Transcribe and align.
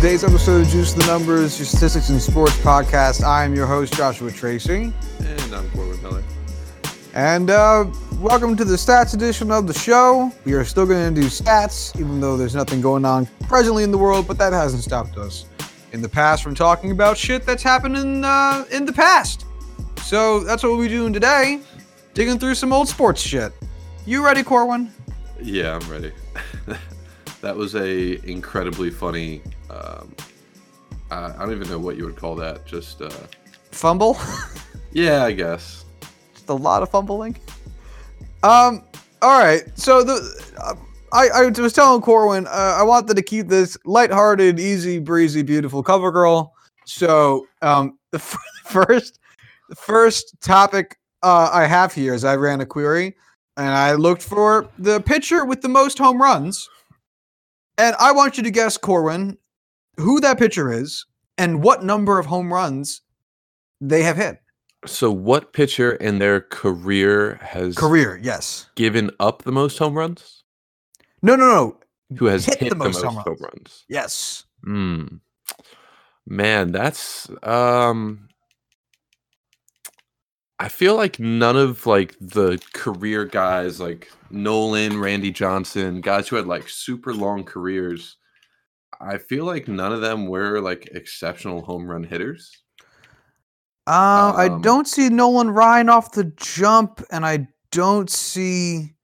Hello, 0.00 0.12
welcome 0.14 0.22
to 0.22 0.22
today's 0.22 0.24
episode 0.24 0.60
of 0.60 0.68
Juice 0.68 0.92
the 0.92 1.06
Numbers, 1.06 1.58
your 1.58 1.66
statistics 1.66 2.08
and 2.10 2.22
sports 2.22 2.56
podcast. 2.58 3.24
I 3.24 3.44
am 3.44 3.52
your 3.52 3.66
host, 3.66 3.94
Joshua 3.94 4.30
Tracy. 4.30 4.92
And 5.18 5.52
I'm 5.52 5.68
Corbin 5.70 6.00
Miller. 6.02 6.22
And 7.14 7.50
uh, 7.50 7.84
welcome 8.20 8.56
to 8.58 8.64
the 8.64 8.76
stats 8.76 9.14
edition 9.14 9.50
of 9.50 9.66
the 9.66 9.74
show. 9.74 10.32
We 10.44 10.52
are 10.52 10.64
still 10.64 10.86
going 10.86 11.12
to 11.12 11.20
do 11.20 11.26
stats, 11.26 11.98
even 11.98 12.20
though 12.20 12.36
there's 12.36 12.54
nothing 12.54 12.80
going 12.80 13.04
on 13.04 13.26
presently 13.48 13.82
in 13.82 13.90
the 13.90 13.98
world, 13.98 14.28
but 14.28 14.38
that 14.38 14.52
hasn't 14.52 14.84
stopped 14.84 15.18
us 15.18 15.46
in 15.90 16.00
the 16.00 16.08
past 16.08 16.44
from 16.44 16.54
talking 16.54 16.92
about 16.92 17.18
shit 17.18 17.44
that's 17.44 17.64
happened 17.64 17.96
in, 17.96 18.24
uh, 18.24 18.66
in 18.70 18.84
the 18.84 18.92
past. 18.92 19.46
So 20.02 20.40
that's 20.40 20.62
what 20.62 20.70
we'll 20.70 20.82
be 20.82 20.88
doing 20.88 21.12
today, 21.12 21.60
digging 22.14 22.38
through 22.38 22.54
some 22.54 22.72
old 22.72 22.88
sports 22.88 23.20
shit. 23.20 23.52
You 24.06 24.24
ready, 24.24 24.44
Corwin? 24.44 24.92
Yeah, 25.42 25.74
I'm 25.76 25.90
ready. 25.90 26.12
that 27.40 27.56
was 27.56 27.74
a 27.74 28.24
incredibly 28.30 28.90
funny. 28.90 29.42
Um, 29.70 30.14
I 31.10 31.26
I 31.26 31.38
don't 31.38 31.52
even 31.52 31.68
know 31.68 31.78
what 31.78 31.96
you 31.96 32.04
would 32.04 32.16
call 32.16 32.34
that. 32.36 32.66
Just 32.66 33.02
uh, 33.02 33.10
Fumble? 33.72 34.18
yeah, 34.92 35.24
I 35.24 35.32
guess. 35.32 35.84
Just 36.34 36.48
a 36.48 36.54
lot 36.54 36.82
of 36.82 36.90
fumbling. 36.90 37.36
Um. 38.42 38.82
All 39.22 39.38
right. 39.38 39.62
So 39.78 40.02
the 40.02 40.52
uh, 40.62 40.74
I 41.12 41.28
I 41.28 41.48
was 41.48 41.72
telling 41.72 42.02
Corwin 42.02 42.46
uh, 42.46 42.76
I 42.78 42.82
wanted 42.82 43.16
to 43.16 43.22
keep 43.22 43.48
this 43.48 43.76
lighthearted, 43.84 44.58
easy 44.60 44.98
breezy, 44.98 45.42
beautiful 45.42 45.82
cover 45.82 46.10
girl. 46.10 46.52
So 46.84 47.46
um 47.62 47.98
the 48.12 48.18
f- 48.18 48.38
first 48.64 49.18
the 49.68 49.76
first 49.76 50.34
topic 50.40 50.98
uh, 51.22 51.50
I 51.52 51.66
have 51.66 51.92
here 51.92 52.14
is 52.14 52.24
I 52.24 52.36
ran 52.36 52.60
a 52.60 52.66
query 52.66 53.16
and 53.56 53.68
I 53.68 53.94
looked 53.94 54.22
for 54.22 54.68
the 54.78 55.00
pitcher 55.00 55.44
with 55.44 55.62
the 55.62 55.68
most 55.68 55.98
home 55.98 56.22
runs, 56.22 56.68
and 57.76 57.94
I 57.98 58.12
want 58.12 58.36
you 58.36 58.44
to 58.44 58.50
guess 58.50 58.76
Corwin 58.76 59.36
who 59.98 60.20
that 60.20 60.38
pitcher 60.38 60.72
is 60.72 61.04
and 61.36 61.62
what 61.62 61.84
number 61.84 62.18
of 62.18 62.26
home 62.26 62.52
runs 62.52 63.02
they 63.80 64.02
have 64.02 64.16
hit. 64.16 64.40
So, 64.86 65.10
what 65.10 65.52
pitcher 65.52 65.92
in 65.92 66.18
their 66.20 66.40
career 66.40 67.38
has 67.42 67.76
Career, 67.76 68.18
yes. 68.22 68.70
given 68.76 69.10
up 69.18 69.42
the 69.42 69.52
most 69.52 69.76
home 69.78 69.94
runs? 69.94 70.44
No, 71.20 71.34
no, 71.34 71.46
no. 71.46 71.80
Who 72.16 72.26
has 72.26 72.46
Hit 72.46 72.58
hit, 72.58 72.68
the 72.70 72.74
the 72.76 72.84
most 72.84 73.02
most, 73.02 73.04
home 73.04 73.14
home 73.16 73.26
runs. 73.26 73.42
runs? 73.42 73.84
Yes. 73.88 74.44
Hmm. 74.64 75.06
Man, 76.26 76.72
that's 76.72 77.28
um. 77.42 78.28
I 80.60 80.68
feel 80.68 80.96
like 80.96 81.20
none 81.20 81.56
of 81.56 81.86
like 81.86 82.16
the 82.20 82.60
career 82.72 83.24
guys 83.24 83.80
like 83.80 84.10
Nolan, 84.30 84.98
Randy 84.98 85.30
Johnson, 85.30 86.00
guys 86.00 86.28
who 86.28 86.36
had 86.36 86.46
like 86.46 86.68
super 86.68 87.14
long 87.14 87.44
careers. 87.44 88.16
I 89.00 89.18
feel 89.18 89.44
like 89.44 89.68
none 89.68 89.92
of 89.92 90.00
them 90.00 90.26
were 90.26 90.60
like 90.60 90.88
exceptional 90.92 91.62
home 91.62 91.88
run 91.88 92.02
hitters. 92.02 92.50
Uh, 93.86 94.34
I 94.36 94.48
Um, 94.48 94.60
don't 94.62 94.86
see 94.86 95.08
Nolan 95.08 95.50
Ryan 95.50 95.88
off 95.88 96.12
the 96.12 96.24
jump, 96.36 97.02
and 97.10 97.24
I 97.24 97.48
don't 97.70 98.10
see 98.10 98.94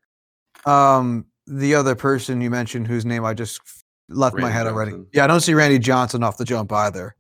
um 0.66 1.26
the 1.46 1.74
other 1.74 1.94
person 1.94 2.40
you 2.40 2.50
mentioned 2.50 2.86
whose 2.86 3.04
name 3.04 3.24
I 3.24 3.34
just 3.34 3.60
left 4.08 4.36
my 4.36 4.50
head 4.50 4.66
already. 4.66 4.92
Johnson. 4.92 5.06
Yeah, 5.12 5.24
I 5.24 5.26
don't 5.26 5.40
see 5.40 5.54
Randy 5.54 5.78
Johnson 5.78 6.22
off 6.22 6.38
the 6.38 6.44
jump 6.44 6.72
either. 6.72 7.14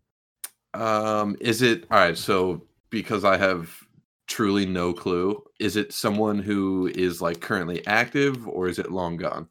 Um, 0.72 1.36
is 1.40 1.62
it 1.62 1.84
all 1.90 1.98
right? 1.98 2.16
So 2.18 2.62
because 2.90 3.24
I 3.24 3.36
have 3.36 3.76
truly 4.26 4.66
no 4.66 4.92
clue, 4.92 5.42
is 5.60 5.76
it 5.76 5.92
someone 5.92 6.38
who 6.38 6.90
is 6.94 7.20
like 7.22 7.40
currently 7.40 7.86
active 7.86 8.48
or 8.48 8.68
is 8.68 8.78
it 8.78 8.90
long 8.90 9.16
gone? 9.16 9.48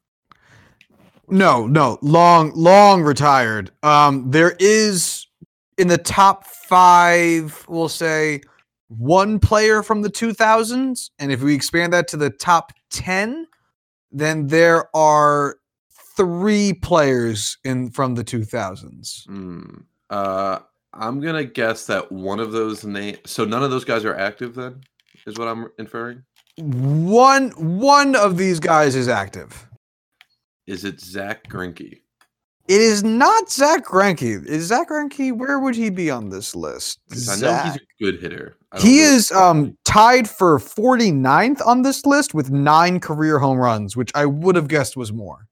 No, 1.28 1.66
no, 1.66 1.98
long, 2.02 2.52
long 2.54 3.02
retired. 3.02 3.70
Um, 3.82 4.30
there 4.30 4.56
is 4.58 5.26
in 5.78 5.88
the 5.88 5.98
top 5.98 6.46
five, 6.46 7.64
we'll 7.68 7.88
say 7.88 8.40
one 8.88 9.38
player 9.38 9.82
from 9.82 10.02
the 10.02 10.10
2000s, 10.10 11.10
and 11.18 11.32
if 11.32 11.42
we 11.42 11.54
expand 11.54 11.92
that 11.92 12.08
to 12.08 12.16
the 12.16 12.30
top 12.30 12.72
10, 12.90 13.46
then 14.12 14.46
there 14.46 14.94
are 14.94 15.56
three 16.16 16.72
players 16.74 17.58
in 17.64 17.90
from 17.90 18.14
the 18.14 18.24
2000s. 18.24 19.26
Hmm. 19.26 19.62
Uh, 20.10 20.60
I'm 20.92 21.20
gonna 21.20 21.44
guess 21.44 21.86
that 21.86 22.12
one 22.12 22.38
of 22.38 22.52
those 22.52 22.84
names. 22.84 23.18
So 23.26 23.44
none 23.44 23.64
of 23.64 23.70
those 23.70 23.84
guys 23.84 24.04
are 24.04 24.14
active. 24.14 24.54
Then 24.54 24.80
is 25.26 25.38
what 25.38 25.48
I'm 25.48 25.68
inferring. 25.78 26.22
One 26.56 27.50
one 27.56 28.14
of 28.14 28.36
these 28.36 28.60
guys 28.60 28.94
is 28.94 29.08
active. 29.08 29.66
Is 30.66 30.84
it 30.84 31.00
Zack 31.00 31.48
Greinke? 31.48 32.00
It 32.66 32.80
is 32.80 33.04
not 33.04 33.50
Zack 33.50 33.84
Greinke. 33.84 34.46
Is 34.46 34.68
Zack 34.68 34.88
Greinke? 34.88 35.36
Where 35.36 35.58
would 35.58 35.76
he 35.76 35.90
be 35.90 36.10
on 36.10 36.30
this 36.30 36.54
list? 36.56 37.00
I 37.12 37.36
know 37.36 37.54
he's 37.56 37.76
a 37.76 37.80
good 38.00 38.20
hitter. 38.20 38.56
He 38.80 39.00
know 39.00 39.04
is 39.04 39.30
um 39.32 39.76
tied 39.84 40.28
for 40.28 40.58
49th 40.58 41.64
on 41.66 41.82
this 41.82 42.06
list 42.06 42.32
with 42.32 42.50
nine 42.50 43.00
career 43.00 43.38
home 43.38 43.58
runs, 43.58 43.96
which 43.96 44.10
I 44.14 44.24
would 44.24 44.56
have 44.56 44.68
guessed 44.68 44.96
was 44.96 45.12
more. 45.12 45.46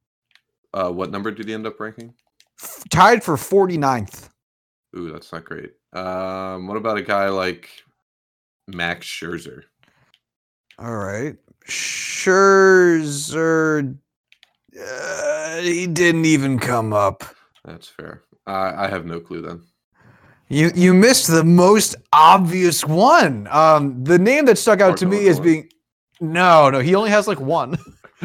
Uh, 0.72 0.90
what 0.90 1.10
number 1.10 1.30
did 1.30 1.48
he 1.48 1.54
end 1.54 1.66
up 1.66 1.78
ranking? 1.78 2.14
F- 2.60 2.82
tied 2.90 3.22
for 3.22 3.36
49th. 3.36 4.30
Ooh, 4.96 5.12
that's 5.12 5.30
not 5.32 5.44
great. 5.44 5.72
Um, 5.92 6.66
what 6.66 6.78
about 6.78 6.96
a 6.96 7.02
guy 7.02 7.28
like 7.28 7.68
Max 8.68 9.06
Scherzer? 9.06 9.64
All 10.78 10.96
right. 10.96 11.36
Scherzer. 12.62 13.96
Uh, 14.80 15.56
he 15.58 15.86
didn't 15.86 16.24
even 16.24 16.58
come 16.58 16.92
up. 16.92 17.24
That's 17.64 17.88
fair. 17.88 18.22
I 18.46 18.86
I 18.86 18.88
have 18.88 19.04
no 19.04 19.20
clue 19.20 19.42
then. 19.42 19.62
You 20.48 20.70
you 20.74 20.94
missed 20.94 21.28
the 21.28 21.44
most 21.44 21.96
obvious 22.12 22.84
one. 22.84 23.48
Um, 23.50 24.02
the 24.04 24.18
name 24.18 24.44
that 24.46 24.58
stuck 24.58 24.80
out 24.80 24.96
to 24.98 25.06
me 25.06 25.28
as 25.28 25.40
being 25.40 25.68
no, 26.22 26.70
no, 26.70 26.78
he 26.78 26.94
only 26.94 27.10
has 27.10 27.26
like 27.26 27.40
one. 27.40 27.76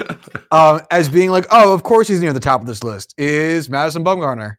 um, 0.51 0.81
as 0.91 1.09
being 1.09 1.31
like, 1.31 1.47
oh, 1.49 1.73
of 1.73 1.81
course 1.81 2.07
he's 2.07 2.21
near 2.21 2.31
the 2.31 2.39
top 2.39 2.61
of 2.61 2.67
this 2.67 2.83
list. 2.83 3.15
Is 3.17 3.69
Madison 3.69 4.03
Bumgarner? 4.03 4.57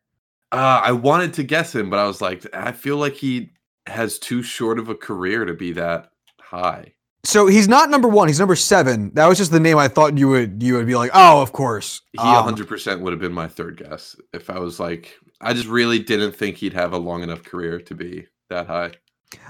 Uh, 0.51 0.81
I 0.83 0.93
wanted 0.93 1.35
to 1.35 1.45
guess 1.45 1.75
him, 1.75 1.89
but 1.89 2.01
I 2.01 2.07
was 2.07 2.21
like, 2.21 2.45
I 2.53 2.73
feel 2.73 2.97
like 2.97 3.15
he 3.15 3.51
has 3.87 4.19
too 4.19 4.43
short 4.43 4.79
of 4.79 4.89
a 4.89 4.95
career 4.95 5.45
to 5.45 5.55
be 5.55 5.73
that 5.73 6.11
high. 6.41 6.95
So 7.25 7.47
he's 7.47 7.69
not 7.69 7.91
number 7.91 8.09
one. 8.09 8.29
He's 8.29 8.39
number 8.39 8.57
seven. 8.57 9.11
That 9.15 9.27
was 9.27 9.39
just 9.39 9.51
the 9.51 9.61
name 9.61 9.77
I 9.77 9.89
thought 9.89 10.17
you 10.17 10.29
would 10.29 10.63
you 10.63 10.75
would 10.75 10.87
be 10.87 10.95
like, 10.95 11.11
oh, 11.15 11.43
of 11.43 11.53
course. 11.53 12.03
He 12.13 12.19
Um, 12.19 12.55
100% 12.55 13.01
would 13.01 13.13
have 13.13 13.21
been 13.21 13.33
my 13.33 13.49
third 13.49 13.77
guess 13.77 14.17
if 14.33 14.51
I 14.51 14.59
was 14.59 14.79
like, 14.79 15.19
I 15.41 15.53
just 15.53 15.69
really 15.69 15.99
didn't 15.99 16.33
think 16.33 16.57
he'd 16.57 16.73
have 16.75 16.93
a 16.93 16.99
long 16.99 17.23
enough 17.23 17.43
career 17.43 17.81
to 17.81 17.95
be 17.95 18.27
that 18.51 18.67
high. 18.67 18.93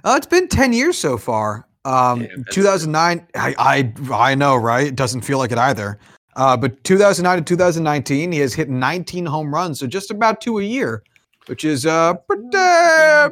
Uh, 0.05 0.15
it's 0.17 0.27
been 0.27 0.49
10 0.49 0.73
years 0.73 0.99
so 0.99 1.17
far. 1.19 1.69
Um, 1.85 2.21
Damn, 2.21 2.45
2009, 2.51 3.27
I, 3.35 3.55
I, 3.59 3.95
I 4.13 4.35
know, 4.35 4.57
right? 4.57 4.89
It 4.89 4.97
doesn't 4.97 5.21
feel 5.23 5.39
like 5.39 5.53
it 5.53 5.59
either. 5.59 5.99
Uh, 6.37 6.57
but 6.57 6.83
2009 6.85 7.39
to 7.39 7.45
2019, 7.45 8.33
he 8.33 8.39
has 8.41 8.55
hit 8.55 8.69
19 8.69 9.25
home 9.27 9.53
runs, 9.55 9.81
so 9.81 9.87
just 9.87 10.11
about 10.11 10.41
two 10.41 10.59
a 10.59 10.63
year, 10.63 11.03
which 11.47 11.65
is 11.65 11.87
uh, 11.87 12.15
pretty, 12.15 12.49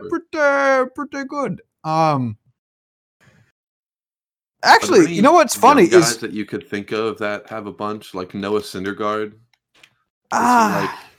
pretty, 0.09 0.91
pretty 0.95 1.25
good. 1.29 1.61
Um, 1.85 2.37
actually, 4.67 5.13
you 5.13 5.23
know 5.23 5.33
what's 5.33 5.55
funny 5.55 5.89
guys 5.89 6.13
is 6.13 6.19
that 6.19 6.33
you 6.33 6.45
could 6.45 6.69
think 6.69 6.93
of 6.93 7.19
that 7.19 7.49
have 7.49 7.67
a 7.67 7.73
bunch, 7.73 8.15
like 8.15 8.35
Noah 8.35 8.61
Syndergaard. 8.61 9.35
Ah, 10.33 10.89
like 10.91 11.11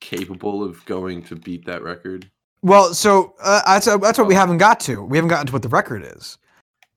capable 0.00 0.62
of 0.64 0.84
going 0.86 1.22
to 1.24 1.36
beat 1.36 1.64
that 1.66 1.82
record? 1.82 2.30
well, 2.62 2.94
so 2.94 3.34
uh, 3.42 3.62
that's 3.64 3.86
uh, 3.86 3.96
that's 3.98 4.18
what 4.18 4.26
we 4.26 4.34
haven't 4.34 4.58
got 4.58 4.80
to. 4.80 5.02
We 5.02 5.16
haven't 5.16 5.28
gotten 5.28 5.46
to 5.46 5.52
what 5.52 5.62
the 5.62 5.68
record 5.68 6.02
is. 6.04 6.38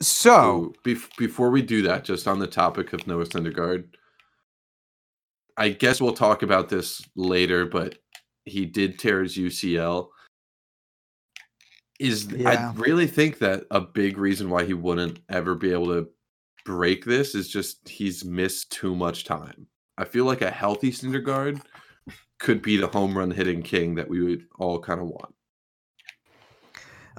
So 0.01 0.73
bef- 0.85 1.15
before 1.17 1.51
we 1.51 1.61
do 1.61 1.81
that, 1.83 2.03
just 2.03 2.27
on 2.27 2.39
the 2.39 2.47
topic 2.47 2.93
of 2.93 3.05
Noah 3.05 3.25
Syndergaard, 3.25 3.85
I 5.57 5.69
guess 5.69 6.01
we'll 6.01 6.13
talk 6.13 6.41
about 6.41 6.69
this 6.69 7.01
later, 7.15 7.65
but 7.65 7.99
he 8.45 8.65
did 8.65 8.97
tear 8.97 9.21
his 9.21 9.37
UCL. 9.37 10.07
Is 11.99 12.25
Yeah. 12.25 12.71
I 12.75 12.79
really 12.79 13.07
think 13.07 13.39
that 13.39 13.65
a 13.71 13.81
big 13.81 14.17
reason 14.17 14.49
why 14.49 14.63
he 14.63 14.73
wouldn't 14.73 15.19
ever 15.29 15.53
be 15.53 15.71
able 15.71 15.87
to 15.87 16.09
break 16.65 17.05
this 17.05 17.35
is 17.35 17.49
just 17.49 17.87
he's 17.87 18.23
missed 18.23 18.71
too 18.71 18.95
much 18.95 19.25
time. 19.25 19.67
I 19.97 20.05
feel 20.05 20.25
like 20.25 20.41
a 20.41 20.49
healthy 20.49 20.91
Syndergaard 20.91 21.61
could 22.39 22.61
be 22.61 22.77
the 22.77 22.87
home 22.87 23.17
run 23.17 23.31
hitting 23.31 23.61
king 23.61 23.95
that 23.95 24.09
we 24.09 24.23
would 24.23 24.45
all 24.57 24.79
kind 24.79 25.01
of 25.01 25.07
want. 25.07 25.35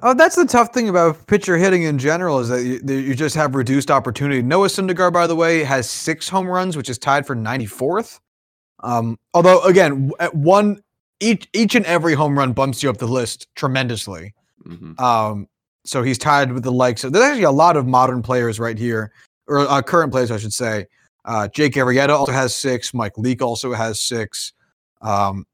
Oh, 0.03 0.15
that's 0.15 0.35
the 0.35 0.45
tough 0.45 0.73
thing 0.73 0.89
about 0.89 1.27
pitcher 1.27 1.57
hitting 1.57 1.83
in 1.83 1.99
general 1.99 2.39
is 2.39 2.49
that 2.49 2.63
you, 2.63 2.79
that 2.79 3.01
you 3.01 3.13
just 3.13 3.35
have 3.35 3.53
reduced 3.53 3.91
opportunity. 3.91 4.41
Noah 4.41 4.67
Syndergaard, 4.67 5.13
by 5.13 5.27
the 5.27 5.35
way, 5.35 5.63
has 5.63 5.87
six 5.87 6.27
home 6.27 6.47
runs, 6.47 6.75
which 6.75 6.89
is 6.89 6.97
tied 6.97 7.27
for 7.27 7.35
94th. 7.35 8.19
Um, 8.81 9.19
although, 9.35 9.61
again, 9.61 10.11
one 10.33 10.81
each 11.19 11.47
each 11.53 11.75
and 11.75 11.85
every 11.85 12.15
home 12.15 12.35
run 12.35 12.51
bumps 12.51 12.81
you 12.81 12.89
up 12.89 12.97
the 12.97 13.07
list 13.07 13.47
tremendously. 13.55 14.33
Hmm 14.65 14.93
Um, 15.03 15.47
so 15.85 16.03
he's 16.03 16.17
tied 16.17 16.51
with 16.51 16.63
the 16.63 16.71
likes 16.71 17.03
of. 17.03 17.11
There's 17.11 17.25
actually 17.25 17.43
a 17.43 17.51
lot 17.51 17.75
of 17.75 17.87
modern 17.87 18.21
players 18.21 18.59
right 18.59 18.77
here, 18.77 19.11
or 19.47 19.59
uh, 19.61 19.81
current 19.81 20.11
players, 20.11 20.31
I 20.31 20.37
should 20.37 20.53
say. 20.53 20.85
Uh, 21.25 21.47
Jake 21.47 21.73
Arrieta 21.73 22.09
also 22.09 22.31
has 22.31 22.55
six. 22.55 22.93
Mike 22.93 23.17
Leake 23.17 23.41
also 23.41 23.73
has 23.73 23.99
six. 23.99 24.53
Um, 25.01 25.45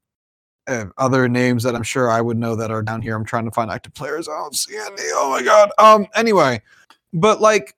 other 0.98 1.28
names 1.28 1.62
that 1.62 1.74
I'm 1.74 1.82
sure 1.82 2.10
I 2.10 2.20
would 2.20 2.36
know 2.36 2.54
that 2.56 2.70
are 2.70 2.82
down 2.82 3.00
here. 3.00 3.16
I'm 3.16 3.24
trying 3.24 3.46
to 3.46 3.50
find 3.50 3.70
active 3.70 3.94
players. 3.94 4.28
I 4.28 4.36
don't 4.36 4.54
see 4.54 4.76
any. 4.76 5.02
Oh 5.14 5.30
my 5.30 5.42
god. 5.42 5.70
Um. 5.78 6.06
Anyway, 6.14 6.60
but 7.12 7.40
like, 7.40 7.74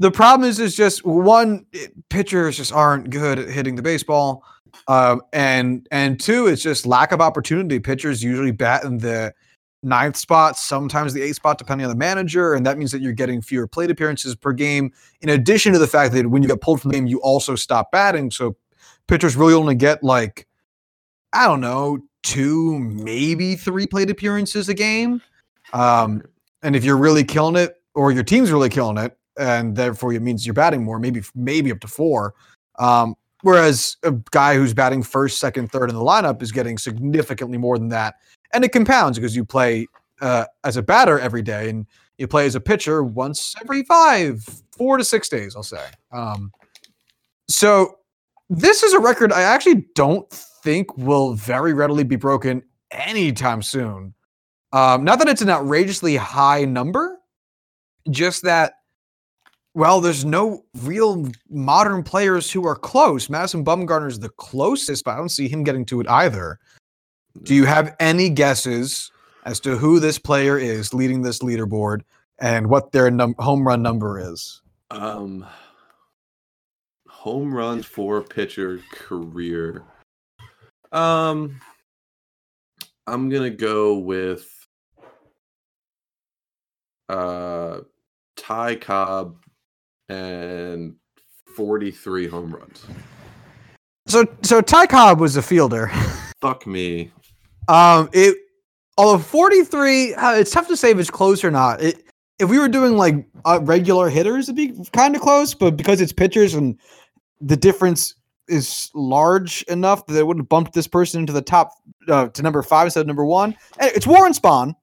the 0.00 0.10
problem 0.10 0.48
is, 0.48 0.58
is 0.58 0.74
just 0.74 1.04
one 1.04 1.66
pitchers 2.10 2.56
just 2.56 2.72
aren't 2.72 3.10
good 3.10 3.38
at 3.38 3.48
hitting 3.48 3.76
the 3.76 3.82
baseball. 3.82 4.44
Um. 4.88 5.22
And 5.32 5.86
and 5.92 6.18
two, 6.18 6.48
it's 6.48 6.62
just 6.62 6.84
lack 6.84 7.12
of 7.12 7.20
opportunity. 7.20 7.78
Pitchers 7.78 8.22
usually 8.22 8.52
bat 8.52 8.82
in 8.82 8.98
the 8.98 9.32
ninth 9.82 10.16
spot, 10.16 10.56
sometimes 10.56 11.12
the 11.12 11.22
eighth 11.22 11.36
spot, 11.36 11.58
depending 11.58 11.84
on 11.84 11.90
the 11.90 11.96
manager, 11.96 12.54
and 12.54 12.66
that 12.66 12.78
means 12.78 12.92
that 12.92 13.00
you're 13.00 13.12
getting 13.12 13.40
fewer 13.40 13.66
plate 13.66 13.90
appearances 13.90 14.34
per 14.34 14.52
game. 14.52 14.92
In 15.20 15.28
addition 15.28 15.72
to 15.72 15.78
the 15.78 15.86
fact 15.86 16.12
that 16.14 16.28
when 16.28 16.42
you 16.42 16.48
get 16.48 16.60
pulled 16.60 16.80
from 16.80 16.90
the 16.90 16.96
game, 16.96 17.06
you 17.06 17.20
also 17.20 17.54
stop 17.54 17.92
batting. 17.92 18.30
So 18.30 18.56
pitchers 19.06 19.36
really 19.36 19.54
only 19.54 19.74
get 19.74 20.02
like 20.02 20.46
I 21.32 21.46
don't 21.46 21.60
know, 21.60 21.98
two, 22.22 22.78
maybe 22.78 23.54
three 23.54 23.86
plate 23.86 24.10
appearances 24.10 24.68
a 24.68 24.74
game. 24.74 25.20
Um, 25.72 26.22
and 26.62 26.74
if 26.74 26.84
you're 26.84 26.96
really 26.96 27.24
killing 27.24 27.56
it, 27.56 27.74
or 27.94 28.12
your 28.12 28.22
team's 28.22 28.50
really 28.50 28.68
killing 28.68 28.98
it, 28.98 29.16
and 29.38 29.76
therefore 29.76 30.12
it 30.12 30.22
means 30.22 30.46
you're 30.46 30.54
batting 30.54 30.84
more, 30.84 30.98
maybe 30.98 31.22
maybe 31.34 31.70
up 31.70 31.80
to 31.80 31.88
four. 31.88 32.34
Um, 32.78 33.14
whereas 33.42 33.96
a 34.02 34.12
guy 34.30 34.54
who's 34.54 34.74
batting 34.74 35.02
first, 35.02 35.38
second, 35.38 35.70
third 35.70 35.90
in 35.90 35.96
the 35.96 36.02
lineup 36.02 36.42
is 36.42 36.52
getting 36.52 36.78
significantly 36.78 37.58
more 37.58 37.78
than 37.78 37.88
that, 37.88 38.16
and 38.52 38.64
it 38.64 38.72
compounds 38.72 39.18
because 39.18 39.36
you 39.36 39.44
play 39.44 39.86
uh, 40.20 40.46
as 40.64 40.76
a 40.76 40.82
batter 40.82 41.18
every 41.18 41.42
day, 41.42 41.68
and 41.68 41.86
you 42.18 42.26
play 42.26 42.46
as 42.46 42.54
a 42.54 42.60
pitcher 42.60 43.02
once 43.02 43.54
every 43.60 43.84
five, 43.84 44.44
four 44.76 44.96
to 44.96 45.04
six 45.04 45.28
days, 45.28 45.54
I'll 45.54 45.62
say. 45.62 45.86
Um, 46.12 46.52
so 47.48 47.98
this 48.50 48.82
is 48.82 48.92
a 48.92 48.98
record 48.98 49.32
I 49.32 49.42
actually 49.42 49.86
don't 49.94 50.28
think 50.30 50.96
will 50.96 51.34
very 51.34 51.72
readily 51.72 52.04
be 52.04 52.16
broken 52.16 52.62
anytime 52.90 53.62
soon. 53.62 54.14
Um, 54.72 55.04
not 55.04 55.18
that 55.18 55.28
it's 55.28 55.42
an 55.42 55.50
outrageously 55.50 56.16
high 56.16 56.64
number, 56.64 57.18
just 58.10 58.42
that, 58.42 58.74
well, 59.74 60.00
there's 60.00 60.24
no 60.24 60.64
real 60.82 61.28
modern 61.48 62.02
players 62.02 62.50
who 62.50 62.66
are 62.66 62.76
close. 62.76 63.30
Madison 63.30 63.64
Bumgarner 63.64 64.08
is 64.08 64.18
the 64.18 64.30
closest, 64.30 65.04
but 65.04 65.12
I 65.12 65.16
don't 65.16 65.28
see 65.28 65.48
him 65.48 65.62
getting 65.62 65.84
to 65.86 66.00
it 66.00 66.08
either. 66.08 66.58
Do 67.42 67.54
you 67.54 67.64
have 67.64 67.94
any 68.00 68.30
guesses 68.30 69.10
as 69.44 69.60
to 69.60 69.76
who 69.76 70.00
this 70.00 70.18
player 70.18 70.58
is 70.58 70.92
leading 70.92 71.22
this 71.22 71.40
leaderboard 71.40 72.02
and 72.38 72.68
what 72.68 72.92
their 72.92 73.10
num- 73.10 73.34
home 73.38 73.66
run 73.66 73.82
number 73.82 74.18
is? 74.32 74.62
Um, 74.90 75.46
home 77.08 77.54
runs 77.54 77.86
for 77.86 78.22
pitcher 78.22 78.80
career. 78.92 79.82
Um, 80.92 81.60
I'm 83.06 83.28
gonna 83.28 83.50
go 83.50 83.98
with 83.98 84.48
uh 87.08 87.80
Ty 88.36 88.76
Cobb 88.76 89.36
and 90.08 90.96
43 91.56 92.28
home 92.28 92.54
runs. 92.54 92.86
So, 94.06 94.26
so 94.42 94.60
Ty 94.60 94.86
Cobb 94.86 95.20
was 95.20 95.36
a 95.36 95.42
fielder. 95.42 95.88
Fuck 96.40 96.66
me. 96.66 97.10
Um, 97.68 98.08
it 98.12 98.36
although 98.96 99.22
43, 99.22 100.14
uh, 100.14 100.32
it's 100.34 100.50
tough 100.50 100.68
to 100.68 100.76
say 100.76 100.90
if 100.90 100.98
it's 100.98 101.10
close 101.10 101.44
or 101.44 101.50
not. 101.50 101.82
It 101.82 102.02
if 102.38 102.48
we 102.48 102.58
were 102.58 102.68
doing 102.68 102.96
like 102.96 103.26
uh, 103.44 103.60
regular 103.62 104.08
hitters, 104.08 104.48
it'd 104.48 104.56
be 104.56 104.84
kind 104.92 105.16
of 105.16 105.22
close, 105.22 105.54
but 105.54 105.76
because 105.76 106.00
it's 106.00 106.12
pitchers 106.12 106.54
and 106.54 106.78
the 107.40 107.56
difference 107.56 108.14
is 108.48 108.90
large 108.94 109.62
enough 109.64 110.06
that 110.06 110.16
it 110.16 110.26
wouldn't 110.26 110.48
bump 110.48 110.72
this 110.72 110.86
person 110.86 111.20
into 111.20 111.32
the 111.32 111.42
top 111.42 111.72
uh, 112.08 112.28
to 112.28 112.42
number 112.42 112.62
five 112.62 112.86
instead 112.86 113.00
of 113.00 113.06
number 113.06 113.24
one. 113.24 113.56
And 113.78 113.90
it's 113.94 114.06
Warren 114.06 114.32
Spahn. 114.32 114.74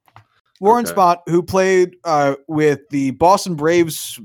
Warren 0.59 0.85
Okay. 0.85 0.93
Spahn, 0.93 1.17
who 1.27 1.41
played 1.41 1.95
uh, 2.03 2.35
with 2.47 2.87
the 2.89 3.11
Boston 3.11 3.55
Braves 3.55 4.19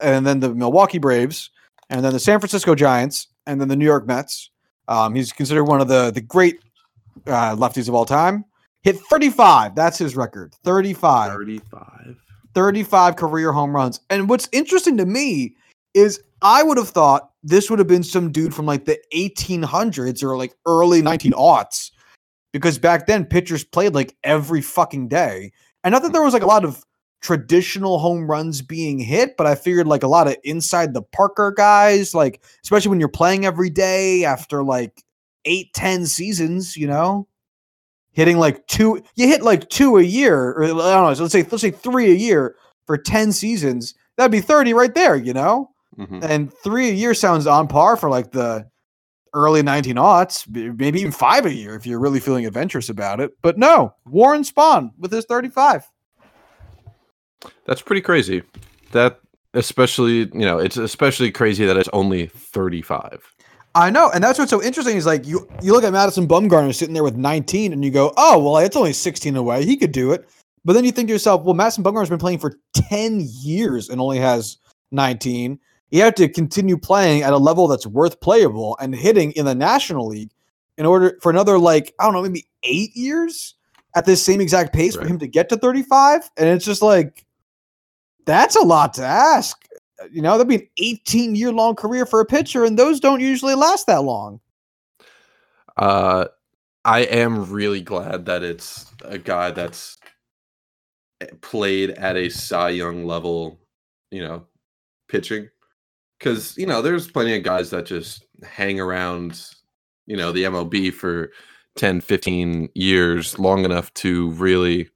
and 0.00 0.26
then 0.26 0.40
the 0.40 0.54
Milwaukee 0.54 0.98
Braves 0.98 1.50
and 1.90 2.04
then 2.04 2.12
the 2.12 2.20
San 2.20 2.40
Francisco 2.40 2.74
Giants 2.74 3.28
and 3.46 3.60
then 3.60 3.68
the 3.68 3.76
New 3.76 3.84
York 3.84 4.06
Mets. 4.06 4.50
Um, 4.88 5.14
he's 5.14 5.32
considered 5.32 5.64
one 5.64 5.80
of 5.80 5.88
the 5.88 6.12
the 6.12 6.20
great 6.20 6.60
uh, 7.26 7.56
lefties 7.56 7.88
of 7.88 7.94
all 7.94 8.04
time. 8.04 8.44
Hit 8.82 8.98
35. 9.10 9.74
That's 9.74 9.98
his 9.98 10.16
record. 10.16 10.54
35. 10.64 11.32
35. 11.32 12.16
35 12.54 13.16
career 13.16 13.52
home 13.52 13.74
runs. 13.74 14.00
And 14.10 14.28
what's 14.28 14.48
interesting 14.52 14.96
to 14.98 15.06
me 15.06 15.56
is 15.94 16.20
I 16.42 16.62
would 16.62 16.78
have 16.78 16.88
thought 16.88 17.30
this 17.42 17.68
would 17.68 17.78
have 17.78 17.88
been 17.88 18.02
some 18.02 18.30
dude 18.30 18.54
from 18.54 18.66
like 18.66 18.84
the 18.84 18.98
1800s 19.14 20.22
or 20.22 20.36
like 20.36 20.54
early 20.66 21.02
19 21.02 21.32
aughts 21.32 21.90
because 22.52 22.78
back 22.78 23.06
then 23.06 23.24
pitchers 23.24 23.64
played 23.64 23.94
like 23.94 24.16
every 24.24 24.62
fucking 24.62 25.08
day. 25.08 25.52
And 25.84 25.92
not 25.92 26.02
that 26.02 26.12
there 26.12 26.22
was 26.22 26.32
like 26.32 26.42
a 26.42 26.46
lot 26.46 26.64
of 26.64 26.82
traditional 27.22 27.98
home 27.98 28.30
runs 28.30 28.62
being 28.62 28.98
hit, 28.98 29.36
but 29.36 29.46
I 29.46 29.54
figured 29.54 29.86
like 29.86 30.02
a 30.02 30.08
lot 30.08 30.28
of 30.28 30.36
inside 30.44 30.94
the 30.94 31.02
Parker 31.02 31.52
guys, 31.52 32.14
like 32.14 32.42
especially 32.62 32.90
when 32.90 33.00
you're 33.00 33.08
playing 33.08 33.44
every 33.44 33.70
day 33.70 34.24
after 34.24 34.62
like 34.62 35.02
eight, 35.46 35.72
10 35.72 36.04
seasons, 36.06 36.76
you 36.76 36.86
know? 36.86 37.26
Hitting 38.12 38.38
like 38.38 38.66
two, 38.66 39.02
you 39.14 39.28
hit 39.28 39.42
like 39.42 39.68
two 39.68 39.96
a 39.96 40.02
year, 40.02 40.50
or 40.52 40.64
I 40.64 40.68
don't 40.68 40.76
know, 40.78 41.14
so 41.14 41.22
let's 41.22 41.32
say 41.32 41.42
let's 41.42 41.60
say 41.60 41.70
three 41.70 42.10
a 42.10 42.14
year 42.14 42.56
for 42.86 42.96
10 42.98 43.32
seasons. 43.32 43.94
That'd 44.16 44.32
be 44.32 44.40
30 44.40 44.74
right 44.74 44.94
there, 44.94 45.16
you 45.16 45.32
know? 45.32 45.70
Mhm. 45.98 46.22
And 46.22 46.52
three 46.52 46.90
a 46.90 46.92
year 46.92 47.14
sounds 47.14 47.46
on 47.46 47.68
par 47.68 47.96
for 47.96 48.08
like 48.10 48.32
the 48.32 48.66
early 49.34 49.62
19 49.62 49.96
aughts, 49.96 50.46
maybe 50.78 51.00
even 51.00 51.12
five 51.12 51.44
a 51.44 51.52
year 51.52 51.74
if 51.74 51.86
you're 51.86 52.00
really 52.00 52.20
feeling 52.20 52.46
adventurous 52.46 52.88
about 52.88 53.20
it. 53.20 53.32
But 53.42 53.58
no, 53.58 53.94
Warren 54.06 54.42
Spahn 54.42 54.92
with 54.98 55.12
his 55.12 55.26
35. 55.26 55.84
That's 57.66 57.82
pretty 57.82 58.00
crazy. 58.00 58.42
That 58.92 59.20
especially, 59.52 60.18
you 60.20 60.46
know, 60.46 60.58
it's 60.58 60.76
especially 60.78 61.30
crazy 61.30 61.66
that 61.66 61.76
it's 61.76 61.88
only 61.92 62.26
35. 62.28 63.22
I 63.76 63.90
know, 63.90 64.10
and 64.14 64.24
that's 64.24 64.38
what's 64.38 64.50
so 64.50 64.62
interesting 64.62 64.96
is 64.96 65.04
like 65.04 65.26
you 65.26 65.46
you 65.62 65.74
look 65.74 65.84
at 65.84 65.92
Madison 65.92 66.26
Bumgarner 66.26 66.74
sitting 66.74 66.94
there 66.94 67.04
with 67.04 67.16
19 67.16 67.74
and 67.74 67.84
you 67.84 67.90
go, 67.90 68.10
"Oh, 68.16 68.42
well, 68.42 68.56
it's 68.56 68.74
only 68.74 68.94
16 68.94 69.36
away. 69.36 69.66
He 69.66 69.76
could 69.76 69.92
do 69.92 70.12
it." 70.12 70.26
But 70.64 70.72
then 70.72 70.86
you 70.86 70.92
think 70.92 71.08
to 71.08 71.12
yourself, 71.12 71.44
"Well, 71.44 71.52
Madison 71.52 71.84
Bumgarner's 71.84 72.08
been 72.08 72.18
playing 72.18 72.38
for 72.38 72.54
10 72.74 73.28
years 73.42 73.90
and 73.90 74.00
only 74.00 74.16
has 74.18 74.56
19. 74.92 75.58
He 75.90 75.98
had 75.98 76.16
to 76.16 76.26
continue 76.26 76.78
playing 76.78 77.22
at 77.22 77.34
a 77.34 77.36
level 77.36 77.68
that's 77.68 77.86
worth 77.86 78.18
playable 78.20 78.78
and 78.80 78.94
hitting 78.94 79.32
in 79.32 79.44
the 79.44 79.54
National 79.54 80.06
League 80.06 80.30
in 80.78 80.86
order 80.86 81.18
for 81.20 81.28
another 81.28 81.58
like, 81.58 81.94
I 82.00 82.04
don't 82.04 82.14
know, 82.14 82.22
maybe 82.22 82.46
8 82.62 82.96
years 82.96 83.56
at 83.94 84.06
this 84.06 84.24
same 84.24 84.40
exact 84.40 84.72
pace 84.72 84.96
for 84.96 85.06
him 85.06 85.18
to 85.18 85.28
get 85.28 85.50
to 85.50 85.56
35." 85.58 86.30
And 86.38 86.48
it's 86.48 86.64
just 86.64 86.80
like 86.80 87.26
that's 88.24 88.56
a 88.56 88.62
lot 88.62 88.94
to 88.94 89.02
ask 89.02 89.58
you 90.10 90.22
know, 90.22 90.32
that'd 90.32 90.48
be 90.48 90.56
an 90.56 90.68
18 90.78 91.34
year 91.34 91.52
long 91.52 91.74
career 91.74 92.06
for 92.06 92.20
a 92.20 92.26
pitcher, 92.26 92.64
and 92.64 92.78
those 92.78 93.00
don't 93.00 93.20
usually 93.20 93.54
last 93.54 93.86
that 93.86 94.02
long. 94.02 94.40
Uh, 95.76 96.26
I 96.84 97.00
am 97.00 97.50
really 97.50 97.80
glad 97.80 98.26
that 98.26 98.42
it's 98.42 98.92
a 99.04 99.18
guy 99.18 99.50
that's 99.50 99.98
eh, 101.20 101.26
played 101.40 101.90
at 101.90 102.16
a 102.16 102.28
Cy 102.28 102.70
Young 102.70 103.04
level, 103.04 103.58
you 104.10 104.20
know, 104.20 104.46
pitching. 105.08 105.48
Because, 106.18 106.56
you 106.56 106.66
know, 106.66 106.80
there's 106.80 107.10
plenty 107.10 107.36
of 107.36 107.42
guys 107.42 107.70
that 107.70 107.86
just 107.86 108.24
hang 108.42 108.80
around, 108.80 109.44
you 110.06 110.16
know, 110.16 110.32
the 110.32 110.44
MLB 110.44 110.92
for 110.92 111.30
10, 111.76 112.00
15 112.00 112.70
years, 112.74 113.38
long 113.38 113.64
enough 113.64 113.92
to 113.94 114.30
really 114.30 114.88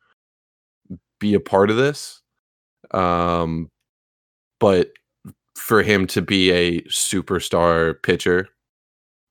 be 1.19 1.35
a 1.35 1.41
part 1.41 1.71
of 1.71 1.77
this. 1.77 2.23
Um, 2.93 3.71
but 4.61 4.93
for 5.57 5.83
him 5.83 6.07
to 6.07 6.23
be 6.23 6.51
a 6.53 6.81
superstar 6.83 8.01
pitcher 8.03 8.49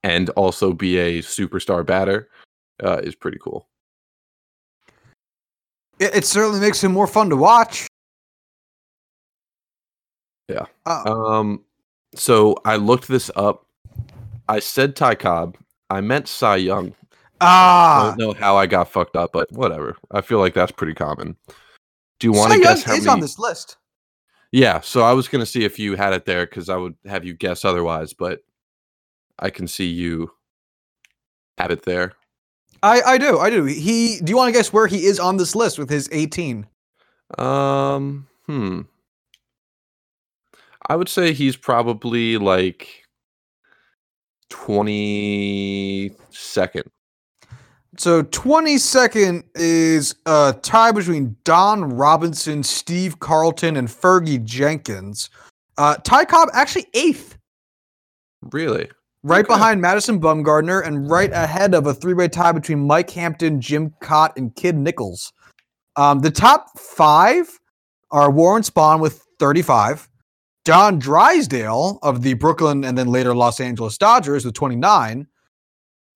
and 0.03 0.29
also 0.31 0.73
be 0.73 0.97
a 0.97 1.21
superstar 1.21 1.85
batter 1.85 2.29
uh, 2.83 2.99
is 3.03 3.15
pretty 3.15 3.37
cool. 3.41 3.67
It, 5.99 6.15
it 6.15 6.25
certainly 6.25 6.59
makes 6.59 6.83
him 6.83 6.91
more 6.91 7.07
fun 7.07 7.29
to 7.29 7.35
watch. 7.35 7.87
Yeah. 10.47 10.65
Uh, 10.85 11.03
Um, 11.05 11.63
so 12.15 12.55
I 12.65 12.75
looked 12.77 13.07
this 13.07 13.29
up. 13.35 13.65
I 14.47 14.59
said 14.59 14.95
Ty 14.95 15.15
Cobb. 15.15 15.57
I 15.89 16.01
meant 16.01 16.27
Cy 16.27 16.57
Young. 16.57 16.95
Ah. 17.41 18.01
I 18.01 18.07
don't 18.07 18.17
know 18.17 18.33
how 18.33 18.57
I 18.57 18.65
got 18.65 18.89
fucked 18.89 19.15
up, 19.15 19.31
but 19.31 19.51
whatever. 19.51 19.95
I 20.11 20.21
feel 20.21 20.39
like 20.39 20.53
that's 20.53 20.71
pretty 20.71 20.93
common. 20.93 21.35
Do 22.19 22.27
you 22.27 22.33
want 22.33 22.53
to 22.53 22.59
guess 22.59 22.83
how 22.83 22.93
is 22.93 23.05
many? 23.05 23.13
on 23.13 23.19
this 23.19 23.39
list. 23.39 23.77
Yeah. 24.51 24.81
So 24.81 25.01
I 25.01 25.13
was 25.13 25.27
gonna 25.27 25.45
see 25.45 25.63
if 25.63 25.79
you 25.79 25.95
had 25.95 26.13
it 26.13 26.25
there 26.25 26.45
because 26.45 26.69
I 26.69 26.77
would 26.77 26.95
have 27.05 27.25
you 27.25 27.33
guess 27.33 27.65
otherwise, 27.65 28.13
but 28.13 28.43
I 29.37 29.49
can 29.49 29.67
see 29.67 29.87
you 29.87 30.31
have 31.57 31.71
it 31.71 31.83
there. 31.83 32.13
I, 32.81 33.01
I 33.01 33.17
do, 33.17 33.39
I 33.39 33.49
do. 33.49 33.65
He. 33.65 34.19
Do 34.23 34.29
you 34.29 34.37
want 34.37 34.49
to 34.49 34.57
guess 34.57 34.71
where 34.71 34.87
he 34.87 35.05
is 35.05 35.19
on 35.19 35.37
this 35.37 35.55
list 35.55 35.77
with 35.77 35.89
his 35.89 36.07
18? 36.11 36.65
Um, 37.37 38.27
hmm. 38.45 38.81
I 40.87 40.95
would 40.95 41.09
say 41.09 41.33
he's 41.33 41.57
probably 41.57 42.37
like 42.37 43.03
22nd. 44.49 46.83
So 47.99 48.23
22nd 48.23 49.43
is 49.55 50.15
a 50.25 50.55
tie 50.61 50.93
between 50.93 51.35
Don 51.43 51.83
Robinson, 51.83 52.63
Steve 52.63 53.19
Carlton, 53.19 53.75
and 53.75 53.89
Fergie 53.89 54.41
Jenkins. 54.41 55.29
Uh, 55.77 55.95
Ty 55.97 56.23
Cobb 56.23 56.47
actually 56.53 56.85
eighth, 56.93 57.37
Really? 58.53 58.89
right 59.23 59.43
Okay. 59.43 59.53
behind 59.53 59.81
Madison 59.81 60.21
Bumgarner, 60.21 60.85
and 60.85 61.09
right 61.09 61.29
ahead 61.33 61.75
of 61.75 61.87
a 61.87 61.93
three-way 61.93 62.29
tie 62.29 62.53
between 62.53 62.87
Mike 62.87 63.09
Hampton, 63.09 63.59
Jim 63.59 63.93
Kaat, 64.01 64.31
and 64.37 64.55
Kid 64.55 64.77
Nichols. 64.77 65.33
Um, 65.97 66.19
the 66.19 66.31
top 66.31 66.67
five 66.79 67.59
are 68.11 68.31
Warren 68.31 68.63
Spahn 68.63 69.01
with 69.01 69.25
35, 69.39 70.07
John 70.65 70.99
Drysdale 70.99 71.99
of 72.01 72.21
the 72.21 72.35
Brooklyn 72.35 72.85
and 72.85 72.97
then 72.97 73.07
later 73.07 73.35
Los 73.35 73.59
Angeles 73.59 73.97
Dodgers 73.97 74.45
with 74.45 74.53
29. 74.53 75.27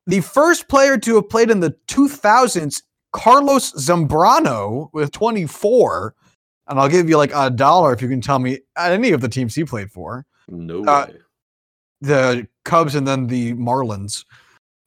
The 0.08 0.22
first 0.22 0.68
player 0.68 0.98
to 0.98 1.16
have 1.16 1.30
played 1.30 1.50
in 1.50 1.60
the 1.60 1.76
2000s, 1.88 2.82
Carlos 3.14 3.72
Zambrano 3.74 4.90
with 4.94 5.12
24. 5.12 6.14
And 6.68 6.80
I'll 6.80 6.90
give 6.90 7.10
you 7.10 7.18
like 7.18 7.32
a 7.34 7.50
dollar 7.50 7.94
if 7.94 8.02
you 8.02 8.08
can 8.10 8.22
tell 8.22 8.40
me 8.40 8.60
any 8.78 9.12
of 9.12 9.22
the 9.22 9.30
teams 9.30 9.54
he 9.56 9.64
played 9.64 9.92
for 9.92 10.26
No 10.50 10.84
Uh, 10.86 11.08
way. 11.10 11.18
the 12.02 12.48
Cubs 12.66 12.96
and 12.96 13.08
then 13.08 13.28
the 13.28 13.54
Marlins. 13.54 14.26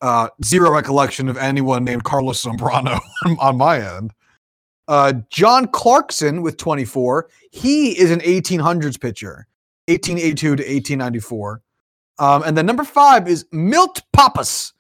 Uh, 0.03 0.29
zero 0.45 0.71
recollection 0.71 1.29
of 1.29 1.37
anyone 1.39 1.83
named 1.85 2.05
Carlos 2.05 2.43
Zambrano 2.43 2.99
on- 3.41 3.57
my 3.57 3.79
end. 3.97 4.13
Uh, 4.89 5.15
John 5.31 5.67
Clarkson 5.69 6.43
with 6.43 6.57
24. 6.59 7.29
He 7.51 7.99
is 7.99 8.11
an 8.11 8.21
1800s 8.21 9.01
pitcher, 9.01 9.47
1882 9.89 10.57
to 10.57 10.63
1894. 10.63 11.63
Um, 12.19 12.43
and 12.45 12.57
then 12.57 12.67
number 12.67 12.85
five 12.85 13.27
is 13.29 13.47
Milt 13.53 14.03
Pappas 14.13 14.73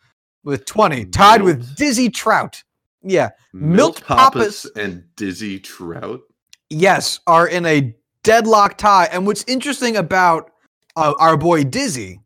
with 0.46 0.64
20, 0.64 1.06
tied 1.06 1.42
with 1.42 1.76
Dizzy 1.76 2.08
Trout. 2.08 2.62
Yeah, 3.02 3.30
Milt 3.52 3.76
Milt 3.76 4.04
Pappas 4.04 4.62
Pappas- 4.62 4.66
and 4.76 5.04
Dizzy 5.16 5.58
Trout. 5.58 6.22
yes, 6.70 7.20
are 7.26 7.46
in 7.46 7.66
a 7.66 7.94
deadlock 8.22 8.78
tie. 8.78 9.08
And 9.12 9.26
what's 9.26 9.44
interesting 9.46 9.96
about 9.96 10.50
uh, 10.96 11.14
our 11.18 11.36
boy 11.36 11.64
Dizzy 11.64 12.20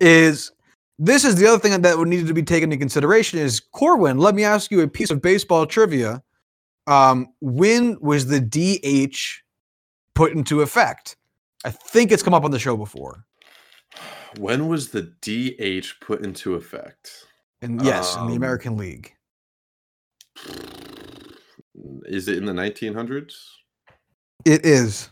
is 0.00 0.52
this 0.98 1.24
is 1.24 1.36
the 1.36 1.46
other 1.46 1.58
thing 1.58 1.80
that 1.80 1.98
would 1.98 2.08
need 2.08 2.26
to 2.26 2.34
be 2.34 2.42
taken 2.42 2.70
into 2.70 2.80
consideration 2.80 3.38
is 3.38 3.60
Corwin. 3.60 4.18
Let 4.18 4.34
me 4.34 4.44
ask 4.44 4.70
you 4.70 4.80
a 4.82 4.88
piece 4.88 5.10
of 5.10 5.22
baseball 5.22 5.66
trivia. 5.66 6.22
Um, 6.86 7.28
when 7.40 7.96
was 8.00 8.26
the 8.26 8.40
DH 8.40 9.42
put 10.14 10.32
into 10.32 10.60
effect? 10.62 11.16
I 11.64 11.70
think 11.70 12.12
it's 12.12 12.22
come 12.22 12.34
up 12.34 12.44
on 12.44 12.50
the 12.50 12.58
show 12.58 12.76
before. 12.76 13.24
When 14.38 14.68
was 14.68 14.90
the 14.90 15.02
DH 15.02 16.00
put 16.00 16.24
into 16.24 16.54
effect? 16.54 17.26
And 17.62 17.82
yes, 17.82 18.14
in 18.16 18.26
the 18.26 18.32
Um, 18.32 18.36
American 18.36 18.76
League. 18.76 19.14
Is 22.04 22.28
it 22.28 22.36
in 22.38 22.44
the 22.44 22.52
1900s? 22.52 23.34
It 24.44 24.64
is 24.64 25.08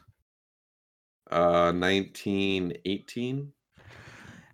Uh, 1.31 1.73
1918? 1.73 3.53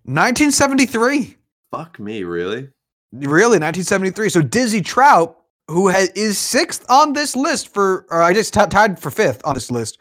1973. 0.04 1.36
Fuck 1.70 1.98
me, 2.00 2.24
really? 2.24 2.68
Really, 3.12 3.58
1973. 3.58 4.28
So 4.28 4.42
Dizzy 4.42 4.80
Trout, 4.80 5.38
who 5.68 5.88
is 5.88 6.36
sixth 6.38 6.84
on 6.90 7.12
this 7.12 7.36
list 7.36 7.72
for, 7.72 8.06
or 8.10 8.20
I 8.22 8.32
just 8.32 8.52
t- 8.52 8.66
tied 8.66 8.98
for 8.98 9.10
fifth 9.10 9.40
on 9.44 9.54
this 9.54 9.70
list, 9.70 9.98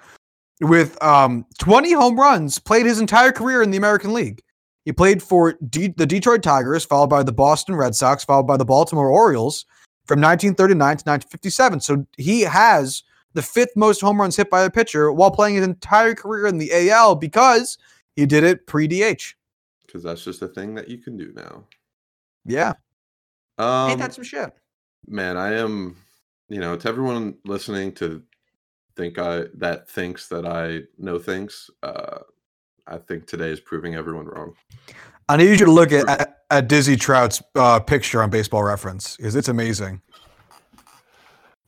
with 0.61 1.01
um 1.03 1.45
20 1.59 1.93
home 1.93 2.19
runs, 2.19 2.57
played 2.59 2.85
his 2.85 2.99
entire 2.99 3.31
career 3.31 3.61
in 3.61 3.69
the 3.71 3.77
American 3.77 4.13
League. 4.13 4.41
He 4.85 4.91
played 4.91 5.23
for 5.23 5.53
D- 5.69 5.93
the 5.95 6.05
Detroit 6.05 6.43
Tigers, 6.43 6.85
followed 6.85 7.09
by 7.09 7.23
the 7.23 7.31
Boston 7.31 7.75
Red 7.75 7.95
Sox, 7.95 8.23
followed 8.25 8.47
by 8.47 8.57
the 8.57 8.65
Baltimore 8.65 9.09
Orioles 9.09 9.65
from 10.05 10.19
1939 10.19 10.77
to 10.77 11.03
1957. 11.03 11.79
So 11.79 12.05
he 12.17 12.41
has 12.41 13.03
the 13.33 13.41
fifth 13.41 13.75
most 13.75 14.01
home 14.01 14.19
runs 14.19 14.35
hit 14.35 14.49
by 14.49 14.63
a 14.63 14.69
pitcher 14.69 15.11
while 15.11 15.31
playing 15.31 15.55
his 15.55 15.65
entire 15.65 16.13
career 16.13 16.47
in 16.47 16.57
the 16.57 16.89
AL 16.89 17.15
because 17.15 17.77
he 18.15 18.25
did 18.25 18.43
it 18.43 18.67
pre 18.67 18.87
DH. 18.87 19.35
Because 19.85 20.03
that's 20.03 20.23
just 20.23 20.41
a 20.41 20.47
thing 20.47 20.75
that 20.75 20.89
you 20.89 20.97
can 20.97 21.17
do 21.17 21.31
now. 21.33 21.63
Yeah. 22.45 22.73
Um, 23.57 23.91
Ain't 23.91 23.99
that 23.99 24.13
some 24.13 24.23
shit? 24.23 24.53
man, 25.07 25.37
I 25.37 25.53
am, 25.53 25.97
you 26.49 26.59
know, 26.59 26.75
to 26.75 26.87
everyone 26.89 27.35
listening 27.45 27.91
to 27.93 28.23
think 28.95 29.17
I 29.17 29.45
that 29.55 29.89
thinks 29.89 30.27
that 30.29 30.45
I 30.45 30.81
know 30.97 31.19
things. 31.19 31.69
Uh, 31.81 32.19
I 32.87 32.97
think 32.97 33.27
today 33.27 33.49
is 33.49 33.59
proving 33.59 33.95
everyone 33.95 34.25
wrong. 34.25 34.53
I 35.29 35.37
need 35.37 35.59
you 35.59 35.65
to 35.65 35.71
look 35.71 35.91
at, 35.91 36.07
at, 36.09 36.37
at 36.51 36.67
Dizzy 36.67 36.95
Trout's 36.97 37.41
uh, 37.55 37.79
picture 37.79 38.21
on 38.21 38.29
Baseball 38.29 38.63
Reference 38.63 39.15
because 39.17 39.35
it's 39.35 39.47
amazing. 39.47 40.01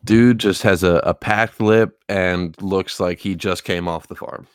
Dude 0.04 0.40
just 0.40 0.62
has 0.64 0.84
a, 0.84 0.96
a 1.04 1.14
packed 1.14 1.60
lip 1.60 2.04
and 2.10 2.60
looks 2.62 3.00
like 3.00 3.20
he 3.20 3.34
just 3.36 3.64
came 3.64 3.88
off 3.88 4.08
the 4.08 4.16
farm, 4.16 4.48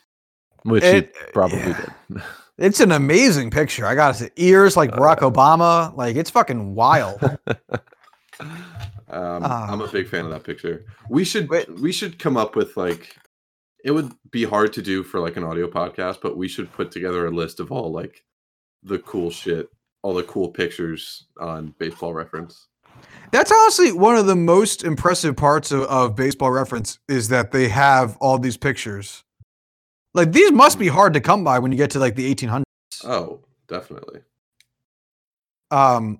which 0.63 0.83
It- 0.83 1.13
he 1.15 1.31
probably 1.33 1.57
yeah. 1.59 1.89
did. 2.09 2.21
It's 2.57 2.79
an 2.79 2.91
amazing 2.91 3.49
picture. 3.49 3.87
I 3.87 3.95
gotta 3.95 4.13
say, 4.13 4.29
ears 4.35 4.77
like 4.77 4.91
Barack 4.91 5.19
Obama, 5.19 5.95
like 5.97 6.15
it's 6.15 6.29
fucking 6.29 6.75
wild. 6.75 7.19
um, 8.39 8.51
Ah. 9.09 9.71
I'm 9.71 9.81
a 9.81 9.87
big 9.87 10.07
fan 10.07 10.25
of 10.25 10.31
that 10.31 10.43
picture. 10.43 10.85
We 11.09 11.23
should 11.23 11.49
Wait. 11.49 11.67
we 11.79 11.91
should 11.91 12.19
come 12.19 12.37
up 12.37 12.55
with 12.55 12.77
like 12.77 13.15
it 13.83 13.91
would 13.91 14.11
be 14.29 14.43
hard 14.43 14.73
to 14.73 14.81
do 14.81 15.03
for 15.03 15.19
like 15.19 15.37
an 15.37 15.43
audio 15.43 15.67
podcast, 15.67 16.19
but 16.21 16.37
we 16.37 16.47
should 16.47 16.71
put 16.71 16.91
together 16.91 17.25
a 17.25 17.31
list 17.31 17.59
of 17.59 17.71
all 17.71 17.91
like 17.91 18.23
the 18.83 18.99
cool 18.99 19.29
shit, 19.31 19.69
all 20.01 20.13
the 20.13 20.23
cool 20.23 20.49
pictures 20.49 21.25
on 21.39 21.73
baseball 21.77 22.13
reference. 22.13 22.67
That's 23.31 23.51
honestly 23.51 23.91
one 23.91 24.15
of 24.15 24.25
the 24.25 24.35
most 24.35 24.83
impressive 24.83 25.35
parts 25.35 25.71
of, 25.71 25.83
of 25.83 26.15
Baseball 26.15 26.51
Reference 26.51 26.99
is 27.07 27.29
that 27.29 27.51
they 27.51 27.69
have 27.69 28.17
all 28.17 28.37
these 28.37 28.57
pictures. 28.57 29.23
Like 30.13 30.33
these 30.33 30.51
must 30.51 30.77
be 30.77 30.89
hard 30.89 31.13
to 31.13 31.21
come 31.21 31.43
by 31.43 31.59
when 31.59 31.71
you 31.71 31.77
get 31.77 31.91
to 31.91 31.99
like 31.99 32.15
the 32.15 32.33
1800s. 32.33 32.63
Oh, 33.05 33.39
definitely. 33.67 34.21
Um, 35.71 36.19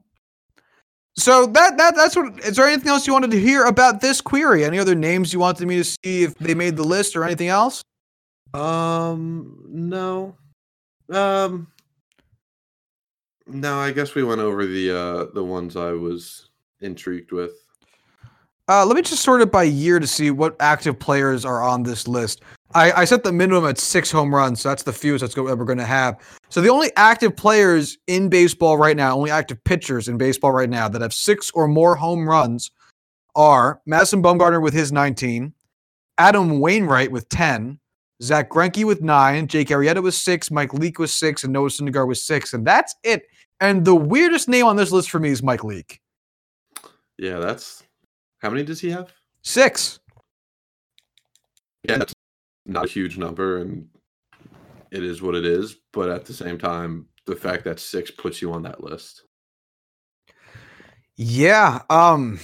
so 1.15 1.45
that 1.47 1.77
that 1.77 1.95
that's 1.95 2.15
what. 2.15 2.39
Is 2.39 2.55
there 2.55 2.67
anything 2.67 2.89
else 2.89 3.05
you 3.05 3.13
wanted 3.13 3.31
to 3.31 3.39
hear 3.39 3.65
about 3.65 4.01
this 4.01 4.21
query? 4.21 4.63
Any 4.63 4.79
other 4.79 4.95
names 4.95 5.33
you 5.33 5.39
wanted 5.39 5.67
me 5.67 5.77
to 5.77 5.83
see 5.83 6.23
if 6.23 6.35
they 6.35 6.53
made 6.53 6.77
the 6.77 6.83
list 6.83 7.15
or 7.15 7.23
anything 7.23 7.49
else? 7.49 7.81
Um, 8.53 9.65
no. 9.67 10.35
Um, 11.09 11.67
no. 13.47 13.79
I 13.79 13.91
guess 13.91 14.15
we 14.15 14.23
went 14.23 14.41
over 14.41 14.65
the 14.65 14.91
uh 14.91 15.25
the 15.33 15.43
ones 15.43 15.75
I 15.75 15.91
was 15.91 16.49
intrigued 16.79 17.31
with. 17.31 17.60
Uh, 18.67 18.85
let 18.85 18.95
me 18.95 19.01
just 19.01 19.23
sort 19.23 19.41
it 19.41 19.51
by 19.51 19.63
year 19.63 19.99
to 19.99 20.07
see 20.07 20.31
what 20.31 20.55
active 20.59 20.97
players 20.99 21.45
are 21.45 21.61
on 21.61 21.83
this 21.83 22.07
list. 22.07 22.41
I, 22.73 22.91
I 22.93 23.05
set 23.05 23.23
the 23.23 23.31
minimum 23.33 23.65
at 23.65 23.77
six 23.77 24.09
home 24.09 24.33
runs, 24.33 24.61
so 24.61 24.69
that's 24.69 24.83
the 24.83 24.93
fewest 24.93 25.21
that's 25.21 25.33
go, 25.33 25.45
that 25.47 25.57
we're 25.57 25.65
going 25.65 25.77
to 25.77 25.85
have. 25.85 26.17
So 26.49 26.61
the 26.61 26.69
only 26.69 26.91
active 26.95 27.35
players 27.35 27.97
in 28.07 28.29
baseball 28.29 28.77
right 28.77 28.95
now, 28.95 29.15
only 29.15 29.31
active 29.31 29.61
pitchers 29.63 30.07
in 30.07 30.17
baseball 30.17 30.51
right 30.51 30.69
now 30.69 30.87
that 30.87 31.01
have 31.01 31.13
six 31.13 31.51
or 31.51 31.67
more 31.67 31.95
home 31.95 32.27
runs 32.27 32.71
are 33.35 33.81
Madison 33.85 34.23
Bumgarner 34.23 34.61
with 34.61 34.73
his 34.73 34.91
19, 34.91 35.53
Adam 36.17 36.59
Wainwright 36.59 37.11
with 37.11 37.27
10, 37.29 37.79
Zack 38.21 38.49
Greinke 38.49 38.85
with 38.85 39.01
nine, 39.01 39.47
Jake 39.47 39.69
Arrieta 39.69 40.01
with 40.01 40.13
six, 40.13 40.51
Mike 40.51 40.73
Leake 40.73 40.99
with 40.99 41.09
six, 41.09 41.43
and 41.43 41.51
Noah 41.51 41.69
Syndergaard 41.69 42.07
with 42.07 42.19
six, 42.19 42.53
and 42.53 42.65
that's 42.65 42.93
it. 43.03 43.23
And 43.59 43.83
the 43.83 43.95
weirdest 43.95 44.47
name 44.47 44.65
on 44.65 44.75
this 44.75 44.91
list 44.91 45.09
for 45.09 45.19
me 45.19 45.29
is 45.29 45.41
Mike 45.41 45.63
Leake. 45.63 45.99
Yeah, 47.17 47.39
that's 47.39 47.83
how 48.41 48.49
many 48.49 48.63
does 48.63 48.81
he 48.81 48.89
have? 48.89 49.11
Six. 49.43 49.99
Yeah, 51.83 51.97
that's 51.97 52.13
not 52.65 52.85
a 52.85 52.89
huge 52.89 53.17
number, 53.17 53.57
and 53.57 53.87
it 54.91 55.03
is 55.03 55.21
what 55.21 55.35
it 55.35 55.45
is. 55.45 55.77
But 55.93 56.09
at 56.09 56.25
the 56.25 56.33
same 56.33 56.57
time, 56.57 57.07
the 57.25 57.35
fact 57.35 57.63
that 57.65 57.79
six 57.79 58.11
puts 58.11 58.41
you 58.41 58.51
on 58.51 58.63
that 58.63 58.83
list. 58.83 59.23
Yeah. 61.15 61.81
Um 61.89 62.39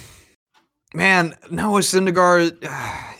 man, 0.93 1.35
Noah 1.49 1.81
Syndergaard, 1.81 2.67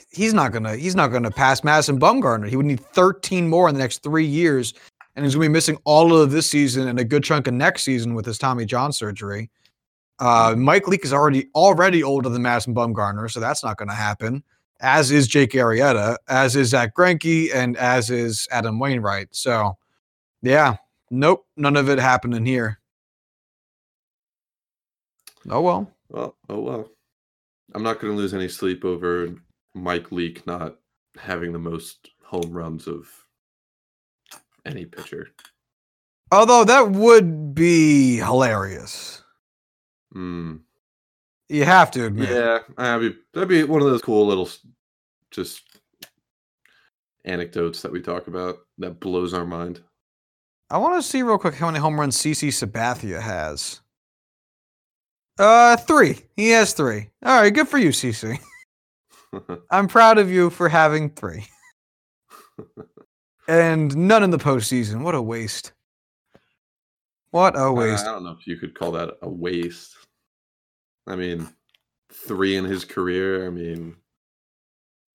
he's 0.12 0.34
not 0.34 0.52
gonna 0.52 0.76
he's 0.76 0.96
not 0.96 1.08
gonna 1.08 1.32
pass 1.32 1.64
Madison 1.64 2.00
Bumgarner. 2.00 2.48
He 2.48 2.56
would 2.56 2.66
need 2.66 2.80
13 2.80 3.48
more 3.48 3.68
in 3.68 3.76
the 3.76 3.80
next 3.80 4.04
three 4.04 4.26
years, 4.26 4.74
and 5.16 5.26
he's 5.26 5.36
gonna 5.36 5.46
be 5.46 5.54
missing 5.54 5.78
all 5.84 6.16
of 6.16 6.32
this 6.32 6.50
season 6.50 6.88
and 6.88 7.00
a 7.00 7.04
good 7.04 7.24
chunk 7.24 7.48
of 7.48 7.54
next 7.54 7.84
season 7.84 8.14
with 8.14 8.26
his 8.26 8.38
Tommy 8.38 8.66
John 8.66 8.92
surgery. 8.94 9.50
Uh, 10.20 10.56
Mike 10.58 10.88
Leake 10.88 11.06
is 11.06 11.14
already 11.14 11.48
already 11.54 12.04
older 12.04 12.30
than 12.30 12.42
Madison 12.42 12.74
Bumgarner, 12.74 13.30
so 13.30 13.40
that's 13.40 13.64
not 13.64 13.78
gonna 13.78 13.94
happen. 13.94 14.44
As 14.80 15.12
is 15.12 15.28
Jake 15.28 15.52
Arrieta, 15.52 16.18
as 16.28 16.56
is 16.56 16.70
Zack 16.70 16.96
Greinke, 16.96 17.54
and 17.54 17.78
as 17.78 18.10
is 18.10 18.48
Adam 18.52 18.80
Wainwright. 18.80 19.30
So, 19.32 19.78
yeah, 20.42 20.78
nope, 21.10 21.48
none 21.56 21.76
of 21.76 21.90
it 21.90 21.98
happening 21.98 22.46
here. 22.46 22.80
Oh 25.50 25.62
well. 25.62 25.92
Well, 26.10 26.36
oh 26.50 26.60
well. 26.60 26.90
I'm 27.74 27.84
not 27.84 28.00
going 28.00 28.14
to 28.14 28.18
lose 28.18 28.34
any 28.34 28.48
sleep 28.48 28.86
over 28.86 29.34
Mike 29.74 30.12
Leake 30.12 30.46
not 30.48 30.78
having 31.18 31.52
the 31.52 31.60
most 31.60 32.12
home 32.24 32.52
runs 32.52 32.88
of 32.88 33.10
any 34.66 34.86
pitcher. 34.86 35.30
Although 36.32 36.64
that 36.66 36.92
would 36.92 37.56
be 37.56 38.18
hilarious. 38.18 39.17
Hmm. 40.14 40.58
You 41.50 41.64
have 41.64 41.92
to 41.92 42.06
admit. 42.06 42.30
Yeah, 42.30 42.60
that'd 42.78 43.14
be 43.14 43.20
that'd 43.34 43.50
be 43.50 43.64
one 43.64 43.82
of 43.82 43.88
those 43.88 44.02
cool 44.02 44.28
little 44.28 44.50
just 45.32 45.64
anecdotes 47.26 47.82
that 47.82 47.92
we 47.92 48.02
talk 48.02 48.28
about 48.28 48.58
that 48.80 49.00
blows 49.00 49.34
our 49.34 49.46
mind. 49.46 49.82
I 50.70 50.78
want 50.78 50.96
to 50.96 51.08
see 51.08 51.22
real 51.22 51.38
quick 51.38 51.56
how 51.56 51.68
many 51.68 51.80
home 51.80 52.00
runs 52.00 52.18
CC 52.18 52.50
Sabathia 52.50 53.22
has. 53.22 53.80
Uh, 55.40 55.78
three. 55.78 56.20
He 56.36 56.50
has 56.50 56.74
three. 56.74 57.10
All 57.24 57.42
right, 57.42 57.54
good 57.54 57.68
for 57.68 57.78
you, 57.78 57.90
CC. 57.90 58.40
I'm 59.72 59.88
proud 59.88 60.18
of 60.18 60.30
you 60.30 60.50
for 60.50 60.68
having 60.68 61.10
three. 61.12 61.46
and 63.48 63.96
none 63.96 64.24
in 64.24 64.32
the 64.32 64.38
postseason. 64.38 65.04
What 65.04 65.16
a 65.16 65.22
waste. 65.22 65.74
What 67.32 67.54
a 67.58 67.72
waste. 67.72 68.06
I 68.06 68.12
don't 68.12 68.24
know 68.24 68.36
if 68.40 68.48
you 68.48 68.58
could 68.58 68.74
call 68.74 68.92
that 68.94 69.18
a 69.22 69.30
waste. 69.30 69.96
I 71.08 71.16
mean, 71.16 71.48
three 72.12 72.56
in 72.56 72.66
his 72.66 72.86
career. 72.86 73.48
I 73.48 73.50
mean, 73.50 73.96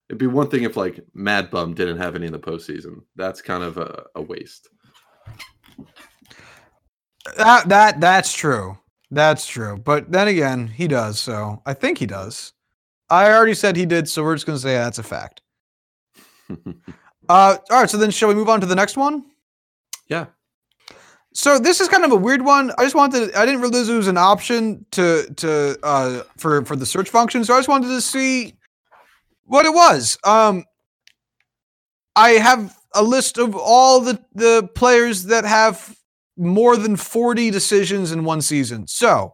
it'd 0.09 0.19
be 0.19 0.27
one 0.27 0.49
thing 0.49 0.63
if 0.63 0.77
like 0.77 0.99
Mad 1.13 1.51
Bum 1.51 1.73
didn't 1.73 1.97
have 1.97 2.15
any 2.15 2.27
in 2.27 2.33
the 2.33 2.39
postseason. 2.39 3.01
That's 3.15 3.41
kind 3.41 3.63
of 3.63 3.77
a, 3.77 4.05
a 4.15 4.21
waste. 4.21 4.69
That 7.37 7.69
that 7.69 8.01
that's 8.01 8.33
true. 8.33 8.77
That's 9.11 9.45
true. 9.45 9.77
But 9.77 10.11
then 10.11 10.27
again, 10.27 10.67
he 10.67 10.87
does. 10.87 11.19
So 11.19 11.61
I 11.65 11.73
think 11.73 11.97
he 11.97 12.05
does. 12.05 12.53
I 13.09 13.31
already 13.31 13.53
said 13.53 13.75
he 13.75 13.85
did, 13.85 14.09
so 14.09 14.23
we're 14.23 14.35
just 14.35 14.45
gonna 14.45 14.59
say 14.59 14.73
that's 14.73 14.99
a 14.99 15.03
fact. 15.03 15.41
Uh, 17.29 17.57
all 17.71 17.79
right. 17.79 17.89
So 17.89 17.97
then, 17.97 18.11
shall 18.11 18.27
we 18.27 18.35
move 18.35 18.49
on 18.49 18.59
to 18.59 18.67
the 18.67 18.75
next 18.75 18.97
one? 18.97 19.23
yeah. 20.09 20.25
So 21.33 21.57
this 21.57 21.81
is 21.81 21.89
kind 21.89 22.05
of 22.05 22.11
a 22.11 22.15
weird 22.15 22.43
one. 22.43 22.71
I 22.77 22.83
just 22.83 22.95
wanted. 22.95 23.33
I 23.33 23.45
didn't 23.45 23.61
realize 23.61 23.89
it 23.89 23.95
was 23.95 24.07
an 24.07 24.17
option 24.17 24.85
to 24.91 25.25
to 25.37 25.77
uh 25.81 26.23
for 26.37 26.63
for 26.63 26.75
the 26.75 26.85
search 26.85 27.09
function. 27.09 27.43
So 27.43 27.55
I 27.55 27.57
just 27.57 27.69
wanted 27.69 27.87
to 27.87 28.01
see 28.01 28.55
what 29.45 29.65
it 29.65 29.73
was. 29.73 30.17
Um, 30.23 30.63
I 32.15 32.31
have 32.31 32.77
a 32.93 33.01
list 33.01 33.39
of 33.39 33.55
all 33.55 33.99
the 33.99 34.23
the 34.33 34.69
players 34.75 35.25
that 35.25 35.43
have 35.43 35.97
more 36.37 36.77
than 36.77 36.95
forty 36.95 37.49
decisions 37.49 38.11
in 38.11 38.25
one 38.25 38.41
season. 38.41 38.85
So 38.85 39.33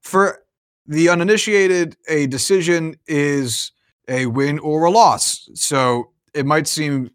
for 0.00 0.44
the 0.86 1.08
uninitiated, 1.08 1.96
a 2.08 2.28
decision 2.28 2.94
is 3.08 3.72
a 4.08 4.26
win 4.26 4.60
or 4.60 4.84
a 4.84 4.90
loss. 4.90 5.48
So 5.54 6.10
it 6.34 6.46
might 6.46 6.68
seem 6.68 7.10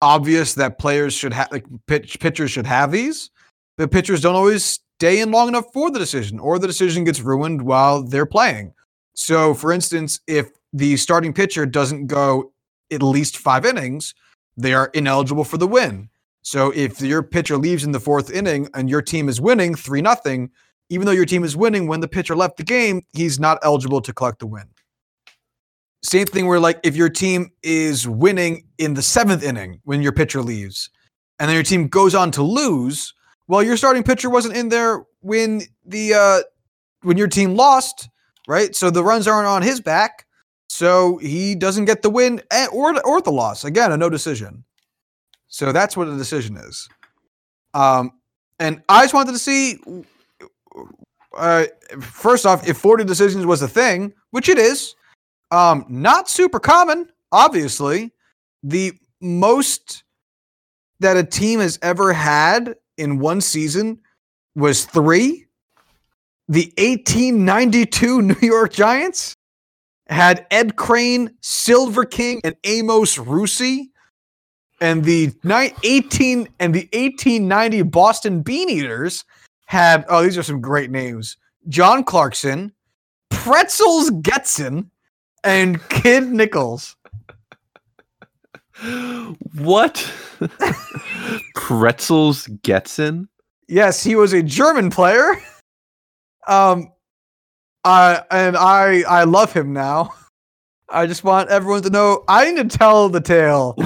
obvious 0.00 0.54
that 0.54 0.78
players 0.78 1.14
should 1.14 1.32
have 1.32 1.50
like 1.50 1.64
pitch, 1.86 2.20
pitchers 2.20 2.50
should 2.50 2.66
have 2.66 2.92
these 2.92 3.30
the 3.78 3.88
pitchers 3.88 4.20
don't 4.20 4.34
always 4.34 4.80
stay 4.98 5.20
in 5.20 5.30
long 5.30 5.48
enough 5.48 5.72
for 5.72 5.90
the 5.90 5.98
decision, 5.98 6.38
or 6.38 6.58
the 6.58 6.66
decision 6.66 7.04
gets 7.04 7.20
ruined 7.20 7.62
while 7.62 8.02
they're 8.02 8.26
playing. 8.26 8.72
So, 9.14 9.54
for 9.54 9.72
instance, 9.72 10.20
if 10.26 10.50
the 10.72 10.96
starting 10.96 11.32
pitcher 11.32 11.66
doesn't 11.66 12.06
go 12.06 12.52
at 12.90 13.02
least 13.02 13.36
five 13.36 13.66
innings, 13.66 14.14
they 14.56 14.74
are 14.74 14.90
ineligible 14.94 15.44
for 15.44 15.58
the 15.58 15.66
win. 15.66 16.08
So, 16.42 16.70
if 16.70 17.00
your 17.00 17.22
pitcher 17.22 17.56
leaves 17.56 17.84
in 17.84 17.92
the 17.92 18.00
fourth 18.00 18.30
inning 18.30 18.68
and 18.74 18.88
your 18.88 19.02
team 19.02 19.28
is 19.28 19.40
winning 19.40 19.74
three 19.74 20.02
nothing, 20.02 20.50
even 20.88 21.06
though 21.06 21.12
your 21.12 21.24
team 21.24 21.44
is 21.44 21.56
winning 21.56 21.86
when 21.86 22.00
the 22.00 22.08
pitcher 22.08 22.36
left 22.36 22.56
the 22.56 22.64
game, 22.64 23.02
he's 23.12 23.40
not 23.40 23.58
eligible 23.62 24.00
to 24.02 24.12
collect 24.12 24.40
the 24.40 24.46
win. 24.46 24.68
Same 26.02 26.26
thing 26.26 26.46
where, 26.46 26.60
like, 26.60 26.80
if 26.82 26.96
your 26.96 27.08
team 27.08 27.50
is 27.62 28.08
winning 28.08 28.66
in 28.78 28.94
the 28.94 29.02
seventh 29.02 29.42
inning 29.42 29.80
when 29.84 30.02
your 30.02 30.12
pitcher 30.12 30.42
leaves, 30.42 30.90
and 31.38 31.48
then 31.48 31.54
your 31.54 31.64
team 31.64 31.88
goes 31.88 32.14
on 32.14 32.30
to 32.32 32.42
lose, 32.42 33.14
well, 33.48 33.62
your 33.62 33.76
starting 33.76 34.02
pitcher 34.02 34.30
wasn't 34.30 34.56
in 34.56 34.68
there 34.68 35.04
when 35.20 35.62
the 35.84 36.14
uh 36.14 36.40
when 37.02 37.16
your 37.16 37.28
team 37.28 37.54
lost, 37.54 38.08
right? 38.46 38.74
So 38.74 38.90
the 38.90 39.04
runs 39.04 39.26
aren't 39.26 39.48
on 39.48 39.62
his 39.62 39.80
back, 39.80 40.26
so 40.68 41.18
he 41.18 41.54
doesn't 41.54 41.84
get 41.84 42.02
the 42.02 42.10
win 42.10 42.40
or 42.72 42.98
or 43.06 43.20
the 43.20 43.32
loss. 43.32 43.64
Again, 43.64 43.92
a 43.92 43.96
no 43.96 44.08
decision. 44.08 44.64
So 45.48 45.70
that's 45.72 45.96
what 45.96 46.08
a 46.08 46.16
decision 46.16 46.56
is. 46.56 46.88
Um, 47.74 48.12
and 48.58 48.82
I 48.88 49.02
just 49.02 49.14
wanted 49.14 49.32
to 49.32 49.38
see. 49.38 49.78
Uh, 51.36 51.64
first 52.00 52.44
off, 52.44 52.68
if 52.68 52.76
40 52.76 53.04
decisions 53.04 53.46
was 53.46 53.62
a 53.62 53.68
thing, 53.68 54.12
which 54.32 54.50
it 54.50 54.58
is, 54.58 54.94
um, 55.50 55.86
not 55.88 56.28
super 56.28 56.60
common, 56.60 57.08
obviously. 57.32 58.12
The 58.62 58.92
most 59.20 60.04
that 61.00 61.16
a 61.16 61.24
team 61.24 61.60
has 61.60 61.78
ever 61.82 62.12
had 62.12 62.76
in 62.96 63.18
one 63.18 63.40
season 63.40 63.98
was 64.54 64.84
three. 64.84 65.46
The 66.48 66.72
1892 66.78 68.22
New 68.22 68.36
York 68.40 68.72
Giants 68.72 69.36
had 70.08 70.46
Ed 70.50 70.76
Crane, 70.76 71.34
Silver 71.40 72.04
King, 72.04 72.40
and 72.44 72.56
Amos 72.64 73.18
Rusie. 73.18 73.90
And 74.80 75.04
the 75.04 75.32
ni- 75.44 75.72
18 75.84 76.48
and 76.58 76.74
the 76.74 76.88
1890 76.92 77.82
Boston 77.82 78.42
Bean 78.42 78.68
Eaters 78.68 79.24
had 79.66 80.04
oh 80.08 80.22
these 80.22 80.36
are 80.36 80.42
some 80.42 80.60
great 80.60 80.90
names. 80.90 81.36
John 81.68 82.02
Clarkson, 82.02 82.72
Pretzels 83.30 84.10
Getzien, 84.10 84.90
and 85.44 85.80
Kid 85.88 86.30
Nichols. 86.30 86.96
What? 89.56 90.12
Pretzels 91.54 92.46
Getzien? 92.62 93.28
Yes, 93.68 94.02
he 94.02 94.16
was 94.16 94.32
a 94.32 94.42
German 94.42 94.90
player. 94.90 95.36
Um, 96.46 96.92
I 97.84 98.22
and 98.30 98.56
I 98.56 99.02
I 99.02 99.24
love 99.24 99.52
him 99.52 99.72
now. 99.72 100.14
I 100.88 101.06
just 101.06 101.24
want 101.24 101.48
everyone 101.48 101.82
to 101.82 101.90
know 101.90 102.24
I 102.28 102.50
need 102.50 102.70
to 102.70 102.78
tell 102.78 103.08
the 103.08 103.20
tale 103.20 103.76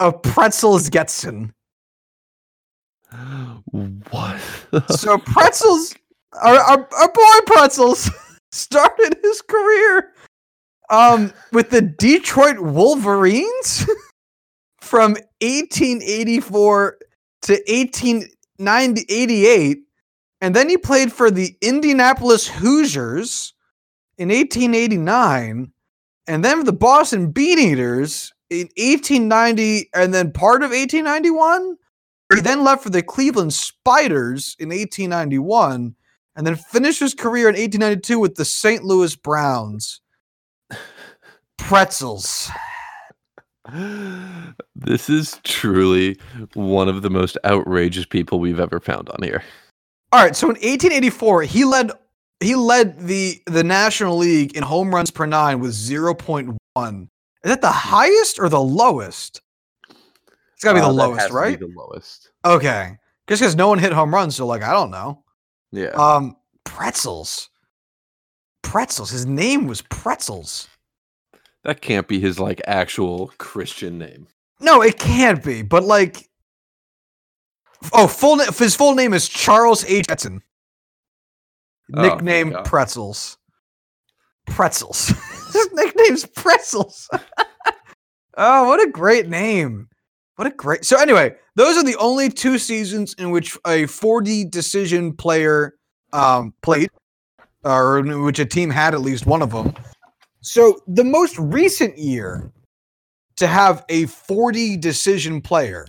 of 0.00 0.22
Pretzels 0.22 0.90
Getzien. 0.90 1.52
what? 4.10 4.40
So 4.88 5.18
Pretzels, 5.18 5.94
our, 6.42 6.56
our, 6.56 6.88
our 6.92 7.12
boy 7.12 7.40
Pretzels, 7.46 8.10
started 8.52 9.16
his 9.22 9.42
career 9.42 10.12
um 10.90 11.32
with 11.52 11.70
the 11.70 11.80
Detroit 11.80 12.58
Wolverines 12.58 13.86
from 14.94 15.16
1884 15.42 16.98
to 17.42 17.52
1888 17.52 19.78
and 20.40 20.54
then 20.54 20.68
he 20.68 20.76
played 20.76 21.12
for 21.12 21.32
the 21.32 21.56
Indianapolis 21.60 22.46
Hoosiers 22.46 23.54
in 24.18 24.28
1889 24.28 25.72
and 26.28 26.44
then 26.44 26.64
the 26.64 26.72
Boston 26.72 27.32
Bean 27.32 27.58
Eaters 27.58 28.32
in 28.50 28.68
1890 28.76 29.90
and 29.96 30.14
then 30.14 30.30
part 30.30 30.62
of 30.62 30.70
1891 30.70 31.76
he 32.32 32.40
then 32.40 32.62
left 32.62 32.84
for 32.84 32.90
the 32.90 33.02
Cleveland 33.02 33.52
Spiders 33.52 34.54
in 34.60 34.68
1891 34.68 35.96
and 36.36 36.46
then 36.46 36.54
finished 36.54 37.00
his 37.00 37.14
career 37.14 37.48
in 37.48 37.56
1892 37.56 38.20
with 38.20 38.36
the 38.36 38.44
St. 38.44 38.84
Louis 38.84 39.16
Browns. 39.16 40.00
Pretzels. 41.58 42.48
this 44.76 45.08
is 45.08 45.40
truly 45.44 46.18
one 46.54 46.88
of 46.88 47.02
the 47.02 47.10
most 47.10 47.38
outrageous 47.44 48.04
people 48.06 48.38
we've 48.40 48.60
ever 48.60 48.80
found 48.80 49.08
on 49.10 49.22
here. 49.22 49.42
All 50.12 50.22
right, 50.22 50.36
so 50.36 50.46
in 50.46 50.54
1884, 50.54 51.42
he 51.42 51.64
led 51.64 51.90
he 52.40 52.54
led 52.54 52.98
the 53.00 53.40
the 53.46 53.64
National 53.64 54.16
League 54.18 54.56
in 54.56 54.62
home 54.62 54.94
runs 54.94 55.10
per 55.10 55.26
9 55.26 55.60
with 55.60 55.72
0.1. 55.72 56.56
Is 57.02 57.08
that 57.44 57.60
the 57.62 57.70
highest 57.70 58.38
or 58.38 58.48
the 58.48 58.60
lowest? 58.60 59.40
It's 59.88 60.62
got 60.62 60.74
to 60.74 60.78
be 60.78 60.80
Uh, 60.84 60.88
the 60.88 60.94
that 60.94 61.02
lowest, 61.08 61.20
has 61.20 61.28
to 61.28 61.32
be 61.34 61.38
right? 61.38 61.60
the 61.60 61.72
lowest. 61.74 62.30
Okay. 62.44 62.96
Just 63.28 63.42
cuz 63.42 63.56
no 63.56 63.68
one 63.68 63.78
hit 63.78 63.92
home 63.92 64.14
runs, 64.14 64.36
so 64.36 64.46
like 64.46 64.62
I 64.62 64.72
don't 64.72 64.90
know. 64.90 65.24
Yeah. 65.72 65.88
Um 65.88 66.36
pretzels. 66.64 67.48
Pretzels. 68.62 69.10
His 69.10 69.26
name 69.26 69.66
was 69.66 69.82
Pretzels. 69.82 70.68
That 71.64 71.80
can't 71.80 72.06
be 72.06 72.20
his 72.20 72.38
like 72.38 72.60
actual 72.66 73.32
Christian 73.38 73.98
name. 73.98 74.28
No, 74.60 74.82
it 74.82 74.98
can't 74.98 75.42
be. 75.42 75.62
But 75.62 75.82
like, 75.82 76.28
oh, 77.92 78.06
full 78.06 78.36
na- 78.36 78.52
his 78.52 78.76
full 78.76 78.94
name 78.94 79.14
is 79.14 79.28
Charles 79.28 79.84
H. 79.86 80.06
Edson. 80.08 80.42
Oh, 81.94 82.02
Nickname 82.02 82.50
God. 82.50 82.64
Pretzels. 82.64 83.38
Pretzels. 84.46 85.08
his 85.52 85.68
nickname's 85.72 86.26
Pretzels. 86.26 87.08
oh, 88.36 88.68
what 88.68 88.86
a 88.86 88.90
great 88.90 89.28
name! 89.28 89.88
What 90.36 90.48
a 90.48 90.50
great. 90.50 90.84
So 90.84 91.00
anyway, 91.00 91.34
those 91.56 91.76
are 91.76 91.84
the 91.84 91.96
only 91.96 92.28
two 92.28 92.58
seasons 92.58 93.14
in 93.14 93.30
which 93.30 93.56
a 93.66 93.86
40 93.86 94.46
decision 94.46 95.14
player 95.14 95.74
um, 96.12 96.52
played, 96.62 96.90
or 97.64 98.00
in 98.00 98.22
which 98.22 98.38
a 98.38 98.44
team 98.44 98.68
had 98.68 98.94
at 98.94 99.00
least 99.00 99.26
one 99.26 99.40
of 99.40 99.50
them. 99.50 99.74
So 100.44 100.78
the 100.86 101.04
most 101.04 101.38
recent 101.38 101.96
year 101.96 102.52
to 103.36 103.46
have 103.46 103.82
a 103.88 104.04
40 104.06 104.76
decision 104.76 105.40
player, 105.40 105.86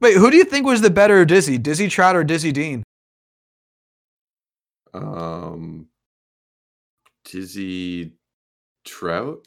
Wait, 0.00 0.16
who 0.16 0.30
do 0.30 0.36
you 0.36 0.44
think 0.44 0.66
was 0.66 0.80
the 0.80 0.90
better 0.90 1.24
Dizzy, 1.24 1.58
Dizzy 1.58 1.88
Trout 1.88 2.16
or 2.16 2.24
Dizzy 2.24 2.52
Dean? 2.52 2.82
Um, 4.94 5.86
dizzy 7.24 8.12
Trout. 8.84 9.46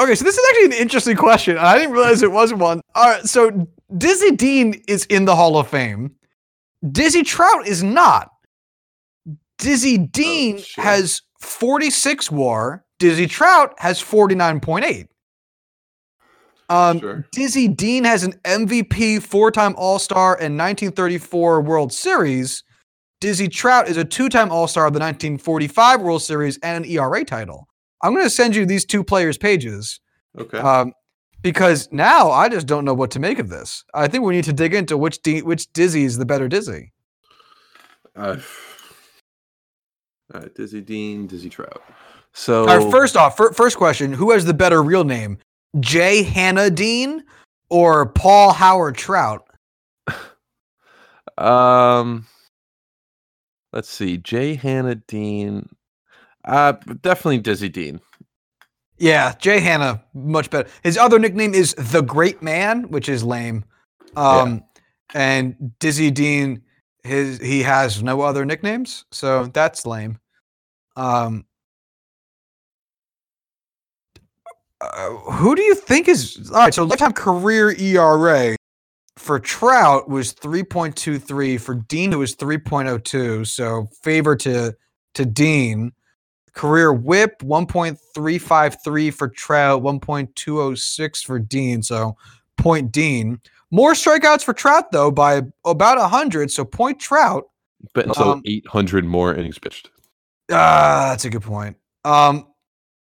Okay, 0.00 0.14
so 0.14 0.24
this 0.24 0.38
is 0.38 0.48
actually 0.50 0.76
an 0.76 0.82
interesting 0.82 1.16
question. 1.16 1.58
I 1.58 1.76
didn't 1.76 1.92
realize 1.92 2.22
it 2.22 2.30
was 2.30 2.54
one. 2.54 2.80
All 2.94 3.10
right, 3.10 3.24
so 3.24 3.68
Dizzy 3.96 4.36
Dean 4.36 4.80
is 4.86 5.04
in 5.06 5.24
the 5.24 5.34
Hall 5.34 5.58
of 5.58 5.68
Fame. 5.68 6.14
Dizzy 6.92 7.22
Trout 7.22 7.66
is 7.66 7.82
not. 7.82 8.28
Dizzy 9.58 9.98
Dean 9.98 10.58
sure. 10.58 10.84
has 10.84 11.20
46 11.40 12.30
WAR. 12.30 12.84
Dizzy 12.98 13.26
Trout 13.26 13.74
has 13.78 14.00
49.8. 14.02 15.06
Um, 16.70 17.00
Sure. 17.00 17.26
Dizzy 17.32 17.66
Dean 17.68 18.04
has 18.04 18.24
an 18.24 18.34
MVP, 18.44 19.22
four-time 19.22 19.74
All-Star, 19.76 20.34
and 20.34 20.56
1934 20.58 21.62
World 21.62 21.92
Series. 21.92 22.62
Dizzy 23.20 23.48
Trout 23.48 23.88
is 23.88 23.96
a 23.96 24.04
two-time 24.04 24.50
All-Star 24.52 24.86
of 24.86 24.92
the 24.92 25.00
1945 25.00 26.02
World 26.02 26.22
Series 26.22 26.58
and 26.62 26.84
an 26.84 26.90
ERA 26.90 27.24
title. 27.24 27.66
I'm 28.02 28.12
going 28.12 28.24
to 28.26 28.30
send 28.30 28.54
you 28.54 28.64
these 28.66 28.84
two 28.84 29.02
players' 29.02 29.38
pages 29.38 30.00
Okay. 30.38 30.58
um, 30.58 30.92
because 31.48 31.88
now 31.90 32.30
I 32.30 32.50
just 32.50 32.66
don't 32.66 32.84
know 32.84 32.92
what 32.92 33.10
to 33.12 33.18
make 33.18 33.38
of 33.38 33.48
this. 33.48 33.82
I 33.94 34.06
think 34.06 34.22
we 34.22 34.34
need 34.34 34.44
to 34.44 34.52
dig 34.52 34.74
into 34.74 34.98
which 34.98 35.22
D- 35.22 35.40
which 35.40 35.72
Dizzy 35.72 36.04
is 36.04 36.18
the 36.18 36.26
better 36.26 36.46
Dizzy. 36.46 36.92
Uh, 38.14 38.36
all 40.34 40.42
right, 40.42 40.54
Dizzy 40.54 40.82
Dean, 40.82 41.26
Dizzy 41.26 41.48
Trout. 41.48 41.82
So 42.34 42.66
right, 42.66 42.90
first 42.90 43.16
off, 43.16 43.34
fir- 43.34 43.52
first 43.52 43.78
question: 43.78 44.12
Who 44.12 44.32
has 44.32 44.44
the 44.44 44.52
better 44.52 44.82
real 44.82 45.04
name, 45.04 45.38
Jay 45.80 46.22
Hanna 46.22 46.68
Dean 46.68 47.24
or 47.70 48.04
Paul 48.04 48.52
Howard 48.52 48.96
Trout? 48.96 49.48
Um, 51.36 52.26
let's 53.72 53.88
see. 53.88 54.16
Jay 54.16 54.56
Hanna 54.56 54.96
Dean. 54.96 55.68
Uh, 56.44 56.72
definitely 57.00 57.38
Dizzy 57.38 57.68
Dean. 57.68 58.00
Yeah, 58.98 59.34
Jay 59.38 59.60
Hanna, 59.60 60.02
much 60.12 60.50
better. 60.50 60.68
His 60.82 60.98
other 60.98 61.18
nickname 61.18 61.54
is 61.54 61.74
the 61.74 62.02
Great 62.02 62.42
Man, 62.42 62.90
which 62.90 63.08
is 63.08 63.22
lame. 63.22 63.64
Um, 64.16 64.64
and 65.14 65.78
Dizzy 65.78 66.10
Dean, 66.10 66.62
his 67.04 67.38
he 67.38 67.62
has 67.62 68.02
no 68.02 68.20
other 68.20 68.44
nicknames, 68.44 69.04
so 69.12 69.46
that's 69.46 69.86
lame. 69.86 70.18
Um, 70.96 71.44
uh, 74.80 75.10
who 75.10 75.54
do 75.54 75.62
you 75.62 75.74
think 75.74 76.08
is 76.08 76.50
all 76.52 76.60
right? 76.60 76.74
So 76.74 76.84
lifetime 76.84 77.12
career 77.12 77.70
ERA 77.78 78.56
for 79.16 79.38
Trout 79.38 80.08
was 80.08 80.32
three 80.32 80.62
point 80.64 80.96
two 80.96 81.18
three. 81.18 81.56
For 81.58 81.74
Dean, 81.74 82.12
it 82.12 82.16
was 82.16 82.34
three 82.34 82.58
point 82.58 82.88
oh 82.88 82.98
two. 82.98 83.44
So 83.44 83.88
favor 84.02 84.36
to 84.36 84.76
to 85.14 85.24
Dean. 85.24 85.92
Career 86.58 86.92
WHIP 86.92 87.38
1.353 87.42 89.14
for 89.14 89.28
Trout, 89.28 89.80
1.206 89.82 91.24
for 91.24 91.38
Dean. 91.38 91.82
So 91.84 92.16
point 92.56 92.90
Dean. 92.90 93.40
More 93.70 93.92
strikeouts 93.92 94.42
for 94.42 94.52
Trout 94.52 94.90
though 94.90 95.12
by 95.12 95.42
about 95.64 95.98
100. 95.98 96.50
So 96.50 96.64
point 96.64 96.98
Trout. 96.98 97.44
But 97.94 98.08
also 98.08 98.32
Um, 98.32 98.42
800 98.44 99.04
more 99.04 99.32
innings 99.34 99.58
pitched. 99.58 99.90
Ah, 100.50 101.08
that's 101.10 101.24
a 101.24 101.30
good 101.30 101.42
point. 101.42 101.76
Um, 102.04 102.46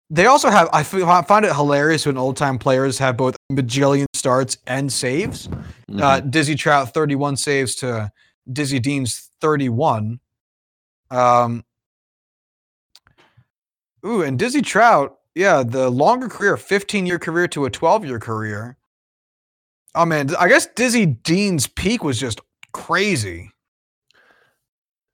they 0.09 0.27
also 0.27 0.49
have. 0.49 0.69
I 0.71 0.83
fi- 0.83 1.21
find 1.23 1.43
it 1.43 1.53
hilarious 1.53 2.05
when 2.05 2.17
old 2.17 2.37
time 2.37 2.57
players 2.57 2.97
have 2.99 3.17
both 3.17 3.35
bajillion 3.51 4.05
starts 4.13 4.57
and 4.67 4.91
saves. 4.93 5.47
Uh, 5.47 6.21
Mhm. 6.21 6.31
Dizzy 6.31 6.55
Trout 6.55 6.93
31 6.93 7.35
saves 7.35 7.75
to 7.75 8.09
Dizzy 8.51 8.79
Dean's 8.79 9.31
31. 9.41 10.19
Um, 11.11 11.65
ooh, 14.05 14.21
and 14.21 14.37
Dizzy 14.37 14.61
Trout, 14.61 15.17
yeah, 15.35 15.63
the 15.63 15.89
longer 15.89 16.29
career, 16.29 16.57
15 16.57 17.05
year 17.05 17.19
career 17.19 17.47
to 17.49 17.65
a 17.65 17.69
12 17.69 18.05
year 18.05 18.19
career. 18.19 18.77
Oh 19.95 20.05
man, 20.05 20.35
I 20.39 20.47
guess 20.47 20.65
Dizzy 20.65 21.05
Dean's 21.05 21.67
peak 21.67 22.03
was 22.03 22.19
just 22.19 22.41
crazy. 22.71 23.51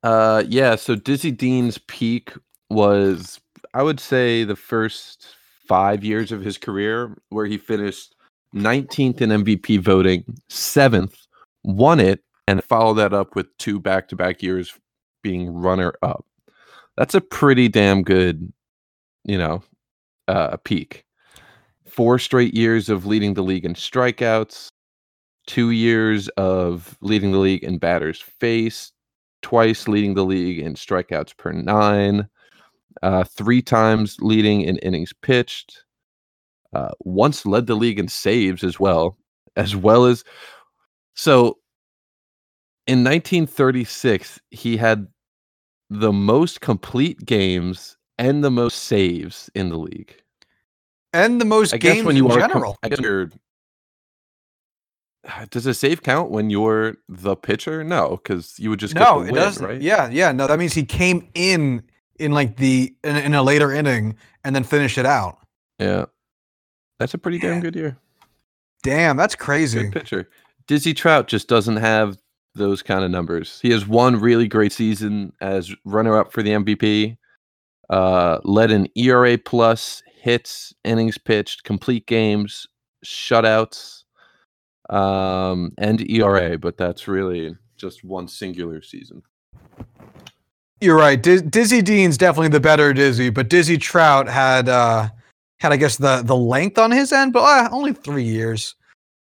Uh, 0.04 0.44
yeah. 0.48 0.76
So 0.76 0.96
Dizzy 0.96 1.32
Dean's 1.32 1.78
peak 1.78 2.34
was, 2.70 3.40
I 3.74 3.84
would 3.84 4.00
say, 4.00 4.44
the 4.44 4.56
first 4.56 5.28
five 5.68 6.04
years 6.04 6.32
of 6.32 6.42
his 6.42 6.58
career, 6.58 7.18
where 7.30 7.46
he 7.46 7.58
finished 7.58 8.16
19th 8.56 9.22
in 9.22 9.30
MVP 9.30 9.80
voting, 9.80 10.24
seventh, 10.50 11.28
won 11.64 12.00
it, 12.00 12.24
and 12.48 12.64
followed 12.64 12.96
that 12.96 13.14
up 13.14 13.36
with 13.36 13.56
two 13.58 13.80
back-to-back 13.80 14.42
years 14.42 14.74
being 15.22 15.54
runner-up. 15.54 16.26
That's 16.98 17.14
a 17.14 17.22
pretty 17.22 17.68
damn 17.68 18.02
good, 18.02 18.52
you 19.24 19.38
know, 19.38 19.62
uh, 20.28 20.50
a 20.54 20.58
peak. 20.58 21.06
Four 21.86 22.20
straight 22.20 22.54
years 22.54 22.90
of 22.90 23.06
leading 23.06 23.34
the 23.34 23.42
league 23.44 23.66
in 23.66 23.74
strikeouts, 23.74 24.70
two 25.48 25.72
years 25.72 26.28
of 26.30 26.98
leading 27.02 27.32
the 27.32 27.40
league 27.40 27.64
in 27.64 27.78
batters 27.78 28.22
faced, 28.22 28.94
twice 29.42 29.88
leading 29.88 30.14
the 30.14 30.26
league 30.26 30.60
in 30.60 30.76
strikeouts 30.76 31.36
per 31.38 31.52
nine, 31.52 32.28
uh, 33.02 33.24
three 33.24 33.62
times 33.62 34.18
leading 34.20 34.62
in 34.62 34.78
innings 34.80 35.14
pitched, 35.22 35.84
uh, 36.74 36.92
once 37.00 37.46
led 37.46 37.66
the 37.66 37.76
league 37.76 38.00
in 38.00 38.08
saves 38.08 38.64
as 38.64 38.80
well, 38.80 39.18
as 39.56 39.76
well 39.76 40.06
as. 40.06 40.24
So 41.16 41.58
in 42.88 43.04
1936, 43.04 44.40
he 44.52 44.78
had 44.78 45.08
the 45.90 46.12
most 46.12 46.62
complete 46.62 47.26
games 47.26 47.98
and 48.20 48.44
the 48.44 48.52
most 48.52 48.84
saves 48.84 49.50
in 49.56 49.70
the 49.70 49.78
league. 49.78 50.14
And 51.14 51.42
the 51.42 51.46
most 51.46 51.74
I 51.74 51.78
games 51.78 52.06
when 52.06 52.16
you 52.16 52.26
in 52.26 52.32
are 52.34 52.40
general. 52.48 52.78
I 52.84 52.90
guess 52.90 53.00
you're. 53.00 53.32
Does 55.50 55.66
a 55.66 55.74
save 55.74 56.04
count 56.04 56.30
when 56.30 56.50
you're 56.50 56.96
the 57.08 57.36
pitcher? 57.36 57.84
No, 57.84 58.20
because 58.22 58.60
you 58.60 58.70
would 58.70 58.80
just 58.80 58.94
no, 58.94 59.22
it 59.22 59.26
win, 59.26 59.36
doesn't. 59.36 59.66
right? 59.66 59.82
Yeah, 59.82 60.10
yeah. 60.10 60.32
No, 60.32 60.46
that 60.48 60.60
means 60.60 60.74
he 60.74 60.86
came 60.86 61.28
in 61.34 61.84
in 62.20 62.32
like 62.32 62.58
the 62.58 62.94
in, 63.04 63.16
in 63.18 63.34
a 63.34 63.42
later 63.42 63.72
inning 63.74 64.16
and 64.44 64.56
then 64.56 64.64
finished 64.64 64.98
it 64.98 65.06
out. 65.06 65.38
Yeah. 65.80 66.06
That's 67.00 67.14
a 67.14 67.18
pretty 67.18 67.38
Yeah. 67.38 67.50
damn 67.52 67.62
good 67.62 67.76
year. 67.76 67.98
Damn, 68.84 69.18
that's 69.18 69.36
crazy. 69.36 69.84
Good 69.84 69.94
pitcher. 69.94 70.30
Dizzy 70.68 70.94
Trout 70.94 71.28
just 71.28 71.48
doesn't 71.48 71.78
have 71.78 72.18
those 72.56 72.82
kind 72.84 73.04
of 73.04 73.12
numbers. 73.12 73.60
He 73.62 73.72
has 73.72 73.88
one 73.88 74.16
really 74.20 74.48
great 74.48 74.72
season 74.72 75.34
as 75.42 75.74
runner-up 75.86 76.32
for 76.32 76.44
the 76.44 76.52
MVP. 76.52 77.18
Uh, 77.90 78.40
led 78.44 78.72
an 78.72 78.88
ERA 78.96 79.38
plus, 79.38 80.04
hits, 80.22 80.74
innings 80.84 81.18
pitched, 81.18 81.64
complete 81.64 82.06
games, 82.06 82.68
shutouts, 83.04 84.04
um, 84.90 85.72
and 85.78 86.10
ERA. 86.10 86.58
But 86.58 86.78
that's 86.78 87.08
really 87.08 87.56
just 87.78 88.04
one 88.04 88.28
singular 88.28 88.82
season. 88.82 89.24
You're 90.82 90.98
right. 90.98 91.22
Diz- 91.22 91.42
Dizzy 91.42 91.82
Dean's 91.82 92.18
definitely 92.18 92.50
the 92.50 92.60
better 92.60 92.94
Dizzy, 92.94 93.30
but 93.30 93.50
Dizzy 93.50 93.78
Trout 93.78 94.28
had 94.28 94.70
uh 94.70 95.10
had 95.60 95.72
I 95.74 95.78
guess 95.78 95.98
the 95.98 96.22
the 96.24 96.36
length 96.36 96.78
on 96.78 96.92
his 96.92 97.12
end, 97.12 97.34
but 97.34 97.44
uh, 97.44 97.70
only 97.72 97.94
three 97.94 98.24
years. 98.24 98.76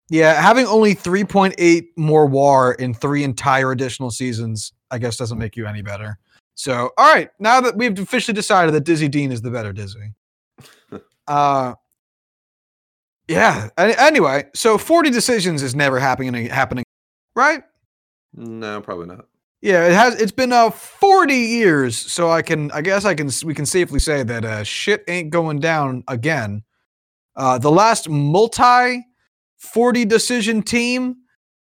Yeah, 0.09 0.41
having 0.41 0.65
only 0.67 0.95
3.8 0.95 1.87
more 1.97 2.25
WAR 2.25 2.73
in 2.73 2.93
three 2.93 3.25
entire 3.25 3.73
additional 3.73 4.09
seasons, 4.09 4.71
I 4.89 4.99
guess 4.99 5.17
doesn't 5.17 5.37
make 5.37 5.57
you 5.57 5.67
any 5.67 5.81
better. 5.81 6.17
So, 6.57 6.91
all 6.97 7.13
right, 7.13 7.29
now 7.37 7.61
that 7.61 7.77
we've 7.77 7.97
officially 7.99 8.33
decided 8.33 8.73
that 8.73 8.83
Dizzy 8.83 9.07
Dean 9.07 9.31
is 9.31 9.43
the 9.43 9.51
better 9.51 9.71
Dizzy. 9.71 10.13
uh 11.27 11.75
yeah. 13.27 13.69
Anyway, 13.77 14.45
so 14.55 14.77
40 14.77 15.11
decisions 15.11 15.61
is 15.61 15.75
never 15.75 15.99
happening 15.99 16.33
happening, 16.47 16.83
right? 17.35 17.61
No, 18.33 18.81
probably 18.81 19.05
not. 19.05 19.27
Yeah, 19.61 19.85
it 19.85 19.93
has. 19.93 20.19
It's 20.19 20.31
been 20.31 20.51
uh 20.51 20.71
40 20.71 21.35
years, 21.35 21.95
so 21.95 22.31
I 22.31 22.41
can. 22.41 22.71
I 22.71 22.81
guess 22.81 23.05
I 23.05 23.13
can. 23.13 23.29
We 23.43 23.53
can 23.53 23.65
safely 23.65 23.99
say 23.99 24.23
that 24.23 24.45
uh, 24.45 24.63
shit 24.63 25.03
ain't 25.07 25.29
going 25.29 25.59
down 25.59 26.03
again. 26.07 26.63
Uh, 27.35 27.59
the 27.59 27.71
last 27.71 28.09
multi 28.09 29.03
40 29.57 30.05
decision 30.05 30.63
team 30.63 31.17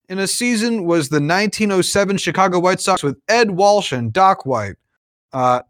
in 0.10 0.20
a 0.20 0.28
season 0.28 0.86
was 0.86 1.10
the 1.10 1.16
1907 1.16 2.18
Chicago 2.18 2.60
White 2.60 2.80
Sox 2.80 3.04
with 3.04 3.20
Ed 3.28 3.52
Walsh 3.52 3.92
and 3.92 4.14
Doc 4.14 4.46
White. 4.46 4.76
Uh, 5.34 5.62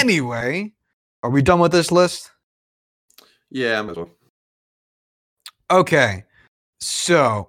anyway, 0.00 0.72
are 1.22 1.30
we 1.30 1.42
done 1.42 1.60
with 1.60 1.72
this 1.72 1.92
list? 1.92 2.30
Yeah, 3.50 3.80
might 3.82 3.92
as 3.92 3.96
well. 3.98 4.10
Okay. 5.70 6.24
So, 6.80 7.48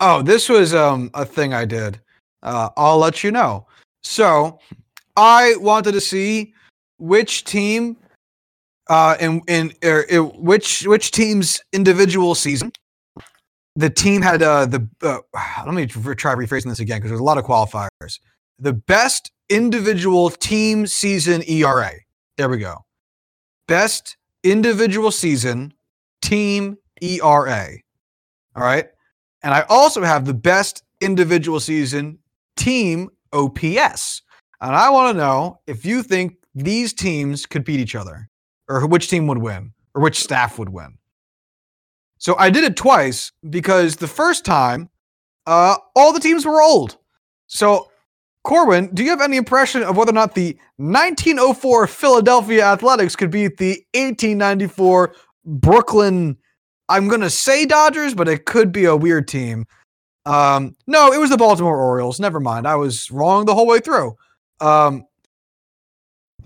oh, 0.00 0.22
this 0.22 0.48
was 0.48 0.74
um 0.74 1.10
a 1.14 1.24
thing 1.24 1.52
I 1.54 1.64
did. 1.64 2.00
Uh, 2.42 2.70
I'll 2.76 2.98
let 2.98 3.22
you 3.22 3.30
know. 3.30 3.66
So, 4.02 4.58
I 5.16 5.54
wanted 5.58 5.92
to 5.92 6.00
see 6.00 6.54
which 6.98 7.44
team, 7.44 7.96
uh, 8.88 9.16
in 9.20 9.42
in 9.48 9.72
er, 9.84 10.06
which 10.36 10.86
which 10.86 11.10
team's 11.10 11.60
individual 11.72 12.34
season. 12.34 12.72
The 13.76 13.90
team 13.90 14.22
had 14.22 14.42
uh 14.42 14.66
the 14.66 14.88
uh, 15.02 15.18
let 15.66 15.74
me 15.74 15.86
try 15.86 16.34
rephrasing 16.34 16.68
this 16.68 16.80
again 16.80 16.98
because 16.98 17.10
there's 17.10 17.20
a 17.20 17.24
lot 17.24 17.38
of 17.38 17.44
qualifiers. 17.44 18.18
The 18.58 18.72
best 18.72 19.30
individual 19.48 20.30
team 20.30 20.86
season 20.86 21.42
ERA. 21.48 21.92
There 22.36 22.48
we 22.48 22.58
go. 22.58 22.84
Best 23.66 24.16
individual 24.42 25.10
season 25.10 25.74
team 26.22 26.76
ERA. 27.00 27.68
All 28.56 28.62
right. 28.62 28.88
And 29.42 29.54
I 29.54 29.64
also 29.68 30.02
have 30.02 30.24
the 30.24 30.34
best 30.34 30.82
individual 31.00 31.60
season 31.60 32.18
team 32.56 33.10
OPS. 33.32 34.22
And 34.60 34.74
I 34.74 34.90
want 34.90 35.14
to 35.14 35.18
know 35.18 35.60
if 35.66 35.84
you 35.84 36.02
think 36.02 36.36
these 36.54 36.92
teams 36.92 37.46
could 37.46 37.64
beat 37.64 37.80
each 37.80 37.94
other 37.94 38.28
or 38.68 38.86
which 38.86 39.08
team 39.08 39.26
would 39.26 39.38
win 39.38 39.72
or 39.94 40.02
which 40.02 40.20
staff 40.20 40.58
would 40.58 40.68
win. 40.68 40.98
So 42.20 42.36
I 42.38 42.50
did 42.50 42.62
it 42.62 42.76
twice 42.76 43.32
because 43.50 43.96
the 43.96 44.06
first 44.06 44.44
time, 44.44 44.88
uh, 45.46 45.76
all 45.96 46.12
the 46.12 46.20
teams 46.20 46.46
were 46.46 46.62
old. 46.62 46.96
So, 47.48 47.90
Corwin, 48.44 48.94
do 48.94 49.02
you 49.02 49.10
have 49.10 49.20
any 49.20 49.36
impression 49.36 49.82
of 49.82 49.96
whether 49.96 50.12
or 50.12 50.14
not 50.14 50.34
the 50.34 50.56
1904 50.76 51.88
Philadelphia 51.88 52.64
Athletics 52.64 53.16
could 53.16 53.30
beat 53.30 53.56
the 53.56 53.84
1894 53.94 55.14
Brooklyn 55.44 56.36
I'm 56.90 57.06
gonna 57.06 57.30
say 57.30 57.66
Dodgers, 57.66 58.14
but 58.14 58.28
it 58.28 58.46
could 58.46 58.72
be 58.72 58.84
a 58.84 58.96
weird 58.96 59.28
team. 59.28 59.64
Um, 60.26 60.76
no, 60.88 61.12
it 61.12 61.18
was 61.18 61.30
the 61.30 61.36
Baltimore 61.36 61.80
Orioles. 61.80 62.18
Never 62.18 62.40
mind, 62.40 62.66
I 62.66 62.74
was 62.74 63.10
wrong 63.12 63.46
the 63.46 63.54
whole 63.54 63.66
way 63.66 63.78
through. 63.78 64.16
Um, 64.60 65.06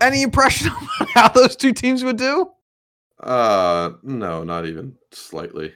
any 0.03 0.23
impression 0.23 0.69
on 1.01 1.07
how 1.15 1.29
those 1.29 1.57
two 1.57 1.73
teams 1.73 2.05
would 2.05 2.19
do? 2.19 2.51
Uh, 3.21 3.93
no, 4.03 4.45
not 4.45 4.67
even 4.67 4.97
slightly. 5.13 5.73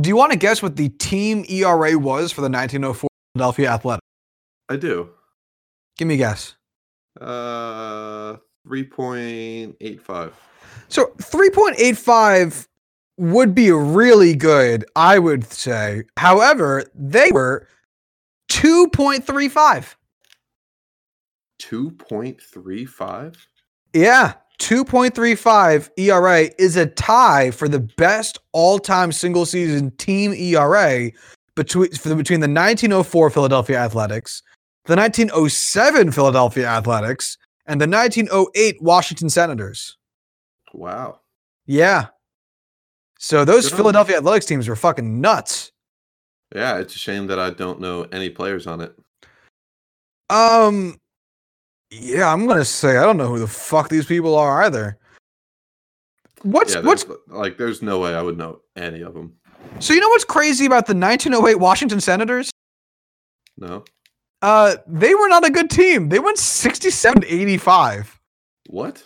Do 0.00 0.08
you 0.08 0.16
want 0.16 0.32
to 0.32 0.38
guess 0.38 0.62
what 0.62 0.76
the 0.76 0.90
team 0.90 1.44
ERA 1.48 1.98
was 1.98 2.30
for 2.30 2.40
the 2.40 2.50
1904 2.50 3.08
Philadelphia 3.34 3.70
Athletic? 3.70 4.02
I 4.68 4.76
do. 4.76 5.10
Give 5.96 6.06
me 6.06 6.14
a 6.14 6.18
guess. 6.18 6.54
Uh, 7.20 8.36
three 8.64 8.84
point 8.84 9.76
eight 9.80 10.00
five. 10.00 10.34
So 10.88 11.12
3.85 11.18 12.66
would 13.18 13.54
be 13.54 13.70
really 13.70 14.34
good, 14.34 14.84
I 14.96 15.18
would 15.18 15.44
say. 15.44 16.04
However, 16.16 16.84
they 16.94 17.30
were 17.32 17.66
2.35. 18.50 19.94
Two 21.58 21.90
point 21.90 22.40
three 22.40 22.86
five. 22.86 23.48
Yeah, 23.92 24.34
2.35 24.58 25.90
ERA 25.96 26.50
is 26.58 26.76
a 26.76 26.86
tie 26.86 27.50
for 27.50 27.68
the 27.68 27.80
best 27.80 28.38
all-time 28.52 29.12
single 29.12 29.46
season 29.46 29.90
team 29.92 30.32
ERA 30.32 31.10
between 31.54 31.90
for 31.92 32.08
the, 32.08 32.16
between 32.16 32.40
the 32.40 32.48
1904 32.48 33.30
Philadelphia 33.30 33.78
Athletics, 33.78 34.42
the 34.86 34.96
1907 34.96 36.12
Philadelphia 36.12 36.66
Athletics, 36.66 37.38
and 37.66 37.80
the 37.80 37.88
1908 37.88 38.82
Washington 38.82 39.30
Senators. 39.30 39.96
Wow. 40.72 41.20
Yeah. 41.66 42.06
So 43.18 43.44
those 43.44 43.64
Good 43.64 43.74
on. 43.74 43.78
Philadelphia 43.78 44.16
Athletics 44.18 44.46
teams 44.46 44.68
were 44.68 44.76
fucking 44.76 45.20
nuts. 45.20 45.72
Yeah, 46.54 46.78
it's 46.78 46.94
a 46.94 46.98
shame 46.98 47.26
that 47.26 47.38
I 47.38 47.50
don't 47.50 47.80
know 47.80 48.06
any 48.12 48.30
players 48.30 48.66
on 48.66 48.80
it. 48.80 48.94
Um 50.30 50.98
yeah, 51.90 52.32
I'm 52.32 52.46
going 52.46 52.58
to 52.58 52.64
say 52.64 52.96
I 52.96 53.04
don't 53.04 53.16
know 53.16 53.28
who 53.28 53.38
the 53.38 53.46
fuck 53.46 53.88
these 53.88 54.06
people 54.06 54.34
are 54.34 54.62
either. 54.62 54.98
What's 56.42 56.74
yeah, 56.74 56.82
what's 56.82 57.04
like 57.28 57.56
there's 57.58 57.82
no 57.82 57.98
way 57.98 58.14
I 58.14 58.22
would 58.22 58.38
know 58.38 58.60
any 58.76 59.02
of 59.02 59.14
them. 59.14 59.34
so 59.80 59.92
you 59.92 60.00
know 60.00 60.08
what's 60.08 60.24
crazy 60.24 60.66
about 60.66 60.86
the 60.86 60.94
1908 60.94 61.56
Washington 61.56 62.00
Senators? 62.00 62.50
No. 63.56 63.84
Uh, 64.40 64.76
they 64.86 65.14
were 65.14 65.28
not 65.28 65.44
a 65.44 65.50
good 65.50 65.68
team. 65.68 66.10
They 66.10 66.20
went 66.20 66.38
67 66.38 67.22
to 67.22 67.28
85. 67.28 68.20
What? 68.68 69.02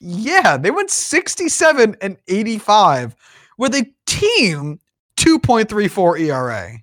Yeah, 0.00 0.56
they 0.56 0.70
went 0.70 0.90
67 0.90 1.96
and 2.00 2.16
85 2.28 3.16
with 3.58 3.74
a 3.74 3.84
team 4.06 4.78
2.34 5.16 6.20
ERA. 6.20 6.78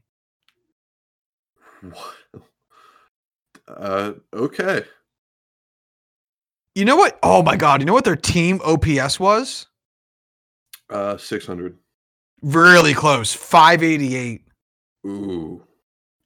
What? 1.82 2.44
Uh, 3.68 4.14
okay. 4.34 4.84
You 6.78 6.86
know 6.86 6.96
what? 6.96 7.18
Oh 7.24 7.42
my 7.42 7.56
god, 7.56 7.82
you 7.82 7.88
know 7.88 7.94
what 7.94 8.04
their 8.04 8.16
team 8.16 8.62
OPS 8.64 9.20
was? 9.20 9.66
Uh, 10.92 11.18
six 11.18 11.44
hundred. 11.48 11.76
Really 12.44 12.94
close, 12.94 13.34
588 13.34 14.44
Ooh. 15.08 15.64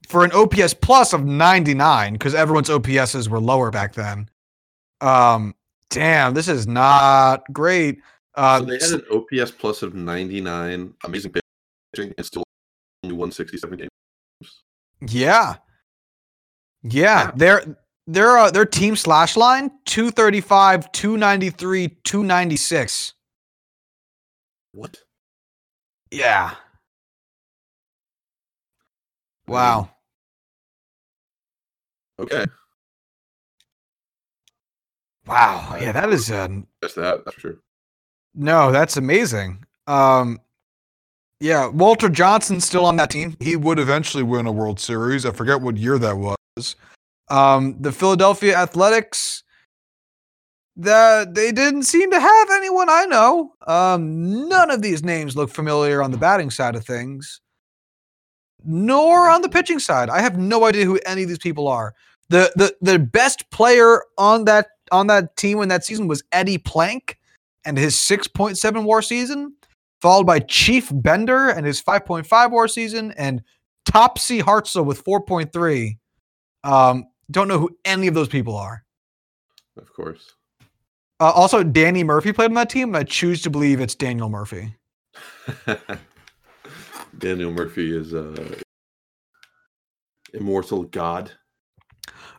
for 0.08 0.24
an 0.26 0.32
OPS 0.32 0.74
plus 0.74 1.14
of 1.14 1.24
99 1.24 2.12
because 2.12 2.34
everyone's 2.34 2.68
OPSs 2.68 3.28
were 3.28 3.40
lower 3.40 3.70
back 3.70 3.94
then. 3.94 4.28
Um, 5.00 5.54
damn, 5.88 6.34
this 6.34 6.48
is 6.48 6.66
not 6.66 7.44
great. 7.50 8.00
Uh, 8.34 8.58
so 8.58 8.64
they 8.66 8.74
had 8.74 8.90
an 8.92 9.04
OPS 9.10 9.52
plus 9.52 9.82
of 9.82 9.94
ninety 9.94 10.42
nine. 10.42 10.92
Amazing 11.04 11.32
pitching 11.94 12.12
and 12.18 12.26
still 12.26 12.44
only 13.02 13.16
167 13.16 13.78
games. 13.78 13.88
Yeah. 15.00 15.56
Yeah, 16.82 17.22
Yeah. 17.24 17.30
their 17.36 17.76
their 18.06 18.36
uh, 18.38 18.50
their 18.50 18.66
team 18.66 18.96
slash 18.96 19.36
line 19.36 19.70
235, 19.84 20.90
293, 20.92 21.88
296. 22.04 23.14
What? 24.72 24.98
Yeah. 26.10 26.54
Wow. 29.46 29.90
Okay. 32.18 32.46
Wow. 35.26 35.76
Yeah, 35.80 35.92
that 35.92 36.10
is 36.10 36.30
uh 36.30 36.48
That's 36.80 36.94
that. 36.94 37.24
That's 37.24 37.34
for 37.34 37.40
sure. 37.40 37.56
no, 38.34 38.72
that's 38.72 38.96
amazing. 38.96 39.64
Um 39.86 40.40
yeah, 41.40 41.66
Walter 41.66 42.08
Johnson's 42.08 42.64
still 42.64 42.86
on 42.86 42.96
that 42.96 43.10
team. 43.10 43.36
He 43.40 43.56
would 43.56 43.80
eventually 43.80 44.22
win 44.22 44.46
a 44.46 44.52
World 44.52 44.78
Series. 44.78 45.26
I 45.26 45.32
forget 45.32 45.60
what 45.60 45.76
year 45.76 45.98
that 45.98 46.16
was. 46.16 46.76
Um 47.28 47.76
the 47.80 47.92
Philadelphia 47.92 48.56
Athletics 48.56 49.44
that 50.76 51.34
they 51.34 51.52
didn't 51.52 51.84
seem 51.84 52.10
to 52.10 52.20
have 52.20 52.48
anyone 52.52 52.88
I 52.90 53.04
know. 53.06 53.54
Um 53.66 54.48
none 54.48 54.70
of 54.70 54.82
these 54.82 55.02
names 55.04 55.36
look 55.36 55.50
familiar 55.50 56.02
on 56.02 56.10
the 56.12 56.18
batting 56.18 56.50
side 56.50 56.76
of 56.76 56.84
things. 56.86 57.40
nor 58.64 59.28
on 59.28 59.42
the 59.42 59.48
pitching 59.48 59.78
side. 59.78 60.10
I 60.10 60.20
have 60.20 60.38
no 60.38 60.64
idea 60.64 60.84
who 60.84 60.98
any 61.06 61.22
of 61.22 61.28
these 61.28 61.38
people 61.38 61.68
are. 61.68 61.94
The 62.28 62.52
the 62.56 62.74
the 62.80 62.98
best 62.98 63.50
player 63.50 64.02
on 64.18 64.44
that 64.44 64.68
on 64.92 65.06
that 65.08 65.36
team 65.36 65.60
in 65.62 65.68
that 65.68 65.84
season 65.84 66.06
was 66.08 66.22
Eddie 66.32 66.58
Plank 66.58 67.18
and 67.64 67.78
his 67.78 67.94
6.7 67.96 68.84
WAR 68.84 69.02
season, 69.02 69.54
followed 70.00 70.26
by 70.26 70.38
Chief 70.40 70.90
Bender 70.92 71.48
and 71.50 71.66
his 71.66 71.82
5.5 71.82 72.50
WAR 72.50 72.68
season, 72.68 73.12
and 73.16 73.42
Topsy 73.84 74.40
Hartsel 74.40 74.84
with 74.84 75.04
4.3. 75.04 75.96
Um, 76.64 77.06
don't 77.32 77.48
know 77.48 77.58
who 77.58 77.76
any 77.84 78.06
of 78.06 78.14
those 78.14 78.28
people 78.28 78.56
are. 78.56 78.84
Of 79.76 79.92
course. 79.92 80.34
Uh, 81.20 81.30
also, 81.30 81.62
Danny 81.62 82.04
Murphy 82.04 82.32
played 82.32 82.50
on 82.50 82.54
that 82.54 82.70
team, 82.70 82.88
and 82.88 82.96
I 82.96 83.04
choose 83.04 83.42
to 83.42 83.50
believe 83.50 83.80
it's 83.80 83.94
Daniel 83.94 84.28
Murphy. 84.28 84.74
Daniel 87.18 87.52
Murphy 87.52 87.96
is 87.96 88.12
a 88.12 88.34
immortal 90.34 90.84
god. 90.84 91.30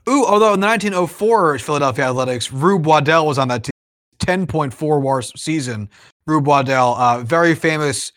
Ooh, 0.10 0.26
although 0.26 0.54
in 0.54 0.60
the 0.60 0.68
1904 0.68 1.60
Philadelphia 1.60 2.10
Athletics, 2.10 2.52
Rube 2.52 2.86
Waddell 2.86 3.26
was 3.26 3.38
on 3.38 3.48
that 3.48 3.64
team, 3.64 3.72
10.4 4.20 5.02
WAR 5.02 5.22
season. 5.22 5.90
Rube 6.26 6.48
Waddell, 6.48 6.96
uh, 6.96 7.24
very 7.24 7.56
famous 7.56 8.12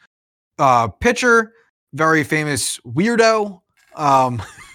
uh, 0.59 0.89
pitcher, 0.89 1.53
very 1.93 2.25
famous 2.25 2.79
weirdo, 2.81 3.61
um, 3.95 4.43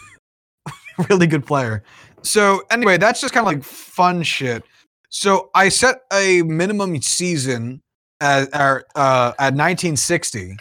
really 1.10 1.28
good 1.28 1.46
player. 1.46 1.84
So 2.24 2.64
anyway, 2.70 2.98
that's 2.98 3.22
just 3.22 3.34
kind 3.34 3.46
of 3.46 3.54
like 3.54 3.64
fun 3.64 4.24
shit. 4.24 4.64
So 5.10 5.50
I 5.56 5.70
set 5.70 6.02
a 6.14 6.42
minimum 6.44 7.02
season 7.02 7.82
at 8.22 8.54
uh, 8.54 9.34
at 9.40 9.54
1960, 9.56 10.56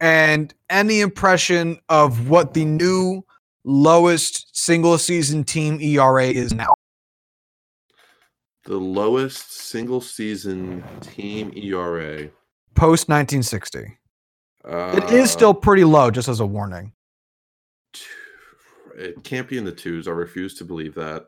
and 0.00 0.52
any 0.68 1.00
impression 1.00 1.78
of 1.88 2.28
what 2.28 2.54
the 2.54 2.64
new 2.64 3.24
lowest 3.64 4.56
single 4.56 4.98
season 4.98 5.44
team 5.44 5.80
ERA 5.80 6.26
is 6.26 6.52
now? 6.52 6.72
The 8.64 8.76
lowest 8.76 9.52
single 9.52 10.00
season 10.00 10.84
team 11.00 11.52
ERA. 11.54 12.28
Post 12.74 13.08
1960. 13.08 13.98
Uh, 14.64 14.92
It 14.96 15.12
is 15.12 15.30
still 15.30 15.54
pretty 15.54 15.84
low, 15.84 16.10
just 16.10 16.28
as 16.28 16.40
a 16.40 16.46
warning. 16.46 16.92
It 19.00 19.24
can't 19.24 19.48
be 19.48 19.58
in 19.58 19.64
the 19.64 19.72
twos. 19.72 20.06
I 20.06 20.12
refuse 20.12 20.54
to 20.56 20.64
believe 20.64 20.94
that. 20.94 21.26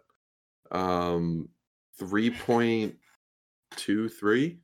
Um, 0.71 1.49
three 1.99 2.31
point 2.31 2.97
two 3.77 4.09
three. 4.09 4.59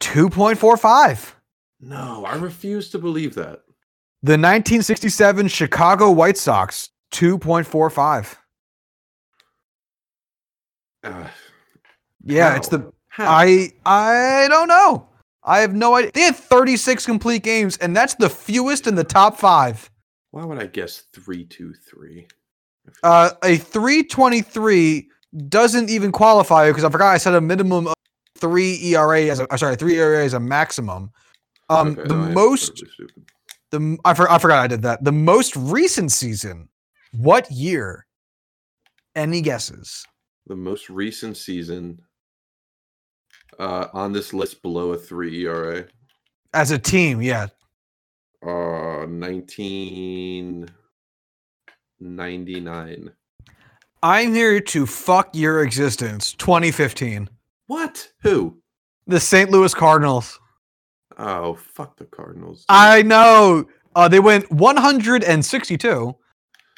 2.45. 0.00 1.32
No, 1.80 2.24
I 2.24 2.36
refuse 2.36 2.88
to 2.90 2.98
believe 2.98 3.34
that. 3.34 3.62
The 4.22 4.32
1967 4.32 5.48
Chicago 5.48 6.10
White 6.10 6.36
Sox, 6.36 6.90
2.45. 7.12 8.36
Uh, 11.04 11.28
Yeah, 12.24 12.56
it's 12.56 12.68
the 12.68 12.92
how? 13.08 13.26
I 13.28 13.72
I 13.84 14.46
don't 14.48 14.68
know. 14.68 15.08
I 15.44 15.60
have 15.60 15.74
no 15.74 15.94
idea. 15.94 16.12
They 16.12 16.20
had 16.22 16.36
36 16.36 17.06
complete 17.06 17.42
games, 17.42 17.76
and 17.78 17.96
that's 17.96 18.14
the 18.14 18.28
fewest 18.28 18.86
in 18.86 18.94
the 18.94 19.04
top 19.04 19.36
five. 19.36 19.90
Why 20.30 20.44
would 20.44 20.58
I 20.58 20.66
guess 20.66 21.04
three 21.12 21.44
two 21.44 21.72
three? 21.72 22.26
Uh, 23.02 23.30
a 23.42 23.58
323 23.58 25.10
doesn't 25.48 25.90
even 25.90 26.10
qualify 26.10 26.68
because 26.68 26.84
I 26.84 26.90
forgot 26.90 27.14
I 27.14 27.18
said 27.18 27.34
a 27.34 27.40
minimum 27.40 27.86
of 27.88 27.94
three 28.38 28.82
ERA 28.82 29.24
as 29.24 29.40
a 29.40 29.52
uh, 29.52 29.56
sorry 29.56 29.76
three 29.76 29.98
ERA 29.98 30.24
as 30.24 30.32
a 30.32 30.40
maximum. 30.40 31.10
Um, 31.68 31.88
Okay, 31.88 32.08
the 32.08 32.16
no, 32.16 32.32
most 32.32 32.82
the 33.70 33.98
I, 34.04 34.14
for, 34.14 34.30
I 34.30 34.38
forgot 34.38 34.60
I 34.60 34.66
did 34.66 34.82
that. 34.82 35.04
The 35.04 35.12
most 35.12 35.54
recent 35.56 36.12
season. 36.12 36.68
What 37.12 37.50
year? 37.50 38.06
Any 39.14 39.40
guesses? 39.40 40.06
the 40.48 40.56
most 40.56 40.88
recent 40.90 41.36
season 41.36 42.00
uh, 43.58 43.88
on 43.92 44.12
this 44.12 44.32
list 44.32 44.62
below 44.62 44.92
a 44.92 44.98
three 44.98 45.44
ERA. 45.44 45.84
As 46.54 46.70
a 46.70 46.78
team, 46.78 47.20
yeah. 47.20 47.48
Uh, 48.44 49.06
nineteen 49.08 50.68
ninety 52.00 52.60
nine. 52.60 53.10
I'm 54.02 54.32
here 54.32 54.60
to 54.60 54.86
fuck 54.86 55.30
your 55.34 55.64
existence. 55.64 56.32
2015. 56.34 57.28
What? 57.66 58.12
Who? 58.22 58.58
The 59.08 59.18
St. 59.18 59.50
Louis 59.50 59.74
Cardinals. 59.74 60.38
Oh, 61.18 61.54
fuck 61.54 61.96
the 61.96 62.04
Cardinals. 62.04 62.64
I 62.68 63.02
know. 63.02 63.66
Uh, 63.96 64.06
they 64.06 64.20
went 64.20 64.48
162. 64.52 66.14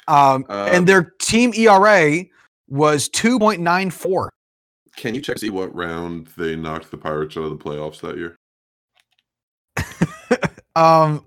Um, 0.07 0.45
Uh, 0.49 0.69
and 0.71 0.87
their 0.87 1.13
team 1.21 1.53
ERA 1.55 2.23
was 2.67 3.07
2.94. 3.09 4.29
Can 4.95 5.13
you 5.13 5.21
check 5.21 5.37
see 5.37 5.51
what 5.51 5.73
round 5.75 6.27
they 6.37 6.55
knocked 6.55 6.89
the 6.89 6.97
Pirates 6.97 7.37
out 7.37 7.43
of 7.43 7.51
the 7.51 7.63
playoffs 7.63 8.01
that 8.01 8.17
year? 8.17 8.35
Um, 10.75 11.25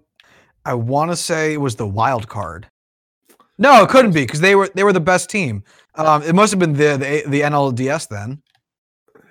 I 0.64 0.74
want 0.74 1.10
to 1.10 1.16
say 1.16 1.52
it 1.52 1.60
was 1.60 1.76
the 1.76 1.86
wild 1.86 2.28
card. 2.28 2.68
No, 3.58 3.82
it 3.82 3.88
couldn't 3.88 4.12
be 4.12 4.22
because 4.22 4.40
they 4.40 4.54
were 4.56 4.68
they 4.74 4.82
were 4.82 4.92
the 4.92 5.00
best 5.00 5.30
team. 5.30 5.62
Um, 5.94 6.22
it 6.22 6.34
must 6.34 6.50
have 6.52 6.58
been 6.58 6.72
the 6.72 6.96
the, 6.96 7.22
the 7.28 7.40
NLDS 7.42 8.08
then. 8.08 8.42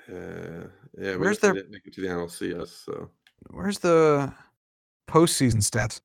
Uh, 0.09 0.67
yeah, 0.97 1.11
we 1.11 1.17
Where's 1.17 1.39
their- 1.39 1.53
didn't 1.53 1.71
make 1.71 1.85
it 1.85 1.93
to 1.95 2.01
the 2.01 2.07
NLCS? 2.07 2.85
So 2.85 3.09
Where's 3.49 3.79
the 3.79 4.31
postseason 5.09 5.57
stats? 5.61 5.99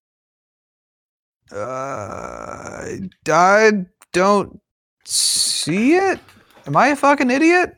Uh, 1.53 2.99
I 3.31 3.87
don't 4.13 4.61
see 5.05 5.95
it. 5.95 6.19
Am 6.67 6.77
I 6.77 6.89
a 6.89 6.97
fucking 6.97 7.31
idiot? 7.31 7.75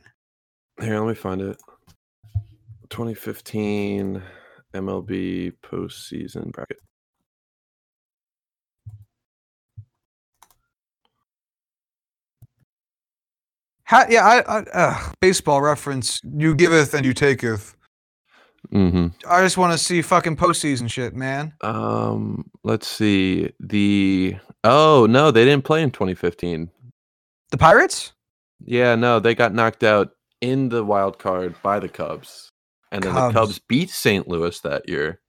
Here, 0.81 0.99
let 0.99 1.07
me 1.07 1.13
find 1.15 1.41
it. 1.41 1.57
2015 2.89 4.21
MLB 4.73 5.53
postseason 5.63 6.51
bracket. 6.51 6.79
How, 13.91 14.05
yeah, 14.07 14.25
I, 14.25 14.59
I 14.59 14.63
uh, 14.73 15.11
baseball 15.19 15.61
reference. 15.61 16.21
You 16.23 16.55
giveth 16.55 16.93
and 16.93 17.05
you 17.05 17.13
taketh. 17.13 17.75
Mm-hmm. 18.71 19.07
I 19.29 19.41
just 19.41 19.57
want 19.57 19.73
to 19.73 19.77
see 19.77 20.01
fucking 20.01 20.37
postseason 20.37 20.89
shit, 20.89 21.13
man. 21.13 21.51
Um, 21.59 22.49
let's 22.63 22.87
see. 22.87 23.51
The 23.59 24.37
oh 24.63 25.07
no, 25.09 25.29
they 25.29 25.43
didn't 25.43 25.65
play 25.65 25.83
in 25.83 25.91
2015. 25.91 26.71
The 27.49 27.57
Pirates? 27.57 28.13
Yeah, 28.63 28.95
no, 28.95 29.19
they 29.19 29.35
got 29.35 29.53
knocked 29.53 29.83
out 29.83 30.11
in 30.39 30.69
the 30.69 30.85
wild 30.85 31.19
card 31.19 31.53
by 31.61 31.79
the 31.81 31.89
Cubs, 31.89 32.49
and 32.93 33.03
then 33.03 33.11
Cubs. 33.11 33.33
the 33.33 33.39
Cubs 33.41 33.59
beat 33.59 33.89
St. 33.89 34.25
Louis 34.25 34.57
that 34.61 34.87
year, 34.87 35.19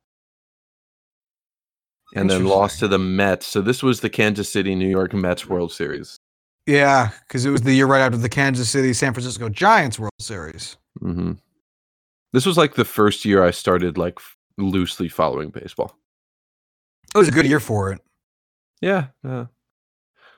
and 2.15 2.31
then 2.31 2.45
lost 2.45 2.79
to 2.79 2.87
the 2.87 3.01
Mets. 3.01 3.45
So 3.45 3.61
this 3.61 3.83
was 3.83 4.03
the 4.03 4.11
Kansas 4.11 4.49
City 4.49 4.77
New 4.77 4.89
York 4.89 5.15
Mets 5.15 5.49
World 5.49 5.73
Series. 5.73 6.21
Yeah, 6.67 7.11
because 7.27 7.45
it 7.45 7.51
was 7.51 7.63
the 7.63 7.75
year 7.75 7.87
right 7.87 8.01
after 8.01 8.17
the 8.17 8.29
Kansas 8.29 8.71
City 8.71 8.93
San 8.93 9.13
Francisco 9.13 9.49
Giants 9.49 9.99
World 9.99 10.13
Series. 10.21 10.77
hmm 11.01 11.33
This 12.33 12.47
was 12.47 12.57
like 12.57 12.75
the 12.75 12.85
first 12.85 13.25
year 13.25 13.45
I 13.45 13.51
started 13.51 13.99
like 13.99 14.19
loosely 14.59 15.09
following 15.09 15.51
baseball. 15.51 15.97
It 17.15 17.19
was 17.19 17.29
a 17.29 17.33
good 17.33 17.47
year 17.47 17.61
for 17.61 17.93
it. 17.93 18.01
Yeah, 18.81 19.07
yeah. 19.25 19.47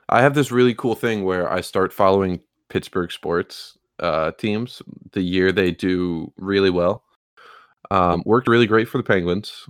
I 0.09 0.21
have 0.21 0.35
this 0.35 0.51
really 0.51 0.75
cool 0.75 0.95
thing 0.95 1.23
where 1.23 1.51
I 1.51 1.61
start 1.61 1.93
following 1.93 2.41
Pittsburgh 2.69 3.11
sports 3.11 3.77
uh, 3.99 4.31
teams 4.31 4.81
the 5.13 5.21
year 5.21 5.51
they 5.51 5.71
do 5.71 6.31
really 6.37 6.69
well. 6.69 7.03
Um, 7.91 8.23
worked 8.25 8.47
really 8.47 8.67
great 8.67 8.89
for 8.89 8.97
the 8.97 9.03
Penguins. 9.03 9.67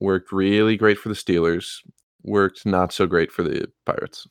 Worked 0.00 0.32
really 0.32 0.76
great 0.76 0.98
for 0.98 1.08
the 1.08 1.14
Steelers. 1.14 1.78
Worked 2.22 2.66
not 2.66 2.92
so 2.92 3.06
great 3.06 3.30
for 3.30 3.42
the 3.42 3.70
Pirates. 3.86 4.26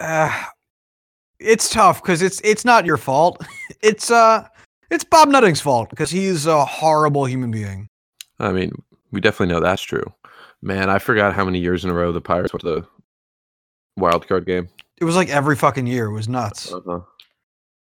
Uh, 0.00 0.44
it's 1.38 1.68
tough 1.70 2.02
because 2.02 2.22
it's 2.22 2.40
it's 2.42 2.64
not 2.64 2.86
your 2.86 2.96
fault. 2.96 3.44
It's 3.82 4.10
uh 4.10 4.46
it's 4.90 5.04
Bob 5.04 5.28
Nutting's 5.28 5.60
fault 5.60 5.90
because 5.90 6.10
he's 6.10 6.46
a 6.46 6.64
horrible 6.64 7.26
human 7.26 7.50
being. 7.50 7.88
I 8.38 8.50
mean, 8.52 8.72
we 9.10 9.20
definitely 9.20 9.52
know 9.54 9.60
that's 9.60 9.82
true. 9.82 10.04
Man, 10.62 10.88
I 10.88 10.98
forgot 10.98 11.34
how 11.34 11.44
many 11.44 11.58
years 11.58 11.84
in 11.84 11.90
a 11.90 11.94
row 11.94 12.10
the 12.12 12.20
Pirates 12.22 12.52
went 12.54 12.62
to 12.62 12.66
the 12.80 12.86
wild 13.98 14.26
card 14.26 14.46
game. 14.46 14.68
It 14.98 15.04
was 15.04 15.16
like 15.16 15.28
every 15.28 15.54
fucking 15.56 15.86
year. 15.86 16.06
It 16.06 16.12
was 16.12 16.28
nuts 16.28 16.72
Uh-huh. 16.72 17.00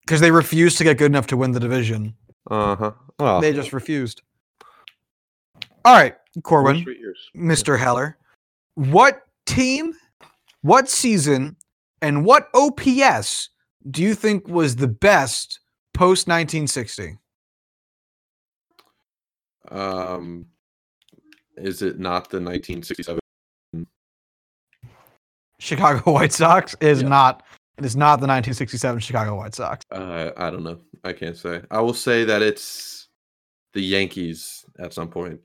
because 0.06 0.22
they 0.22 0.32
refused 0.32 0.78
to 0.78 0.86
get 0.86 0.98
good 0.98 1.12
enough 1.12 1.28
to 1.28 1.38
win 1.38 1.52
the 1.52 1.60
division. 1.60 2.16
Uh-huh. 2.50 2.92
Well, 3.20 3.42
They 3.42 3.52
just 3.54 3.74
refused. 3.74 4.22
All 5.84 5.94
right, 5.96 6.16
Corwin. 6.44 6.86
Mr. 7.36 7.78
Heller, 7.78 8.18
what 8.76 9.24
team, 9.46 9.94
what 10.62 10.88
season, 10.88 11.56
and 12.02 12.26
what 12.26 12.50
OPS 12.54 13.50
do 13.90 14.02
you 14.02 14.14
think 14.16 14.48
was 14.48 14.76
the 14.76 14.88
best 14.88 15.60
post 15.94 16.28
1960? 16.28 17.18
Um, 19.70 20.48
is 21.58 21.82
it 21.82 22.00
not 22.00 22.30
the 22.30 22.38
1967 22.42 23.20
Chicago 25.60 26.00
White 26.12 26.34
Sox. 26.34 26.76
is 26.82 27.02
Yeah. 27.02 27.08
not. 27.10 27.44
It 27.78 27.86
is 27.86 27.96
not 27.96 28.18
the 28.20 28.28
1967 28.28 29.00
Chicago 29.00 29.36
White 29.38 29.56
Sox. 29.56 29.86
Uh, 29.92 30.32
I 30.36 30.50
don't 30.50 30.64
know. 30.64 30.82
I 31.04 31.14
can't 31.14 31.38
say. 31.38 31.62
I 31.72 31.80
will 31.82 31.94
say 31.94 32.26
that 32.26 32.42
it's 32.42 33.08
the 33.74 33.82
Yankees 33.82 34.66
at 34.80 34.94
some 34.94 35.08
point. 35.08 35.40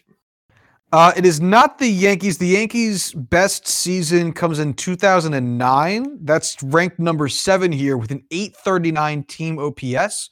Uh, 0.92 1.12
it 1.16 1.26
is 1.26 1.40
not 1.40 1.78
the 1.78 1.88
Yankees. 1.88 2.38
The 2.38 2.46
Yankees' 2.46 3.12
best 3.12 3.66
season 3.66 4.32
comes 4.32 4.60
in 4.60 4.72
2009. 4.74 6.18
That's 6.22 6.62
ranked 6.62 7.00
number 7.00 7.28
seven 7.28 7.72
here 7.72 7.96
with 7.96 8.12
an 8.12 8.24
839 8.30 9.24
team 9.24 9.58
OPS, 9.58 10.30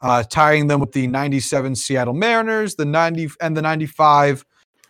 uh, 0.00 0.24
tying 0.24 0.66
them 0.66 0.80
with 0.80 0.92
the 0.92 1.06
97 1.06 1.76
Seattle 1.76 2.14
Mariners, 2.14 2.74
the 2.74 2.84
90 2.84 3.30
and 3.40 3.56
the 3.56 3.62
95 3.62 4.44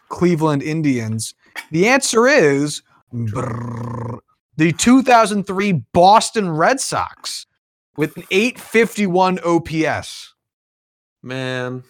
Cleveland 0.09 0.63
Indians. 0.63 1.35
The 1.71 1.89
answer 1.89 2.27
is 2.27 2.83
brrr, 3.13 4.19
the 4.57 4.73
2003 4.73 5.73
Boston 5.93 6.51
Red 6.51 6.81
Sox 6.81 7.47
with 7.99 8.17
an 8.17 8.25
851 8.31 9.39
OPS. 9.41 10.35
Man, 11.23 11.85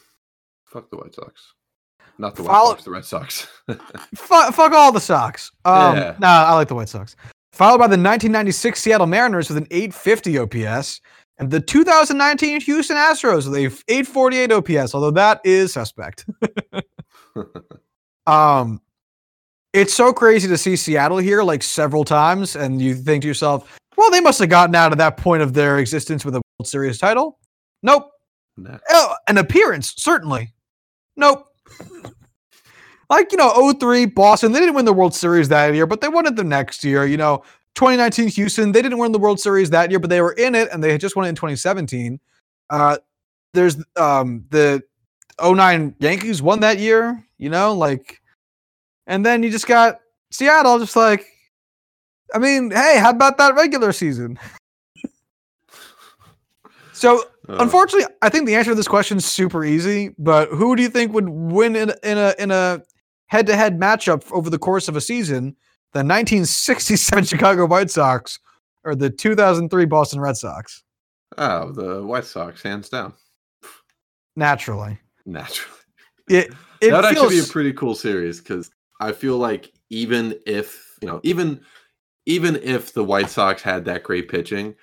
fuck 0.64 0.90
the 0.90 0.96
White 0.96 1.14
Sox. 1.14 1.54
Not 2.22 2.36
the 2.36 2.44
White 2.44 2.52
Follow- 2.52 2.70
Sox, 2.70 2.84
the 2.84 2.90
Red 2.92 3.04
Sox. 3.04 3.46
Fuck, 4.14 4.54
fuck 4.54 4.72
all 4.72 4.92
the 4.92 5.00
Sox. 5.00 5.50
Um, 5.64 5.96
Yeah. 5.96 6.14
Nah, 6.20 6.44
I 6.44 6.54
like 6.54 6.68
the 6.68 6.74
White 6.76 6.88
Sox. 6.88 7.16
Followed 7.52 7.78
by 7.78 7.86
the 7.88 7.98
1996 7.98 8.80
Seattle 8.80 9.08
Mariners 9.08 9.48
with 9.50 9.58
an 9.58 9.66
850 9.72 10.38
OPS, 10.38 11.00
and 11.38 11.50
the 11.50 11.60
2019 11.60 12.60
Houston 12.60 12.96
Astros 12.96 13.46
with 13.50 13.56
a 13.56 13.66
848 13.92 14.52
OPS. 14.52 14.94
Although 14.94 15.10
that 15.10 15.40
is 15.44 15.72
suspect. 15.72 16.24
um, 18.26 18.80
it's 19.72 19.92
so 19.92 20.12
crazy 20.12 20.46
to 20.48 20.56
see 20.56 20.76
Seattle 20.76 21.18
here 21.18 21.42
like 21.42 21.62
several 21.62 22.04
times, 22.04 22.54
and 22.56 22.80
you 22.80 22.94
think 22.94 23.22
to 23.22 23.28
yourself, 23.28 23.78
"Well, 23.96 24.10
they 24.12 24.20
must 24.20 24.38
have 24.38 24.48
gotten 24.48 24.74
out 24.76 24.92
of 24.92 24.98
that 24.98 25.16
point 25.16 25.42
of 25.42 25.54
their 25.54 25.78
existence 25.78 26.24
with 26.24 26.36
a 26.36 26.40
World 26.58 26.68
Series 26.68 26.98
title." 26.98 27.38
Nope. 27.82 28.08
Nah. 28.56 28.78
Oh, 28.90 29.14
an 29.28 29.38
appearance, 29.38 29.94
certainly. 29.96 30.52
Nope. 31.16 31.48
Like, 33.10 33.32
you 33.32 33.38
know, 33.38 33.72
03 33.78 34.06
Boston, 34.06 34.52
they 34.52 34.60
didn't 34.60 34.74
win 34.74 34.84
the 34.84 34.92
World 34.92 35.14
Series 35.14 35.48
that 35.48 35.74
year, 35.74 35.86
but 35.86 36.00
they 36.00 36.08
won 36.08 36.26
it 36.26 36.36
the 36.36 36.44
next 36.44 36.82
year. 36.82 37.04
You 37.04 37.16
know, 37.16 37.42
2019 37.74 38.28
Houston, 38.28 38.72
they 38.72 38.82
didn't 38.82 38.98
win 38.98 39.12
the 39.12 39.18
World 39.18 39.40
Series 39.40 39.70
that 39.70 39.90
year, 39.90 39.98
but 39.98 40.10
they 40.10 40.20
were 40.20 40.32
in 40.32 40.54
it 40.54 40.68
and 40.72 40.82
they 40.82 40.92
had 40.92 41.00
just 41.00 41.16
won 41.16 41.26
it 41.26 41.30
in 41.30 41.34
2017. 41.34 42.20
Uh, 42.70 42.98
there's 43.54 43.76
um, 43.96 44.44
the 44.50 44.82
09 45.42 45.94
Yankees 45.98 46.42
won 46.42 46.60
that 46.60 46.78
year, 46.78 47.22
you 47.38 47.50
know, 47.50 47.74
like, 47.74 48.20
and 49.06 49.24
then 49.24 49.42
you 49.42 49.50
just 49.50 49.66
got 49.66 50.00
Seattle 50.30 50.78
just 50.78 50.96
like, 50.96 51.26
I 52.34 52.38
mean, 52.38 52.70
hey, 52.70 52.98
how 52.98 53.10
about 53.10 53.36
that 53.38 53.54
regular 53.54 53.92
season? 53.92 54.38
so 57.02 57.24
Uh, 57.48 57.56
Unfortunately, 57.58 58.06
I 58.22 58.28
think 58.28 58.46
the 58.46 58.54
answer 58.54 58.70
to 58.70 58.74
this 58.76 58.86
question 58.86 59.16
is 59.18 59.24
super 59.24 59.64
easy. 59.64 60.14
But 60.16 60.48
who 60.50 60.76
do 60.76 60.82
you 60.82 60.88
think 60.88 61.12
would 61.12 61.28
win 61.28 61.74
in, 61.74 61.92
in 62.04 62.16
a 62.16 62.34
in 62.38 62.50
a 62.52 62.80
head 63.26 63.46
to 63.48 63.56
head 63.56 63.80
matchup 63.80 64.30
over 64.30 64.48
the 64.48 64.58
course 64.60 64.86
of 64.88 64.94
a 64.96 65.00
season? 65.00 65.56
The 65.92 65.98
1967 65.98 67.24
Chicago 67.32 67.66
White 67.66 67.90
Sox 67.90 68.38
or 68.84 68.94
the 68.94 69.10
2003 69.10 69.84
Boston 69.86 70.20
Red 70.20 70.36
Sox? 70.36 70.84
oh, 71.38 71.72
the 71.72 72.02
White 72.06 72.24
Sox, 72.24 72.62
hands 72.62 72.88
down. 72.88 73.12
Naturally, 74.36 74.98
Naturally. 75.26 75.78
it 76.28 76.54
it 76.80 76.90
that 76.90 77.02
would 77.02 77.14
feels 77.14 77.26
actually 77.26 77.40
be 77.40 77.46
a 77.46 77.52
pretty 77.52 77.72
cool 77.72 77.94
series 77.94 78.40
because 78.40 78.70
I 79.00 79.12
feel 79.12 79.36
like 79.36 79.72
even 79.90 80.34
if 80.46 80.96
you 81.02 81.08
know, 81.08 81.20
even 81.24 81.60
even 82.26 82.56
if 82.62 82.92
the 82.94 83.04
White 83.04 83.30
Sox 83.30 83.62
had 83.62 83.84
that 83.86 84.04
great 84.04 84.28
pitching, 84.28 84.74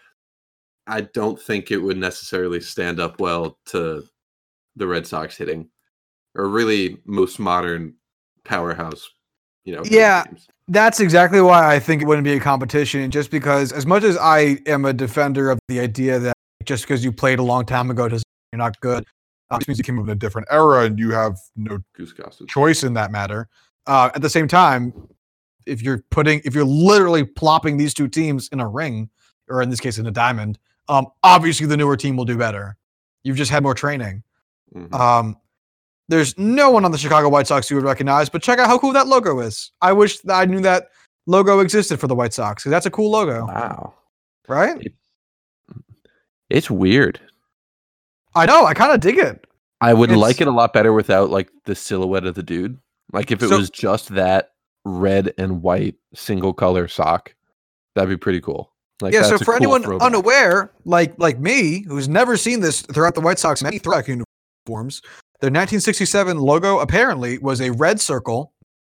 I 0.89 1.01
don't 1.01 1.39
think 1.39 1.71
it 1.71 1.77
would 1.77 1.97
necessarily 1.97 2.59
stand 2.59 2.99
up 2.99 3.19
well 3.19 3.57
to 3.67 4.03
the 4.75 4.87
Red 4.87 5.05
Sox 5.05 5.37
hitting, 5.37 5.69
or 6.35 6.47
really 6.49 6.97
most 7.05 7.39
modern 7.39 7.93
powerhouse. 8.43 9.09
You 9.63 9.75
know, 9.75 9.83
Yeah. 9.85 10.25
That's 10.67 10.99
exactly 10.99 11.41
why 11.41 11.73
I 11.73 11.79
think 11.79 12.01
it 12.03 12.05
wouldn't 12.05 12.25
be 12.25 12.33
a 12.33 12.39
competition. 12.39 13.09
Just 13.09 13.31
because, 13.31 13.71
as 13.71 13.87
much 13.87 14.03
as 14.03 14.17
I 14.17 14.59
am 14.67 14.85
a 14.85 14.93
defender 14.93 15.49
of 15.49 15.59
the 15.67 15.79
idea 15.79 16.19
that 16.19 16.33
just 16.63 16.83
because 16.83 17.03
you 17.03 17.11
played 17.11 17.39
a 17.39 17.43
long 17.43 17.65
time 17.65 17.89
ago 17.89 18.07
doesn't 18.07 18.23
you're 18.53 18.57
not 18.59 18.79
good, 18.79 19.03
uh, 19.49 19.57
it 19.59 19.67
means 19.67 19.79
you 19.79 19.83
came 19.83 19.97
up 19.97 20.05
in 20.05 20.11
a 20.11 20.15
different 20.15 20.47
era 20.51 20.83
and 20.83 20.99
you 20.99 21.09
have 21.11 21.39
no 21.55 21.79
Goose 21.95 22.13
choice 22.47 22.83
in 22.83 22.93
that 22.93 23.11
matter. 23.11 23.47
Uh, 23.87 24.11
at 24.13 24.21
the 24.21 24.29
same 24.29 24.47
time, 24.47 24.93
if 25.65 25.81
you're 25.81 26.03
putting, 26.11 26.39
if 26.45 26.53
you're 26.53 26.63
literally 26.63 27.23
plopping 27.23 27.77
these 27.77 27.95
two 27.95 28.07
teams 28.07 28.47
in 28.51 28.59
a 28.59 28.67
ring, 28.67 29.09
or 29.49 29.63
in 29.63 29.71
this 29.71 29.79
case 29.79 29.97
in 29.97 30.05
a 30.05 30.11
diamond, 30.11 30.59
um, 30.89 31.07
obviously 31.23 31.65
the 31.67 31.77
newer 31.77 31.95
team 31.95 32.17
will 32.17 32.25
do 32.25 32.37
better. 32.37 32.75
You've 33.23 33.37
just 33.37 33.51
had 33.51 33.63
more 33.63 33.73
training. 33.75 34.23
Mhm. 34.75 34.93
Um, 34.93 35.37
there's 36.09 36.37
no 36.37 36.69
one 36.71 36.83
on 36.85 36.91
the 36.91 36.97
Chicago 36.97 37.29
White 37.29 37.47
Sox 37.47 37.69
you 37.69 37.75
would 37.77 37.85
recognize, 37.85 38.29
but 38.29 38.41
check 38.41 38.59
out 38.59 38.67
how 38.67 38.77
cool 38.79 38.91
that 38.93 39.07
logo 39.07 39.39
is. 39.39 39.71
I 39.81 39.93
wish 39.93 40.19
that 40.21 40.33
I 40.33 40.45
knew 40.45 40.59
that 40.61 40.89
logo 41.27 41.59
existed 41.59 41.99
for 41.99 42.07
the 42.07 42.15
White 42.15 42.33
Sox 42.33 42.63
because 42.63 42.71
that's 42.71 42.85
a 42.87 42.91
cool 42.91 43.11
logo, 43.11 43.45
Wow. 43.45 43.93
right? 44.47 44.81
It's 46.49 46.69
weird. 46.69 47.19
I 48.35 48.45
know. 48.45 48.65
I 48.65 48.73
kind 48.73 48.91
of 48.91 48.99
dig 48.99 49.17
it. 49.17 49.45
I 49.81 49.93
would 49.93 50.09
It's- 50.09 50.21
like 50.21 50.41
it 50.41 50.47
a 50.47 50.51
lot 50.51 50.73
better 50.73 50.91
without 50.93 51.29
like 51.29 51.49
the 51.65 51.75
silhouette 51.75 52.25
of 52.25 52.35
the 52.35 52.43
dude. 52.43 52.79
Like 53.13 53.31
if 53.31 53.41
it 53.43 53.49
So- 53.49 53.57
was 53.57 53.69
just 53.69 54.09
that 54.09 54.51
red 54.85 55.33
and 55.37 55.61
white 55.61 55.95
single 56.15 56.53
color 56.53 56.87
sock, 56.87 57.35
that'd 57.95 58.09
be 58.09 58.17
pretty 58.17 58.41
cool. 58.41 58.71
Like 59.01 59.13
yeah. 59.13 59.23
So 59.23 59.37
for 59.37 59.45
cool 59.45 59.55
anyone 59.55 59.83
throwback. 59.83 60.05
unaware, 60.05 60.71
like 60.85 61.17
like 61.17 61.39
me, 61.39 61.83
who's 61.83 62.07
never 62.09 62.37
seen 62.37 62.59
this 62.59 62.81
throughout 62.81 63.15
the 63.15 63.21
White 63.21 63.39
Sox 63.39 63.63
many 63.63 63.77
throwback 63.77 64.07
uniforms, 64.07 65.01
their 65.41 65.47
1967 65.49 66.37
logo 66.37 66.79
apparently 66.79 67.37
was 67.37 67.61
a 67.61 67.71
red 67.71 68.01
circle 68.01 68.53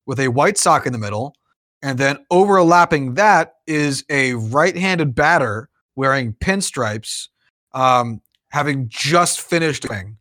with 0.05 0.19
a 0.19 0.29
white 0.29 0.57
sock 0.57 0.85
in 0.85 0.93
the 0.93 0.99
middle, 0.99 1.35
and 1.81 1.97
then 1.97 2.17
overlapping 2.31 3.13
that 3.15 3.55
is 3.67 4.05
a 4.09 4.33
right-handed 4.33 5.13
batter 5.13 5.69
wearing 5.95 6.33
pinstripes, 6.33 7.27
um, 7.73 8.21
having 8.51 8.87
just 8.87 9.41
finished 9.41 9.83
swing 9.83 10.17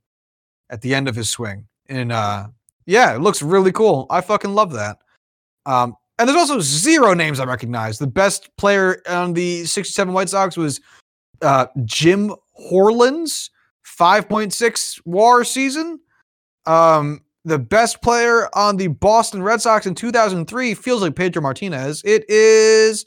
at 0.71 0.83
the 0.83 0.95
end 0.95 1.09
of 1.09 1.15
his 1.15 1.31
swing. 1.31 1.67
And 1.89 2.11
uh, 2.11 2.49
yeah, 2.85 3.15
it 3.15 3.21
looks 3.21 3.41
really 3.41 3.73
cool. 3.73 4.07
I 4.11 4.21
fucking 4.21 4.55
love 4.55 4.73
that. 4.73 4.99
Um, 5.67 5.97
and 6.19 6.29
there's 6.29 6.39
also 6.39 6.61
zero 6.61 7.15
names 7.15 7.41
I 7.41 7.45
recognize. 7.45 7.99
The 7.99 8.07
best 8.07 8.55
player 8.57 9.03
on 9.09 9.33
the 9.33 9.65
67 9.65 10.13
White 10.13 10.29
Sox 10.29 10.57
was 10.57 10.81
uh, 11.43 11.67
Jim 11.85 12.35
Horlands, 12.61 13.51
5.6 13.87 15.01
WAR 15.05 15.45
season. 15.45 16.01
Um, 16.67 17.23
the 17.45 17.59
best 17.59 18.03
player 18.03 18.49
on 18.55 18.77
the 18.77 18.89
Boston 18.89 19.43
Red 19.43 19.61
Sox 19.61 19.87
in 19.87 19.95
2003 19.95 20.75
feels 20.75 21.03
like 21.03 21.15
Pedro 21.15 21.41
Martinez. 21.41 22.03
It 22.05 22.29
is 22.29 23.07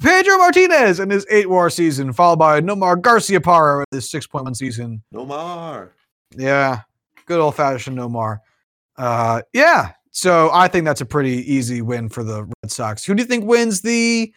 Pedro 0.00 0.38
Martinez 0.38 1.00
in 1.00 1.10
his 1.10 1.26
8 1.30 1.50
WAR 1.50 1.70
season, 1.70 2.12
followed 2.12 2.38
by 2.38 2.60
Nomar 2.60 2.96
Garciaparra 2.96 3.84
in 3.92 3.96
his 3.96 4.10
6.1 4.10 4.56
season. 4.56 5.02
No 5.12 5.26
more. 5.26 5.92
Yeah, 6.36 6.80
good 7.26 7.40
old 7.40 7.56
fashioned 7.56 7.98
Nomar. 7.98 8.38
Uh, 8.96 9.42
yeah, 9.52 9.92
so 10.16 10.48
I 10.52 10.68
think 10.68 10.84
that's 10.84 11.00
a 11.00 11.06
pretty 11.06 11.38
easy 11.52 11.82
win 11.82 12.08
for 12.08 12.22
the 12.22 12.44
Red 12.44 12.70
Sox. 12.70 13.04
Who 13.04 13.14
do 13.14 13.22
you 13.22 13.28
think 13.28 13.44
wins 13.44 13.80
the? 13.82 14.32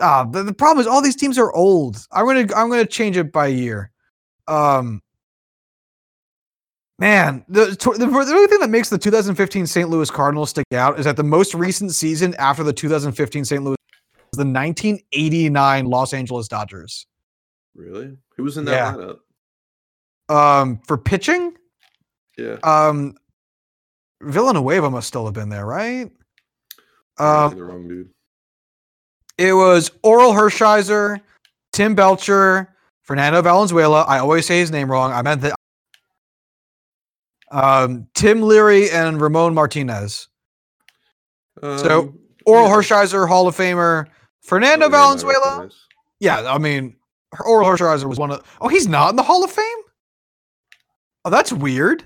Uh, 0.00 0.24
the, 0.24 0.42
the 0.44 0.52
problem 0.54 0.80
is 0.80 0.86
all 0.86 1.00
these 1.02 1.16
teams 1.16 1.38
are 1.38 1.52
old. 1.54 2.06
I'm 2.12 2.26
gonna 2.26 2.46
I'm 2.54 2.68
gonna 2.70 2.86
change 2.86 3.16
it 3.16 3.32
by 3.32 3.46
year. 3.48 3.90
Um, 4.46 5.02
man, 6.98 7.44
the 7.48 7.66
the, 7.66 8.06
the 8.06 8.34
only 8.34 8.46
thing 8.48 8.60
that 8.60 8.70
makes 8.70 8.88
the 8.90 8.98
2015 8.98 9.66
St. 9.66 9.88
Louis 9.88 10.10
Cardinals 10.10 10.50
stick 10.50 10.66
out 10.72 10.98
is 10.98 11.04
that 11.04 11.16
the 11.16 11.24
most 11.24 11.54
recent 11.54 11.92
season 11.94 12.34
after 12.38 12.62
the 12.62 12.72
2015 12.72 13.44
St. 13.44 13.62
Louis 13.62 13.76
was 14.32 14.36
the 14.36 14.44
1989 14.44 15.86
Los 15.86 16.12
Angeles 16.12 16.48
Dodgers. 16.48 17.06
Really? 17.74 18.16
Who 18.36 18.42
was 18.44 18.56
in 18.58 18.64
that 18.66 18.72
Yeah. 18.72 18.94
lineup? 18.94 19.18
Um, 20.62 20.80
for 20.86 20.98
pitching, 20.98 21.54
Yeah. 22.36 22.56
Um, 22.62 23.14
Villanueva 24.22 24.90
must 24.90 25.08
still 25.08 25.24
have 25.24 25.34
been 25.34 25.48
there, 25.48 25.66
right? 25.66 26.10
Um, 27.18 27.56
the 27.56 27.64
wrong 27.64 27.88
dude. 27.88 28.10
it 29.38 29.52
was 29.52 29.90
Orel 30.04 30.32
Hershiser, 30.34 31.20
Tim 31.72 31.94
Belcher, 31.94 32.74
Fernando 33.02 33.42
Valenzuela. 33.42 34.02
I 34.02 34.18
always 34.18 34.46
say 34.46 34.58
his 34.58 34.70
name 34.70 34.90
wrong. 34.90 35.12
I 35.12 35.22
meant 35.22 35.40
that. 35.42 35.54
Um, 37.50 38.06
Tim 38.14 38.42
Leary 38.42 38.90
and 38.90 39.20
Ramon 39.20 39.54
Martinez. 39.54 40.28
so, 41.60 42.00
Um, 42.00 42.18
Orel 42.46 42.68
yeah. 42.68 42.74
Hershiser, 42.76 43.26
Hall 43.28 43.48
of 43.48 43.56
Famer. 43.56 44.06
Fernando 44.42 44.86
Oh, 44.86 44.90
Valenzuela. 44.90 45.68
Yeah, 46.20 46.52
I 46.52 46.58
mean, 46.58 46.96
Orel 47.34 47.64
Hershiser 47.76 48.04
was 48.08 48.18
one 48.18 48.30
of. 48.30 48.42
Oh, 48.60 48.68
he's 48.68 48.86
not 48.86 49.10
in 49.10 49.16
the 49.16 49.22
Hall 49.22 49.44
of 49.44 49.50
Fame. 49.50 49.64
Oh, 51.24 51.30
that's 51.30 51.52
weird. 51.52 52.04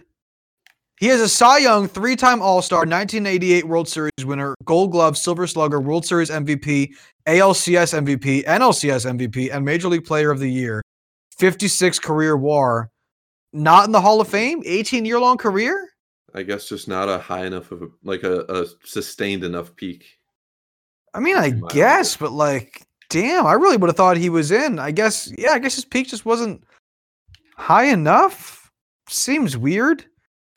He 1.03 1.09
is 1.09 1.21
a 1.21 1.29
Cy 1.29 1.59
Young, 1.59 1.89
three-time 1.89 2.41
All-Star, 2.41 2.83
1988 2.83 3.65
World 3.65 3.89
Series 3.89 4.25
winner, 4.25 4.55
Gold 4.65 4.93
Glove, 4.93 5.19
Silver 5.19 5.49
Slugger, 5.49 5.81
World 5.81 6.07
Series 6.07 6.31
MVP, 6.31 6.95
ALCS 7.27 8.05
MVP, 8.05 8.45
NLCS 8.45 9.19
MVP, 9.19 9.53
and 9.53 9.65
Major 9.65 9.89
League 9.89 10.05
Player 10.05 10.31
of 10.31 10.39
the 10.39 10.49
Year. 10.49 10.81
56 11.37 11.99
career 11.99 12.37
WAR. 12.37 12.89
Not 13.53 13.87
in 13.87 13.91
the 13.91 14.01
Hall 14.01 14.21
of 14.21 14.29
Fame. 14.29 14.63
18 14.65 15.05
year 15.05 15.19
long 15.19 15.39
career. 15.39 15.89
I 16.37 16.45
guess 16.45 16.69
just 16.69 16.87
not 16.87 17.09
a 17.09 17.19
high 17.19 17.47
enough 17.47 17.73
of 17.73 17.83
a 17.83 17.89
like 18.05 18.23
a, 18.23 18.43
a 18.43 18.67
sustained 18.85 19.43
enough 19.43 19.75
peak. 19.75 20.05
I 21.15 21.19
mean, 21.19 21.37
I 21.37 21.51
guess, 21.71 22.17
but 22.17 22.31
like, 22.31 22.81
damn, 23.11 23.45
I 23.45 23.55
really 23.55 23.77
would 23.77 23.89
have 23.89 23.97
thought 23.97 24.19
he 24.19 24.31
was 24.31 24.53
in. 24.53 24.79
I 24.79 24.93
guess, 24.93 25.33
yeah, 25.37 25.51
I 25.51 25.59
guess 25.59 25.75
his 25.75 25.85
peak 25.85 26.07
just 26.07 26.25
wasn't 26.25 26.63
high 27.57 27.87
enough. 27.87 28.71
Seems 29.09 29.57
weird. 29.57 30.05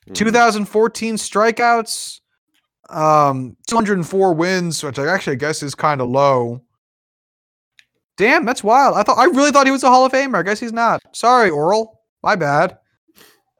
Hmm. 0.06 0.12
2014 0.12 1.16
strikeouts, 1.16 2.20
um, 2.90 3.56
204 3.66 4.34
wins, 4.34 4.82
which 4.82 4.98
I 4.98 5.06
actually 5.12 5.36
guess 5.36 5.62
is 5.62 5.74
kind 5.74 6.00
of 6.00 6.08
low. 6.08 6.62
Damn, 8.16 8.44
that's 8.46 8.64
wild. 8.64 8.96
I 8.96 9.02
thought 9.02 9.18
I 9.18 9.24
really 9.26 9.50
thought 9.50 9.66
he 9.66 9.72
was 9.72 9.82
a 9.82 9.88
Hall 9.88 10.06
of 10.06 10.12
Famer. 10.12 10.36
I 10.36 10.42
guess 10.42 10.60
he's 10.60 10.72
not. 10.72 11.02
Sorry, 11.12 11.50
Orel. 11.50 11.88
My 12.22 12.34
bad. 12.34 12.78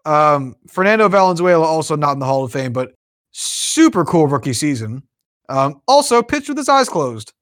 Um, 0.06 0.54
Fernando 0.68 1.08
Valenzuela 1.08 1.64
also 1.66 1.96
not 1.96 2.12
in 2.12 2.20
the 2.20 2.26
Hall 2.26 2.44
of 2.44 2.52
Fame, 2.52 2.72
but 2.72 2.94
super 3.32 4.04
cool 4.04 4.28
rookie 4.28 4.54
season. 4.54 5.02
Um, 5.48 5.82
also 5.86 6.22
pitched 6.22 6.48
with 6.48 6.56
his 6.58 6.68
eyes 6.68 6.88
closed. 6.88 7.32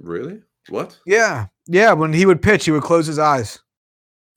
Really? 0.00 0.40
What? 0.68 0.98
Yeah, 1.06 1.46
yeah. 1.66 1.92
When 1.92 2.12
he 2.12 2.24
would 2.24 2.40
pitch, 2.40 2.64
he 2.64 2.70
would 2.70 2.82
close 2.82 3.06
his 3.06 3.18
eyes, 3.18 3.60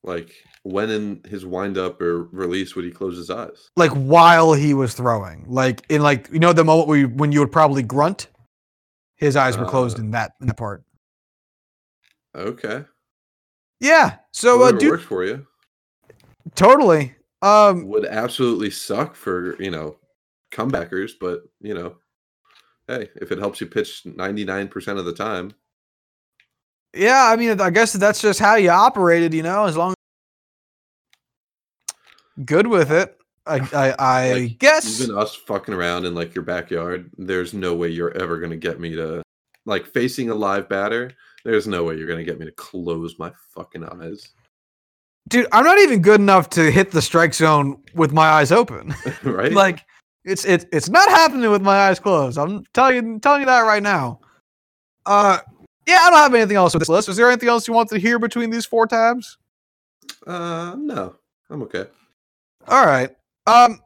Like 0.04 0.32
when 0.66 0.90
in 0.90 1.22
his 1.30 1.46
windup 1.46 2.02
or 2.02 2.24
release 2.26 2.76
would 2.76 2.84
he 2.86 2.92
close 2.92 3.16
his 3.16 3.30
eyes? 3.30 3.70
like 3.76 3.92
while 3.92 4.54
he 4.54 4.74
was 4.74 4.94
throwing. 4.96 5.46
Like 5.48 5.84
in 5.90 6.02
like 6.02 6.28
you 6.34 6.40
know 6.40 6.54
the 6.54 6.64
moment 6.64 6.88
where 6.88 6.98
you, 6.98 7.08
when 7.10 7.32
you 7.32 7.40
would 7.40 7.52
probably 7.52 7.84
grunt, 7.84 8.28
his 9.16 9.36
eyes 9.36 9.58
were 9.58 9.66
closed 9.66 10.00
Uh. 10.00 10.02
in 10.02 10.12
that 10.12 10.34
in 10.42 10.48
that 10.48 10.58
part. 10.58 10.84
Okay. 12.36 12.84
Yeah. 13.80 14.18
So, 14.32 14.56
uh, 14.56 14.60
Whatever 14.60 14.78
dude, 14.80 14.92
works 14.92 15.04
for 15.04 15.24
you. 15.24 15.46
totally. 16.56 17.14
Um, 17.42 17.88
Would 17.88 18.06
absolutely 18.06 18.72
suck 18.72 19.16
for, 19.16 19.62
you 19.62 19.70
know, 19.70 19.98
comebackers, 20.52 21.12
but 21.20 21.42
you 21.62 21.74
know, 21.76 21.96
hey, 22.88 23.10
if 23.22 23.32
it 23.32 23.38
helps 23.40 23.62
you 23.62 23.68
pitch 23.68 24.02
99% 24.06 24.98
of 24.98 25.06
the 25.06 25.14
time, 25.14 25.54
yeah. 26.96 27.30
I 27.32 27.36
mean, 27.36 27.60
I 27.62 27.70
guess 27.70 27.94
that's 27.94 28.22
just 28.22 28.40
how 28.40 28.56
you 28.56 28.70
operated, 28.70 29.34
you 29.34 29.44
know. 29.44 29.66
As 29.66 29.78
long 29.78 29.94
good 32.44 32.68
with 32.68 32.92
it, 32.92 33.18
I, 33.46 33.60
I, 33.74 33.96
I 34.00 34.32
Like, 34.34 34.60
guess. 34.60 35.00
even 35.02 35.16
us 35.18 35.36
fucking 35.36 35.74
around 35.74 36.06
in 36.06 36.16
like 36.16 36.36
your 36.36 36.44
backyard, 36.44 37.10
there's 37.18 37.54
no 37.54 37.74
way 37.76 37.90
you're 37.90 38.16
ever 38.22 38.40
gonna 38.40 38.58
get 38.58 38.80
me 38.80 38.96
to 38.96 39.22
like 39.66 39.86
facing 39.86 40.30
a 40.30 40.36
live 40.36 40.68
batter. 40.68 41.12
There's 41.44 41.68
no 41.68 41.84
way 41.84 41.96
you're 41.98 42.08
gonna 42.08 42.24
get 42.24 42.40
me 42.40 42.46
to 42.46 42.52
close 42.52 43.18
my 43.20 43.32
fucking 43.54 43.84
eyes, 43.84 44.30
Dude, 45.28 45.48
I'm 45.52 45.64
not 45.64 45.80
even 45.80 46.02
good 46.04 46.20
enough 46.20 46.50
to 46.52 46.70
hit 46.70 46.92
the 46.92 47.02
strike 47.02 47.34
zone 47.34 47.82
with 47.96 48.12
my 48.14 48.28
eyes 48.28 48.52
open. 48.52 48.94
right? 49.24 49.52
like, 49.52 49.84
it's 50.24 50.46
it's 50.46 50.66
it's 50.72 50.90
not 50.90 51.08
happening 51.10 51.50
with 51.50 51.62
my 51.64 51.76
eyes 51.88 52.00
closed. 52.00 52.38
I'm 52.38 52.64
telling 52.74 52.96
you 53.14 53.20
telling 53.20 53.42
you 53.42 53.46
that 53.48 53.62
right 53.62 53.82
now. 53.82 54.20
Uh, 55.06 55.40
yeah, 55.88 56.00
I 56.02 56.10
don't 56.10 56.20
have 56.20 56.34
anything 56.36 56.58
else 56.58 56.74
with 56.74 56.82
this 56.82 56.90
list. 56.90 57.10
Is 57.10 57.18
there 57.18 57.28
anything 57.30 57.50
else 57.50 57.68
you 57.68 57.74
want 57.74 57.90
to 57.90 58.00
hear 58.00 58.18
between 58.20 58.50
these 58.52 58.66
four 58.66 58.86
tabs? 58.88 59.38
uh, 60.28 60.76
no, 60.78 61.16
I'm 61.50 61.62
okay. 61.64 61.86
All 62.68 62.86
right. 62.86 63.10
Um 63.48 63.80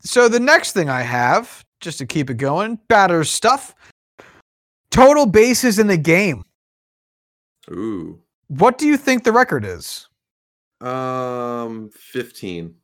so 0.00 0.28
the 0.28 0.40
next 0.40 0.72
thing 0.72 0.88
I 0.88 1.02
have, 1.02 1.64
just 1.80 1.98
to 1.98 2.06
keep 2.06 2.30
it 2.30 2.34
going, 2.36 2.78
batter 2.88 3.24
stuff. 3.24 3.74
Total 4.90 5.26
bases 5.26 5.78
in 5.80 5.88
the 5.88 5.96
game. 5.96 6.44
Ooh, 7.70 8.20
What 8.46 8.78
do 8.78 8.86
you 8.86 8.96
think 8.96 9.24
the 9.24 9.32
record 9.32 9.64
is? 9.64 10.08
um, 10.80 11.90
15. 11.94 12.74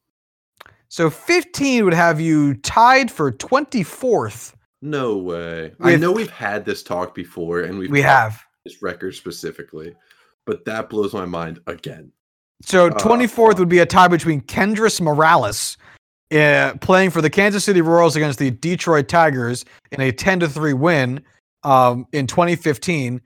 So 0.88 1.08
15 1.10 1.84
would 1.84 1.94
have 1.94 2.20
you 2.20 2.54
tied 2.54 3.10
for 3.10 3.30
24th. 3.30 4.54
No 4.80 5.16
way. 5.18 5.72
I 5.78 5.96
know 5.96 6.10
we've 6.10 6.30
had 6.30 6.64
this 6.64 6.82
talk 6.82 7.14
before, 7.14 7.60
and 7.60 7.78
we've 7.78 7.90
We 7.90 8.02
have. 8.02 8.42
this 8.64 8.82
record 8.82 9.14
specifically, 9.14 9.94
but 10.44 10.64
that 10.64 10.90
blows 10.90 11.12
my 11.12 11.24
mind 11.26 11.60
again. 11.68 12.10
So 12.64 12.86
Oh, 12.86 12.90
24th 12.90 13.28
fuck. 13.50 13.58
would 13.58 13.68
be 13.68 13.80
a 13.80 13.86
tie 13.86 14.08
between 14.08 14.40
Kendrys 14.42 15.00
Morales 15.00 15.76
uh, 16.32 16.74
playing 16.80 17.10
for 17.10 17.20
the 17.20 17.30
Kansas 17.30 17.64
City 17.64 17.80
Royals 17.82 18.16
against 18.16 18.38
the 18.38 18.50
Detroit 18.50 19.08
Tigers 19.08 19.64
in 19.90 20.00
a 20.00 20.10
10 20.12 20.40
to 20.40 20.48
3 20.48 20.72
win 20.72 21.22
um, 21.64 22.06
in 22.12 22.26
2015. 22.26 23.20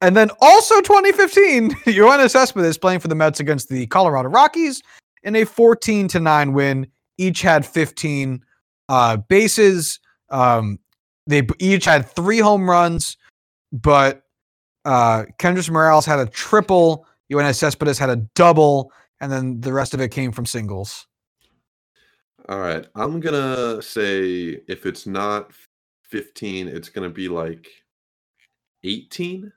And 0.00 0.16
then 0.16 0.30
also 0.40 0.80
2015, 0.80 1.70
Yoenis 1.86 2.30
Cespedes 2.32 2.78
playing 2.78 3.00
for 3.00 3.08
the 3.08 3.16
Mets 3.16 3.40
against 3.40 3.68
the 3.68 3.86
Colorado 3.88 4.28
Rockies 4.28 4.82
in 5.24 5.34
a 5.34 5.44
14 5.44 6.06
to 6.08 6.20
9 6.20 6.52
win. 6.52 6.86
Each 7.16 7.42
had 7.42 7.66
15 7.66 8.44
uh, 8.88 9.16
bases. 9.16 9.98
Um, 10.30 10.78
they 11.26 11.42
each 11.58 11.84
had 11.84 12.08
three 12.08 12.38
home 12.38 12.70
runs, 12.70 13.16
but 13.72 14.22
uh, 14.84 15.24
Kendrys 15.40 15.68
Morales 15.68 16.06
had 16.06 16.20
a 16.20 16.26
triple. 16.26 17.04
Yoenis 17.30 17.56
Cespedes 17.56 17.98
had 17.98 18.10
a 18.10 18.16
double, 18.34 18.92
and 19.20 19.30
then 19.30 19.60
the 19.60 19.72
rest 19.72 19.94
of 19.94 20.00
it 20.00 20.10
came 20.10 20.32
from 20.32 20.46
singles. 20.46 21.06
All 22.48 22.60
right, 22.60 22.86
I'm 22.94 23.20
gonna 23.20 23.82
say 23.82 24.60
if 24.68 24.86
it's 24.86 25.06
not 25.06 25.52
15, 26.04 26.68
it's 26.68 26.88
gonna 26.88 27.10
be 27.10 27.28
like 27.28 27.68
18. 28.84 29.52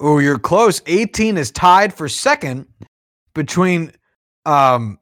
Oh, 0.00 0.18
you're 0.18 0.38
close. 0.38 0.82
18 0.86 1.36
is 1.36 1.50
tied 1.50 1.92
for 1.92 2.08
second 2.08 2.66
between 3.34 3.92
um, 4.46 4.98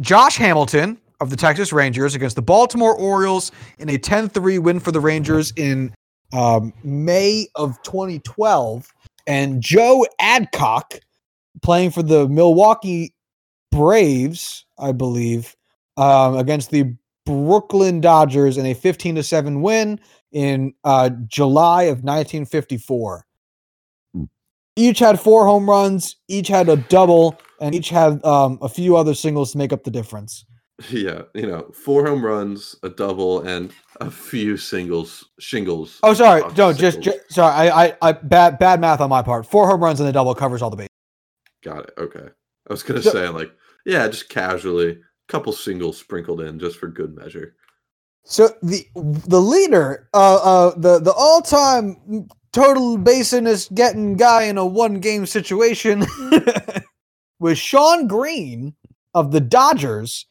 Josh 0.00 0.36
Hamilton 0.36 0.98
of 1.20 1.30
the 1.30 1.36
Texas 1.36 1.72
Rangers 1.72 2.14
against 2.14 2.36
the 2.36 2.42
Baltimore 2.42 2.96
Orioles 2.96 3.52
in 3.78 3.88
a 3.88 3.98
10 3.98 4.28
3 4.28 4.58
win 4.58 4.80
for 4.80 4.92
the 4.92 5.00
Rangers 5.00 5.52
in 5.56 5.94
um, 6.32 6.72
May 6.82 7.46
of 7.54 7.80
2012. 7.82 8.92
And 9.26 9.62
Joe 9.62 10.06
Adcock 10.20 10.94
playing 11.62 11.90
for 11.90 12.02
the 12.02 12.28
Milwaukee 12.28 13.14
Braves, 13.72 14.64
I 14.78 14.92
believe, 14.92 15.56
um, 15.96 16.36
against 16.36 16.70
the 16.70 16.94
Brooklyn 17.24 18.00
Dodgers 18.00 18.56
in 18.56 18.66
a 18.66 18.74
15 18.74 19.16
to 19.16 19.22
7 19.22 19.62
win 19.62 19.98
in 20.32 20.74
uh, 20.84 21.10
July 21.26 21.84
of 21.84 22.04
1954 22.04 23.26
each 24.76 24.98
had 24.98 25.18
four 25.18 25.46
home 25.46 25.68
runs, 25.68 26.16
each 26.28 26.48
had 26.48 26.68
a 26.68 26.76
double, 26.76 27.36
and 27.60 27.74
each 27.74 27.88
had 27.88 28.22
um, 28.24 28.58
a 28.60 28.68
few 28.68 28.94
other 28.96 29.14
singles 29.14 29.52
to 29.52 29.58
make 29.58 29.72
up 29.72 29.84
the 29.84 29.90
difference. 29.90 30.44
Yeah, 30.90 31.22
you 31.34 31.46
know, 31.46 31.70
four 31.72 32.06
home 32.06 32.22
runs, 32.24 32.76
a 32.82 32.90
double, 32.90 33.40
and 33.42 33.72
a 34.00 34.10
few 34.10 34.58
singles, 34.58 35.24
shingles. 35.40 35.98
Oh, 36.02 36.12
sorry, 36.12 36.42
no, 36.54 36.72
just, 36.72 37.02
singles. 37.02 37.16
sorry, 37.30 37.70
I, 37.70 37.86
I, 37.86 37.96
I, 38.02 38.12
bad, 38.12 38.58
bad 38.58 38.78
math 38.80 39.00
on 39.00 39.08
my 39.08 39.22
part. 39.22 39.46
Four 39.46 39.66
home 39.68 39.82
runs 39.82 40.00
and 40.00 40.08
a 40.08 40.12
double 40.12 40.34
covers 40.34 40.60
all 40.60 40.68
the 40.68 40.76
bases. 40.76 40.90
Got 41.64 41.84
it. 41.84 41.94
Okay. 41.96 42.28
I 42.68 42.72
was 42.72 42.82
gonna 42.82 43.00
So- 43.02 43.10
say 43.10 43.26
like, 43.28 43.52
yeah, 43.86 44.06
just 44.08 44.28
casually, 44.28 44.90
a 44.92 44.96
couple 45.28 45.52
singles 45.54 45.96
sprinkled 45.98 46.42
in 46.42 46.58
just 46.58 46.76
for 46.78 46.88
good 46.88 47.16
measure. 47.16 47.54
So 48.24 48.50
the 48.62 48.84
the 48.94 49.40
leader, 49.40 50.08
uh, 50.12 50.36
uh, 50.42 50.74
the 50.78 50.98
the 50.98 51.12
all 51.12 51.40
time 51.40 52.28
total 52.52 52.98
basiness 52.98 53.68
getting 53.72 54.16
guy 54.16 54.42
in 54.42 54.58
a 54.58 54.66
one 54.66 55.00
game 55.00 55.24
situation 55.26 56.04
was 57.38 57.56
Shawn 57.58 58.06
Green 58.08 58.74
of 59.14 59.30
the 59.32 59.40
Dodgers. 59.40 60.26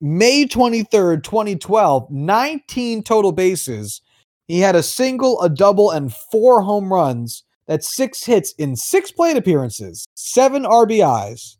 May 0.00 0.46
twenty 0.46 0.82
third, 0.84 1.24
twenty 1.24 1.56
twelve, 1.56 2.10
nineteen 2.10 3.02
total 3.02 3.32
bases. 3.32 4.00
He 4.48 4.60
had 4.60 4.74
a 4.74 4.82
single, 4.82 5.40
a 5.42 5.48
double, 5.48 5.90
and 5.90 6.12
four 6.12 6.62
home 6.62 6.92
runs. 6.92 7.44
That's 7.66 7.94
six 7.94 8.24
hits 8.24 8.52
in 8.52 8.74
six 8.74 9.12
plate 9.12 9.36
appearances, 9.36 10.06
seven 10.14 10.64
RBIs. 10.64 11.56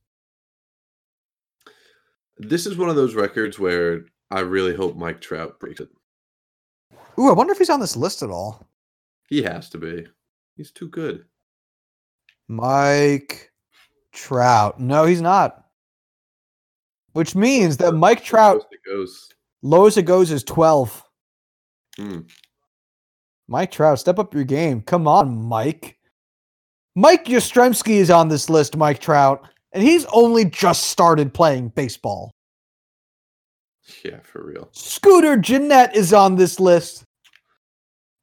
This 2.38 2.66
is 2.66 2.76
one 2.76 2.88
of 2.88 2.96
those 2.96 3.14
records 3.14 3.58
where 3.58 4.06
I 4.30 4.40
really 4.40 4.74
hope 4.74 4.96
Mike 4.96 5.20
Trout 5.20 5.60
breaks 5.60 5.80
it. 5.80 5.88
Ooh, 7.18 7.28
I 7.28 7.32
wonder 7.32 7.52
if 7.52 7.58
he's 7.58 7.70
on 7.70 7.80
this 7.80 7.96
list 7.96 8.22
at 8.22 8.30
all. 8.30 8.66
He 9.28 9.42
has 9.42 9.68
to 9.70 9.78
be. 9.78 10.06
He's 10.56 10.72
too 10.72 10.88
good. 10.88 11.24
Mike 12.48 13.52
Trout. 14.12 14.80
No, 14.80 15.04
he's 15.04 15.20
not. 15.20 15.66
Which 17.12 17.34
means 17.34 17.76
that 17.78 17.92
Mike 17.92 18.22
Trout, 18.22 18.56
Lowest 18.58 18.72
it 18.72 18.80
goes. 18.88 19.28
lowest 19.62 19.98
it 19.98 20.02
goes 20.02 20.30
is 20.30 20.44
12. 20.44 21.04
Hmm. 21.96 22.18
Mike 23.48 23.72
Trout, 23.72 23.98
step 23.98 24.18
up 24.18 24.32
your 24.32 24.44
game. 24.44 24.80
Come 24.82 25.08
on, 25.08 25.36
Mike. 25.42 25.98
Mike 26.94 27.24
Yastrzemski 27.24 27.94
is 27.96 28.10
on 28.10 28.28
this 28.28 28.48
list, 28.48 28.76
Mike 28.76 29.00
Trout, 29.00 29.44
and 29.72 29.82
he's 29.82 30.04
only 30.12 30.44
just 30.44 30.84
started 30.84 31.34
playing 31.34 31.68
baseball. 31.70 32.30
Yeah, 34.04 34.20
for 34.22 34.44
real. 34.44 34.68
Scooter 34.72 35.36
Gennett 35.36 35.96
is 35.96 36.12
on 36.12 36.36
this 36.36 36.60
list. 36.60 37.04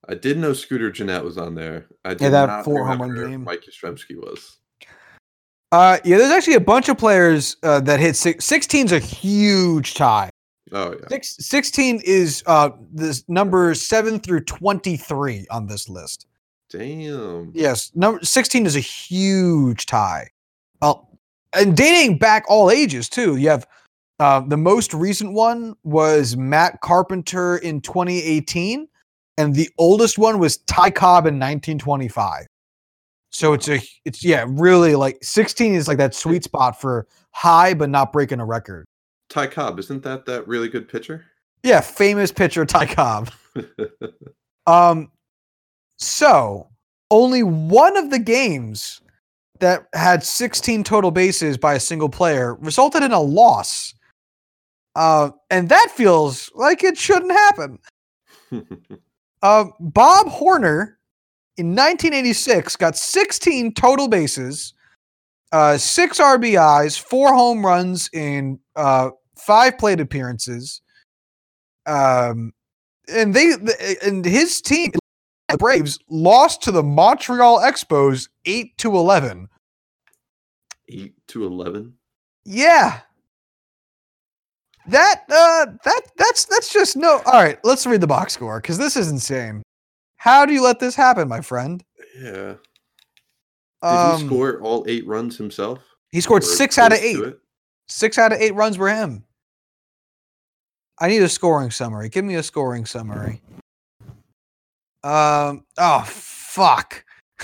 I 0.08 0.16
did 0.16 0.38
know 0.38 0.54
Scooter 0.54 0.90
Gennett 0.92 1.24
was 1.26 1.38
on 1.38 1.56
there. 1.56 1.88
I 2.06 2.14
did 2.14 2.32
that 2.32 2.46
not 2.48 2.64
four 2.64 2.86
home 2.88 3.02
run 3.02 3.16
game. 3.32 3.44
Mike 3.44 3.64
Yastrzemski 3.70 4.16
was. 4.16 4.60
Uh, 5.72 5.98
yeah, 6.06 6.18
there's 6.18 6.32
actually 6.32 6.56
a 6.56 6.60
bunch 6.60 6.88
of 6.88 6.98
players 6.98 7.58
uh, 7.64 7.80
that 7.82 8.00
hit 8.00 8.16
six, 8.16 8.48
16's 8.48 8.92
a 8.92 9.00
huge 9.00 9.94
tie. 9.94 10.30
Oh 10.72 10.92
yeah. 10.92 11.08
Six, 11.08 11.38
16 11.48 12.02
is 12.04 12.44
uh 12.46 12.72
this 12.92 13.24
number 13.30 13.74
7 13.74 14.20
through 14.20 14.42
23 14.42 15.48
on 15.50 15.68
this 15.68 15.88
list. 15.88 16.28
Damn. 16.70 17.52
Yes, 17.54 17.92
number 17.96 18.24
16 18.24 18.66
is 18.66 18.76
a 18.76 18.82
huge 18.82 19.86
tie. 19.86 20.30
Well, 20.82 21.18
and 21.54 21.76
dating 21.76 22.18
back 22.18 22.44
all 22.50 22.70
ages 22.70 23.08
too. 23.08 23.38
You 23.38 23.50
have 23.50 23.68
uh, 24.20 24.42
the 24.42 24.58
most 24.58 24.94
recent 24.94 25.34
one 25.34 25.76
was 25.84 26.36
Matt 26.36 26.82
Carpenter 26.82 27.58
in 27.58 27.82
2018, 27.82 28.88
and 29.38 29.56
the 29.56 29.70
oldest 29.78 30.18
one 30.18 30.40
was 30.40 30.58
Ty 30.58 30.90
Cobb 30.92 31.26
in 31.28 31.36
1925. 31.36 32.48
So 33.38 33.54
it's 33.54 33.70
a 33.70 33.80
it's 34.04 34.26
yeah, 34.26 34.46
really 34.50 34.96
like 34.96 35.20
16 35.22 35.76
is 35.76 35.88
like 35.88 36.00
that 36.00 36.16
sweet 36.16 36.44
spot 36.44 36.82
for 36.82 37.06
high 37.34 37.76
but 37.76 37.88
not 37.88 38.12
breaking 38.12 38.40
a 38.40 38.46
record. 38.46 38.88
Ty 39.30 39.46
Cobb, 39.46 39.78
isn't 39.78 40.02
that 40.02 40.26
that 40.26 40.48
really 40.48 40.68
good 40.68 40.90
pitcher? 40.90 41.24
Yeah, 41.62 41.82
famous 41.82 42.32
pitcher 42.32 42.66
Ty 42.66 42.88
Cobb. 42.88 43.32
Um, 44.68 45.10
so 45.96 46.68
only 47.10 47.42
one 47.42 47.96
of 47.96 48.10
the 48.10 48.20
games 48.20 49.00
that 49.62 49.88
had 49.94 50.26
16 50.26 50.84
total 50.84 51.10
bases 51.10 51.58
by 51.58 51.76
a 51.76 51.80
single 51.80 52.10
player 52.10 52.56
resulted 52.56 53.02
in 53.02 53.14
a 53.14 53.22
loss. 53.22 53.94
Uh, 54.94 55.30
and 55.50 55.70
that 55.70 55.88
feels 55.92 56.52
like 56.54 56.84
it 56.84 56.98
shouldn't 56.98 57.32
happen. 57.32 57.80
Uh, 59.44 59.66
Bob 59.80 60.28
Horner 60.28 60.97
in 61.58 61.70
1986 61.70 62.76
got 62.76 62.96
16 62.96 63.74
total 63.74 64.08
bases, 64.08 64.74
uh, 65.52 65.78
six 65.78 66.20
RBIs, 66.20 67.00
four 67.00 67.34
home 67.34 67.66
runs 67.66 68.10
in 68.14 68.60
uh, 68.76 69.10
five 69.38 69.78
plate 69.78 70.00
appearances. 70.00 70.82
Um, 71.86 72.54
and 73.12 73.34
they 73.34 73.54
and 74.06 74.24
his 74.24 74.62
team, 74.62 74.92
the 75.50 75.58
Braves, 75.58 75.98
lost 76.10 76.62
to 76.64 76.72
the 76.72 76.84
Montreal 76.84 77.60
Expos 77.60 78.28
eight 78.46 78.78
to 78.80 78.96
eleven. 78.96 79.48
Eight 80.90 81.16
to 81.30 81.46
eleven. 81.46 81.94
Yeah. 82.44 83.00
That 84.88 85.24
uh 85.30 85.66
that 85.84 86.02
that's 86.18 86.46
that's 86.46 86.72
just 86.72 86.96
no 86.96 87.22
all 87.26 87.42
right, 87.42 87.58
let's 87.64 87.86
read 87.86 88.02
the 88.02 88.08
box 88.08 88.34
score 88.34 88.62
because 88.62 88.78
this 88.78 88.96
is 88.96 89.10
insane. 89.10 89.64
How 90.28 90.46
do 90.46 90.52
you 90.52 90.62
let 90.62 90.80
this 90.80 90.94
happen, 90.94 91.30
my 91.30 91.40
friend? 91.40 91.82
Yeah. 92.20 92.56
Did 93.82 93.88
Um, 93.88 94.20
he 94.22 94.26
score 94.28 94.60
all 94.62 94.84
eight 94.88 95.08
runs 95.08 95.38
himself? 95.38 95.80
he 96.12 96.20
scored 96.20 96.44
Or 96.44 96.46
six 96.46 96.78
out 96.78 96.92
of 96.92 97.00
eight. 97.00 97.18
Six 97.88 98.18
out 98.18 98.34
of 98.34 98.40
eight 98.42 98.54
runs 98.54 98.78
were 98.78 98.90
him. 98.90 99.24
I 101.00 101.08
need 101.08 101.22
a 101.22 101.30
scoring 101.30 101.72
summary. 101.72 102.10
Give 102.10 102.26
me 102.26 102.36
a 102.36 102.44
scoring 102.44 102.86
summary. 102.86 103.42
Um. 105.04 105.64
Oh 105.78 106.04
fuck. 106.06 107.06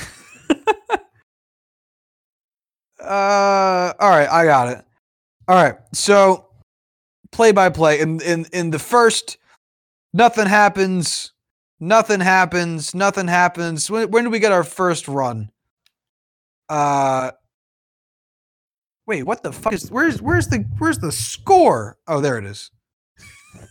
uh. 2.99 3.93
All 3.99 4.09
right. 4.09 4.27
I 4.29 4.43
got 4.45 4.67
it. 4.69 4.83
All 5.47 5.55
right. 5.55 5.75
So, 5.93 6.47
play 7.31 7.51
by 7.53 7.69
play. 7.69 7.99
In 8.01 8.19
in 8.21 8.45
in 8.51 8.71
the 8.71 8.79
first, 8.79 9.37
nothing 10.13 10.47
happens. 10.47 11.32
Nothing 11.79 12.19
happens. 12.19 12.95
Nothing 12.95 13.27
happens. 13.27 13.89
When 13.89 14.09
when 14.11 14.23
do 14.23 14.29
we 14.29 14.39
get 14.39 14.51
our 14.51 14.63
first 14.63 15.07
run? 15.07 15.49
Uh. 16.69 17.31
Wait, 19.05 19.23
what 19.23 19.43
the 19.43 19.51
fuck 19.51 19.73
is 19.73 19.91
where's 19.91 20.21
where's 20.21 20.47
the 20.47 20.65
where's 20.77 20.99
the 20.99 21.11
score? 21.11 21.97
Oh, 22.07 22.21
there 22.21 22.37
it 22.37 22.45
is. 22.45 22.71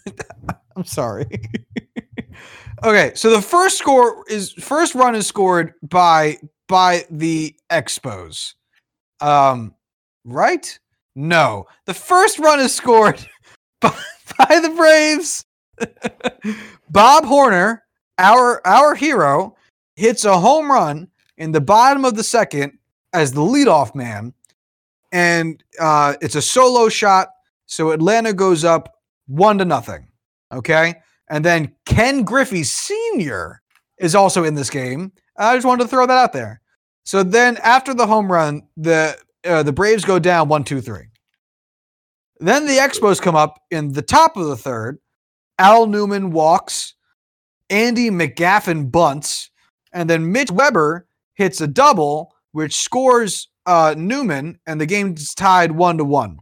I'm 0.76 0.84
sorry. 0.84 1.26
okay, 2.84 3.12
so 3.14 3.30
the 3.30 3.40
first 3.42 3.78
score 3.78 4.24
is 4.28 4.52
first 4.52 4.94
run 4.94 5.14
is 5.14 5.26
scored 5.26 5.72
by 5.82 6.36
by 6.68 7.04
the 7.10 7.54
Expos. 7.70 8.54
Um 9.20 9.74
right? 10.24 10.78
No. 11.14 11.66
The 11.86 11.94
first 11.94 12.38
run 12.38 12.60
is 12.60 12.74
scored 12.74 13.26
by, 13.80 13.94
by 14.38 14.60
the 14.60 14.70
Braves. 14.70 15.44
Bob 16.90 17.24
Horner, 17.24 17.82
our 18.22 18.66
our 18.66 18.94
hero, 18.94 19.56
hits 19.96 20.24
a 20.24 20.38
home 20.38 20.70
run 20.70 21.08
in 21.36 21.52
the 21.52 21.60
bottom 21.60 22.06
of 22.06 22.16
the 22.16 22.24
second 22.24 22.78
as 23.12 23.32
the 23.32 23.42
leadoff 23.42 23.94
man 23.94 24.32
and 25.12 25.62
uh, 25.78 26.14
it's 26.20 26.34
a 26.34 26.42
solo 26.42 26.88
shot. 26.88 27.28
So 27.66 27.92
Atlanta 27.92 28.32
goes 28.32 28.64
up 28.64 28.96
one 29.26 29.58
to 29.58 29.64
nothing. 29.64 30.08
Okay, 30.52 30.94
and 31.28 31.44
then 31.44 31.72
Ken 31.86 32.24
Griffey 32.24 32.64
Senior 32.64 33.62
is 33.98 34.14
also 34.14 34.44
in 34.44 34.54
this 34.54 34.68
game. 34.68 35.12
I 35.36 35.54
just 35.54 35.66
wanted 35.66 35.84
to 35.84 35.88
throw 35.88 36.06
that 36.06 36.18
out 36.18 36.32
there. 36.32 36.60
So 37.04 37.22
then 37.22 37.56
after 37.58 37.94
the 37.94 38.06
home 38.06 38.30
run, 38.30 38.62
the 38.76 39.16
uh, 39.44 39.62
the 39.62 39.72
Braves 39.72 40.04
go 40.04 40.18
down 40.18 40.48
one, 40.48 40.64
two, 40.64 40.80
three. 40.80 41.06
Then 42.40 42.66
the 42.66 42.78
Expos 42.78 43.20
come 43.20 43.36
up 43.36 43.62
in 43.70 43.92
the 43.92 44.02
top 44.02 44.36
of 44.36 44.46
the 44.46 44.56
third. 44.56 44.98
Al 45.58 45.86
Newman 45.86 46.32
walks. 46.32 46.94
Andy 47.72 48.10
McGaffin 48.10 48.92
bunts, 48.92 49.50
and 49.92 50.08
then 50.08 50.30
Mitch 50.30 50.50
Weber 50.50 51.06
hits 51.34 51.60
a 51.62 51.66
double, 51.66 52.34
which 52.52 52.76
scores 52.76 53.48
uh, 53.64 53.94
Newman, 53.96 54.58
and 54.66 54.78
the 54.78 54.86
game's 54.86 55.34
tied 55.34 55.72
one 55.72 55.96
to 55.96 56.04
one. 56.04 56.38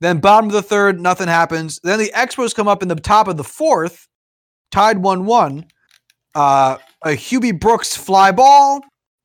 Then 0.00 0.18
bottom 0.18 0.48
of 0.48 0.54
the 0.54 0.62
third, 0.62 0.98
nothing 0.98 1.28
happens. 1.28 1.78
Then 1.84 1.98
the 1.98 2.10
Expos 2.16 2.54
come 2.54 2.66
up 2.66 2.82
in 2.82 2.88
the 2.88 2.94
top 2.96 3.28
of 3.28 3.36
the 3.36 3.44
fourth, 3.44 4.08
tied 4.70 4.98
one 4.98 5.26
one. 5.26 5.66
Uh, 6.34 6.78
a 7.04 7.10
Hubie 7.10 7.58
Brooks 7.58 7.94
fly 7.94 8.32
ball, 8.32 8.80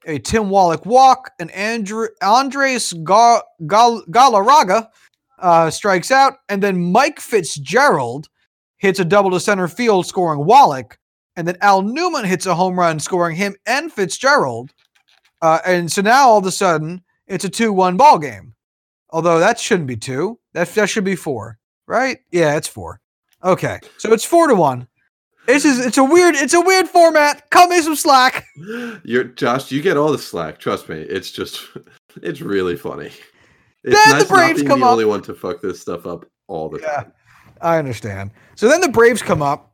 a 0.06 0.20
Tim 0.20 0.50
Wallach 0.50 0.86
walk, 0.86 1.32
and 1.40 1.50
Andres 1.52 2.92
Ga- 2.92 3.42
Gal- 3.66 4.04
Galarraga 4.10 4.90
uh, 5.40 5.70
strikes 5.70 6.12
out, 6.12 6.34
and 6.50 6.62
then 6.62 6.92
Mike 6.92 7.22
Fitzgerald 7.22 8.28
hits 8.86 9.00
a 9.00 9.06
double 9.06 9.32
to 9.32 9.40
center 9.40 9.68
field, 9.68 10.06
scoring 10.06 10.46
Wallach, 10.46 10.98
and 11.36 11.48
then 11.48 11.58
Al 11.62 11.82
Newman 11.82 12.26
hits 12.26 12.46
a 12.46 12.56
home 12.56 12.78
run, 12.80 13.00
scoring 13.00 13.36
him 13.36 13.56
and 13.66 13.92
Fitzgerald. 13.92 14.72
Uh, 15.42 15.60
and 15.66 15.92
so 15.92 16.02
now 16.02 16.30
all 16.30 16.38
of 16.38 16.46
a 16.46 16.52
sudden 16.52 17.02
it's 17.28 17.44
a 17.46 17.50
two-one 17.50 17.98
ball 17.98 18.18
game. 18.20 18.54
Although 19.12 19.40
that 19.40 19.60
shouldn't 19.60 19.88
be 19.88 19.98
two. 19.98 20.40
That 20.54 20.70
that 20.76 20.90
should 20.90 21.04
be 21.04 21.16
four, 21.16 21.58
right? 21.88 22.20
Yeah, 22.32 22.56
it's 22.58 22.68
four. 22.68 23.00
Okay, 23.44 23.80
so 23.98 24.12
it's 24.14 24.26
four 24.26 24.48
to 24.48 24.56
one. 24.56 24.88
This 25.46 25.64
is 25.66 25.86
it's 25.86 25.98
a 25.98 26.04
weird 26.04 26.36
it's 26.36 26.54
a 26.54 26.62
weird 26.62 26.88
format. 26.88 27.50
Cut 27.52 27.70
me 27.70 27.82
some 27.82 27.96
slack. 27.96 28.46
You're 29.04 29.26
Josh. 29.26 29.72
You 29.72 29.82
get 29.82 29.96
all 29.98 30.12
the 30.12 30.18
slack. 30.18 30.58
Trust 30.60 30.90
me. 30.90 31.02
It's 31.02 31.30
just, 31.32 31.62
it's 32.24 32.42
really 32.42 32.76
funny. 32.76 33.12
It's 33.84 33.94
Then 33.96 34.10
the 34.10 34.14
nice 34.18 34.30
not 34.30 34.30
Braves 34.30 34.64
come 34.64 34.80
the 34.80 34.86
up- 34.86 34.92
only 34.94 35.06
one 35.06 35.22
to 35.24 35.36
fuck 35.36 35.62
this 35.62 35.80
stuff 35.82 36.08
up 36.08 36.26
all 36.48 36.70
the 36.70 36.80
Yeah. 36.80 36.96
time. 36.96 37.14
I 37.62 37.78
understand. 37.78 38.32
So 38.56 38.68
then 38.68 38.82
the 38.82 38.90
Braves 38.90 39.22
come 39.22 39.42
up. 39.42 39.72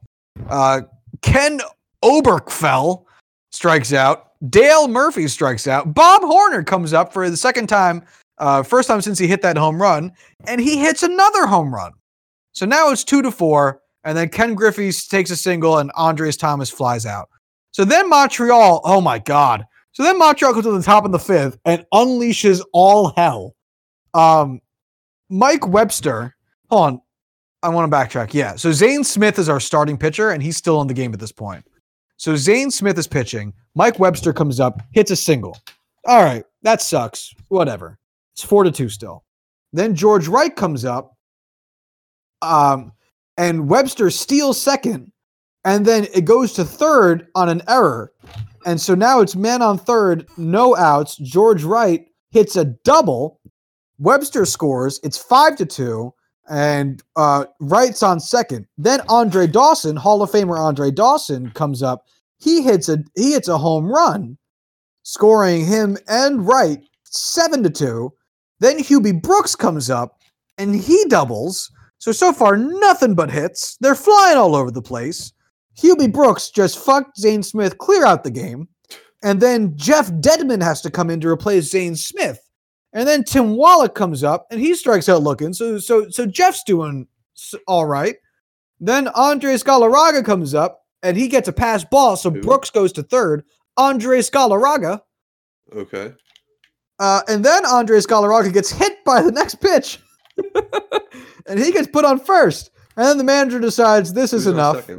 Uh, 0.50 0.82
Ken 1.22 1.60
Oberkfell 2.04 3.06
strikes 3.52 3.94
out. 3.94 4.32
Dale 4.50 4.88
Murphy 4.88 5.28
strikes 5.28 5.68
out. 5.68 5.94
Bob 5.94 6.24
Horner 6.24 6.64
comes 6.64 6.94
up 6.94 7.14
for 7.14 7.30
the 7.30 7.38
second 7.38 7.68
time, 7.68 8.04
uh, 8.40 8.64
first 8.64 8.88
time 8.88 9.02
since 9.02 9.20
he 9.20 9.28
hit 9.28 9.44
that 9.44 9.58
home 9.58 9.80
run, 9.80 10.12
and 10.48 10.60
he 10.60 10.80
hits 10.80 11.04
another 11.04 11.46
home 11.46 11.74
run. 11.74 11.92
So 12.54 12.66
now 12.66 12.90
it's 12.90 13.04
two 13.04 13.22
to 13.22 13.32
four, 13.32 13.82
and 14.04 14.18
then 14.18 14.30
Ken 14.30 14.56
Griffey 14.56 14.92
takes 14.92 15.30
a 15.30 15.36
single, 15.36 15.78
and 15.78 15.92
Andres 15.96 16.38
Thomas 16.38 16.72
flies 16.72 17.06
out. 17.06 17.30
So 17.72 17.86
then 17.86 18.10
Montreal, 18.10 18.82
oh 18.84 19.00
my 19.00 19.20
God. 19.20 19.66
So 19.94 20.04
then 20.04 20.18
Montreal 20.18 20.54
comes 20.54 20.66
to 20.66 20.72
the 20.72 20.82
top 20.82 21.06
of 21.06 21.12
the 21.12 21.20
fifth 21.20 21.60
and 21.66 21.86
unleashes 21.94 22.62
all 22.74 23.14
hell. 23.16 23.56
Um, 24.14 24.60
Mike 25.30 25.68
Webster, 25.68 26.36
hold 26.70 26.82
on. 26.82 27.02
I 27.64 27.70
want 27.70 27.90
to 27.90 27.96
backtrack. 27.96 28.34
Yeah. 28.34 28.56
So 28.56 28.72
Zane 28.72 29.04
Smith 29.04 29.38
is 29.38 29.50
our 29.50 29.60
starting 29.60 29.98
pitcher, 29.98 30.32
and 30.32 30.42
he's 30.42 30.58
still 30.58 30.82
in 30.82 30.88
the 30.88 30.94
game 30.94 31.14
at 31.14 31.20
this 31.20 31.32
point. 31.32 31.66
So 32.18 32.36
Zane 32.36 32.72
Smith 32.72 32.98
is 32.98 33.08
pitching. 33.08 33.54
Mike 33.76 34.00
Webster 34.00 34.34
comes 34.34 34.60
up, 34.60 34.82
hits 34.92 35.12
a 35.12 35.16
single. 35.16 35.58
All 36.06 36.24
right, 36.24 36.44
that 36.64 36.82
sucks. 36.82 37.34
Whatever. 37.50 38.00
It's 38.34 38.44
four 38.44 38.64
to 38.64 38.72
two 38.72 38.90
still. 38.90 39.24
Then 39.74 39.96
George 39.96 40.28
Wright 40.28 40.56
comes 40.56 40.84
up, 40.86 41.16
um, 42.42 42.92
and 43.38 43.70
Webster 43.70 44.10
steals 44.10 44.60
second, 44.60 45.12
and 45.64 45.86
then 45.86 46.08
it 46.14 46.26
goes 46.26 46.54
to 46.54 46.66
third 46.66 47.28
on 47.36 47.50
an 47.50 47.62
error, 47.68 48.12
and 48.66 48.80
so 48.80 48.96
now 48.96 49.22
it's 49.22 49.36
man 49.36 49.62
on 49.62 49.78
third, 49.78 50.28
no 50.38 50.76
outs. 50.76 51.16
George 51.18 51.64
Wright 51.64 52.06
hits 52.32 52.56
a 52.56 52.66
double. 52.66 53.40
Webster 54.00 54.46
scores. 54.46 55.00
It's 55.04 55.18
five 55.18 55.56
to 55.58 55.66
two. 55.66 56.14
And 56.52 57.02
uh, 57.16 57.46
on 58.04 58.20
second. 58.20 58.68
Then 58.78 59.00
Andre 59.08 59.48
Dawson, 59.48 59.96
Hall 59.96 60.22
of 60.22 60.32
Famer 60.32 60.60
Andre 60.60 60.92
Dawson, 60.92 61.50
comes 61.52 61.82
up. 61.82 62.04
He 62.40 62.62
hits 62.62 62.90
a 62.90 62.98
he 63.16 63.32
hits 63.32 63.48
a 63.48 63.58
home 63.58 63.86
run, 63.86 64.38
scoring 65.04 65.66
him 65.66 65.98
and 66.10 66.46
Wright 66.46 66.84
seven 67.06 67.64
to 67.64 67.70
two. 67.70 68.12
Then 68.60 68.80
Hubie 68.80 69.22
Brooks 69.22 69.56
comes 69.56 69.90
up 69.90 70.20
and 70.58 70.76
he 70.76 71.06
doubles. 71.06 71.72
So 72.00 72.12
so 72.12 72.34
far 72.34 72.58
nothing 72.58 73.16
but 73.16 73.32
hits. 73.32 73.78
They're 73.80 73.96
flying 73.96 74.38
all 74.38 74.54
over 74.54 74.72
the 74.72 74.82
place. 74.82 75.32
Hubie 75.80 76.12
Brooks 76.12 76.50
just 76.50 76.78
fucked 76.78 77.18
Zane 77.18 77.44
Smith 77.44 77.78
clear 77.78 78.06
out 78.06 78.26
the 78.26 78.32
game. 78.32 78.68
And 79.24 79.40
then 79.40 79.78
Jeff 79.78 80.12
Dedmon 80.12 80.62
has 80.62 80.82
to 80.82 80.92
come 80.92 81.10
in 81.10 81.22
to 81.22 81.30
replace 81.30 81.72
Zane 81.72 81.96
Smith. 81.96 82.42
And 82.94 83.08
then 83.08 83.24
Tim 83.24 83.56
Wallach 83.56 83.96
comes 83.96 84.24
up 84.24 84.48
and 84.52 84.60
he 84.60 84.76
strikes 84.76 85.08
out 85.08 85.24
looking. 85.24 85.54
So 85.54 85.78
so 85.78 86.10
so 86.10 86.26
Jeff's 86.26 86.64
doing 86.64 87.08
all 87.68 87.86
right. 87.86 88.16
Then 88.80 89.08
Andre 89.10 89.54
Scalaraga 89.56 90.26
comes 90.26 90.54
up 90.54 90.86
and 91.04 91.16
he 91.16 91.28
gets 91.28 91.48
a 91.48 91.54
pass 91.54 91.84
ball. 91.84 92.18
So? 92.18 92.30
Brooks 92.32 92.70
goes 92.70 92.92
to 92.94 93.04
third. 93.04 93.44
Andre 93.78 94.20
Scalaraga. 94.20 95.02
Okay. 95.74 96.14
Uh, 97.00 97.22
and 97.28 97.44
then 97.44 97.66
Andre 97.66 98.00
Scalaraga 98.00 98.54
gets 98.54 98.72
hit 98.72 99.04
by 99.06 99.22
the 99.22 99.32
next 99.32 99.56
pitch. 99.56 100.00
and 101.48 101.60
he 101.60 101.72
gets 101.72 101.88
put 101.88 102.06
on 102.06 102.20
first. 102.20 102.72
And 102.98 103.06
then 103.06 103.18
the 103.18 103.24
manager 103.24 103.60
decides 103.60 104.14
this 104.14 104.34
is 104.34 104.46
Who's 104.46 104.54
on 104.54 104.76
enough. 104.76 104.90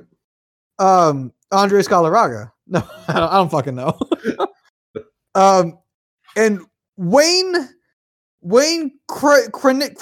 Um, 0.78 1.32
Andre 1.52 1.82
Scalaraga. 1.82 2.50
No, 2.66 2.82
I 3.08 3.12
don't, 3.12 3.32
I 3.32 3.36
don't 3.36 3.50
fucking 3.50 3.74
know. 3.74 3.98
um, 5.34 5.78
and 6.36 6.60
Wayne 6.96 7.68
Wayne 8.42 8.92
Kr- 9.08 9.48
Kren- 9.50 9.94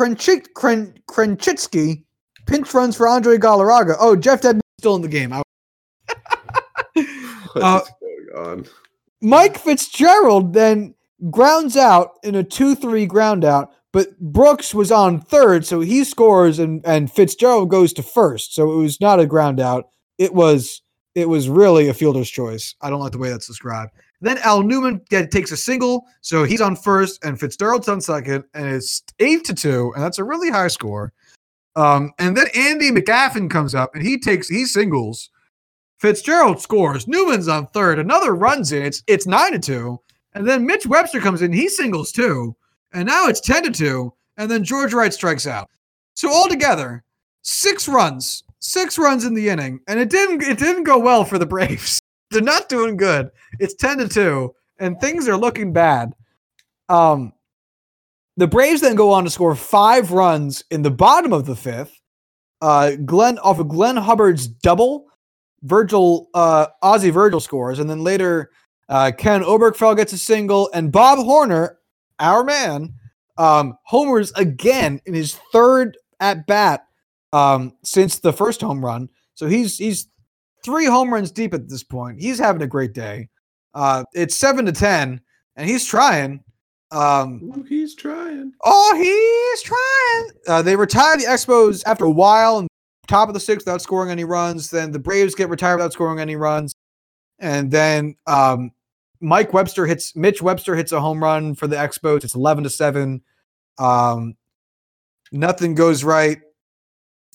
Krenchitsky 1.09 2.05
pinch 2.47 2.73
runs 2.75 2.97
for 2.97 3.07
Andre 3.07 3.37
Galarraga. 3.39 3.97
Oh, 3.99 4.17
Jeff 4.17 4.41
Dedmon's 4.43 4.63
still 4.79 4.97
in 4.97 5.03
the 5.03 5.09
game. 5.09 5.33
I- 5.33 5.43
What 7.53 7.63
Uh, 7.63 7.81
is 7.83 7.91
going 8.35 8.49
on? 8.49 8.67
Mike 9.21 9.59
Fitzgerald 9.59 10.53
then 10.55 10.95
grounds 11.31 11.77
out 11.77 12.13
in 12.23 12.35
a 12.35 12.45
2-3 12.45 13.07
ground 13.07 13.45
out, 13.45 13.71
but 13.93 14.19
Brooks 14.21 14.73
was 14.75 14.91
on 14.93 15.21
third, 15.21 15.67
so 15.67 15.81
he 15.81 16.05
scores 16.05 16.59
and, 16.59 16.81
and 16.87 17.11
Fitzgerald 17.13 17.69
goes 17.71 17.93
to 17.95 18.03
first. 18.03 18.55
So 18.55 18.73
it 18.73 18.77
was 18.77 19.01
not 19.01 19.21
a 19.21 19.27
ground 19.27 19.61
out. 19.61 19.89
It 20.19 20.33
was 20.35 20.81
it 21.17 21.29
was 21.29 21.49
really 21.49 21.89
a 21.89 21.95
fielder's 21.95 22.31
choice. 22.31 22.75
I 22.81 22.89
don't 22.89 23.01
like 23.01 23.11
the 23.13 23.19
way 23.19 23.31
that's 23.31 23.49
described. 23.49 23.91
Then 24.21 24.39
Al 24.39 24.63
Newman 24.63 25.01
takes 25.09 25.51
a 25.51 25.57
single, 25.57 26.05
so 26.21 26.45
he's 26.45 26.61
on 26.61 26.77
first, 26.77 27.25
and 27.25 27.41
Fitzgerald's 27.41 27.89
on 27.89 28.01
second, 28.01 28.45
and 28.53 28.67
it's 28.67 29.03
eight 29.19 29.45
to 29.45 29.55
two, 29.55 29.93
and 29.95 30.05
that's 30.05 30.19
a 30.19 30.25
really 30.25 30.51
high 30.51 30.69
score. 30.69 31.13
Um, 31.77 32.13
and 32.19 32.37
then 32.37 32.49
Andy 32.55 32.91
McGaffin 32.91 33.49
comes 33.51 33.75
up, 33.75 33.95
and 33.95 34.05
he 34.05 34.19
takes 34.19 34.49
he 34.49 34.67
singles. 34.67 35.31
Fitzgerald 35.99 36.61
scores. 36.61 37.07
Newman's 37.07 37.49
on 37.49 37.67
third. 37.69 37.99
Another 37.99 38.35
runs 38.35 38.73
in. 38.73 38.83
It's 38.83 39.03
it's 39.07 39.27
nine 39.27 39.53
to 39.53 39.59
two, 39.59 40.01
and 40.35 40.47
then 40.47 40.67
Mitch 40.67 40.87
Webster 40.87 41.21
comes 41.21 41.43
in. 41.43 41.53
He 41.53 41.69
singles 41.69 42.13
too, 42.13 42.55
and 42.93 43.07
now 43.07 43.27
it's 43.27 43.41
ten 43.41 43.63
to 43.65 43.71
two. 43.71 44.13
And 44.37 44.51
then 44.51 44.65
George 44.65 44.95
Wright 44.95 45.13
strikes 45.13 45.47
out. 45.47 45.69
So 46.15 46.31
altogether, 46.31 47.05
six 47.43 47.89
runs, 47.89 48.43
six 48.59 48.99
runs 48.99 49.25
in 49.25 49.35
the 49.35 49.49
inning, 49.49 49.81
and 49.87 50.01
it 50.01 50.11
didn't 50.11 50.43
it 50.43 50.59
didn't 50.59 50.85
go 50.85 50.99
well 50.99 51.25
for 51.25 51.39
the 51.39 51.47
Braves. 51.47 52.00
They're 52.31 52.43
not 52.43 52.69
doing 52.69 52.97
good. 52.97 53.31
It's 53.59 53.75
ten 53.75 53.99
to 53.99 54.09
two, 54.09 54.55
and 54.79 55.01
things 55.01 55.29
are 55.29 55.37
looking 55.37 55.73
bad. 55.73 56.13
Um, 56.89 57.33
the 58.37 58.47
Braves 58.47 58.81
then 58.81 58.95
go 58.95 59.13
on 59.13 59.25
to 59.25 59.31
score 59.31 59.55
five 59.55 60.13
runs 60.13 60.65
in 60.71 60.83
the 60.83 60.91
bottom 60.91 61.33
of 61.33 61.47
the 61.47 61.57
fifth. 61.57 62.01
Uh, 62.61 62.93
Glenn 63.05 63.39
off 63.39 63.59
of 63.59 63.69
Glenn 63.69 63.97
Hubbard's 63.97 64.47
double. 64.47 65.07
Virgil, 65.63 66.31
uh, 66.33 66.69
Ozzie 66.81 67.11
Virgil 67.11 67.39
scores, 67.39 67.81
and 67.81 67.91
then 67.91 68.03
later 68.03 68.51
uh, 68.89 69.13
Ken 69.19 69.43
Oberkfell 69.43 69.95
gets 69.95 70.15
a 70.15 70.17
single, 70.17 70.71
and 70.73 70.91
Bob 70.91 71.19
Horner, 71.19 71.79
our 72.19 72.43
man, 72.43 72.95
um, 73.37 73.77
homers 73.85 74.33
again 74.37 75.03
in 75.05 75.13
his 75.13 75.35
third 75.53 75.99
at 76.19 76.47
bat 76.47 76.87
um, 77.35 77.75
since 77.85 78.19
the 78.19 78.33
first 78.33 78.63
home 78.63 78.83
run. 78.83 79.11
So 79.35 79.49
he's 79.49 79.77
he's 79.77 80.09
three 80.65 80.87
home 80.87 81.13
runs 81.13 81.31
deep 81.31 81.55
at 81.55 81.69
this 81.69 81.83
point. 81.83 82.21
He's 82.21 82.39
having 82.39 82.63
a 82.63 82.67
great 82.67 82.93
day. 82.93 83.29
Uh, 83.75 84.05
it's 84.15 84.37
seven 84.37 84.67
to 84.67 84.73
ten, 84.73 85.21
and 85.57 85.69
he's 85.69 85.87
trying. 85.87 86.43
Um, 86.93 87.41
Ooh, 87.57 87.63
he's 87.63 87.95
trying. 87.95 88.53
Oh, 88.65 88.95
he's 88.97 89.63
trying. 89.63 90.31
Uh, 90.49 90.63
they 90.63 90.75
retire 90.75 91.17
the 91.17 91.25
Expos 91.25 91.83
after 91.87 92.05
a 92.05 92.11
while 92.11 92.59
and 92.59 92.69
top 93.07 93.29
of 93.29 93.35
the 93.35 93.41
sixth 93.41 93.67
without 93.67 93.83
scoring 93.83 94.11
any 94.11 94.25
runs. 94.25 94.71
Then 94.71 94.91
the 94.91 94.99
Braves 94.99 95.35
get 95.35 95.49
retired 95.49 95.77
without 95.77 95.93
scoring 95.93 96.19
any 96.19 96.37
runs. 96.37 96.75
And 97.39 97.71
then 97.71 98.17
um, 98.27 98.73
Mike 99.21 99.53
Webster 99.53 99.87
hits 99.87 100.17
Mitch 100.17 100.43
Webster 100.43 100.75
hits 100.75 100.93
a 100.93 101.01
home 101.01 101.23
run 101.23 101.55
for 101.55 101.67
the 101.67 101.77
Expos. 101.77 102.25
It's 102.25 102.35
eleven 102.35 102.65
to 102.65 102.71
seven. 102.71 103.23
Um, 103.79 104.35
nothing 105.33 105.75
goes 105.75 106.03
right 106.03 106.39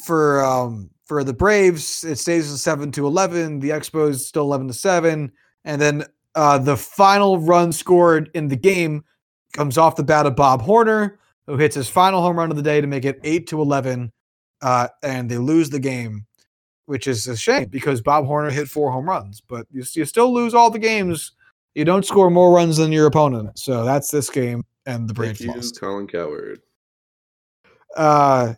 for 0.03 0.43
um, 0.43 0.89
for 1.05 1.23
the 1.23 1.33
Braves. 1.33 2.03
It 2.03 2.17
stays 2.17 2.51
at 2.51 2.59
seven 2.59 2.91
to 2.93 3.07
eleven. 3.07 3.59
The 3.59 3.69
Expos 3.69 4.19
still 4.19 4.43
eleven 4.43 4.67
to 4.67 4.73
seven. 4.73 5.31
And 5.63 5.81
then 5.81 6.05
uh, 6.35 6.57
the 6.57 6.77
final 6.77 7.39
run 7.39 7.71
scored 7.71 8.29
in 8.33 8.47
the 8.47 8.55
game 8.55 9.03
comes 9.53 9.77
off 9.77 9.95
the 9.95 10.03
bat 10.03 10.25
of 10.25 10.35
Bob 10.35 10.61
Horner, 10.61 11.19
who 11.47 11.57
hits 11.57 11.75
his 11.75 11.87
final 11.87 12.21
home 12.21 12.37
run 12.37 12.51
of 12.51 12.57
the 12.57 12.63
day 12.63 12.81
to 12.81 12.87
make 12.87 13.05
it 13.05 13.19
eight 13.23 13.47
to 13.47 13.61
eleven, 13.61 14.11
uh, 14.61 14.89
and 15.01 15.29
they 15.29 15.37
lose 15.37 15.69
the 15.69 15.79
game, 15.79 16.25
which 16.87 17.07
is 17.07 17.27
a 17.27 17.37
shame 17.37 17.69
because 17.69 18.01
Bob 18.01 18.25
Horner 18.25 18.49
hit 18.49 18.67
four 18.67 18.91
home 18.91 19.07
runs, 19.07 19.41
but 19.41 19.65
you, 19.71 19.83
you 19.93 20.05
still 20.05 20.33
lose 20.33 20.53
all 20.53 20.69
the 20.69 20.79
games. 20.79 21.31
You 21.73 21.85
don't 21.85 22.05
score 22.05 22.29
more 22.29 22.53
runs 22.53 22.77
than 22.77 22.91
your 22.91 23.05
opponent, 23.05 23.57
so 23.57 23.85
that's 23.85 24.11
this 24.11 24.29
game, 24.29 24.63
and 24.85 25.09
the 25.09 25.13
Thank 25.13 25.37
Braves 25.37 25.41
you, 25.41 25.53
lost. 25.53 25.79
Colin 25.79 26.07
Coward. 26.07 26.61
Uh, 27.95 28.53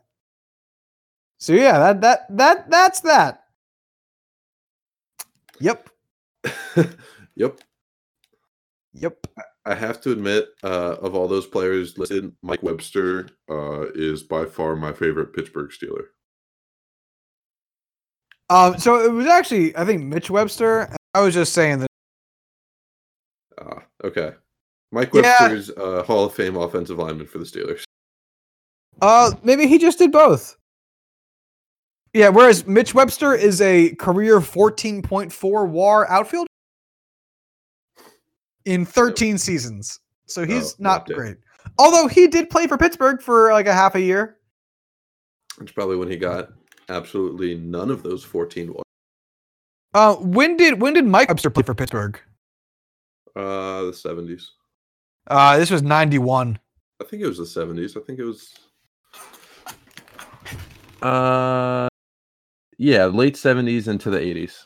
so 1.37 1.53
yeah, 1.53 1.77
that 1.79 2.01
that 2.01 2.37
that 2.37 2.69
that's 2.69 2.99
that. 3.01 3.43
Yep, 5.59 5.89
yep. 7.35 7.59
yep. 8.93 9.27
I 9.65 9.75
have 9.75 9.99
to 10.01 10.11
admit, 10.11 10.47
uh, 10.63 10.95
of 11.01 11.15
all 11.15 11.27
those 11.27 11.45
players 11.45 11.97
listed, 11.97 12.31
Mike 12.41 12.63
Webster 12.63 13.27
uh, 13.49 13.87
is 13.93 14.23
by 14.23 14.45
far 14.45 14.75
my 14.75 14.93
favorite 14.93 15.33
Pittsburgh 15.33 15.71
Steeler. 15.71 16.05
Um, 18.49 18.77
so 18.77 19.03
it 19.03 19.11
was 19.11 19.27
actually 19.27 19.75
I 19.75 19.83
think 19.85 20.03
Mitch 20.03 20.29
Webster. 20.29 20.89
I 21.13 21.21
was 21.21 21.33
just 21.33 21.53
saying 21.53 21.79
that. 21.79 21.87
Ah, 23.59 23.83
okay. 24.03 24.33
Mike 24.91 25.13
Yeah. 25.13 25.21
Webster's 25.21 25.69
uh, 25.71 26.03
Hall 26.03 26.25
of 26.25 26.33
Fame 26.33 26.55
offensive 26.55 26.97
lineman 26.97 27.27
for 27.27 27.39
the 27.39 27.43
Steelers. 27.43 27.83
Uh, 29.01 29.31
maybe 29.43 29.67
he 29.67 29.77
just 29.77 29.99
did 29.99 30.11
both. 30.11 30.57
Yeah, 32.13 32.29
whereas 32.29 32.65
Mitch 32.65 32.93
Webster 32.93 33.33
is 33.33 33.61
a 33.61 33.93
career 33.95 34.39
14.4 34.39 35.67
WAR 35.69 36.09
outfielder 36.09 36.47
in 38.65 38.85
13 38.85 39.37
seasons. 39.37 39.99
So 40.25 40.45
he's 40.45 40.73
Oh, 40.73 40.75
not 40.79 41.07
not 41.07 41.11
it. 41.11 41.15
great. 41.15 41.37
Although 41.77 42.07
he 42.07 42.27
did 42.27 42.49
play 42.49 42.67
for 42.67 42.77
Pittsburgh 42.77 43.21
for 43.21 43.51
like 43.51 43.67
a 43.67 43.73
half 43.73 43.95
a 43.95 44.01
year. 44.01 44.37
It's 45.61 45.71
probably 45.71 45.95
when 45.97 46.09
he 46.09 46.17
got 46.17 46.49
absolutely 46.89 47.55
none 47.55 47.89
of 47.91 48.03
those 48.03 48.23
14 48.23 48.73
wa- 48.73 48.81
Uh, 49.93 50.15
when 50.15 50.57
did 50.57 50.81
when 50.81 50.93
did 50.93 51.05
Mike 51.05 51.27
Webster 51.29 51.49
play 51.49 51.63
for 51.63 51.73
Pittsburgh? 51.75 52.19
Uh, 53.35 53.83
the 53.83 53.91
70s. 53.93 54.49
Uh, 55.27 55.57
this 55.57 55.69
was 55.69 55.81
91. 55.83 56.57
I 56.99 57.03
think 57.05 57.21
it 57.21 57.27
was 57.27 57.37
the 57.37 57.43
70s. 57.45 57.95
I 57.95 57.99
think 58.01 58.17
it 58.19 58.23
was. 58.23 58.53
Uh, 61.01 61.87
yeah, 62.77 63.05
late 63.05 63.37
seventies 63.37 63.87
into 63.87 64.09
the 64.09 64.19
eighties. 64.19 64.65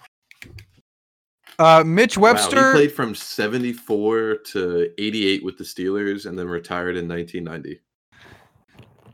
Uh, 1.59 1.83
Mitch 1.85 2.17
Wow, 2.17 2.33
Webster. 2.33 2.71
he 2.71 2.73
played 2.87 2.91
from 2.91 3.13
74 3.13 4.37
to 4.45 4.89
88 4.97 5.43
with 5.45 5.59
the 5.59 5.63
Steelers 5.63 6.25
and 6.25 6.39
then 6.39 6.47
retired 6.47 6.97
in 6.97 7.07
1990. 7.07 7.79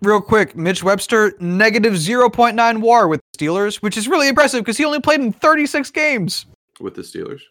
real 0.02 0.22
quick, 0.22 0.56
Mitch 0.56 0.82
Webster 0.82 1.34
negative 1.41 1.93
0.9 1.93 2.80
WAR 2.80 3.10
with 3.10 3.20
the 3.34 3.45
Steelers, 3.45 3.78
which 3.78 3.98
is 3.98 4.08
really 4.08 4.30
impressive 4.30 4.62
because 4.62 4.78
he 4.78 4.86
only 4.86 5.02
played 5.02 5.20
in 5.20 5.34
36 5.34 5.91
games. 5.91 6.45
With 6.80 6.95
the 6.95 7.02
Steelers. 7.02 7.41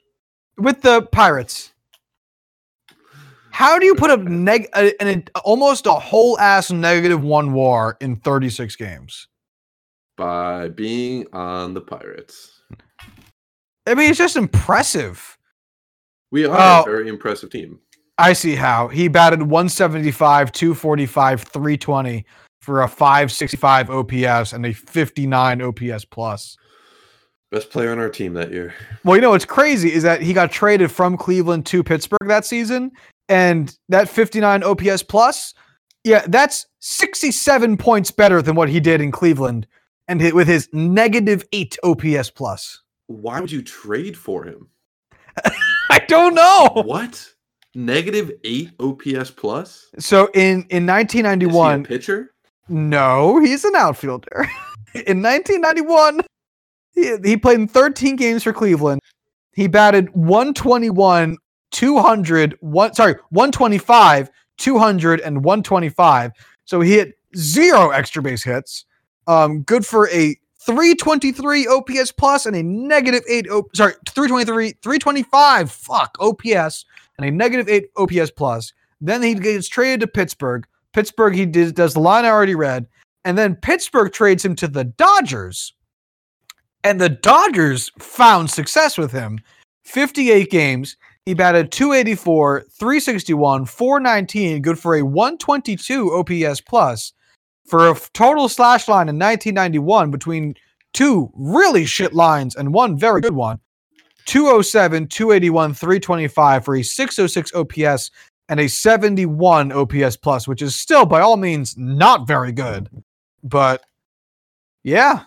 with 0.56 0.80
the 0.80 1.02
Pirates. 1.12 1.74
How 3.50 3.78
do 3.78 3.84
you 3.84 3.94
put 3.96 4.10
up 4.10 4.20
neg 4.20 4.68
a, 4.74 4.92
an, 5.02 5.24
almost 5.44 5.84
a 5.86 5.92
whole 5.92 6.38
ass 6.38 6.70
negative 6.70 7.22
one 7.22 7.52
WAR 7.52 7.98
in 8.00 8.16
36 8.16 8.76
games? 8.76 9.28
By 10.16 10.68
being 10.68 11.26
on 11.32 11.74
the 11.74 11.80
Pirates. 11.80 12.62
I 13.86 13.94
mean, 13.94 14.08
it's 14.10 14.18
just 14.18 14.36
impressive. 14.36 15.36
We 16.32 16.46
are 16.46 16.56
Oh. 16.58 16.82
a 16.82 16.90
very 16.90 17.08
impressive 17.08 17.50
team. 17.50 17.78
I 18.18 18.32
see 18.32 18.54
how 18.54 18.88
he 18.88 19.08
batted 19.08 19.42
175, 19.42 20.50
245, 20.52 21.42
320 21.42 22.24
for 22.62 22.82
a 22.82 22.88
565 22.88 23.90
OPS 23.90 24.52
and 24.54 24.64
a 24.64 24.72
59 24.72 25.60
OPS 25.60 26.04
plus. 26.06 26.56
Best 27.52 27.70
player 27.70 27.92
on 27.92 27.98
our 27.98 28.08
team 28.08 28.32
that 28.34 28.50
year. 28.50 28.74
Well, 29.04 29.16
you 29.16 29.22
know 29.22 29.30
what's 29.30 29.44
crazy 29.44 29.92
is 29.92 30.02
that 30.02 30.20
he 30.22 30.32
got 30.32 30.50
traded 30.50 30.90
from 30.90 31.16
Cleveland 31.16 31.66
to 31.66 31.84
Pittsburgh 31.84 32.26
that 32.26 32.44
season, 32.44 32.90
and 33.28 33.76
that 33.88 34.08
59 34.08 34.64
OPS 34.64 35.02
plus, 35.02 35.54
yeah, 36.02 36.24
that's 36.26 36.66
67 36.80 37.76
points 37.76 38.10
better 38.10 38.40
than 38.42 38.56
what 38.56 38.68
he 38.68 38.80
did 38.80 39.00
in 39.00 39.12
Cleveland, 39.12 39.66
and 40.08 40.20
hi- 40.22 40.32
with 40.32 40.48
his 40.48 40.68
negative 40.72 41.44
eight 41.52 41.76
OPS 41.82 42.30
plus. 42.30 42.82
Why 43.08 43.40
would 43.40 43.52
you 43.52 43.62
trade 43.62 44.16
for 44.16 44.44
him? 44.44 44.68
I 45.90 46.00
don't 46.08 46.34
know. 46.34 46.82
What? 46.84 47.32
Negative 47.74 48.32
eight 48.44 48.70
OPS 48.80 49.30
plus? 49.30 49.86
So 49.98 50.28
in 50.34 50.66
in 50.70 50.88
Is 50.88 51.12
he 51.12 51.20
a 51.20 51.22
1991, 51.24 51.84
pitcher? 51.84 52.32
no, 52.68 53.38
he's 53.40 53.64
an 53.64 53.74
outfielder. 53.76 54.48
in 54.94 55.22
1991, 55.22 56.22
he, 56.94 57.16
he 57.22 57.36
played 57.36 57.60
in 57.60 57.68
13 57.68 58.16
games 58.16 58.42
for 58.42 58.52
Cleveland. 58.54 59.00
He 59.54 59.66
batted 59.68 60.08
121, 60.14 61.36
200, 61.70 62.56
one, 62.60 62.94
sorry, 62.94 63.14
125, 63.30 64.30
200, 64.58 65.20
and 65.20 65.44
125. 65.44 66.32
So 66.64 66.80
he 66.80 66.92
hit 66.94 67.18
zero 67.36 67.90
extra 67.90 68.22
base 68.22 68.42
hits. 68.42 68.85
Um, 69.26 69.62
good 69.62 69.84
for 69.84 70.08
a 70.10 70.36
323 70.60 71.66
OPS 71.68 72.12
plus 72.12 72.46
and 72.46 72.56
a 72.56 72.62
negative 72.62 73.22
eight. 73.28 73.46
O- 73.50 73.68
sorry, 73.74 73.94
323, 74.08 74.72
325. 74.82 75.70
Fuck 75.70 76.16
OPS 76.20 76.84
and 77.18 77.26
a 77.26 77.30
negative 77.30 77.68
eight 77.68 77.90
OPS 77.96 78.30
plus. 78.30 78.72
Then 79.00 79.22
he 79.22 79.34
gets 79.34 79.68
traded 79.68 80.00
to 80.00 80.06
Pittsburgh. 80.06 80.66
Pittsburgh, 80.92 81.34
he 81.34 81.46
did, 81.46 81.74
does 81.74 81.94
the 81.94 82.00
line 82.00 82.24
I 82.24 82.30
already 82.30 82.54
read, 82.54 82.86
and 83.24 83.36
then 83.36 83.54
Pittsburgh 83.56 84.12
trades 84.12 84.44
him 84.44 84.56
to 84.56 84.66
the 84.66 84.84
Dodgers, 84.84 85.74
and 86.82 87.00
the 87.00 87.10
Dodgers 87.10 87.90
found 87.98 88.50
success 88.50 88.96
with 88.96 89.12
him. 89.12 89.38
58 89.84 90.50
games. 90.50 90.96
He 91.26 91.34
batted 91.34 91.70
284, 91.70 92.66
361, 92.70 93.66
419, 93.66 94.62
good 94.62 94.78
for 94.78 94.94
a 94.96 95.02
122 95.02 96.12
OPS 96.14 96.60
plus 96.60 97.12
for 97.66 97.90
a 97.90 97.98
total 98.12 98.48
slash 98.48 98.88
line 98.88 99.08
in 99.08 99.16
1991 99.18 100.10
between 100.10 100.54
two 100.92 101.30
really 101.34 101.84
shit 101.84 102.14
lines 102.14 102.54
and 102.56 102.72
one 102.72 102.96
very 102.98 103.20
good 103.20 103.34
one. 103.34 103.58
207, 104.26 105.06
281, 105.08 105.74
325 105.74 106.64
for 106.64 106.76
a 106.76 106.82
606 106.82 107.52
OPS 107.54 108.10
and 108.48 108.58
a 108.60 108.68
71 108.68 109.72
OPS 109.72 110.16
plus, 110.16 110.48
which 110.48 110.62
is 110.62 110.74
still 110.78 111.06
by 111.06 111.20
all 111.20 111.36
means 111.36 111.76
not 111.76 112.26
very 112.26 112.50
good. 112.52 112.88
But 113.44 113.84
yeah, 114.82 115.24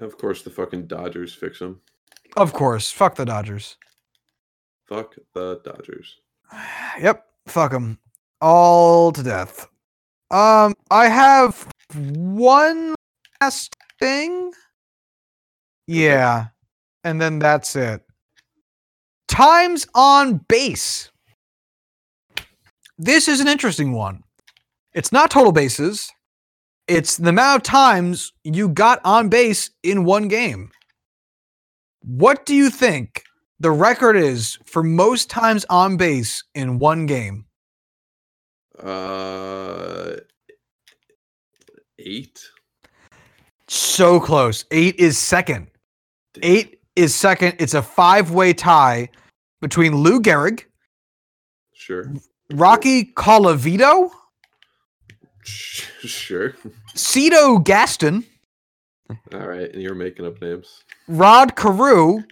Of 0.00 0.16
course, 0.18 0.42
the 0.42 0.50
fucking 0.50 0.86
Dodgers 0.86 1.34
fix 1.34 1.60
him. 1.60 1.80
of 2.36 2.52
course. 2.52 2.90
Fuck 2.90 3.14
the 3.16 3.24
Dodgers. 3.24 3.76
Fuck 4.86 5.14
the 5.34 5.60
Dodgers. 5.64 6.18
Yep, 7.00 7.26
fuck 7.46 7.72
them 7.72 7.98
all 8.40 9.10
to 9.12 9.22
death. 9.22 9.66
Um, 10.32 10.74
I 10.90 11.08
have 11.08 11.68
one 11.94 12.94
last 13.40 13.76
thing. 14.00 14.52
Yeah, 15.86 16.46
and 17.04 17.20
then 17.20 17.38
that's 17.38 17.76
it. 17.76 18.02
Times 19.28 19.86
on 19.94 20.38
base. 20.48 21.10
This 22.96 23.28
is 23.28 23.40
an 23.40 23.48
interesting 23.48 23.92
one. 23.92 24.22
It's 24.94 25.12
not 25.12 25.30
total 25.30 25.52
bases. 25.52 26.10
It's 26.88 27.18
the 27.18 27.28
amount 27.28 27.56
of 27.56 27.62
times 27.62 28.32
you 28.42 28.70
got 28.70 29.00
on 29.04 29.28
base 29.28 29.70
in 29.82 30.04
one 30.04 30.28
game. 30.28 30.70
What 32.04 32.46
do 32.46 32.54
you 32.54 32.70
think 32.70 33.22
the 33.60 33.70
record 33.70 34.16
is 34.16 34.58
for 34.64 34.82
most 34.82 35.28
times 35.28 35.66
on 35.68 35.98
base 35.98 36.42
in 36.54 36.78
one 36.78 37.04
game? 37.04 37.44
Uh, 38.82 40.16
eight. 41.98 42.40
So 43.68 44.20
close. 44.20 44.64
Eight 44.70 44.96
is 44.96 45.16
second. 45.18 45.68
Damn. 46.34 46.44
Eight 46.44 46.80
is 46.96 47.14
second. 47.14 47.56
It's 47.58 47.74
a 47.74 47.82
five 47.82 48.30
way 48.32 48.52
tie 48.52 49.08
between 49.60 49.94
Lou 49.96 50.20
Gehrig, 50.20 50.64
Sure. 51.72 52.12
Rocky 52.52 53.04
Colavito, 53.14 54.10
Sure. 55.44 56.54
Cito 56.94 57.58
Gaston, 57.58 58.24
All 59.32 59.46
right, 59.46 59.72
and 59.72 59.80
you're 59.82 59.94
making 59.94 60.26
up 60.26 60.40
names. 60.42 60.82
Rod 61.08 61.54
Carew, 61.56 62.24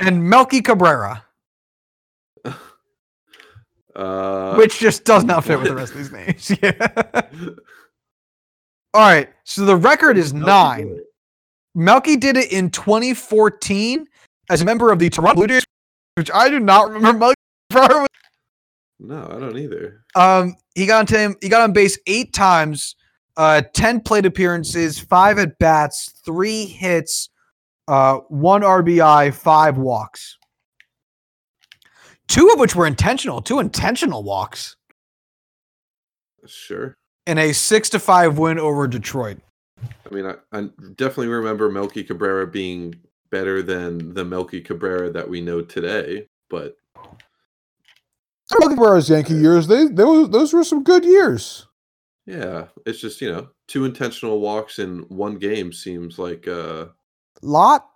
and 0.00 0.24
Melky 0.28 0.60
Cabrera, 0.60 1.24
Uh, 3.96 4.54
which 4.54 4.78
just 4.78 5.04
does 5.04 5.24
not 5.24 5.44
fit 5.44 5.58
with 5.58 5.68
the 5.68 5.74
rest 5.74 5.92
of 5.92 5.98
these 5.98 6.12
names. 6.12 6.50
Yeah. 6.62 7.22
All 8.92 9.02
right. 9.02 9.28
So 9.44 9.64
the 9.64 9.76
record 9.76 10.16
is 10.18 10.32
nine. 10.32 10.98
Melky 11.74 12.16
did 12.16 12.36
it 12.36 12.52
in 12.52 12.70
2014 12.70 14.06
as 14.50 14.62
a 14.62 14.64
member 14.64 14.90
of 14.90 14.98
the 14.98 15.08
Toronto 15.08 15.36
Blue 15.36 15.46
Jays, 15.46 15.64
which 16.16 16.30
I 16.32 16.48
do 16.48 16.58
not 16.58 16.90
remember 16.90 17.32
Melky 17.70 18.06
No, 18.98 19.28
I 19.30 19.38
don't 19.38 19.56
either. 19.56 20.04
Um, 20.14 20.56
he 20.74 20.86
got 20.86 21.08
him. 21.08 21.36
He 21.40 21.48
got 21.48 21.62
on 21.62 21.72
base 21.72 21.98
eight 22.06 22.32
times, 22.34 22.96
uh, 23.36 23.62
ten 23.72 24.00
plate 24.00 24.26
appearances, 24.26 24.98
five 24.98 25.38
at 25.38 25.58
bats, 25.58 26.12
three 26.24 26.66
hits, 26.66 27.30
uh, 27.88 28.18
one 28.28 28.60
RBI, 28.60 29.32
five 29.32 29.78
walks. 29.78 30.36
Two 32.30 32.48
of 32.50 32.60
which 32.60 32.74
were 32.76 32.86
intentional. 32.86 33.42
Two 33.42 33.58
intentional 33.58 34.22
walks 34.22 34.76
Sure. 36.46 36.96
in 37.26 37.38
a 37.38 37.52
six 37.52 37.88
to 37.90 37.98
five 37.98 38.38
win 38.38 38.58
over 38.58 38.86
Detroit. 38.86 39.38
I 39.82 40.14
mean, 40.14 40.24
I, 40.26 40.34
I 40.52 40.68
definitely 40.94 41.28
remember 41.28 41.70
Melky 41.70 42.04
Cabrera 42.04 42.46
being 42.46 42.94
better 43.30 43.62
than 43.62 44.14
the 44.14 44.24
Melky 44.24 44.60
Cabrera 44.60 45.10
that 45.10 45.28
we 45.28 45.40
know 45.40 45.60
today, 45.60 46.28
but 46.48 46.76
Melky 48.58 48.74
Cabrera's 48.74 49.08
Yankee 49.10 49.34
years. 49.34 49.66
They 49.66 49.86
those 49.88 50.30
those 50.30 50.52
were 50.52 50.64
some 50.64 50.82
good 50.84 51.04
years. 51.04 51.66
yeah, 52.26 52.66
it's 52.86 53.00
just, 53.00 53.20
you 53.20 53.30
know, 53.32 53.48
two 53.68 53.84
intentional 53.84 54.40
walks 54.40 54.78
in 54.78 55.00
one 55.08 55.36
game 55.36 55.72
seems 55.72 56.18
like 56.18 56.46
uh 56.48 56.86
Lot. 57.42 57.88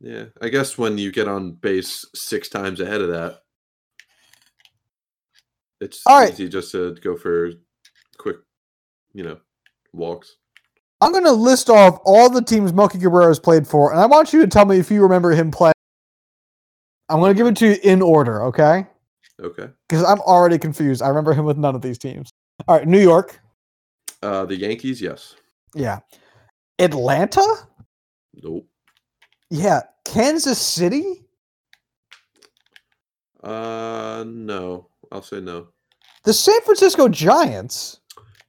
yeah, 0.00 0.24
I 0.42 0.48
guess 0.48 0.76
when 0.78 0.98
you 0.98 1.12
get 1.12 1.28
on 1.28 1.52
base 1.52 2.04
six 2.14 2.48
times 2.48 2.80
ahead 2.80 3.00
of 3.02 3.08
that, 3.10 3.42
it's 5.80 6.02
All 6.06 6.20
right. 6.20 6.32
easy 6.32 6.48
just 6.48 6.72
to 6.72 6.94
go 7.02 7.16
for 7.16 7.50
quick, 8.18 8.36
you 9.12 9.22
know, 9.24 9.38
walks. 9.92 10.36
I'm 11.00 11.12
going 11.12 11.24
to 11.24 11.32
list 11.32 11.70
off 11.70 12.00
all 12.04 12.28
the 12.28 12.42
teams 12.42 12.72
Melky 12.72 12.98
Cabrera 12.98 13.28
has 13.28 13.38
played 13.38 13.66
for, 13.66 13.92
and 13.92 14.00
I 14.00 14.06
want 14.06 14.32
you 14.32 14.40
to 14.40 14.48
tell 14.48 14.64
me 14.64 14.78
if 14.78 14.90
you 14.90 15.02
remember 15.02 15.30
him 15.30 15.50
playing. 15.50 15.74
I'm 17.08 17.20
going 17.20 17.30
to 17.30 17.36
give 17.36 17.46
it 17.46 17.56
to 17.58 17.68
you 17.68 17.76
in 17.84 18.02
order, 18.02 18.42
okay? 18.44 18.86
Okay. 19.40 19.68
because 19.88 20.04
I'm 20.04 20.20
already 20.22 20.58
confused. 20.58 21.00
I 21.00 21.08
remember 21.08 21.32
him 21.32 21.44
with 21.44 21.56
none 21.56 21.76
of 21.76 21.80
these 21.80 21.96
teams. 21.96 22.30
All 22.66 22.76
right, 22.76 22.88
New 22.88 23.00
York. 23.00 23.40
Uh 24.20 24.44
the 24.44 24.56
Yankees, 24.56 25.00
yes. 25.00 25.36
Yeah. 25.76 26.00
Atlanta? 26.80 27.46
Nope. 28.34 28.66
Yeah. 29.48 29.82
Kansas 30.04 30.58
City? 30.58 31.24
Uh 33.44 34.24
no. 34.26 34.87
I'll 35.12 35.22
say 35.22 35.40
no. 35.40 35.68
The 36.24 36.32
San 36.32 36.60
Francisco 36.62 37.08
Giants, 37.08 38.00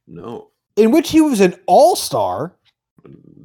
No. 0.06 0.50
in 0.76 0.90
which 0.90 1.10
he 1.10 1.20
was 1.20 1.40
an 1.40 1.54
all 1.66 1.96
star, 1.96 2.56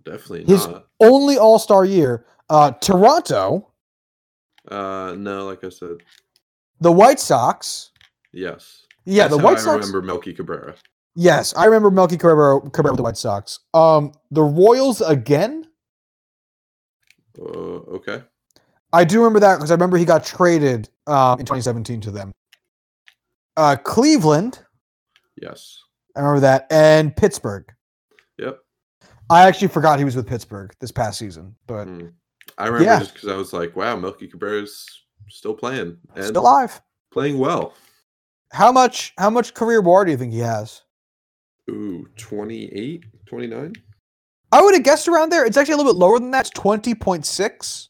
Definitely 0.04 0.46
His- 0.46 0.68
not. 0.68 0.88
only 1.00 1.38
all 1.38 1.58
star 1.58 1.84
year. 1.86 2.26
Uh, 2.50 2.72
Toronto, 2.72 3.72
Uh 4.70 5.16
no, 5.18 5.46
like 5.46 5.64
I 5.64 5.70
said, 5.70 5.98
the 6.82 6.92
White 6.92 7.20
Sox. 7.20 7.92
yes. 8.34 8.82
Yeah, 9.06 9.24
That's 9.24 9.36
the 9.36 9.40
how 9.40 9.46
White 9.46 9.58
I 9.58 9.62
Sox. 9.62 9.76
remember 9.88 10.02
Melky 10.02 10.34
Cabrera. 10.34 10.76
Yes, 11.16 11.56
I 11.56 11.66
remember 11.66 11.90
Melky 11.92 12.18
Cabrera, 12.18 12.60
Cabrera 12.72 12.94
with 12.94 12.98
the 12.98 13.04
White 13.04 13.18
Sox. 13.18 13.60
Um, 13.74 14.12
the 14.32 14.42
Royals 14.44 15.02
again. 15.02 15.68
Uh, 17.40 17.44
okay. 17.98 18.24
I 18.94 19.04
do 19.04 19.20
remember 19.20 19.40
that 19.42 19.56
because 19.58 19.72
I 19.72 19.74
remember 19.76 19.98
he 19.98 20.06
got 20.06 20.24
traded 20.26 20.90
um, 21.08 21.40
in 21.40 21.46
2017 21.46 22.02
to 22.02 22.12
them. 22.12 22.32
Uh, 23.58 23.76
Cleveland. 23.78 24.60
Yes. 25.42 25.80
I 26.16 26.20
remember 26.22 26.42
that, 26.42 26.68
and 26.70 27.16
Pittsburgh. 27.16 27.66
Yep. 28.38 28.60
I 29.30 29.48
actually 29.48 29.68
forgot 29.70 30.00
he 30.00 30.06
was 30.06 30.16
with 30.16 30.28
Pittsburgh 30.28 30.74
this 30.80 30.92
past 30.92 31.20
season, 31.20 31.56
but 31.68 31.88
Mm. 31.88 32.14
I 32.58 32.66
remember 32.68 32.86
Yeah. 32.86 33.00
just 33.00 33.14
because 33.14 33.30
I 33.30 33.36
was 33.36 33.54
like, 33.54 33.76
wow, 33.76 33.96
Melky 33.96 34.28
Cabrera's 34.28 34.86
still 35.30 35.54
playing 35.54 35.98
and 36.16 36.26
still 36.26 36.42
alive. 36.42 36.82
playing 37.12 37.38
well. 37.40 37.74
How 38.52 38.72
much? 38.72 39.14
How 39.18 39.30
much 39.30 39.54
career 39.54 39.82
WAR 39.82 40.06
do 40.06 40.12
you 40.12 40.18
think 40.18 40.32
he 40.32 40.40
has? 40.40 40.84
Ooh, 41.70 42.08
28, 42.18 43.04
29? 43.26 43.74
I 44.52 44.62
would 44.62 44.76
have 44.76 44.84
guessed 44.84 45.08
around 45.08 45.32
there. 45.32 45.46
It's 45.46 45.58
actually 45.58 45.74
a 45.74 45.78
little 45.78 45.92
bit 45.94 46.00
lower 46.00 46.20
than 46.20 46.32
that. 46.32 46.42
It's 46.42 46.50
twenty 46.52 46.94
point 46.96 47.26
six. 47.26 47.90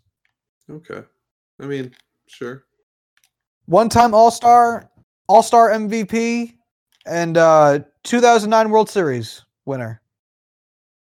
Okay. 0.71 1.03
I 1.59 1.65
mean, 1.65 1.93
sure. 2.27 2.63
One 3.65 3.89
time 3.89 4.13
All 4.15 4.31
Star, 4.31 4.89
All 5.27 5.43
Star 5.43 5.69
MVP, 5.71 6.53
and 7.05 7.37
uh 7.37 7.79
2009 8.03 8.69
World 8.69 8.89
Series 8.89 9.43
winner. 9.65 10.01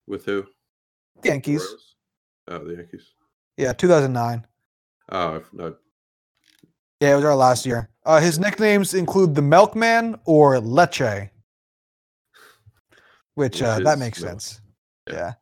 With 0.07 0.26
who? 0.26 0.45
Yankees. 1.24 1.61
Rose? 1.61 1.95
Oh, 2.49 2.65
the 2.65 2.76
Yankees. 2.76 3.13
Yeah, 3.57 3.74
2009. 3.74 4.45
Oh, 5.11 5.36
I've- 5.36 5.45
no. 5.53 5.76
Yeah, 6.99 7.13
it 7.13 7.15
was 7.15 7.26
our 7.26 7.36
last 7.36 7.65
year. 7.65 7.89
Uh, 8.05 8.20
his 8.20 8.39
nicknames 8.39 8.93
include 8.93 9.34
the 9.36 9.41
Milkman 9.41 10.20
or 10.26 10.59
Leche, 10.59 11.30
which 13.36 13.61
uh, 13.61 13.80
that 13.80 13.99
makes 13.99 14.20
milk. 14.22 14.32
sense. 14.32 14.61
Yeah. 15.07 15.34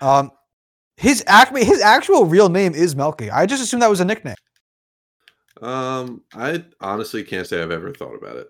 Yeah. 0.00 0.18
Um, 0.18 0.30
his 0.96 1.24
act 1.26 1.56
his 1.56 1.80
actual 1.80 2.24
real 2.26 2.48
name 2.48 2.74
is 2.74 2.94
Melky. 2.94 3.30
I 3.30 3.46
just 3.46 3.62
assumed 3.62 3.82
that 3.82 3.90
was 3.90 4.00
a 4.00 4.04
nickname. 4.04 4.36
Um, 5.60 6.22
I 6.34 6.64
honestly 6.80 7.22
can't 7.22 7.46
say 7.46 7.62
I've 7.62 7.70
ever 7.70 7.92
thought 7.92 8.14
about 8.14 8.36
it. 8.36 8.48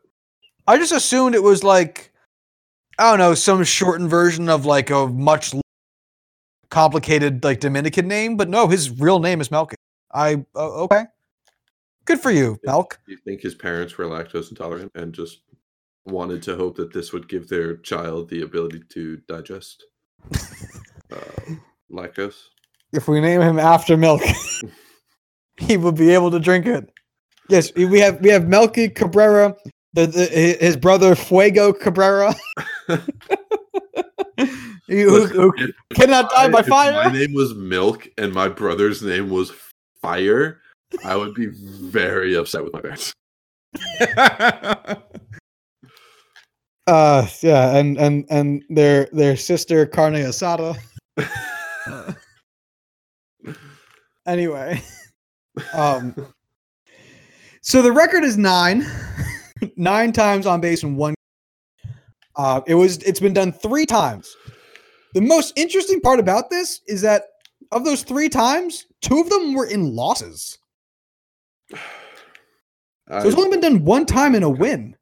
I 0.66 0.76
just 0.76 0.92
assumed 0.92 1.34
it 1.34 1.42
was 1.42 1.64
like 1.64 2.12
I 2.98 3.11
don't 3.11 3.18
know 3.18 3.34
some 3.34 3.64
shortened 3.64 4.11
version 4.11 4.48
of 4.48 4.66
like 4.66 4.90
a 4.90 5.06
much 5.06 5.54
complicated 6.70 7.42
like 7.42 7.61
Dominican 7.61 8.06
name, 8.06 8.36
but 8.36 8.48
no, 8.48 8.68
his 8.68 8.90
real 9.00 9.18
name 9.18 9.40
is 9.40 9.50
Melky. 9.50 9.76
I 10.12 10.44
uh, 10.54 10.82
okay, 10.82 11.04
good 12.04 12.20
for 12.20 12.30
you. 12.30 12.58
Melk. 12.64 13.00
Do 13.06 13.12
you 13.12 13.18
think 13.18 13.40
his 13.40 13.54
parents 13.54 13.96
were 13.96 14.04
lactose 14.04 14.50
intolerant 14.50 14.92
and 14.94 15.12
just 15.12 15.40
wanted 16.06 16.42
to 16.44 16.56
hope 16.56 16.76
that 16.76 16.92
this 16.92 17.12
would 17.12 17.28
give 17.28 17.48
their 17.48 17.76
child 17.78 18.28
the 18.28 18.42
ability 18.42 18.82
to 18.90 19.16
digest 19.28 19.84
uh, 20.32 21.54
lactose? 21.90 22.48
If 22.92 23.08
we 23.08 23.20
name 23.20 23.40
him 23.40 23.58
after 23.58 23.96
milk, 23.96 24.22
he 25.58 25.76
will 25.76 25.92
be 25.92 26.11
able 26.11 26.30
to 26.30 26.40
drink 26.40 26.66
it. 26.66 26.90
Yes, 27.51 27.74
we 27.74 27.98
have 27.98 28.20
we 28.20 28.30
have 28.30 28.46
Melky 28.48 28.88
Cabrera, 28.88 29.57
the, 29.92 30.07
the 30.07 30.26
his 30.61 30.76
brother 30.76 31.16
Fuego 31.16 31.72
Cabrera, 31.72 32.32
who, 34.86 35.26
who 35.26 35.53
cannot 35.94 36.30
die 36.30 36.44
I- 36.44 36.48
by 36.48 36.62
fire. 36.62 36.92
My 36.92 37.11
name 37.12 37.34
was 37.34 37.53
Milk 37.55 38.09
and 38.18 38.32
my 38.32 38.48
brother's 38.48 39.03
name 39.03 39.30
was 39.30 39.53
Fire. 40.01 40.61
I 41.05 41.16
would 41.16 41.34
be 41.34 41.46
very 41.46 42.36
upset 42.36 42.62
with 42.64 42.72
my 42.72 42.80
parents. 42.80 43.12
uh, 46.86 47.26
yeah, 47.42 47.76
and 47.76 47.98
and 47.98 48.24
and 48.30 48.62
their 48.70 49.09
their 49.12 49.36
sister 49.36 49.86
Carne 49.86 50.14
Asada. 50.14 50.76
Anyway, 54.26 54.80
um, 55.72 56.14
so 57.61 57.82
the 57.82 57.92
record 57.92 58.24
is 58.24 58.36
nine, 58.36 58.86
nine 59.76 60.12
times 60.12 60.46
on 60.46 60.61
base 60.61 60.82
in 60.82 60.96
one. 60.96 61.14
Uh, 62.36 62.61
it 62.66 62.74
was 62.74 62.98
it's 62.98 63.20
been 63.20 63.34
done 63.34 63.52
three 63.52 63.86
times. 63.86 64.34
The 65.14 65.20
most 65.20 65.52
interesting 65.56 66.00
part 66.00 66.20
about 66.20 66.50
this 66.50 66.80
is 66.86 67.00
that 67.02 67.24
of 67.72 67.84
those 67.84 68.02
three 68.02 68.28
times, 68.28 68.86
two 69.02 69.20
of 69.20 69.28
them 69.28 69.54
were 69.54 69.66
in 69.66 69.94
losses. 69.94 70.58
So 73.08 73.26
it's 73.26 73.36
only 73.36 73.50
been 73.50 73.61
done 73.61 73.84
one 73.84 74.06
time 74.06 74.36
in 74.36 74.44
a 74.44 74.48
win. 74.48 74.94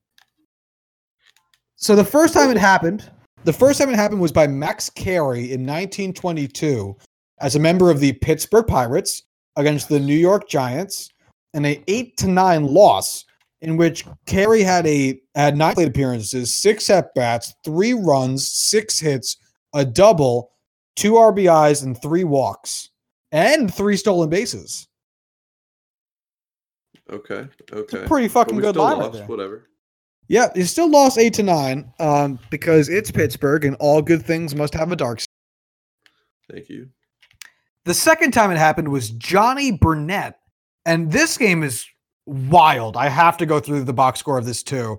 So 1.76 1.94
the 1.94 2.02
first 2.02 2.32
time 2.32 2.50
it 2.50 2.56
happened, 2.56 3.11
the 3.44 3.52
first 3.52 3.78
time 3.78 3.90
it 3.90 3.96
happened 3.96 4.22
was 4.22 4.32
by 4.32 4.46
Max 4.46 4.88
Carey 4.88 5.52
in 5.52 5.66
1922 5.66 6.96
as 7.40 7.54
a 7.54 7.61
member 7.61 7.90
of 7.90 8.00
the 8.00 8.14
Pittsburgh 8.14 8.66
Pirates 8.66 9.24
against 9.56 9.90
the 9.90 10.00
New 10.00 10.16
York 10.16 10.48
Giants 10.48 11.11
in 11.55 11.64
a 11.64 11.82
8 11.86 12.16
to 12.18 12.28
9 12.28 12.66
loss 12.66 13.24
in 13.61 13.76
which 13.76 14.05
Carey 14.26 14.62
had 14.62 14.86
a 14.86 15.20
had 15.34 15.57
nine 15.57 15.74
plate 15.74 15.88
appearances, 15.88 16.55
six 16.55 16.88
at 16.90 17.14
bats, 17.14 17.55
three 17.64 17.92
runs, 17.92 18.49
six 18.49 18.99
hits, 18.99 19.36
a 19.74 19.84
double, 19.84 20.53
two 20.96 21.12
RBIs 21.12 21.82
and 21.82 22.01
three 22.01 22.24
walks 22.24 22.90
and 23.32 23.72
three 23.72 23.96
stolen 23.96 24.28
bases. 24.28 24.88
okay, 27.11 27.49
okay. 27.72 28.07
pretty 28.07 28.28
fucking 28.28 28.59
good 28.59 28.76
line 28.76 28.99
lost. 28.99 29.28
Whatever. 29.28 29.68
Yeah, 30.28 30.49
you 30.55 30.64
still 30.64 30.90
lost 30.90 31.18
eight 31.18 31.34
to 31.34 31.42
nine 31.42 31.90
um, 32.01 32.38
because 32.51 32.90
it's 32.90 33.11
Pittsburgh 33.11 33.64
and 33.64 33.76
all 33.80 34.03
good 34.03 34.24
things 34.24 34.55
must 34.55 34.74
have 34.74 34.92
a 34.92 34.96
dark 34.96 35.20
side. 35.20 35.26
Thank 36.53 36.68
you. 36.68 36.90
The 37.86 37.94
second 37.94 38.32
time 38.32 38.51
it 38.51 38.59
happened 38.59 38.88
was 38.88 39.11
Johnny 39.11 39.72
Burnett. 39.72 40.38
And 40.89 41.12
this 41.12 41.36
game 41.36 41.62
is 41.62 41.84
wild. 42.24 42.97
I 42.97 43.11
have 43.11 43.36
to 43.36 43.47
go 43.47 43.61
through 43.61 43.84
the 43.84 43.93
box 43.93 44.20
score 44.20 44.39
of 44.39 44.47
this 44.47 44.62
too. 44.62 44.99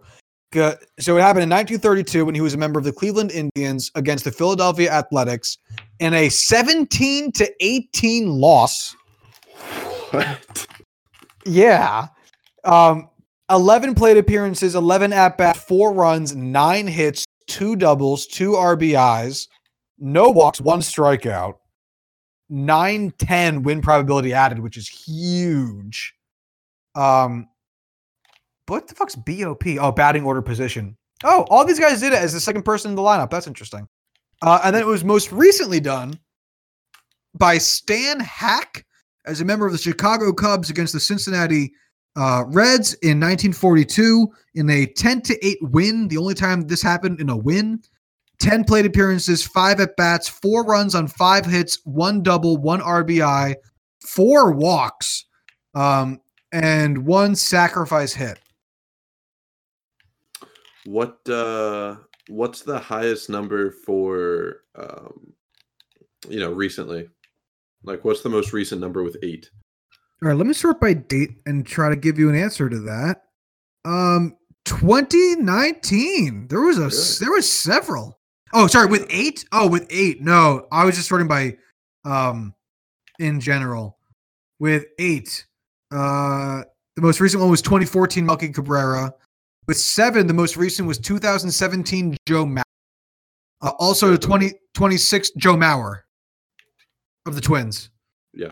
So 0.53 1.17
it 1.17 1.21
happened 1.21 1.43
in 1.43 1.49
1932 1.49 2.25
when 2.25 2.35
he 2.35 2.41
was 2.41 2.53
a 2.53 2.57
member 2.57 2.77
of 2.77 2.85
the 2.85 2.91
Cleveland 2.91 3.31
Indians 3.31 3.91
against 3.95 4.23
the 4.23 4.31
Philadelphia 4.31 4.91
Athletics 4.91 5.57
in 5.99 6.13
a 6.13 6.29
17 6.29 7.31
to 7.31 7.51
18 7.59 8.29
loss. 8.29 8.95
What? 10.11 10.67
Yeah. 11.43 12.07
Um, 12.65 13.09
11 13.49 13.95
plate 13.95 14.17
appearances, 14.17 14.75
11 14.75 15.11
at 15.11 15.39
bat, 15.39 15.57
four 15.57 15.91
runs, 15.91 16.35
nine 16.35 16.85
hits, 16.85 17.25
two 17.47 17.75
doubles, 17.75 18.27
two 18.27 18.51
RBIs, 18.51 19.47
no 19.97 20.29
walks, 20.29 20.61
one 20.61 20.81
strikeout, 20.81 21.55
9 22.49 23.13
10 23.17 23.63
win 23.63 23.81
probability 23.81 24.33
added, 24.33 24.59
which 24.59 24.77
is 24.77 24.87
huge. 24.87 26.13
Um, 26.95 27.47
what 28.67 28.87
the 28.87 28.95
fuck's 28.95 29.15
BOP? 29.15 29.63
Oh, 29.79 29.91
batting 29.91 30.23
order 30.23 30.41
position. 30.41 30.95
Oh, 31.23 31.45
all 31.49 31.65
these 31.65 31.79
guys 31.79 31.99
did 31.99 32.13
it 32.13 32.19
as 32.19 32.33
the 32.33 32.39
second 32.39 32.63
person 32.63 32.91
in 32.91 32.95
the 32.95 33.01
lineup. 33.01 33.29
That's 33.29 33.47
interesting. 33.47 33.87
Uh, 34.41 34.61
and 34.63 34.75
then 34.75 34.81
it 34.81 34.87
was 34.87 35.03
most 35.03 35.31
recently 35.31 35.79
done 35.79 36.17
by 37.35 37.57
Stan 37.57 38.19
Hack 38.19 38.85
as 39.25 39.41
a 39.41 39.45
member 39.45 39.65
of 39.65 39.71
the 39.71 39.77
Chicago 39.77 40.31
Cubs 40.31 40.69
against 40.69 40.93
the 40.93 40.99
Cincinnati 40.99 41.73
uh, 42.15 42.43
Reds 42.47 42.93
in 42.95 43.19
1942 43.19 44.27
in 44.55 44.69
a 44.69 44.85
10 44.85 45.21
to 45.23 45.45
8 45.45 45.57
win. 45.61 46.07
The 46.07 46.17
only 46.17 46.33
time 46.33 46.61
this 46.61 46.81
happened 46.81 47.19
in 47.19 47.29
a 47.29 47.37
win. 47.37 47.81
10 48.39 48.63
plate 48.63 48.85
appearances, 48.85 49.45
five 49.45 49.79
at 49.79 49.95
bats, 49.97 50.27
four 50.27 50.63
runs 50.63 50.95
on 50.95 51.07
five 51.07 51.45
hits, 51.45 51.79
one 51.83 52.23
double, 52.23 52.57
one 52.57 52.79
RBI, 52.79 53.55
four 54.05 54.51
walks, 54.53 55.25
um, 55.75 56.19
and 56.51 57.05
one 57.05 57.35
sacrifice 57.35 58.13
hit. 58.13 58.39
What 60.85 61.29
uh 61.29 61.97
what's 62.29 62.61
the 62.61 62.79
highest 62.79 63.29
number 63.29 63.69
for 63.71 64.61
um 64.75 65.33
you 66.27 66.39
know 66.39 66.51
recently? 66.51 67.09
Like 67.83 68.03
what's 68.03 68.21
the 68.21 68.29
most 68.29 68.53
recent 68.53 68.81
number 68.81 69.03
with 69.03 69.17
8? 69.21 69.49
All 70.21 70.29
right, 70.29 70.37
let 70.37 70.47
me 70.47 70.53
sort 70.53 70.81
by 70.81 70.93
date 70.93 71.31
and 71.45 71.65
try 71.65 71.89
to 71.89 71.95
give 71.95 72.17
you 72.19 72.29
an 72.29 72.35
answer 72.35 72.69
to 72.69 72.79
that. 72.79 73.23
Um, 73.85 74.35
2019. 74.65 76.47
There 76.49 76.61
was 76.61 76.77
a 76.77 76.87
Really? 76.87 77.15
there 77.19 77.31
was 77.31 77.49
several. 77.51 78.18
Oh, 78.53 78.67
sorry, 78.67 78.87
with 78.87 79.05
eight. 79.09 79.45
Oh, 79.51 79.67
with 79.67 79.85
eight. 79.89 80.21
No, 80.21 80.67
I 80.71 80.85
was 80.85 80.95
just 80.95 81.09
sorting 81.09 81.27
by 81.27 81.57
um 82.05 82.53
in 83.19 83.39
general. 83.39 83.97
With 84.59 84.85
eight, 84.99 85.45
uh, 85.91 86.63
the 86.95 87.01
most 87.01 87.21
recent 87.21 87.41
one 87.41 87.49
was 87.49 87.61
2014 87.61 88.25
Melky 88.25 88.49
Cabrera. 88.49 89.13
With 89.67 89.77
seven, 89.77 90.27
the 90.27 90.33
most 90.33 90.57
recent 90.57 90.87
was 90.87 90.97
2017 90.97 92.17
Joe 92.27 92.45
Mauer. 92.45 92.63
Uh, 93.61 93.71
also, 93.77 94.17
20, 94.17 94.53
26 94.73 95.31
Joe 95.37 95.55
Mauer 95.55 96.01
of 97.25 97.35
the 97.35 97.41
Twins. 97.41 97.89
Yeah. 98.33 98.51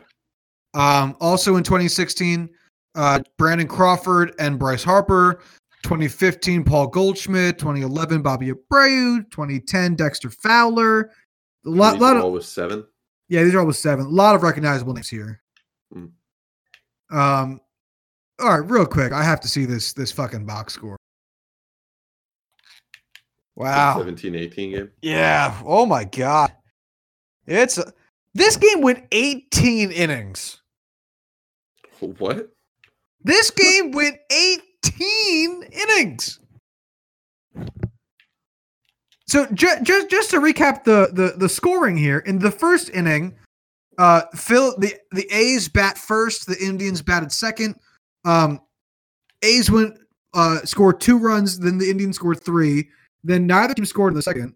Um, 0.73 1.15
also 1.19 1.55
in 1.55 1.63
2016, 1.63 2.49
uh, 2.95 3.19
Brandon 3.37 3.67
Crawford 3.67 4.33
and 4.39 4.59
Bryce 4.59 4.83
Harper. 4.83 5.41
2015, 5.87 6.65
Paul 6.65 6.87
Goldschmidt. 6.87 7.57
2011, 7.59 8.21
Bobby 8.21 8.51
Abreu. 8.51 9.23
2010, 9.31 9.95
Dexter 9.95 10.29
Fowler. 10.29 11.11
A 11.65 11.69
lot, 11.69 11.93
These 11.93 12.01
lot 12.01 12.15
are 12.15 12.19
of 12.19 12.23
all 12.25 12.31
with 12.33 12.43
7. 12.45 12.85
yeah, 13.29 13.41
these 13.43 13.55
are 13.55 13.59
all 13.61 13.65
with 13.65 13.77
seven. 13.77 14.05
A 14.05 14.09
lot 14.09 14.35
of 14.35 14.43
recognizable 14.43 14.93
names 14.93 15.07
here. 15.07 15.41
Hmm. 15.93 16.05
Um, 17.09 17.61
all 18.37 18.49
right, 18.59 18.69
real 18.69 18.85
quick, 18.85 19.13
I 19.13 19.23
have 19.23 19.39
to 19.39 19.47
see 19.47 19.63
this 19.63 19.93
this 19.93 20.11
fucking 20.11 20.45
box 20.45 20.73
score. 20.73 20.97
Wow. 23.55 23.97
17 23.97 24.35
18 24.35 24.71
game. 24.71 24.91
Yeah. 25.01 25.57
Oh 25.65 25.85
my 25.85 26.03
god. 26.03 26.51
It's 27.45 27.79
this 28.33 28.57
game 28.57 28.81
went 28.81 29.05
18 29.13 29.91
innings. 29.91 30.61
What? 32.01 32.49
This 33.23 33.51
game 33.51 33.91
went 33.91 34.17
18 34.29 34.59
innings. 35.71 36.39
so 39.27 39.45
ju- 39.53 39.81
just 39.83 40.09
just 40.09 40.29
to 40.31 40.37
recap 40.37 40.83
the, 40.83 41.09
the 41.13 41.33
the 41.37 41.49
scoring 41.49 41.97
here 41.97 42.19
in 42.19 42.39
the 42.39 42.51
first 42.51 42.89
inning, 42.89 43.35
uh, 43.97 44.21
Phil 44.35 44.77
the 44.77 44.95
the 45.11 45.27
A's 45.31 45.67
bat 45.67 45.97
first, 45.97 46.47
the 46.47 46.57
Indians 46.63 47.01
batted 47.01 47.31
second. 47.31 47.75
Um, 48.25 48.61
A's 49.41 49.69
went 49.69 49.97
uh 50.33 50.59
scored 50.65 51.01
two 51.01 51.17
runs, 51.17 51.59
then 51.59 51.77
the 51.77 51.89
Indians 51.89 52.15
scored 52.15 52.43
three. 52.43 52.89
Then 53.23 53.47
neither 53.47 53.73
team 53.73 53.85
scored 53.85 54.13
in 54.13 54.15
the 54.15 54.21
second. 54.21 54.55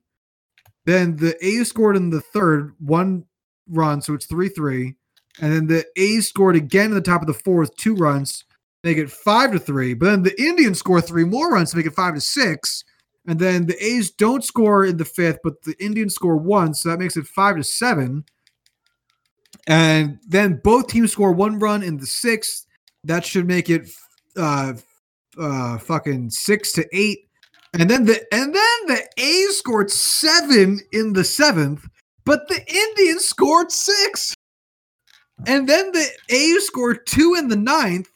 Then 0.86 1.16
the 1.18 1.36
A's 1.46 1.70
scored 1.70 1.98
in 1.98 2.10
the 2.10 2.22
third, 2.22 2.74
one 2.80 3.26
run, 3.70 4.02
so 4.02 4.14
it's 4.14 4.26
three 4.26 4.50
three. 4.50 4.96
And 5.40 5.54
then 5.54 5.68
the 5.68 5.86
A's 5.96 6.28
scored 6.28 6.56
again 6.56 6.88
in 6.88 6.96
the 6.96 7.02
top 7.02 7.22
of 7.22 7.28
the 7.28 7.34
fourth, 7.34 7.76
two 7.78 7.96
runs, 7.96 8.44
make 8.84 8.98
it 8.98 9.12
five 9.12 9.52
to 9.52 9.60
three. 9.60 9.94
But 9.94 10.06
then 10.08 10.24
the 10.24 10.42
Indians 10.42 10.80
score 10.80 11.02
three 11.02 11.26
more 11.26 11.52
runs 11.52 11.72
to 11.72 11.78
make 11.78 11.86
it 11.86 11.94
five 11.94 12.16
to 12.16 12.22
six. 12.22 12.84
And 13.28 13.40
then 13.40 13.68
the 13.68 13.84
A's 13.84 14.12
don't 14.12 14.44
score 14.44 14.86
in 14.86 14.98
the 14.98 15.06
fifth, 15.06 15.40
but 15.44 15.62
the 15.62 15.76
Indians 15.80 16.16
score 16.16 16.38
one, 16.38 16.74
so 16.74 16.90
that 16.90 17.00
makes 17.00 17.18
it 17.18 17.28
five 17.28 17.56
to 17.58 17.64
seven. 17.64 18.26
And 19.68 20.18
then 20.28 20.60
both 20.64 20.88
teams 20.88 21.12
score 21.12 21.32
one 21.32 21.60
run 21.60 21.84
in 21.84 21.98
the 21.98 22.08
sixth. 22.08 22.66
That 23.04 23.26
should 23.26 23.48
make 23.48 23.70
it 23.70 23.90
uh 24.36 24.74
uh 25.38 25.78
fucking 25.78 26.32
six 26.32 26.72
to 26.74 26.86
eight. 26.92 27.28
And 27.74 27.90
then 27.90 28.06
the 28.06 28.26
and 28.34 28.56
then 28.56 28.86
the 28.88 29.08
A's 29.18 29.58
scored 29.58 29.92
seven 29.92 30.80
in 30.92 31.14
the 31.14 31.24
seventh, 31.24 31.88
but 32.26 32.48
the 32.48 32.62
Indians 32.68 33.26
scored 33.26 33.72
six. 33.72 34.34
And 35.46 35.70
then 35.70 35.92
the 35.92 36.08
A's 36.30 36.66
scored 36.66 37.06
two 37.06 37.36
in 37.38 37.48
the 37.48 37.56
ninth 37.56 38.10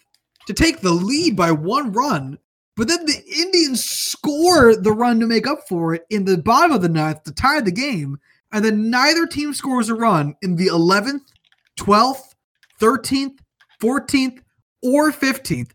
to 0.47 0.53
take 0.53 0.81
the 0.81 0.91
lead 0.91 1.35
by 1.35 1.51
one 1.51 1.91
run. 1.91 2.37
But 2.75 2.87
then 2.87 3.05
the 3.05 3.23
Indians 3.39 3.83
score 3.83 4.75
the 4.75 4.91
run 4.91 5.19
to 5.19 5.27
make 5.27 5.47
up 5.47 5.67
for 5.67 5.93
it 5.93 6.05
in 6.09 6.25
the 6.25 6.37
bottom 6.37 6.71
of 6.71 6.81
the 6.81 6.89
ninth 6.89 7.23
to 7.23 7.33
tie 7.33 7.61
the 7.61 7.71
game. 7.71 8.19
And 8.51 8.63
then 8.63 8.89
neither 8.89 9.25
team 9.25 9.53
scores 9.53 9.89
a 9.89 9.95
run 9.95 10.35
in 10.41 10.55
the 10.55 10.67
11th, 10.67 11.21
12th, 11.79 12.35
13th, 12.81 13.39
14th, 13.81 14.39
or 14.83 15.11
15th. 15.11 15.71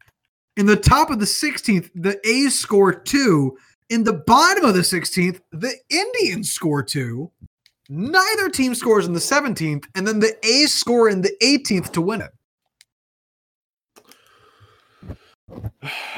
In 0.57 0.67
the 0.67 0.77
top 0.77 1.11
of 1.11 1.21
the 1.21 1.27
16th, 1.27 1.91
the 1.95 2.21
A's 2.29 2.59
score 2.59 2.93
two. 2.93 3.57
In 3.89 4.05
the 4.05 4.13
bottom 4.13 4.65
of 4.65 4.75
the 4.75 4.81
16th, 4.81 5.41
the 5.53 5.75
Indians 5.89 6.53
score 6.53 6.83
two. 6.83 7.31
Neither 7.89 8.49
team 8.49 8.75
scores 8.75 9.07
in 9.07 9.15
the 9.15 9.21
17th, 9.21 9.85
and 9.95 10.07
then 10.07 10.21
the 10.21 10.37
A's 10.47 10.73
score 10.73 11.09
in 11.09 11.23
the 11.23 11.35
18th 11.43 11.91
to 11.93 12.01
win 12.01 12.21
it. 12.21 12.31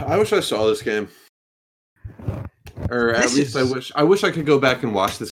I 0.01 0.16
wish 0.18 0.33
I 0.33 0.41
saw 0.41 0.66
this 0.66 0.83
game. 0.83 1.09
Or 2.91 3.11
at 3.14 3.22
This 3.22 3.37
least 3.37 3.57
I 3.57 3.62
wish 3.62 3.93
I 3.95 4.03
wish 4.03 4.24
I 4.24 4.30
could 4.30 4.47
go 4.47 4.59
back 4.59 4.83
and 4.83 4.95
watch 4.95 5.18
this. 5.18 5.30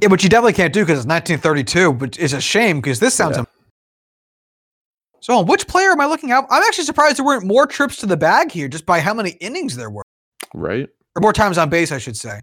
Yeah, 0.00 0.08
but 0.08 0.22
you 0.22 0.28
definitely 0.28 0.52
can't 0.52 0.72
do 0.72 0.80
because 0.80 0.98
it's 0.98 1.06
1932. 1.06 1.92
But 1.94 2.18
it's 2.18 2.32
a 2.34 2.40
shame 2.40 2.80
because 2.80 3.00
this 3.00 3.14
sounds. 3.14 3.36
Yeah. 3.36 3.40
am- 3.40 3.46
So, 5.20 5.40
which 5.42 5.66
player 5.66 5.90
am 5.90 6.00
I 6.00 6.06
looking 6.06 6.32
at? 6.32 6.44
I'm 6.50 6.62
actually 6.64 6.84
surprised 6.84 7.16
there 7.18 7.24
weren't 7.24 7.44
more 7.46 7.66
trips 7.66 7.96
to 7.98 8.06
the 8.06 8.16
bag 8.16 8.50
here, 8.52 8.68
just 8.68 8.84
by 8.84 9.00
how 9.00 9.14
many 9.14 9.30
innings 9.40 9.76
there 9.76 9.90
were, 9.90 10.02
Right? 10.54 10.88
or 11.16 11.20
more 11.20 11.32
times 11.32 11.56
on 11.58 11.70
base, 11.70 11.92
I 11.92 11.98
should 11.98 12.16
say. 12.16 12.40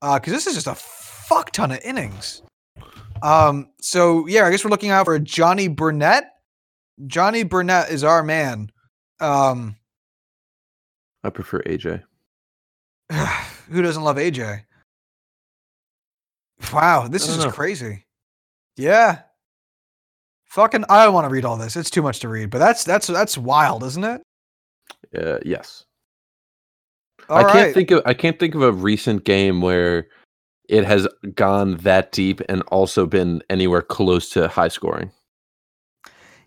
Because 0.00 0.32
this 0.32 0.46
is 0.46 0.54
just 0.54 0.66
a 0.66 0.74
fuck 0.74 1.50
ton 1.52 1.72
of 1.72 1.80
innings. 1.84 2.42
Um. 3.22 3.68
So 3.82 4.26
yeah, 4.26 4.46
I 4.46 4.50
guess 4.50 4.64
we're 4.64 4.70
looking 4.70 4.90
out 4.90 5.04
for 5.04 5.18
Johnny 5.18 5.68
Burnett. 5.68 6.24
Johnny 7.06 7.42
Burnett 7.42 7.90
is 7.90 8.02
our 8.04 8.22
man. 8.22 8.70
Um. 9.20 9.76
I 11.22 11.30
prefer 11.30 11.60
AJ. 11.62 12.02
who 13.70 13.82
doesn't 13.82 14.02
love 14.02 14.16
AJ? 14.16 14.62
Wow, 16.72 17.08
this 17.08 17.28
is 17.28 17.36
just 17.36 17.46
know. 17.46 17.52
crazy. 17.52 18.04
Yeah. 18.76 19.20
Fucking 20.46 20.84
I 20.88 21.04
don't 21.04 21.14
want 21.14 21.26
to 21.26 21.30
read 21.30 21.44
all 21.44 21.56
this. 21.56 21.76
It's 21.76 21.90
too 21.90 22.02
much 22.02 22.20
to 22.20 22.28
read, 22.28 22.50
but 22.50 22.58
that's 22.58 22.84
that's 22.84 23.06
that's 23.06 23.38
wild, 23.38 23.84
isn't 23.84 24.04
it? 24.04 24.22
Uh, 25.16 25.38
yes. 25.44 25.84
All 27.28 27.38
I 27.38 27.52
can't 27.52 27.74
think 27.74 27.90
of 27.90 28.02
I 28.04 28.14
can't 28.14 28.38
think 28.38 28.54
of 28.54 28.62
a 28.62 28.72
recent 28.72 29.24
game 29.24 29.60
where 29.60 30.08
it 30.68 30.84
has 30.84 31.06
gone 31.34 31.76
that 31.78 32.12
deep 32.12 32.40
and 32.48 32.62
also 32.62 33.06
been 33.06 33.42
anywhere 33.50 33.82
close 33.82 34.30
to 34.30 34.48
high 34.48 34.68
scoring. 34.68 35.10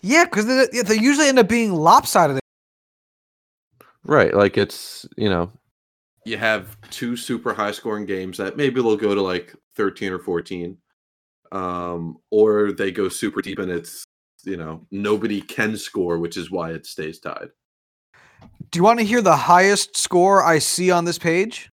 yeah, 0.01 0.25
because 0.25 0.45
they, 0.45 0.81
they 0.81 0.99
usually 0.99 1.27
end 1.27 1.39
up 1.39 1.47
being 1.47 1.73
lopsided. 1.73 2.39
Right. 4.03 4.33
Like 4.33 4.57
it's 4.57 5.05
you 5.17 5.29
know 5.29 5.51
You 6.25 6.37
have 6.37 6.77
two 6.89 7.15
super 7.15 7.53
high 7.53 7.71
scoring 7.71 8.05
games 8.05 8.37
that 8.37 8.57
maybe 8.57 8.81
they'll 8.81 8.97
go 8.97 9.15
to 9.15 9.21
like 9.21 9.55
13 9.75 10.13
or 10.13 10.19
14. 10.19 10.77
Um, 11.51 12.17
or 12.31 12.71
they 12.71 12.91
go 12.91 13.09
super 13.09 13.41
deep 13.41 13.59
and 13.59 13.71
it's 13.71 14.03
you 14.43 14.57
know 14.57 14.85
nobody 14.91 15.41
can 15.41 15.77
score, 15.77 16.17
which 16.17 16.37
is 16.37 16.51
why 16.51 16.71
it 16.71 16.85
stays 16.85 17.19
tied. 17.19 17.49
Do 18.71 18.79
you 18.79 18.83
want 18.83 18.99
to 18.99 19.05
hear 19.05 19.21
the 19.21 19.35
highest 19.35 19.95
score 19.95 20.43
I 20.43 20.59
see 20.59 20.91
on 20.91 21.05
this 21.05 21.19
page? 21.19 21.69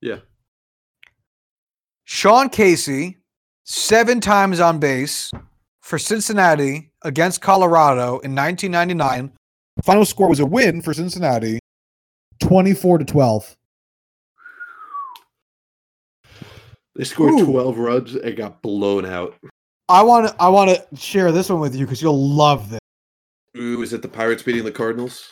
Yeah. 0.00 0.20
Sean 2.04 2.48
Casey, 2.48 3.18
seven 3.64 4.20
times 4.20 4.60
on 4.60 4.78
base 4.78 5.32
for 5.80 5.98
Cincinnati 5.98 6.92
against 7.02 7.40
Colorado 7.40 8.20
in 8.20 8.34
1999. 8.34 9.32
Final 9.84 10.04
score 10.04 10.28
was 10.28 10.40
a 10.40 10.46
win 10.46 10.80
for 10.80 10.94
Cincinnati, 10.94 11.58
24 12.40 12.98
to 12.98 13.04
12. 13.04 13.56
They 16.96 17.04
scored 17.04 17.34
Ooh. 17.34 17.44
12 17.44 17.78
runs 17.78 18.14
and 18.14 18.36
got 18.36 18.62
blown 18.62 19.04
out. 19.04 19.34
I 19.88 20.02
want 20.02 20.28
to 20.28 20.42
I 20.42 20.48
want 20.48 20.70
to 20.70 20.96
share 20.96 21.30
this 21.30 21.48
one 21.50 21.60
with 21.60 21.76
you 21.76 21.84
because 21.84 22.00
you'll 22.02 22.28
love 22.28 22.70
this. 22.70 22.80
Ooh, 23.56 23.82
is 23.82 23.92
it 23.92 24.02
the 24.02 24.08
Pirates 24.08 24.42
beating 24.42 24.64
the 24.64 24.72
Cardinals? 24.72 25.30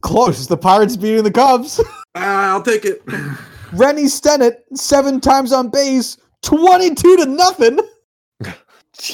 Close. 0.00 0.38
It's 0.38 0.46
the 0.46 0.56
Pirates 0.56 0.96
beating 0.96 1.24
the 1.24 1.30
Cubs. 1.30 1.80
Ah, 2.14 2.50
I'll 2.50 2.62
take 2.62 2.84
it. 2.84 3.00
Rennie 3.72 4.02
Stennett, 4.02 4.56
seven 4.74 5.18
times 5.18 5.50
on 5.50 5.70
base, 5.70 6.18
22 6.42 7.16
to 7.16 7.24
nothing. 7.24 7.78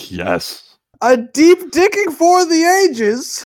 yes. 0.08 0.74
A 1.00 1.16
deep 1.16 1.70
digging 1.70 2.10
for 2.10 2.44
the 2.44 2.64
ages. 2.90 3.44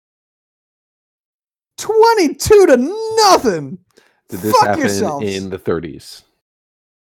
22 1.85 2.66
to 2.66 2.77
nothing. 3.16 3.78
Did 4.31 4.40
this 4.40 4.52
Fuck 4.52 4.66
happen 4.69 4.81
yourselves. 4.81 5.27
in 5.27 5.51
the 5.51 5.59
30s? 5.59 6.23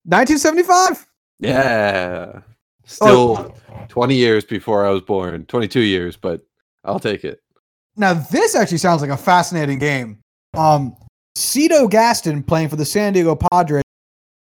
1975. 0.06 1.06
Yeah. 1.40 2.32
Oh. 2.36 2.42
Still 2.86 3.56
20 3.90 4.16
years 4.16 4.46
before 4.46 4.86
I 4.86 4.90
was 4.90 5.02
born. 5.02 5.46
22 5.46 5.82
years, 5.82 6.16
but 6.16 6.42
I'll 6.86 7.00
take 7.00 7.24
it. 7.26 7.42
Now 7.98 8.14
this 8.14 8.56
actually 8.56 8.78
sounds 8.78 9.02
like 9.02 9.12
a 9.12 9.18
fascinating 9.18 9.80
game. 9.80 10.20
Um, 10.58 10.96
Cito 11.36 11.88
Gaston 11.88 12.42
playing 12.42 12.70
for 12.70 12.78
the 12.78 12.86
San 12.86 13.14
Diego 13.14 13.36
Padres 13.36 13.84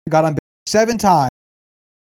got 0.09 0.25
on 0.25 0.39
seven 0.67 0.97
times. 0.99 1.31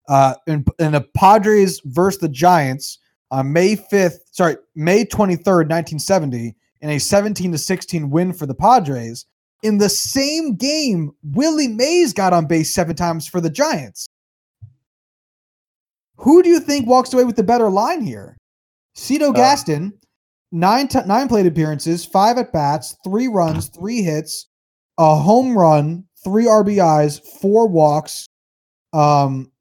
Uh, 0.08 0.34
in, 0.48 0.66
in 0.80 0.94
the 0.94 1.02
Padres 1.16 1.82
versus 1.86 2.20
the 2.20 2.30
Giants 2.30 3.00
on 3.32 3.52
May 3.54 3.76
5th, 3.76 4.20
sorry, 4.32 4.58
May 4.76 5.06
23rd, 5.06 5.70
1970, 5.70 6.56
in 6.84 6.90
a 6.90 7.00
17 7.00 7.54
to 7.54 7.58
16 7.58 8.10
win 8.10 8.34
for 8.34 8.46
the 8.46 8.54
Padres. 8.54 9.26
In 9.64 9.78
the 9.78 9.88
same 9.88 10.56
game, 10.56 11.12
Willie 11.24 11.70
Mays 11.70 12.12
got 12.12 12.34
on 12.34 12.46
base 12.46 12.74
seven 12.74 12.96
times 12.96 13.26
for 13.26 13.40
the 13.40 13.50
Giants. 13.50 14.06
Who 16.18 16.44
do 16.44 16.50
you 16.50 16.60
think 16.60 16.86
walks 16.86 17.14
away 17.14 17.24
with 17.24 17.38
the 17.38 17.44
better 17.44 17.70
line 17.70 18.02
here? 18.02 18.38
Cito 18.96 19.32
Gaston, 19.32 19.94
nine 20.52 20.90
t- 20.90 21.00
nine 21.08 21.28
plate 21.30 21.48
appearances, 21.48 22.06
five 22.06 22.38
at 22.38 22.52
bats, 22.52 22.98
three 23.04 23.28
runs, 23.28 23.70
three 23.70 24.04
hits, 24.04 24.48
a 24.98 25.16
home 25.16 25.58
run, 25.58 26.04
three 26.24 26.46
RBIs, 26.46 27.22
four 27.42 27.68
walks. 27.68 28.28
Um, 28.92 29.52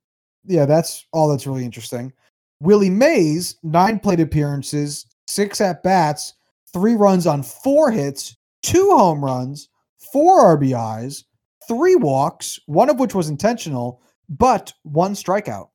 yeah, 0.45 0.67
that's 0.67 1.07
all 1.13 1.29
that's 1.29 1.47
really 1.47 1.65
interesting. 1.65 2.13
Willie 2.61 2.91
Mays, 2.91 3.57
nine 3.63 4.01
plate 4.01 4.21
appearances, 4.21 5.07
six 5.27 5.61
at 5.61 5.83
bats, 5.83 6.35
three 6.73 6.95
runs 6.95 7.27
on 7.27 7.43
four 7.43 7.91
hits, 7.91 8.37
two 8.63 8.91
home 8.91 9.25
runs, 9.25 9.69
four 10.13 10.57
RBIs, 10.57 11.25
three 11.69 11.97
walks, 11.97 12.59
one 12.67 12.91
of 12.91 12.99
which 12.99 13.15
was 13.15 13.29
intentional, 13.29 14.03
but 14.29 14.73
one 14.83 15.15
strikeout. 15.15 15.69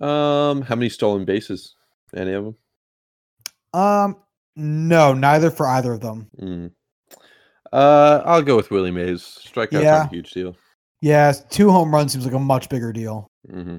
Um, 0.00 0.62
how 0.62 0.74
many 0.74 0.88
stolen 0.88 1.24
bases? 1.24 1.74
Any 2.14 2.32
of 2.32 2.44
them? 2.44 2.56
Um, 3.72 4.16
no, 4.56 5.12
neither 5.14 5.50
for 5.50 5.66
either 5.66 5.92
of 5.94 6.00
them. 6.00 6.28
Mm. 6.40 6.70
Uh, 7.72 8.22
I'll 8.24 8.42
go 8.42 8.56
with 8.56 8.70
Willie 8.70 8.90
Mays. 8.90 9.22
Strikeouts 9.22 9.82
Yeah. 9.82 10.04
a 10.04 10.08
huge 10.08 10.30
deal. 10.30 10.56
Yeah, 11.00 11.32
two 11.50 11.70
home 11.70 11.92
runs 11.94 12.12
seems 12.12 12.24
like 12.24 12.34
a 12.34 12.38
much 12.38 12.68
bigger 12.68 12.92
deal. 12.92 13.30
Mm-hmm. 13.50 13.76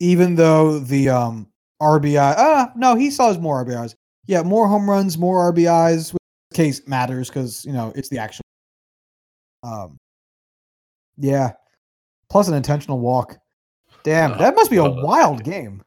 even 0.00 0.34
though 0.34 0.78
the 0.78 1.08
um 1.08 1.48
RBI 1.80 2.34
ah 2.36 2.70
no 2.76 2.96
he 2.96 3.10
saw 3.10 3.28
his 3.28 3.38
more 3.38 3.64
RBIs. 3.64 3.94
Yeah, 4.28 4.42
more 4.42 4.68
home 4.68 4.88
runs, 4.88 5.18
more 5.18 5.52
RBIs. 5.52 6.12
Which 6.12 6.20
case 6.54 6.86
matters 6.86 7.28
because 7.28 7.64
you 7.64 7.72
know 7.72 7.92
it's 7.96 8.10
the 8.10 8.18
actual. 8.18 8.42
Um, 9.64 9.98
Yeah. 11.16 11.52
Plus 12.30 12.46
an 12.46 12.54
intentional 12.54 13.00
walk. 13.00 13.38
Damn, 14.04 14.38
that 14.38 14.54
must 14.54 14.70
be 14.70 14.76
a 14.76 14.88
wild 14.88 15.42
game. 15.42 15.82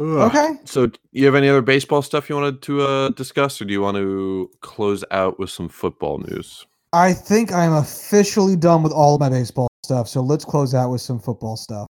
Okay. 0.00 0.54
So, 0.64 0.90
you 1.12 1.26
have 1.26 1.34
any 1.34 1.48
other 1.48 1.60
baseball 1.60 2.02
stuff 2.02 2.28
you 2.28 2.36
wanted 2.36 2.62
to 2.62 2.82
uh, 2.82 3.08
discuss, 3.10 3.60
or 3.60 3.64
do 3.66 3.72
you 3.72 3.82
want 3.82 3.96
to 3.96 4.48
close 4.60 5.04
out 5.10 5.38
with 5.38 5.50
some 5.50 5.68
football 5.68 6.18
news? 6.18 6.66
I 6.92 7.12
think 7.12 7.52
I'm 7.52 7.74
officially 7.74 8.56
done 8.56 8.82
with 8.82 8.92
all 8.92 9.16
of 9.16 9.20
my 9.20 9.28
baseball 9.28 9.68
stuff. 9.84 10.08
So 10.08 10.22
let's 10.22 10.44
close 10.44 10.72
out 10.74 10.90
with 10.90 11.00
some 11.00 11.18
football 11.18 11.56
stuff. 11.56 11.86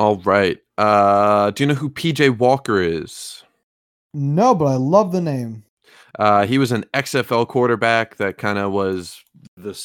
All 0.00 0.16
right. 0.16 0.56
Uh, 0.78 1.50
do 1.50 1.62
you 1.62 1.68
know 1.68 1.74
who 1.74 1.90
PJ 1.90 2.38
Walker 2.38 2.80
is? 2.80 3.44
No, 4.14 4.54
but 4.54 4.64
I 4.64 4.76
love 4.76 5.12
the 5.12 5.20
name. 5.20 5.62
Uh, 6.18 6.46
he 6.46 6.56
was 6.56 6.72
an 6.72 6.86
XFL 6.94 7.46
quarterback 7.46 8.16
that 8.16 8.38
kind 8.38 8.58
of 8.58 8.72
was 8.72 9.22
the 9.58 9.78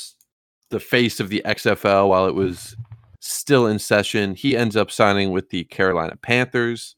the 0.69 0.79
face 0.79 1.19
of 1.19 1.27
the 1.27 1.41
XFL 1.45 2.07
while 2.07 2.27
it 2.27 2.33
was 2.33 2.77
still 3.19 3.67
in 3.67 3.77
session. 3.77 4.35
He 4.35 4.55
ends 4.55 4.77
up 4.77 4.89
signing 4.89 5.31
with 5.31 5.49
the 5.49 5.65
Carolina 5.65 6.15
Panthers, 6.21 6.95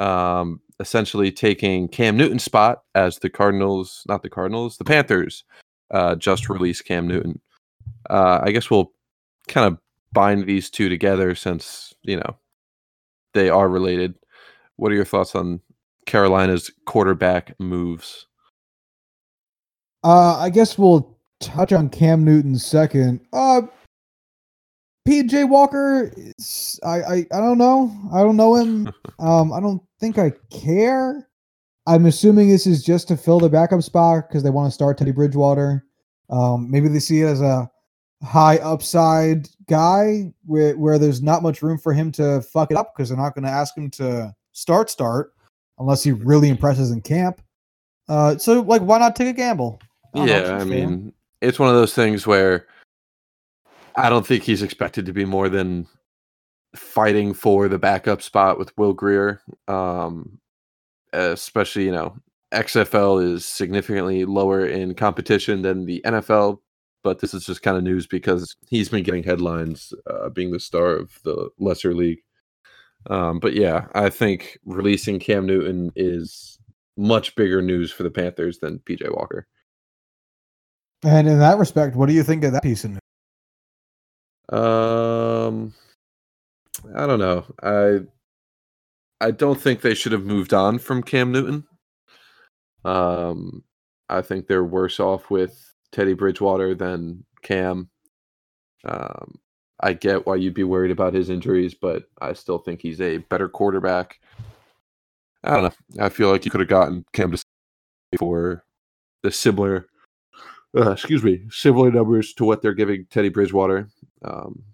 um, 0.00 0.60
essentially 0.80 1.30
taking 1.30 1.86
Cam 1.86 2.16
Newton's 2.16 2.42
spot 2.42 2.82
as 2.96 3.20
the 3.20 3.30
Cardinals, 3.30 4.02
not 4.08 4.24
the 4.24 4.30
Cardinals, 4.30 4.78
the 4.78 4.84
Panthers 4.84 5.44
uh, 5.92 6.16
just 6.16 6.48
released 6.48 6.86
Cam 6.86 7.06
Newton. 7.06 7.40
Uh, 8.10 8.40
I 8.42 8.50
guess 8.50 8.68
we'll 8.68 8.90
kind 9.46 9.72
of 9.72 9.78
bind 10.12 10.44
these 10.44 10.70
two 10.70 10.88
together 10.88 11.36
since 11.36 11.94
you 12.02 12.16
know 12.16 12.36
they 13.34 13.50
are 13.50 13.68
related. 13.68 14.14
What 14.76 14.92
are 14.92 14.94
your 14.94 15.04
thoughts 15.04 15.34
on 15.34 15.60
Carolina's 16.06 16.70
quarterback 16.86 17.58
moves? 17.58 18.26
Uh, 20.04 20.38
I 20.38 20.50
guess 20.50 20.78
we'll 20.78 21.18
touch 21.40 21.72
on 21.72 21.88
Cam 21.88 22.24
Newton 22.24 22.56
second. 22.56 23.20
Uh, 23.32 23.62
PJ 25.08 25.48
Walker, 25.48 26.12
is- 26.16 26.78
I, 26.84 27.02
I 27.02 27.14
I 27.32 27.40
don't 27.40 27.58
know. 27.58 27.90
I 28.12 28.20
don't 28.20 28.36
know 28.36 28.54
him. 28.54 28.92
um, 29.18 29.52
I 29.52 29.60
don't 29.60 29.82
think 30.00 30.18
I 30.18 30.32
care. 30.50 31.28
I'm 31.86 32.04
assuming 32.06 32.50
this 32.50 32.66
is 32.66 32.84
just 32.84 33.08
to 33.08 33.16
fill 33.16 33.40
the 33.40 33.48
backup 33.48 33.82
spot 33.82 34.28
because 34.28 34.42
they 34.42 34.50
want 34.50 34.68
to 34.68 34.74
start 34.74 34.98
Teddy 34.98 35.12
Bridgewater. 35.12 35.84
Um, 36.28 36.70
maybe 36.70 36.88
they 36.88 36.98
see 36.98 37.22
it 37.22 37.26
as 37.26 37.40
a 37.40 37.70
high 38.22 38.56
upside 38.58 39.48
guy 39.68 40.32
where 40.44 40.76
where 40.76 40.98
there's 40.98 41.22
not 41.22 41.42
much 41.42 41.62
room 41.62 41.78
for 41.78 41.92
him 41.92 42.10
to 42.12 42.40
fuck 42.42 42.70
it 42.70 42.76
up 42.76 42.92
because 42.94 43.08
they're 43.08 43.18
not 43.18 43.34
going 43.34 43.44
to 43.44 43.50
ask 43.50 43.76
him 43.76 43.90
to 43.90 44.34
start 44.52 44.90
start 44.90 45.32
unless 45.78 46.02
he 46.02 46.12
really 46.12 46.48
impresses 46.48 46.90
in 46.90 47.00
camp. 47.00 47.40
Uh, 48.08 48.36
so 48.38 48.60
like, 48.62 48.82
why 48.82 48.98
not 48.98 49.14
take 49.14 49.28
a 49.28 49.32
gamble? 49.32 49.80
I 50.14 50.24
yeah, 50.24 50.58
I 50.60 50.64
mean, 50.64 51.12
it's 51.40 51.58
one 51.58 51.68
of 51.68 51.74
those 51.74 51.94
things 51.94 52.26
where 52.26 52.66
I 53.96 54.08
don't 54.08 54.26
think 54.26 54.42
he's 54.42 54.62
expected 54.62 55.06
to 55.06 55.12
be 55.12 55.24
more 55.24 55.48
than 55.48 55.86
fighting 56.74 57.34
for 57.34 57.68
the 57.68 57.78
backup 57.78 58.22
spot 58.22 58.58
with 58.58 58.76
Will 58.78 58.92
Grier. 58.92 59.42
Um, 59.68 60.38
especially, 61.12 61.84
you 61.84 61.92
know, 61.92 62.16
XFL 62.52 63.22
is 63.22 63.44
significantly 63.44 64.24
lower 64.24 64.66
in 64.66 64.94
competition 64.94 65.62
than 65.62 65.84
the 65.84 66.00
NFL, 66.04 66.58
but 67.02 67.20
this 67.20 67.34
is 67.34 67.44
just 67.44 67.62
kind 67.62 67.76
of 67.76 67.82
news 67.82 68.06
because 68.06 68.56
he's 68.68 68.88
been 68.88 69.04
getting 69.04 69.22
headlines 69.22 69.92
uh, 70.08 70.28
being 70.28 70.50
the 70.50 70.60
star 70.60 70.96
of 70.96 71.18
the 71.24 71.50
lesser 71.58 71.94
league. 71.94 72.20
Um, 73.08 73.38
but 73.38 73.54
yeah, 73.54 73.86
I 73.94 74.10
think 74.10 74.58
releasing 74.64 75.18
Cam 75.18 75.46
Newton 75.46 75.92
is 75.96 76.58
much 76.96 77.34
bigger 77.36 77.62
news 77.62 77.92
for 77.92 78.02
the 78.02 78.10
Panthers 78.10 78.58
than 78.58 78.80
PJ 78.80 79.14
Walker. 79.14 79.46
And 81.04 81.28
in 81.28 81.38
that 81.38 81.58
respect, 81.58 81.94
what 81.94 82.06
do 82.06 82.12
you 82.12 82.24
think 82.24 82.42
of 82.44 82.52
that 82.52 82.62
piece 82.62 82.84
of 82.84 82.90
news? 82.90 83.00
Um, 84.50 85.74
I 86.96 87.06
don't 87.06 87.20
know. 87.20 87.44
I 87.62 88.00
I 89.20 89.30
don't 89.30 89.60
think 89.60 89.80
they 89.80 89.94
should 89.94 90.12
have 90.12 90.24
moved 90.24 90.54
on 90.54 90.78
from 90.78 91.02
Cam 91.02 91.32
Newton. 91.32 91.64
Um, 92.84 93.64
I 94.08 94.22
think 94.22 94.46
they're 94.46 94.64
worse 94.64 95.00
off 95.00 95.30
with 95.30 95.67
Teddy 95.92 96.14
Bridgewater 96.14 96.74
than 96.74 97.24
Cam. 97.42 97.88
Um, 98.84 99.38
I 99.80 99.92
get 99.92 100.26
why 100.26 100.36
you'd 100.36 100.54
be 100.54 100.64
worried 100.64 100.90
about 100.90 101.14
his 101.14 101.30
injuries, 101.30 101.74
but 101.74 102.04
I 102.20 102.32
still 102.32 102.58
think 102.58 102.80
he's 102.80 103.00
a 103.00 103.18
better 103.18 103.48
quarterback. 103.48 104.20
I 105.44 105.52
don't 105.52 105.62
know. 105.64 106.04
I 106.04 106.08
feel 106.08 106.30
like 106.30 106.44
you 106.44 106.50
could 106.50 106.60
have 106.60 106.68
gotten 106.68 107.04
Cam 107.12 107.30
to 107.30 107.42
for 108.18 108.64
the 109.22 109.30
similar, 109.30 109.86
uh, 110.76 110.92
excuse 110.92 111.22
me, 111.22 111.42
similar 111.50 111.90
numbers 111.90 112.32
to 112.34 112.44
what 112.44 112.62
they're 112.62 112.74
giving 112.74 113.06
Teddy 113.10 113.28
Bridgewater. 113.28 113.88
Um, 114.24 114.64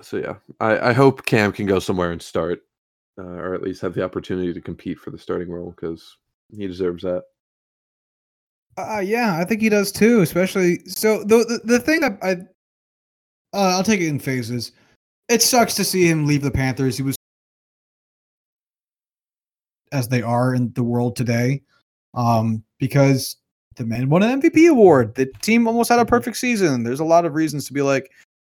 so 0.00 0.16
yeah, 0.16 0.34
I, 0.60 0.90
I 0.90 0.92
hope 0.92 1.26
Cam 1.26 1.52
can 1.52 1.66
go 1.66 1.78
somewhere 1.78 2.12
and 2.12 2.22
start, 2.22 2.60
uh, 3.18 3.22
or 3.22 3.54
at 3.54 3.62
least 3.62 3.82
have 3.82 3.94
the 3.94 4.04
opportunity 4.04 4.52
to 4.52 4.60
compete 4.60 4.98
for 4.98 5.10
the 5.10 5.18
starting 5.18 5.50
role 5.50 5.72
because 5.72 6.16
he 6.50 6.66
deserves 6.66 7.02
that. 7.02 7.24
Uh, 8.88 9.00
yeah, 9.00 9.38
I 9.38 9.44
think 9.44 9.60
he 9.60 9.68
does 9.68 9.92
too. 9.92 10.20
Especially 10.20 10.80
so 10.86 11.22
the 11.24 11.38
the, 11.38 11.60
the 11.64 11.78
thing 11.80 12.00
that 12.00 12.18
I 12.22 12.32
uh, 13.52 13.76
I'll 13.76 13.82
take 13.82 14.00
it 14.00 14.08
in 14.08 14.18
phases. 14.18 14.72
It 15.28 15.42
sucks 15.42 15.74
to 15.74 15.84
see 15.84 16.08
him 16.08 16.26
leave 16.26 16.42
the 16.42 16.50
Panthers. 16.50 16.96
He 16.96 17.02
was 17.02 17.16
as 19.92 20.08
they 20.08 20.22
are 20.22 20.54
in 20.54 20.72
the 20.74 20.84
world 20.84 21.16
today, 21.16 21.62
um, 22.14 22.62
because 22.78 23.36
the 23.76 23.84
man 23.84 24.08
won 24.08 24.22
an 24.22 24.40
MVP 24.40 24.70
award. 24.70 25.14
The 25.14 25.26
team 25.42 25.66
almost 25.66 25.88
had 25.88 25.98
a 25.98 26.04
perfect 26.04 26.36
season. 26.36 26.82
There's 26.82 27.00
a 27.00 27.04
lot 27.04 27.24
of 27.24 27.34
reasons 27.34 27.66
to 27.66 27.72
be 27.72 27.82
like, 27.82 28.10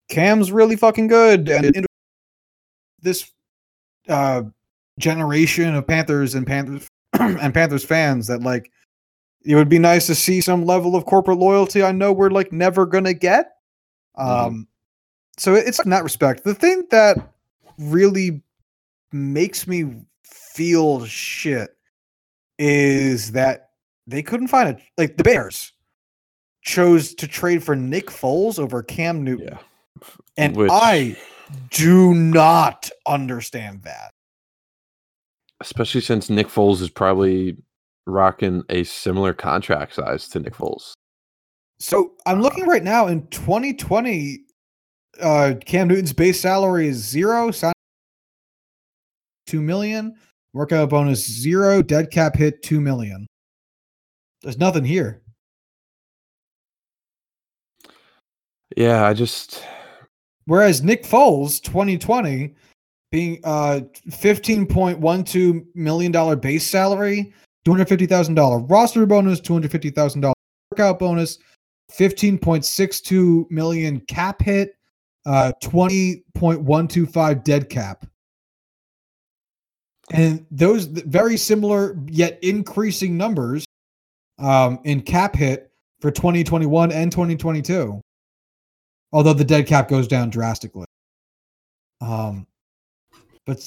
Cam's 0.09 0.53
really 0.53 0.77
fucking 0.77 1.09
good, 1.09 1.49
and 1.49 1.87
this 3.01 3.33
uh, 4.09 4.43
generation 4.99 5.75
of 5.75 5.87
Panthers 5.87 6.35
and 6.35 6.47
Panthers 6.47 6.89
and 7.13 7.55
Panthers 7.55 7.85
fans 7.85 8.27
that 8.27 8.43
like 8.43 8.71
it 9.45 9.55
would 9.55 9.69
be 9.69 9.79
nice 9.79 10.07
to 10.07 10.15
see 10.15 10.41
some 10.41 10.65
level 10.65 10.97
of 10.97 11.05
corporate 11.07 11.39
loyalty. 11.39 11.83
I 11.83 11.93
know 11.93 12.13
we're 12.13 12.31
like 12.31 12.53
never 12.53 12.87
gonna 12.87 13.15
get. 13.15 13.53
Um, 14.17 14.69
so 15.37 15.55
it's 15.55 15.83
in 15.85 15.91
that 15.91 16.05
respect. 16.05 16.45
The 16.45 16.55
thing 16.55 16.85
that 16.91 17.17
really 17.79 18.41
makes 19.13 19.67
me 19.67 20.05
feel 20.25 21.05
shit 21.05 21.77
is 22.59 23.33
that 23.33 23.71
they 24.07 24.23
couldn't 24.23 24.49
find 24.49 24.69
it. 24.69 24.79
Like 24.97 25.17
the 25.17 25.25
Bears 25.25 25.73
chose 26.63 27.15
to 27.17 27.27
trade 27.29 27.63
for 27.63 27.75
Nick 27.77 28.07
Foles 28.07 28.59
over 28.59 28.83
Cam 28.83 29.23
Newton, 29.25 29.49
Yeah, 29.49 29.59
and 30.37 30.57
Which- 30.57 30.71
I 30.73 31.17
do 31.71 32.15
not 32.15 32.89
understand 33.07 33.83
that. 33.83 34.13
especially 35.61 36.01
since 36.01 36.31
Nick 36.31 36.47
Foles 36.49 36.81
is 36.81 36.91
probably 36.91 37.57
rocking 38.07 38.63
a 38.69 38.85
similar 38.85 39.33
contract 39.33 39.95
size 39.95 40.29
to 40.29 40.41
Nick 40.41 40.55
Foles. 40.55 40.93
So 41.79 42.13
I'm 42.27 42.41
looking 42.41 42.67
right 42.67 42.83
now 42.83 43.07
in 43.07 43.27
2020. 43.29 44.45
Uh, 45.21 45.55
Cam 45.65 45.89
Newton's 45.89 46.13
base 46.13 46.41
salary 46.41 46.89
is 46.89 46.97
zero, 46.97 47.51
sign 47.51 47.73
two 49.47 49.63
million, 49.63 50.15
workout 50.53 50.91
bonus 50.91 51.25
zero, 51.25 51.83
dead 51.83 52.11
cap 52.11 52.35
hit 52.37 52.63
two 52.63 52.81
million. 52.81 53.27
There's 54.43 54.59
nothing 54.59 54.85
here. 54.85 55.23
Yeah, 58.77 59.07
I 59.07 59.15
just 59.15 59.63
Whereas 60.47 60.83
Nick 60.83 61.05
Foles, 61.05 61.63
2020, 61.63 62.55
being 63.11 63.41
uh 63.45 63.81
15.12 64.11 65.65
million 65.75 66.13
dollar 66.13 66.37
base 66.37 66.67
salary, 66.67 67.33
two 67.65 67.71
hundred 67.71 67.89
fifty 67.89 68.07
thousand 68.07 68.35
dollar 68.35 68.59
roster 68.59 69.07
bonus, 69.07 69.41
two 69.41 69.53
hundred 69.53 69.71
fifty 69.71 69.91
thousand 69.91 70.21
dollar 70.21 70.35
workout 70.71 70.99
bonus, 70.99 71.39
fifteen 71.91 72.39
point 72.39 72.65
six 72.65 73.01
two 73.01 73.47
million 73.51 74.01
cap 74.01 74.43
hit, 74.43 74.77
uh 75.27 75.53
twenty 75.63 76.25
point 76.35 76.61
one 76.61 76.89
two 76.89 77.07
five 77.07 77.45
dead 77.45 77.69
cap. 77.69 78.07
And 80.13 80.45
those 80.51 80.85
very 80.85 81.37
similar 81.39 81.99
yet 82.07 82.39
increasing 82.43 83.17
numbers 83.17 83.65
um, 84.39 84.79
in 84.85 85.01
cap 85.01 85.35
hit 85.35 85.71
for 86.01 86.11
2021 86.11 86.93
and 86.93 87.11
2022 87.11 88.03
although 89.15 89.33
the 89.33 89.45
dead 89.45 89.67
cap 89.67 89.89
goes 89.89 90.09
down 90.09 90.29
drastically. 90.29 90.85
Um, 92.03 92.47
but 93.47 93.67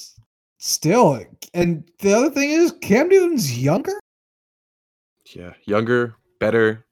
still, 0.57 1.23
and 1.53 1.89
the 1.99 2.13
other 2.13 2.29
thing 2.29 2.49
is 2.49 2.73
Cam 2.81 3.09
Newton's 3.09 3.57
younger. 3.57 3.93
yeah, 5.33 5.53
younger, 5.65 6.15
better, 6.39 6.85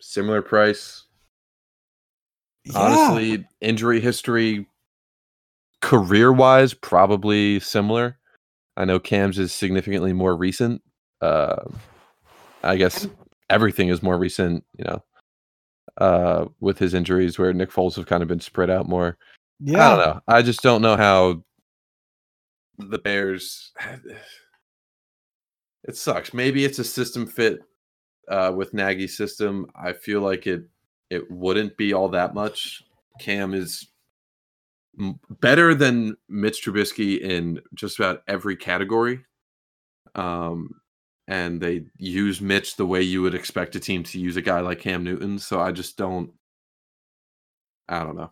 similar 0.00 0.42
price. 0.42 1.04
Yeah. 2.64 2.78
Honestly, 2.78 3.46
injury 3.60 4.00
history, 4.00 4.66
career 5.80 6.32
wise, 6.32 6.74
probably 6.74 7.60
similar. 7.60 8.18
I 8.76 8.84
know 8.84 8.98
Cam's 8.98 9.38
is 9.38 9.52
significantly 9.52 10.12
more 10.12 10.36
recent. 10.36 10.82
Uh, 11.20 11.64
I 12.62 12.76
guess 12.76 13.06
everything 13.48 13.88
is 13.88 14.02
more 14.02 14.18
recent. 14.18 14.64
You 14.76 14.84
know, 14.84 15.04
uh, 15.98 16.46
with 16.60 16.78
his 16.78 16.94
injuries, 16.94 17.38
where 17.38 17.52
Nick 17.52 17.70
Foles 17.70 17.96
have 17.96 18.06
kind 18.06 18.22
of 18.22 18.28
been 18.28 18.40
spread 18.40 18.70
out 18.70 18.88
more. 18.88 19.16
Yeah. 19.58 19.86
I 19.86 19.88
don't 19.96 20.06
know. 20.06 20.20
I 20.28 20.42
just 20.42 20.62
don't 20.62 20.82
know 20.82 20.96
how 20.96 21.42
the 22.88 22.98
Bears. 22.98 23.72
It 25.84 25.96
sucks. 25.96 26.34
Maybe 26.34 26.66
it's 26.66 26.78
a 26.78 26.84
system 26.84 27.26
fit 27.26 27.60
uh, 28.28 28.52
with 28.54 28.74
Nagy's 28.74 29.16
system. 29.16 29.66
I 29.74 29.94
feel 29.94 30.20
like 30.20 30.46
it 30.46 30.68
it 31.08 31.28
wouldn't 31.30 31.74
be 31.78 31.94
all 31.94 32.10
that 32.10 32.34
much. 32.34 32.82
Cam 33.18 33.54
is 33.54 33.88
better 35.40 35.74
than 35.74 36.16
Mitch 36.28 36.64
Trubisky 36.64 37.18
in 37.20 37.60
just 37.74 37.98
about 37.98 38.22
every 38.28 38.56
category. 38.56 39.24
Um, 40.14 40.70
and 41.28 41.60
they 41.60 41.84
use 41.96 42.40
Mitch 42.40 42.76
the 42.76 42.86
way 42.86 43.02
you 43.02 43.22
would 43.22 43.34
expect 43.34 43.76
a 43.76 43.80
team 43.80 44.02
to 44.04 44.20
use 44.20 44.36
a 44.36 44.42
guy 44.42 44.60
like 44.60 44.80
Cam 44.80 45.04
Newton. 45.04 45.38
So 45.38 45.60
I 45.60 45.72
just 45.72 45.96
don't. 45.96 46.30
I 47.88 48.04
don't 48.04 48.16
know. 48.16 48.30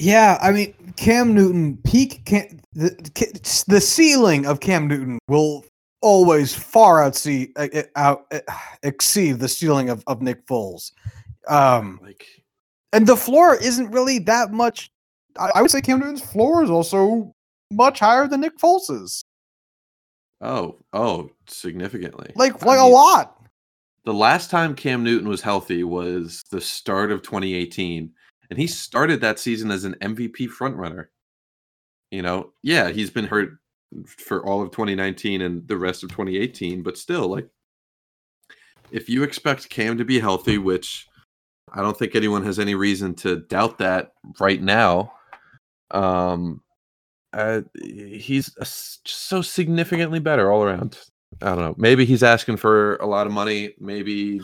Yeah, 0.00 0.38
I 0.40 0.50
mean, 0.50 0.74
Cam 0.96 1.34
Newton 1.34 1.76
peak 1.84 2.24
Cam, 2.24 2.58
the 2.72 3.64
the 3.68 3.80
ceiling 3.80 4.46
of 4.46 4.60
Cam 4.60 4.88
Newton 4.88 5.18
will 5.28 5.64
always 6.00 6.54
far 6.54 7.02
outsee 7.02 7.50
uh, 7.56 7.82
out 7.96 8.24
uh, 8.32 8.40
exceed 8.82 9.32
the 9.32 9.48
ceiling 9.48 9.90
of, 9.90 10.02
of 10.06 10.22
Nick 10.22 10.46
Foles. 10.46 10.92
Um, 11.48 12.00
Like 12.02 12.26
and 12.94 13.06
the 13.06 13.16
floor 13.16 13.54
isn't 13.56 13.90
really 13.90 14.18
that 14.20 14.52
much. 14.52 14.90
I, 15.38 15.50
I 15.56 15.62
would 15.62 15.70
say 15.70 15.82
Cam 15.82 16.00
Newton's 16.00 16.22
floor 16.22 16.64
is 16.64 16.70
also 16.70 17.34
much 17.70 17.98
higher 18.00 18.26
than 18.26 18.40
Nick 18.40 18.58
Foles's, 18.58 19.22
Oh, 20.40 20.78
oh, 20.94 21.30
significantly. 21.46 22.32
like 22.36 22.62
I 22.62 22.66
like 22.66 22.80
a 22.80 22.84
lot. 22.84 23.36
The 24.06 24.14
last 24.14 24.48
time 24.50 24.74
Cam 24.74 25.04
Newton 25.04 25.28
was 25.28 25.42
healthy 25.42 25.84
was 25.84 26.42
the 26.50 26.60
start 26.60 27.12
of 27.12 27.20
2018, 27.20 28.10
and 28.50 28.58
he 28.58 28.66
started 28.66 29.20
that 29.20 29.38
season 29.38 29.70
as 29.70 29.84
an 29.84 29.94
MVP 30.02 30.48
frontrunner. 30.48 31.06
You 32.10 32.22
know, 32.22 32.52
yeah, 32.62 32.90
he's 32.90 33.10
been 33.10 33.26
hurt 33.26 33.58
for 34.06 34.44
all 34.44 34.62
of 34.62 34.72
2019 34.72 35.40
and 35.40 35.66
the 35.66 35.76
rest 35.76 36.02
of 36.02 36.10
2018, 36.10 36.82
but 36.82 36.98
still, 36.98 37.28
like, 37.28 37.48
if 38.90 39.08
you 39.08 39.22
expect 39.22 39.70
Cam 39.70 39.96
to 39.98 40.04
be 40.04 40.18
healthy, 40.18 40.58
which 40.58 41.06
I 41.72 41.82
don't 41.82 41.96
think 41.96 42.14
anyone 42.14 42.44
has 42.44 42.58
any 42.58 42.74
reason 42.74 43.14
to 43.16 43.36
doubt 43.36 43.78
that 43.78 44.12
right 44.40 44.60
now, 44.60 45.12
um, 45.92 46.60
uh, 47.32 47.60
he's 47.80 48.52
so 49.04 49.40
significantly 49.42 50.18
better 50.18 50.50
all 50.50 50.64
around. 50.64 50.98
I 51.40 51.50
don't 51.50 51.60
know. 51.60 51.74
Maybe 51.78 52.04
he's 52.04 52.24
asking 52.24 52.56
for 52.56 52.96
a 52.96 53.06
lot 53.06 53.28
of 53.28 53.32
money. 53.32 53.74
Maybe 53.78 54.40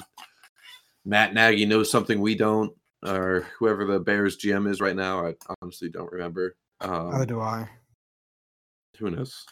Matt 1.04 1.34
Nagy 1.34 1.66
knows 1.66 1.90
something 1.90 2.20
we 2.20 2.36
don't, 2.36 2.72
or 3.06 3.46
whoever 3.58 3.84
the 3.84 4.00
Bears 4.00 4.36
GM 4.38 4.68
is 4.68 4.80
right 4.80 4.96
now. 4.96 5.26
I 5.26 5.34
honestly 5.62 5.88
don't 5.88 6.10
remember. 6.10 6.56
Um, 6.80 7.24
do 7.26 7.40
I? 7.40 7.68
who 8.98 9.10
knows? 9.10 9.44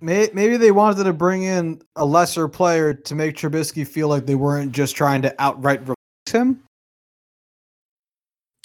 Maybe 0.00 0.56
they 0.56 0.72
wanted 0.72 1.04
to 1.04 1.12
bring 1.12 1.44
in 1.44 1.80
a 1.96 2.04
lesser 2.04 2.48
player 2.48 2.92
to 2.92 3.14
make 3.14 3.36
Trubisky 3.36 3.86
feel 3.86 4.08
like 4.08 4.26
they 4.26 4.34
weren't 4.34 4.72
just 4.72 4.94
trying 4.94 5.22
to 5.22 5.34
outright 5.38 5.80
replace 5.80 5.96
him. 6.30 6.62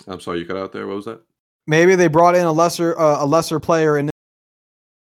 I'm 0.08 0.20
sorry, 0.20 0.40
you 0.40 0.46
cut 0.46 0.58
out 0.58 0.74
there. 0.74 0.88
What 0.88 0.98
was 0.98 1.06
that? 1.06 1.22
maybe 1.68 1.96
they 1.96 2.08
brought 2.08 2.36
in 2.36 2.46
a 2.46 2.52
lesser 2.52 2.98
uh, 3.00 3.24
a 3.24 3.26
lesser 3.26 3.60
player 3.60 3.98
and 3.98 4.10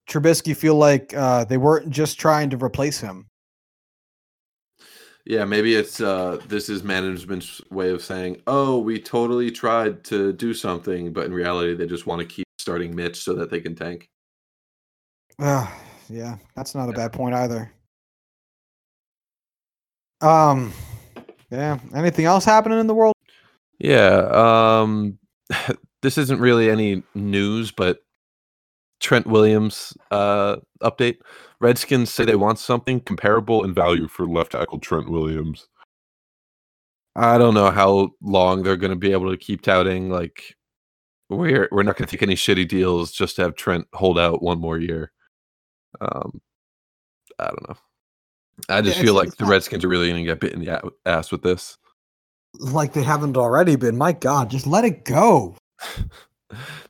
Trubisky 0.10 0.56
feel 0.56 0.76
like 0.76 1.14
uh, 1.14 1.45
they 1.45 1.57
weren't 1.57 1.90
just 1.90 2.20
trying 2.20 2.49
to 2.49 2.57
replace 2.57 2.99
him. 2.99 3.28
Yeah, 5.25 5.45
maybe 5.45 5.75
it's 5.75 6.01
uh 6.01 6.41
this 6.47 6.67
is 6.67 6.83
management's 6.83 7.61
way 7.69 7.91
of 7.91 8.03
saying, 8.03 8.41
"Oh, 8.47 8.79
we 8.79 8.99
totally 8.99 9.51
tried 9.51 10.03
to 10.05 10.33
do 10.33 10.53
something, 10.53 11.13
but 11.13 11.25
in 11.25 11.33
reality 11.33 11.75
they 11.75 11.85
just 11.85 12.05
want 12.05 12.19
to 12.21 12.27
keep 12.27 12.47
starting 12.59 12.95
Mitch 12.95 13.23
so 13.23 13.33
that 13.35 13.49
they 13.49 13.61
can 13.61 13.75
tank." 13.75 14.09
Uh, 15.39 15.67
yeah, 16.09 16.37
that's 16.55 16.75
not 16.75 16.89
a 16.89 16.93
bad 16.93 17.13
point 17.13 17.35
either. 17.35 17.71
Um, 20.23 20.71
yeah. 21.51 21.79
Anything 21.93 22.25
else 22.25 22.45
happening 22.45 22.79
in 22.79 22.87
the 22.87 22.95
world? 22.95 23.13
Yeah. 23.77 24.81
Um, 24.81 25.19
this 26.01 26.17
isn't 26.17 26.39
really 26.39 26.69
any 26.69 27.03
news, 27.13 27.71
but 27.71 27.99
Trent 28.99 29.27
Williams 29.27 29.95
uh, 30.11 30.57
update. 30.81 31.17
Redskins 31.64 32.11
say 32.11 32.26
they 32.26 32.35
want 32.35 32.60
something 32.60 32.99
comparable 32.99 33.64
in 33.64 33.73
value 33.73 34.10
for 34.10 34.27
left 34.27 34.52
tackle 34.52 34.80
Trent 34.80 35.10
Williams. 35.10 35.68
I 37.15 37.38
don't 37.38 37.53
know 37.53 37.72
how 37.72 38.10
long 38.22 38.64
they're 38.64 38.76
going 38.76 38.91
to 38.91 38.98
be 38.98 39.14
able 39.14 39.31
to 39.31 39.38
keep 39.38 39.61
touting 39.61 40.10
like 40.10 40.56
we're 41.30 41.69
we're 41.72 41.84
not 41.84 41.95
going 41.95 42.07
to 42.07 42.11
take 42.11 42.22
any 42.22 42.35
shitty 42.35 42.68
deals 42.68 43.11
just 43.11 43.38
to 43.38 43.44
have 43.44 43.56
Trent 43.56 43.88
hold 43.94 44.19
out 44.19 44.44
one 44.44 44.60
more 44.60 44.77
year. 44.77 45.11
Um, 46.02 46.41
I 47.40 47.45
don't 47.45 47.69
know. 47.69 47.77
I 48.68 48.81
just 48.81 48.98
it's- 48.98 49.06
feel 49.06 49.14
like 49.14 49.35
the 49.38 49.45
Redskins 49.45 49.85
are 49.85 49.90
really 49.90 50.10
going 50.10 50.26
to 50.26 50.30
get 50.30 50.40
bit 50.41 50.53
in 50.53 50.65
the 50.65 50.91
ass 51.06 51.31
with 51.31 51.44
this. 51.44 51.77
Like 52.60 52.94
they 52.94 53.03
haven't 53.03 53.38
already 53.38 53.77
been. 53.77 53.98
My 53.98 54.11
God, 54.11 54.49
just 54.49 54.68
let 54.68 54.85
it 54.85 55.06
go. 55.06 55.56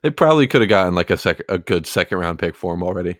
They 0.02 0.10
probably 0.10 0.46
could 0.46 0.60
have 0.60 0.70
gotten 0.70 0.94
like 0.94 1.10
a 1.10 1.18
sec 1.18 1.42
a 1.48 1.58
good 1.58 1.88
second 1.88 2.18
round 2.18 2.38
pick 2.38 2.54
for 2.54 2.74
him 2.74 2.84
already. 2.84 3.18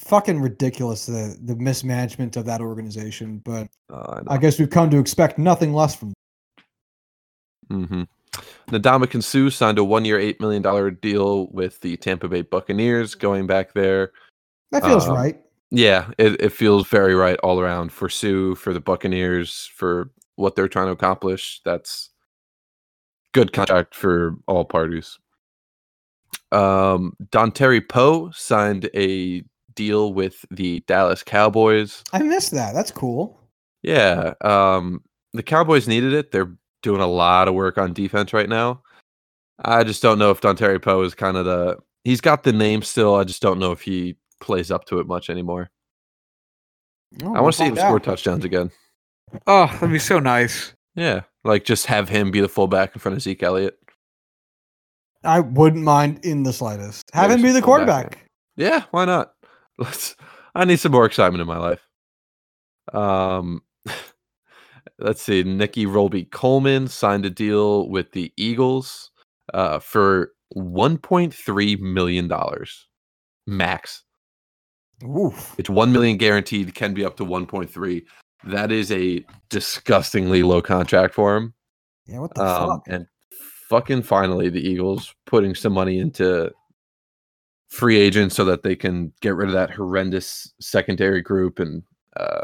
Fucking 0.00 0.40
ridiculous 0.40 1.06
the 1.06 1.36
the 1.44 1.56
mismanagement 1.56 2.36
of 2.36 2.44
that 2.46 2.60
organization. 2.60 3.40
But 3.44 3.68
Uh, 3.92 4.22
I 4.28 4.38
guess 4.38 4.58
we've 4.58 4.70
come 4.70 4.88
to 4.90 4.98
expect 4.98 5.38
nothing 5.38 5.72
less 5.74 5.94
from. 5.96 6.12
mm-hmm. 7.70 8.02
Ndamukong 8.70 9.22
Suh 9.22 9.50
signed 9.50 9.78
a 9.78 9.84
one 9.84 10.04
year, 10.04 10.18
$8 10.18 10.40
million 10.40 10.62
deal 11.02 11.48
with 11.48 11.80
the 11.80 11.96
Tampa 11.96 12.28
Bay 12.28 12.42
Buccaneers 12.42 13.14
going 13.14 13.46
back 13.46 13.74
there. 13.74 14.12
That 14.70 14.84
feels 14.84 15.08
Um, 15.08 15.16
right. 15.16 15.40
Yeah, 15.70 16.10
it, 16.18 16.40
it 16.40 16.52
feels 16.52 16.88
very 16.88 17.14
right 17.14 17.38
all 17.42 17.60
around 17.60 17.92
for 17.92 18.08
Suh, 18.08 18.54
for 18.54 18.72
the 18.72 18.80
Buccaneers, 18.80 19.70
for 19.74 20.10
what 20.36 20.54
they're 20.56 20.68
trying 20.68 20.86
to 20.86 20.92
accomplish. 20.92 21.60
That's 21.64 22.10
good 23.34 23.52
contract 23.52 23.94
for 23.94 24.36
all 24.46 24.64
parties. 24.64 25.18
Um, 26.52 27.16
Dontari 27.30 27.86
Poe 27.88 28.30
signed 28.32 28.88
a 28.94 29.42
deal 29.80 30.12
with 30.12 30.44
the 30.50 30.80
Dallas 30.80 31.22
Cowboys. 31.22 32.04
I 32.12 32.18
missed 32.18 32.50
that. 32.50 32.74
That's 32.74 32.90
cool. 32.90 33.40
Yeah, 33.82 34.34
um, 34.42 35.02
the 35.32 35.42
Cowboys 35.42 35.88
needed 35.88 36.12
it. 36.12 36.32
They're 36.32 36.54
doing 36.82 37.00
a 37.00 37.06
lot 37.06 37.48
of 37.48 37.54
work 37.54 37.78
on 37.78 37.94
defense 37.94 38.34
right 38.34 38.48
now. 38.48 38.82
I 39.64 39.84
just 39.84 40.02
don't 40.02 40.18
know 40.18 40.30
if 40.30 40.42
Dontari 40.42 40.82
Poe 40.82 41.00
is 41.00 41.14
kind 41.14 41.38
of 41.38 41.46
the. 41.46 41.78
He's 42.04 42.20
got 42.20 42.42
the 42.42 42.52
name 42.52 42.82
still. 42.82 43.14
I 43.14 43.24
just 43.24 43.40
don't 43.40 43.58
know 43.58 43.72
if 43.72 43.80
he 43.80 44.16
plays 44.38 44.70
up 44.70 44.84
to 44.86 45.00
it 45.00 45.06
much 45.06 45.30
anymore. 45.30 45.70
Oh, 47.22 47.34
I 47.34 47.40
want 47.40 47.54
to 47.54 47.58
see 47.58 47.64
him 47.64 47.76
score 47.76 48.00
touchdowns 48.00 48.44
again. 48.44 48.70
Oh, 49.46 49.66
that'd 49.66 49.90
be 49.90 49.98
so 49.98 50.18
nice. 50.18 50.74
Yeah, 50.94 51.22
like 51.42 51.64
just 51.64 51.86
have 51.86 52.10
him 52.10 52.30
be 52.30 52.42
the 52.42 52.50
fullback 52.50 52.94
in 52.94 53.00
front 53.00 53.16
of 53.16 53.22
Zeke 53.22 53.42
Elliott. 53.42 53.78
I 55.24 55.40
wouldn't 55.40 55.84
mind 55.84 56.22
in 56.22 56.42
the 56.42 56.52
slightest. 56.52 57.08
Have 57.14 57.30
Maybe 57.30 57.40
him 57.40 57.46
be 57.46 57.52
the 57.52 57.62
fullback, 57.62 57.86
quarterback. 57.86 58.30
Yeah, 58.56 58.84
why 58.90 59.06
not? 59.06 59.32
Let's. 59.80 60.14
I 60.54 60.64
need 60.64 60.78
some 60.78 60.92
more 60.92 61.06
excitement 61.06 61.40
in 61.42 61.46
my 61.48 61.58
life. 61.58 61.86
Um, 62.92 63.62
let's 64.98 65.22
see. 65.22 65.42
Nickell 65.44 65.86
Robey-Coleman 65.90 66.88
signed 66.88 67.24
a 67.24 67.30
deal 67.30 67.88
with 67.88 68.12
the 68.12 68.32
Eagles 68.36 69.10
uh, 69.54 69.78
for 69.78 70.32
1.3 70.56 71.80
million 71.80 72.28
dollars 72.28 72.86
max. 73.46 74.02
Oof. 75.04 75.54
It's 75.58 75.70
one 75.70 75.92
million 75.92 76.16
guaranteed. 76.18 76.74
Can 76.74 76.94
be 76.94 77.04
up 77.04 77.16
to 77.18 77.24
1.3. 77.24 78.02
That 78.44 78.72
is 78.72 78.90
a 78.92 79.24
disgustingly 79.50 80.42
low 80.42 80.60
contract 80.62 81.14
for 81.14 81.36
him. 81.36 81.54
Yeah, 82.06 82.18
what 82.20 82.34
the 82.34 82.42
Um, 82.44 82.68
fuck? 82.68 82.82
and 82.88 83.06
fucking 83.68 84.02
finally, 84.02 84.48
the 84.50 84.60
Eagles 84.66 85.14
putting 85.26 85.54
some 85.54 85.72
money 85.72 85.98
into 85.98 86.50
free 87.70 87.96
agents 87.98 88.34
so 88.34 88.44
that 88.44 88.62
they 88.62 88.76
can 88.76 89.12
get 89.20 89.34
rid 89.34 89.48
of 89.48 89.54
that 89.54 89.70
horrendous 89.70 90.52
secondary 90.60 91.22
group, 91.22 91.58
and 91.58 91.82
uh, 92.16 92.42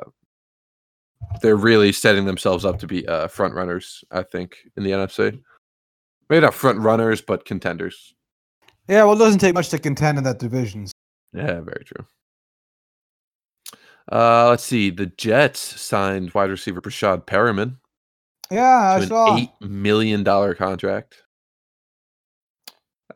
they're 1.42 1.56
really 1.56 1.92
setting 1.92 2.24
themselves 2.24 2.64
up 2.64 2.78
to 2.78 2.86
be 2.86 3.06
uh, 3.08 3.28
front 3.28 3.54
runners. 3.54 4.04
I 4.10 4.22
think 4.22 4.56
in 4.76 4.82
the 4.84 4.90
NFC, 4.92 5.40
maybe 6.30 6.42
not 6.42 6.54
front 6.54 6.78
runners, 6.80 7.20
but 7.20 7.44
contenders. 7.44 8.14
Yeah, 8.88 9.02
well, 9.04 9.14
it 9.14 9.18
doesn't 9.18 9.40
take 9.40 9.54
much 9.54 9.68
to 9.70 9.78
contend 9.78 10.16
in 10.18 10.24
that 10.24 10.38
division. 10.38 10.86
Yeah, 11.32 11.60
very 11.60 11.84
true. 11.84 12.06
Uh, 14.10 14.48
let's 14.50 14.62
see. 14.62 14.90
The 14.90 15.06
Jets 15.06 15.58
signed 15.58 16.32
wide 16.32 16.50
receiver 16.50 16.80
Breshad 16.80 17.26
Perriman 17.26 17.78
Yeah, 18.52 18.92
I 18.96 19.04
saw. 19.04 19.36
eight 19.36 19.50
million 19.60 20.22
dollar 20.22 20.54
contract. 20.54 21.16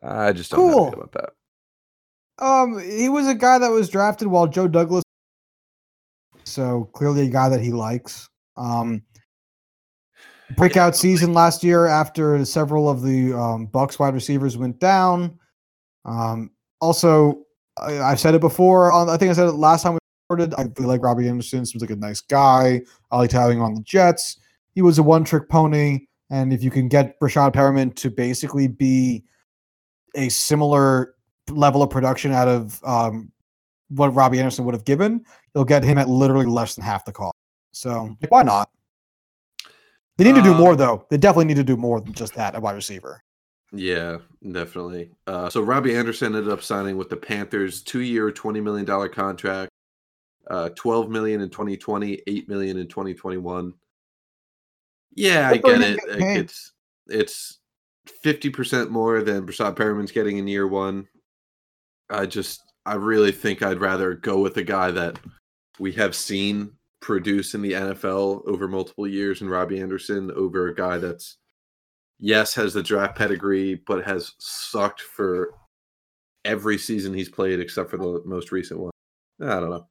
I 0.03 0.33
just 0.33 0.51
don't 0.51 0.67
know 0.67 0.73
Cool. 0.73 0.91
feel 0.91 0.99
about 1.01 1.11
that. 1.13 1.29
Um, 2.41 2.79
he 2.79 3.07
was 3.07 3.27
a 3.27 3.35
guy 3.35 3.59
that 3.59 3.69
was 3.69 3.89
drafted 3.89 4.27
while 4.27 4.47
Joe 4.47 4.67
Douglas 4.67 5.03
so 6.51 6.89
clearly 6.93 7.27
a 7.27 7.29
guy 7.29 7.49
that 7.49 7.61
he 7.61 7.71
likes. 7.71 8.29
Um, 8.57 9.01
breakout 10.55 10.95
season 10.95 11.33
last 11.33 11.63
year 11.63 11.87
after 11.87 12.43
several 12.45 12.89
of 12.89 13.01
the 13.01 13.33
um, 13.33 13.67
Bucs 13.67 13.97
wide 13.97 14.13
receivers 14.13 14.57
went 14.57 14.79
down. 14.79 15.39
Um, 16.05 16.51
also, 16.79 17.43
I, 17.77 17.99
I've 17.99 18.19
said 18.19 18.35
it 18.35 18.41
before. 18.41 18.91
On, 18.91 19.09
I 19.09 19.17
think 19.17 19.31
I 19.31 19.33
said 19.33 19.47
it 19.47 19.53
last 19.53 19.83
time 19.83 19.93
we 19.93 19.99
recorded. 20.29 20.53
I 20.55 20.65
feel 20.77 20.87
like 20.87 21.01
Robbie 21.01 21.29
Anderson 21.29 21.65
seems 21.65 21.81
like 21.81 21.91
a 21.91 21.95
nice 21.95 22.21
guy. 22.21 22.81
I 23.11 23.17
liked 23.17 23.31
having 23.31 23.57
him 23.57 23.63
on 23.63 23.75
the 23.75 23.81
Jets. 23.81 24.37
He 24.73 24.81
was 24.81 24.97
a 24.99 25.03
one-trick 25.03 25.49
pony, 25.49 26.07
and 26.29 26.53
if 26.53 26.63
you 26.63 26.71
can 26.71 26.87
get 26.87 27.19
Rashad 27.19 27.53
Perriman 27.53 27.95
to 27.95 28.09
basically 28.09 28.67
be 28.67 29.23
a 30.15 30.29
similar 30.29 31.15
level 31.49 31.83
of 31.83 31.89
production 31.89 32.31
out 32.31 32.47
of 32.47 32.83
um, 32.83 33.31
what 33.89 34.09
Robbie 34.09 34.39
Anderson 34.39 34.65
would 34.65 34.73
have 34.73 34.85
given, 34.85 35.25
you'll 35.53 35.65
get 35.65 35.83
him 35.83 35.97
at 35.97 36.09
literally 36.09 36.45
less 36.45 36.75
than 36.75 36.83
half 36.83 37.05
the 37.05 37.11
cost. 37.11 37.35
So 37.71 38.15
like, 38.21 38.31
why 38.31 38.43
not? 38.43 38.69
They 40.17 40.25
need 40.25 40.35
to 40.35 40.43
do 40.43 40.53
more 40.53 40.71
Um, 40.71 40.77
though. 40.77 41.05
They 41.09 41.17
definitely 41.17 41.45
need 41.45 41.57
to 41.57 41.63
do 41.63 41.77
more 41.77 41.99
than 41.99 42.13
just 42.13 42.35
that 42.35 42.53
at 42.53 42.61
wide 42.61 42.75
receiver. 42.75 43.23
Yeah, 43.73 44.17
definitely. 44.51 45.11
Uh, 45.27 45.49
so 45.49 45.61
Robbie 45.61 45.95
Anderson 45.95 46.35
ended 46.35 46.51
up 46.51 46.61
signing 46.61 46.97
with 46.97 47.09
the 47.09 47.17
Panthers, 47.17 47.81
two-year, 47.81 48.31
twenty 48.31 48.59
million 48.59 48.85
dollar 48.85 49.07
contract, 49.07 49.71
uh, 50.49 50.69
twelve 50.75 51.09
million 51.09 51.41
in 51.41 51.49
2020, 51.49 52.21
eight 52.27 52.49
million 52.49 52.77
in 52.77 52.87
2021. 52.87 53.73
Yeah, 55.15 55.49
I 55.49 55.57
get 55.57 55.81
it. 55.81 55.99
Like, 56.07 56.21
it's 56.21 56.73
it's 57.07 57.59
fifty 58.05 58.49
percent 58.49 58.91
more 58.91 59.21
than 59.21 59.45
Breshad 59.45 59.75
Perriman's 59.75 60.11
getting 60.11 60.37
in 60.37 60.47
year 60.47 60.67
one. 60.67 61.07
I 62.11 62.25
just, 62.25 62.61
I 62.85 62.95
really 62.95 63.31
think 63.31 63.61
I'd 63.61 63.81
rather 63.81 64.13
go 64.13 64.39
with 64.39 64.57
a 64.57 64.63
guy 64.63 64.91
that 64.91 65.19
we 65.79 65.91
have 65.93 66.15
seen 66.15 66.71
produce 67.01 67.55
in 67.55 67.61
the 67.61 67.73
NFL 67.73 68.47
over 68.47 68.67
multiple 68.67 69.07
years, 69.07 69.41
and 69.41 69.49
Robbie 69.49 69.81
Anderson 69.81 70.31
over 70.35 70.67
a 70.67 70.75
guy 70.75 70.97
that's 70.97 71.37
yes 72.19 72.53
has 72.55 72.73
the 72.73 72.83
draft 72.83 73.17
pedigree, 73.17 73.81
but 73.87 74.05
has 74.05 74.33
sucked 74.39 75.01
for 75.01 75.53
every 76.45 76.77
season 76.77 77.13
he's 77.13 77.29
played 77.29 77.59
except 77.59 77.89
for 77.89 77.97
the 77.97 78.21
most 78.25 78.51
recent 78.51 78.79
one. 78.79 78.91
I 79.41 79.59
don't 79.59 79.69
know. 79.69 79.87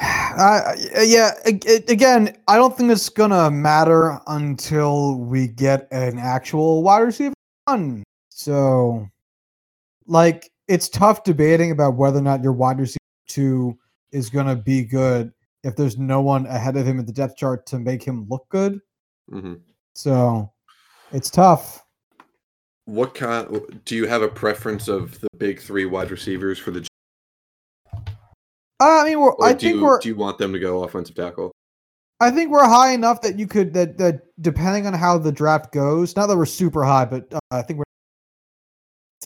Uh, 0.38 0.74
yeah, 1.02 1.30
again, 1.88 2.36
I 2.46 2.56
don't 2.56 2.76
think 2.76 2.90
it's 2.90 3.08
gonna 3.08 3.50
matter 3.50 4.20
until 4.26 5.16
we 5.16 5.48
get 5.48 5.88
an 5.90 6.18
actual 6.18 6.82
wide 6.82 6.98
receiver 6.98 7.32
one. 7.64 8.02
So, 8.28 9.08
like, 10.06 10.50
it's 10.68 10.88
tough 10.88 11.24
debating 11.24 11.70
about 11.70 11.96
whether 11.96 12.18
or 12.18 12.22
not 12.22 12.42
your 12.42 12.52
wide 12.52 12.78
receiver 12.78 12.98
two 13.28 13.78
is 14.12 14.30
gonna 14.30 14.56
be 14.56 14.84
good 14.84 15.32
if 15.64 15.76
there's 15.76 15.98
no 15.98 16.20
one 16.20 16.46
ahead 16.46 16.76
of 16.76 16.86
him 16.86 16.98
at 16.98 17.06
the 17.06 17.12
depth 17.12 17.36
chart 17.36 17.66
to 17.66 17.78
make 17.78 18.02
him 18.02 18.26
look 18.28 18.48
good. 18.48 18.80
hmm 19.28 19.54
So, 19.94 20.52
it's 21.12 21.30
tough. 21.30 21.82
What 22.84 23.14
kind? 23.14 23.80
Do 23.84 23.96
you 23.96 24.06
have 24.06 24.22
a 24.22 24.28
preference 24.28 24.86
of 24.86 25.20
the 25.20 25.28
big 25.38 25.60
three 25.60 25.86
wide 25.86 26.10
receivers 26.12 26.58
for 26.58 26.70
the? 26.70 26.86
Uh, 28.78 29.00
I 29.00 29.04
mean, 29.04 29.20
we're, 29.20 29.32
Or 29.32 29.46
I 29.46 29.54
think 29.54 29.76
you, 29.76 29.84
we're 29.84 29.98
do 30.00 30.08
you 30.08 30.14
want 30.14 30.38
them 30.38 30.52
to 30.52 30.58
go 30.60 30.84
offensive 30.84 31.16
tackle? 31.16 31.50
I 32.20 32.30
think 32.30 32.50
we're 32.50 32.66
high 32.66 32.92
enough 32.92 33.20
that 33.22 33.38
you 33.38 33.46
could 33.46 33.74
that 33.74 33.98
that 33.98 34.22
depending 34.40 34.86
on 34.86 34.94
how 34.94 35.18
the 35.18 35.32
draft 35.32 35.72
goes. 35.72 36.14
Not 36.14 36.26
that 36.28 36.36
we're 36.36 36.46
super 36.46 36.84
high, 36.84 37.04
but 37.04 37.26
uh, 37.32 37.38
I 37.50 37.62
think 37.62 37.78
we're 37.78 37.84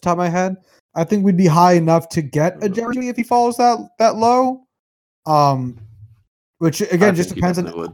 the 0.01 0.07
top 0.07 0.13
of 0.13 0.19
my 0.19 0.29
head. 0.29 0.57
I 0.95 1.05
think 1.05 1.25
we'd 1.25 1.37
be 1.37 1.47
high 1.47 1.75
enough 1.75 2.09
to 2.11 2.23
get 2.23 2.63
a. 2.63 2.69
Jerry 2.69 3.09
if 3.09 3.17
he 3.17 3.23
falls 3.23 3.57
that 3.59 3.79
that 3.99 4.17
low. 4.17 4.67
Um, 5.27 5.79
which 6.59 6.81
again 6.81 7.15
just 7.15 7.35
depends 7.35 7.59
on 7.59 7.71
would. 7.77 7.93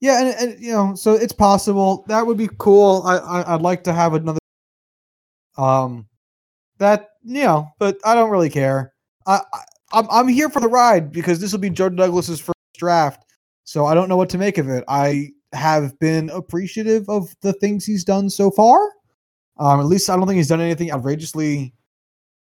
yeah, 0.00 0.20
and, 0.20 0.50
and 0.50 0.62
you 0.62 0.72
know, 0.72 0.94
so 0.94 1.14
it's 1.14 1.32
possible 1.32 2.04
that 2.08 2.26
would 2.26 2.38
be 2.38 2.48
cool. 2.58 3.02
I, 3.04 3.16
I 3.16 3.54
I'd 3.54 3.62
like 3.62 3.84
to 3.84 3.92
have 3.92 4.14
another. 4.14 4.38
Um, 5.58 6.08
that 6.78 7.10
you 7.22 7.42
know, 7.44 7.68
but 7.78 7.98
I 8.04 8.14
don't 8.14 8.30
really 8.30 8.50
care. 8.50 8.94
I, 9.26 9.40
I 9.52 9.60
I'm 9.92 10.06
I'm 10.10 10.28
here 10.28 10.48
for 10.48 10.60
the 10.60 10.68
ride 10.68 11.12
because 11.12 11.40
this 11.40 11.52
will 11.52 11.60
be 11.60 11.70
Jordan 11.70 11.98
Douglas's 11.98 12.40
first 12.40 12.56
draft, 12.76 13.24
so 13.64 13.86
I 13.86 13.94
don't 13.94 14.08
know 14.08 14.16
what 14.16 14.30
to 14.30 14.38
make 14.38 14.58
of 14.58 14.68
it. 14.68 14.84
I 14.88 15.30
have 15.52 15.98
been 15.98 16.30
appreciative 16.30 17.08
of 17.08 17.34
the 17.42 17.52
things 17.54 17.84
he's 17.84 18.04
done 18.04 18.30
so 18.30 18.50
far. 18.50 18.80
Um, 19.60 19.78
at 19.78 19.86
least 19.86 20.10
I 20.10 20.16
don't 20.16 20.26
think 20.26 20.38
he's 20.38 20.48
done 20.48 20.60
anything 20.60 20.90
outrageously 20.90 21.72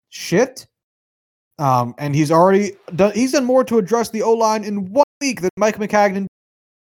shit. 0.10 0.68
Um, 1.60 1.96
and 1.98 2.16
he's 2.16 2.32
already 2.32 2.74
done. 2.96 3.12
He's 3.14 3.32
done 3.32 3.44
more 3.44 3.64
to 3.64 3.80
address 3.80 4.12
the 4.12 4.22
O 4.22 4.32
line 4.34 4.64
in 4.64 4.86
one 4.92 5.06
week 5.20 5.42
than 5.42 5.50
Mike 5.58 5.78
Maccagnan 5.78 6.28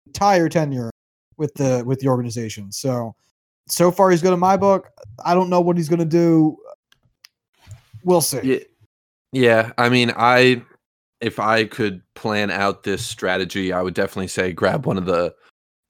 entire 0.07 0.49
tenure 0.49 0.91
with 1.37 1.55
the 1.55 1.85
with 1.87 2.01
the 2.01 2.09
organization. 2.09 2.73
So 2.73 3.15
so 3.69 3.93
far 3.93 4.11
he's 4.11 4.23
good 4.23 4.33
in 4.33 4.41
my 4.41 4.57
book. 4.57 4.91
I 5.25 5.35
don't 5.35 5.49
know 5.49 5.61
what 5.61 5.77
he's 5.77 5.89
going 5.89 6.01
to 6.01 6.05
do. 6.05 6.57
We'll 8.03 8.21
see. 8.21 8.41
Yeah, 8.43 8.59
yeah. 9.33 9.73
I 9.79 9.89
mean, 9.89 10.13
I 10.17 10.63
if 11.21 11.39
I 11.39 11.65
could 11.65 12.03
plan 12.15 12.51
out 12.51 12.83
this 12.83 13.07
strategy, 13.07 13.73
I 13.73 13.83
would 13.83 13.95
definitely 13.95 14.29
say 14.29 14.53
grab 14.53 14.87
one 14.87 14.99
of 14.99 15.07
the 15.07 15.35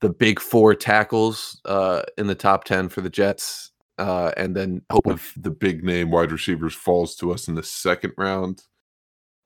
the 0.02 0.10
big 0.10 0.38
four 0.38 0.74
tackles 0.74 1.60
uh, 1.64 2.02
in 2.18 2.26
the 2.26 2.34
top 2.34 2.64
ten 2.64 2.88
for 2.88 3.00
the 3.00 3.10
Jets, 3.10 3.72
uh, 3.98 4.32
and 4.36 4.54
then 4.54 4.82
hope 4.90 5.06
if 5.06 5.32
the 5.36 5.50
big 5.50 5.84
name 5.84 6.10
wide 6.10 6.32
receivers 6.32 6.74
falls 6.74 7.14
to 7.16 7.32
us 7.32 7.48
in 7.48 7.54
the 7.54 7.62
second 7.62 8.12
round. 8.18 8.62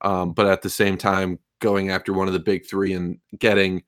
Um, 0.01 0.33
but 0.33 0.47
at 0.47 0.63
the 0.63 0.71
same 0.71 0.97
time, 0.97 1.39
going 1.61 1.91
after 1.91 2.13
one 2.13 2.27
of 2.27 2.33
the 2.33 2.41
big 2.41 2.67
three 2.67 2.93
and 2.93 3.19
getting 3.39 3.83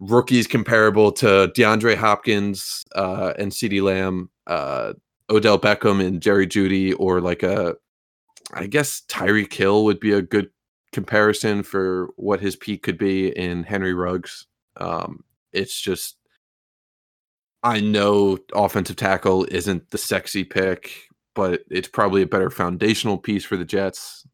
rookies 0.00 0.46
comparable 0.46 1.12
to 1.12 1.52
DeAndre 1.56 1.96
Hopkins 1.96 2.82
uh, 2.94 3.32
and 3.38 3.52
CeeDee 3.52 3.82
Lamb, 3.82 4.30
uh, 4.46 4.94
Odell 5.30 5.58
Beckham 5.58 6.04
and 6.04 6.20
Jerry 6.20 6.46
Jeudy, 6.46 6.94
or 6.98 7.20
like 7.20 7.42
a, 7.42 7.76
I 8.52 8.66
guess 8.66 9.02
Tyreek 9.08 9.54
Hill 9.54 9.84
would 9.84 10.00
be 10.00 10.12
a 10.12 10.20
good 10.20 10.50
comparison 10.92 11.62
for 11.62 12.10
what 12.16 12.40
his 12.40 12.56
peak 12.56 12.82
could 12.82 12.98
be 12.98 13.28
in 13.28 13.62
Henry 13.62 13.94
Ruggs. 13.94 14.46
Um, 14.76 15.24
it's 15.52 15.80
just, 15.80 16.16
I 17.64 17.80
know 17.80 18.38
offensive 18.54 18.96
tackle 18.96 19.46
isn't 19.50 19.90
the 19.90 19.98
sexy 19.98 20.44
pick, 20.44 20.92
but 21.34 21.62
it's 21.70 21.88
probably 21.88 22.20
a 22.22 22.26
better 22.26 22.50
foundational 22.50 23.16
piece 23.18 23.44
for 23.44 23.56
the 23.56 23.64
Jets. 23.64 24.26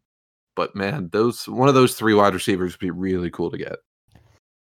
But 0.57 0.75
man, 0.75 1.09
those 1.13 1.49
one 1.49 1.69
of 1.69 1.75
those 1.75 1.95
three 1.95 2.13
wide 2.13 2.35
receivers 2.35 2.73
would 2.75 2.81
be 2.81 2.91
really 2.91 3.31
cool 3.31 3.51
to 3.51 3.57
get. 3.57 3.77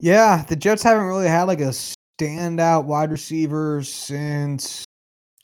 Yeah, 0.01 0.45
the 0.49 0.57
Jets 0.57 0.83
haven't 0.83 1.05
really 1.07 1.29
had 1.29 1.45
like 1.45 1.61
a 1.61 1.73
standout 2.19 2.87
wide 2.87 3.11
receiver 3.11 3.83
since. 3.83 4.85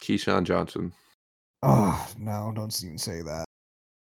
Keyshawn 0.02 0.44
Johnson. 0.44 0.92
Oh 1.62 2.08
no! 2.18 2.52
Don't 2.54 2.82
even 2.82 2.96
say 2.96 3.20
that. 3.20 3.44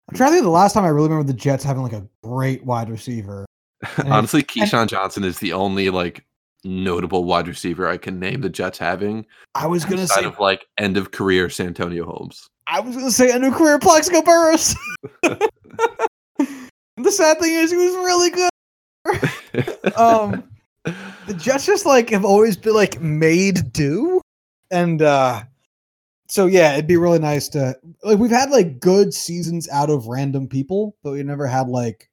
I'm 0.09 0.17
trying 0.17 0.29
to 0.29 0.31
think 0.31 0.41
of 0.41 0.45
the 0.45 0.49
last 0.49 0.73
time 0.73 0.83
I 0.85 0.89
really 0.89 1.07
remember 1.07 1.31
the 1.31 1.37
Jets 1.37 1.63
having 1.63 1.83
like 1.83 1.93
a 1.93 2.05
great 2.23 2.65
wide 2.65 2.89
receiver. 2.89 3.45
And- 3.97 4.11
Honestly, 4.11 4.41
Keyshawn 4.41 4.87
Johnson 4.87 5.23
is 5.23 5.37
the 5.39 5.53
only 5.53 5.89
like 5.91 6.25
notable 6.63 7.25
wide 7.25 7.47
receiver 7.47 7.87
I 7.87 7.97
can 7.97 8.19
name 8.19 8.41
the 8.41 8.49
Jets 8.49 8.77
having 8.77 9.25
I 9.55 9.67
was 9.67 9.85
gonna 9.85 10.07
say 10.07 10.23
of 10.23 10.39
like 10.39 10.65
end 10.77 10.97
of 10.97 11.11
career 11.11 11.49
Santonio 11.49 12.05
Holmes. 12.05 12.47
I 12.67 12.79
was 12.79 12.95
gonna 12.95 13.11
say 13.11 13.31
a 13.31 13.39
new 13.39 13.51
career 13.51 13.79
Plaxico 13.79 14.21
Burress. 14.21 14.75
the 15.23 17.11
sad 17.11 17.39
thing 17.39 17.53
is 17.53 17.71
he 17.71 17.77
was 17.77 17.93
really 17.95 18.29
good. 18.29 18.49
Um, 19.97 20.43
the 20.83 21.33
Jets 21.37 21.65
just 21.65 21.85
like 21.85 22.09
have 22.09 22.25
always 22.25 22.55
been 22.57 22.73
like 22.73 23.01
made 23.01 23.73
do, 23.73 24.21
and 24.71 25.01
uh 25.01 25.43
so 26.29 26.45
yeah, 26.45 26.73
it'd 26.73 26.87
be 26.87 26.97
really 26.97 27.19
nice 27.19 27.49
to 27.49 27.75
like 28.03 28.17
we've 28.17 28.31
had 28.31 28.49
like 28.49 28.79
good 28.79 29.13
seasons 29.13 29.67
out 29.69 29.89
of 29.89 30.07
random 30.07 30.47
people, 30.47 30.95
but 31.03 31.11
we 31.11 31.23
never 31.23 31.45
had 31.45 31.67
like 31.67 32.09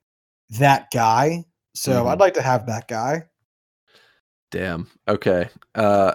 that 0.58 0.90
guy. 0.92 1.44
So 1.74 2.04
Mhm. 2.04 2.08
I'd 2.08 2.20
like 2.20 2.34
to 2.34 2.42
have 2.42 2.66
that 2.66 2.88
guy. 2.88 3.22
Damn. 4.50 4.88
Okay. 5.08 5.48
Uh 5.74 6.14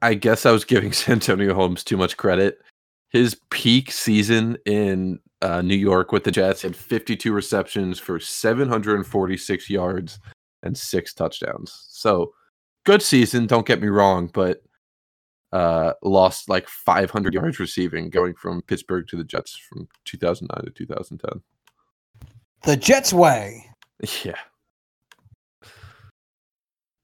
I 0.00 0.14
guess 0.14 0.44
I 0.46 0.50
was 0.50 0.64
giving 0.64 0.92
Santonio 0.92 1.54
Holmes 1.54 1.84
too 1.84 1.96
much 1.96 2.16
credit. 2.16 2.60
His 3.10 3.36
peak 3.50 3.92
season 3.92 4.58
in 4.66 5.20
uh, 5.42 5.60
New 5.60 5.76
York 5.76 6.12
with 6.12 6.24
the 6.24 6.30
Jets 6.30 6.62
had 6.62 6.74
52 6.74 7.32
receptions 7.32 7.98
for 7.98 8.18
746 8.18 9.70
yards 9.70 10.18
and 10.62 10.76
six 10.76 11.12
touchdowns. 11.12 11.86
So 11.88 12.32
good 12.84 13.02
season, 13.02 13.46
don't 13.46 13.66
get 13.66 13.80
me 13.80 13.88
wrong, 13.88 14.30
but 14.32 14.62
uh 15.52 15.92
lost 16.02 16.48
like 16.48 16.66
500 16.66 17.34
yards 17.34 17.60
receiving 17.60 18.08
going 18.08 18.32
from 18.34 18.62
Pittsburgh 18.62 19.06
to 19.08 19.16
the 19.16 19.24
Jets 19.24 19.54
from 19.54 19.86
2009 20.06 20.64
to 20.64 20.70
2010. 20.70 21.42
The 22.64 22.76
Jets 22.76 23.12
way. 23.12 23.68
Yeah. 24.24 24.34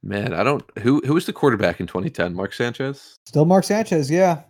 Man, 0.02 0.32
I 0.32 0.42
don't 0.44 0.64
who 0.78 1.00
who 1.04 1.14
was 1.14 1.26
the 1.26 1.32
quarterback 1.32 1.80
in 1.80 1.86
2010? 1.86 2.34
Mark 2.34 2.52
Sanchez? 2.52 3.16
Still 3.26 3.44
Mark 3.44 3.64
Sanchez, 3.64 4.10
yeah. 4.10 4.42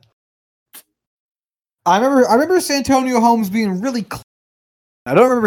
I 1.87 1.97
remember 1.97 2.29
I 2.29 2.35
remember 2.35 2.61
Santonio 2.61 3.19
Holmes 3.21 3.49
being 3.49 3.81
really 3.81 4.03
cl- 4.03 4.23
I 5.07 5.15
don't 5.15 5.29
remember 5.29 5.47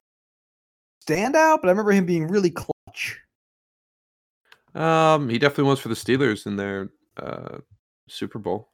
standout, 1.07 1.59
but 1.61 1.67
I 1.67 1.71
remember 1.71 1.91
him 1.91 2.05
being 2.05 2.27
really 2.27 2.49
clutch. 2.49 3.19
Um, 4.73 5.29
he 5.29 5.37
definitely 5.37 5.65
was 5.65 5.79
for 5.79 5.89
the 5.89 5.95
Steelers 5.95 6.47
in 6.47 6.55
their 6.55 6.89
uh, 7.17 7.59
Super 8.07 8.39
Bowl. 8.39 8.69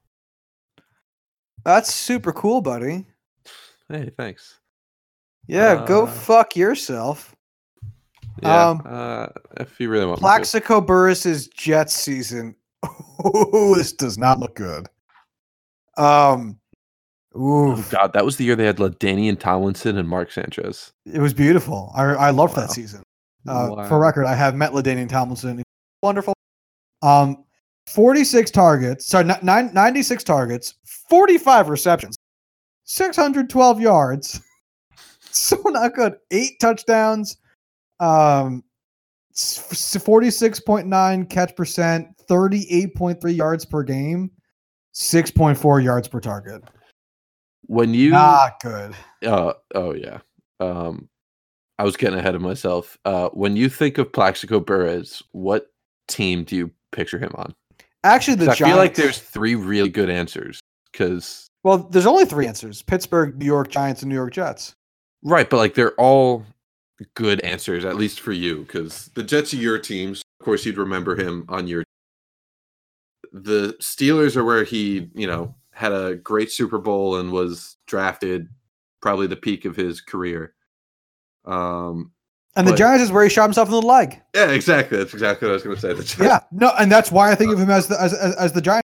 That's 1.65 1.93
super 1.93 2.31
cool, 2.31 2.61
buddy. 2.61 3.05
Hey, 3.89 4.11
thanks. 4.15 4.59
Yeah, 5.47 5.85
go 5.85 6.03
Uh, 6.03 6.07
fuck 6.07 6.55
yourself. 6.55 7.35
Yeah, 8.43 8.69
Um, 8.69 8.81
uh, 8.85 9.27
if 9.57 9.79
you 9.79 9.89
really 9.89 10.05
want. 10.05 10.19
Plaxico 10.19 10.79
Burress's 10.81 11.47
Jets 11.47 11.93
season. 11.95 12.55
Oh, 13.23 13.73
this 13.77 13.93
does 13.93 14.17
not 14.17 14.39
look 14.39 14.55
good. 14.55 14.87
Um, 15.97 16.59
Oh, 17.39 17.75
God, 17.91 18.13
that 18.13 18.25
was 18.25 18.37
the 18.37 18.45
year 18.45 18.55
they 18.55 18.65
had 18.65 18.77
LaDainian 18.77 19.39
Tomlinson 19.39 19.97
and 19.99 20.09
Mark 20.09 20.31
Sanchez. 20.31 20.91
it 21.05 21.19
was 21.19 21.33
beautiful. 21.35 21.91
I 21.95 22.03
I 22.05 22.29
loved 22.31 22.55
Wow. 22.57 22.63
that 22.63 22.71
season. 22.71 23.03
Uh, 23.47 23.69
Wow. 23.75 23.87
For 23.87 23.99
record, 23.99 24.25
I 24.25 24.33
have 24.33 24.55
met 24.55 24.71
Ladainian 24.71 25.07
Tomlinson. 25.09 25.61
Wonderful. 26.01 26.33
Um, 27.03 27.43
46 27.87 28.49
targets, 28.51 29.05
sorry, 29.07 29.25
ni- 29.25 29.33
nine- 29.43 29.71
96 29.73 30.23
targets, 30.23 30.73
45 31.09 31.69
receptions, 31.69 32.15
612 32.85 33.79
yards. 33.79 34.41
so 35.31 35.57
not 35.67 35.93
good. 35.93 36.15
Eight 36.31 36.59
touchdowns, 36.59 37.37
um, 37.99 38.63
s- 39.33 39.71
s- 39.71 40.03
46.9 40.03 41.29
catch 41.29 41.55
percent, 41.55 42.07
38.3 42.29 43.35
yards 43.35 43.65
per 43.65 43.83
game, 43.83 44.31
6.4 44.93 45.83
yards 45.83 46.07
per 46.07 46.19
target. 46.19 46.63
When 47.67 47.93
you 47.93 48.11
Not 48.11 48.59
good. 48.61 48.95
Uh, 49.25 49.53
oh 49.75 49.93
yeah. 49.93 50.19
Um, 50.59 51.09
I 51.77 51.83
was 51.83 51.97
getting 51.97 52.17
ahead 52.17 52.33
of 52.35 52.41
myself. 52.41 52.97
Uh, 53.05 53.29
when 53.29 53.55
you 53.55 53.69
think 53.69 53.97
of 53.97 54.11
Plaxico 54.11 54.59
Burress, 54.59 55.21
what 55.31 55.67
team 56.07 56.43
do 56.43 56.55
you 56.55 56.71
picture 56.91 57.19
him 57.19 57.31
on? 57.35 57.53
Actually, 58.03 58.35
the 58.35 58.51
I 58.51 58.55
Giants. 58.55 58.61
feel 58.61 58.77
like 58.77 58.95
there's 58.95 59.19
three 59.19 59.55
really 59.55 59.89
good 59.89 60.09
answers. 60.09 60.59
Because 60.91 61.47
well, 61.63 61.77
there's 61.77 62.05
only 62.05 62.25
three 62.25 62.47
answers: 62.47 62.81
Pittsburgh, 62.81 63.37
New 63.37 63.45
York 63.45 63.69
Giants, 63.69 64.01
and 64.01 64.09
New 64.09 64.15
York 64.15 64.33
Jets. 64.33 64.73
right, 65.23 65.47
but 65.49 65.57
like 65.57 65.73
they're 65.75 65.93
all 65.95 66.45
good 67.15 67.39
answers, 67.41 67.85
at 67.85 67.95
least 67.95 68.19
for 68.19 68.31
you. 68.31 68.63
Because 68.63 69.09
the 69.13 69.23
Jets 69.23 69.53
are 69.53 69.57
your 69.57 69.79
teams. 69.79 70.21
Of 70.39 70.45
course, 70.45 70.65
you'd 70.65 70.77
remember 70.77 71.15
him 71.15 71.45
on 71.49 71.67
your. 71.67 71.83
The 73.33 73.75
Steelers 73.81 74.35
are 74.35 74.43
where 74.43 74.63
he, 74.63 75.09
you 75.13 75.27
know, 75.27 75.55
had 75.71 75.91
a 75.91 76.15
great 76.15 76.51
Super 76.51 76.77
Bowl 76.79 77.17
and 77.17 77.31
was 77.31 77.77
drafted, 77.87 78.47
probably 79.01 79.27
the 79.27 79.35
peak 79.35 79.65
of 79.65 79.75
his 79.75 80.01
career. 80.01 80.53
Um, 81.45 82.11
And 82.55 82.65
the 82.67 82.71
But- 82.71 82.77
Giants 82.77 83.03
is 83.03 83.11
where 83.11 83.23
he 83.23 83.29
shot 83.29 83.43
himself 83.43 83.67
in 83.67 83.73
the 83.75 83.81
leg. 83.81 84.19
Yeah, 84.33 84.49
exactly. 84.49 84.97
That's 84.97 85.13
exactly 85.13 85.47
what 85.47 85.51
I 85.51 85.53
was 85.55 85.63
going 85.63 85.75
to 85.75 85.81
say. 85.81 85.89
The 85.93 86.03
Giants- 86.03 86.19
Yeah, 86.19 86.39
no, 86.51 86.71
and 86.79 86.91
that's 86.91 87.11
why 87.11 87.31
I 87.31 87.35
think 87.35 87.51
of 87.53 87.59
him 87.59 87.69
as 87.69 87.87
the 87.87 88.01
as, 88.01 88.13
as, 88.13 88.35
as 88.37 88.53
the 88.53 88.61
Giants. 88.61 88.87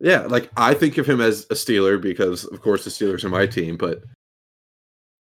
yeah. 0.00 0.20
Like 0.22 0.50
I 0.56 0.72
think 0.72 0.96
of 0.98 1.06
him 1.06 1.20
as 1.20 1.44
a 1.50 1.54
Steeler 1.54 2.00
because, 2.00 2.44
of 2.46 2.62
course, 2.62 2.84
the 2.84 2.90
Steelers 2.90 3.24
are 3.24 3.28
my 3.28 3.46
team. 3.46 3.76
But 3.76 4.02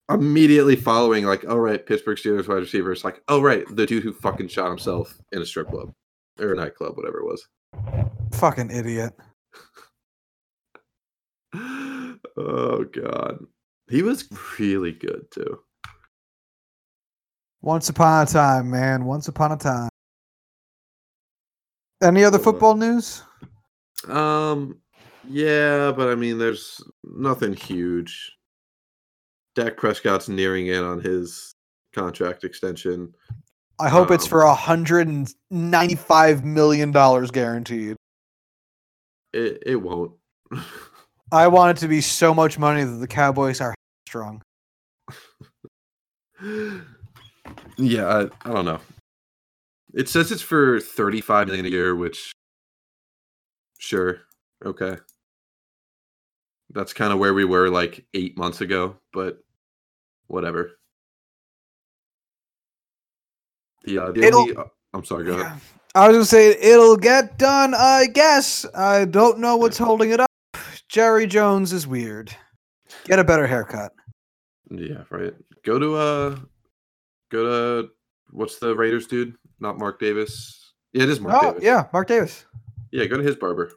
immediately 0.09 0.75
following, 0.75 1.25
like, 1.25 1.45
oh 1.47 1.57
right, 1.57 1.85
Pittsburgh 1.85 2.17
Steelers 2.17 2.47
wide 2.47 2.55
receiver. 2.55 2.91
It's 2.91 3.03
like, 3.03 3.21
oh 3.27 3.41
right, 3.41 3.63
the 3.75 3.85
dude 3.85 4.03
who 4.03 4.13
fucking 4.13 4.47
shot 4.47 4.69
himself 4.69 5.17
in 5.31 5.41
a 5.41 5.45
strip 5.45 5.69
club 5.69 5.93
or 6.39 6.53
a 6.53 6.55
nightclub, 6.55 6.97
whatever 6.97 7.19
it 7.19 7.25
was. 7.25 7.47
Fucking 8.33 8.71
idiot. 8.71 9.13
oh 11.55 12.85
god, 12.93 13.39
he 13.89 14.01
was 14.01 14.27
really 14.59 14.91
good 14.91 15.25
too. 15.31 15.59
Once 17.61 17.89
upon 17.89 18.23
a 18.23 18.25
time, 18.25 18.71
man. 18.71 19.05
Once 19.05 19.27
upon 19.27 19.51
a 19.51 19.57
time. 19.57 19.89
Any 22.01 22.23
other 22.23 22.39
football 22.39 22.75
news? 22.75 23.21
Um, 24.07 24.79
yeah, 25.27 25.91
but 25.91 26.07
I 26.07 26.15
mean, 26.15 26.37
there's 26.37 26.81
nothing 27.03 27.53
huge. 27.53 28.31
Dak 29.59 29.75
Prescott's 29.75 30.29
nearing 30.29 30.67
in 30.67 30.81
on 30.85 31.01
his 31.01 31.53
contract 31.93 32.45
extension. 32.45 33.13
I 33.77 33.89
hope 33.89 34.09
it's 34.09 34.23
um, 34.23 34.29
for 34.29 34.41
a 34.43 34.53
hundred 34.53 35.09
and 35.09 35.29
ninety-five 35.51 36.45
million 36.45 36.93
dollars 36.93 37.29
guaranteed. 37.29 37.97
It 39.33 39.61
it 39.65 39.75
won't. 39.75 40.13
I 41.33 41.49
want 41.49 41.77
it 41.77 41.81
to 41.81 41.89
be 41.89 41.99
so 41.99 42.33
much 42.33 42.57
money 42.57 42.85
that 42.85 42.95
the 42.95 43.07
Cowboys 43.07 43.59
are 43.59 43.75
strong. 44.07 44.41
yeah, 47.77 48.07
I, 48.07 48.21
I 48.45 48.53
don't 48.53 48.63
know. 48.63 48.79
It 49.93 50.07
says 50.07 50.31
it's 50.31 50.41
for 50.41 50.79
35 50.79 51.47
million 51.47 51.65
a 51.65 51.69
year, 51.69 51.95
which 51.95 52.31
sure, 53.77 54.21
okay. 54.65 54.95
That's 56.71 56.93
kind 56.93 57.11
of 57.11 57.19
where 57.19 57.33
we 57.33 57.43
were 57.43 57.69
like 57.69 58.05
8 58.13 58.37
months 58.37 58.61
ago, 58.61 58.95
but 59.11 59.39
whatever. 60.29 60.71
The, 63.83 63.97
uh, 63.99 64.11
the 64.11 64.23
It'll- 64.23 64.41
only, 64.41 64.55
uh, 64.55 64.63
I'm 64.93 65.03
sorry, 65.05 65.25
go 65.25 65.39
ahead. 65.39 65.59
I 65.95 66.07
was 66.07 66.15
gonna 66.15 66.25
say 66.25 66.51
it'll 66.61 66.95
get 66.97 67.37
done. 67.37 67.73
I 67.73 68.05
guess. 68.13 68.65
I 68.75 69.05
don't 69.05 69.39
know 69.39 69.57
what's 69.57 69.77
holding 69.77 70.11
it 70.11 70.19
up. 70.19 70.29
Jerry 70.87 71.25
Jones 71.25 71.73
is 71.73 71.87
weird. 71.87 72.33
Get 73.05 73.17
a 73.19 73.23
better 73.23 73.47
haircut. 73.47 73.91
Yeah, 74.69 75.03
right. 75.09 75.33
Go 75.65 75.79
to 75.79 75.95
uh 75.95 76.35
go 77.31 77.43
to 77.83 77.89
what's 78.29 78.59
the 78.59 78.75
Raiders 78.75 79.07
dude? 79.07 79.35
Not 79.59 79.79
Mark 79.79 79.99
Davis. 79.99 80.73
Yeah, 80.93 81.03
it 81.03 81.09
is 81.09 81.19
Mark 81.19 81.35
oh 81.41 81.47
Davis. 81.53 81.63
yeah, 81.63 81.87
Mark 81.91 82.07
Davis. 82.07 82.45
Yeah, 82.91 83.05
go 83.05 83.17
to 83.17 83.23
his 83.23 83.35
barber. 83.35 83.71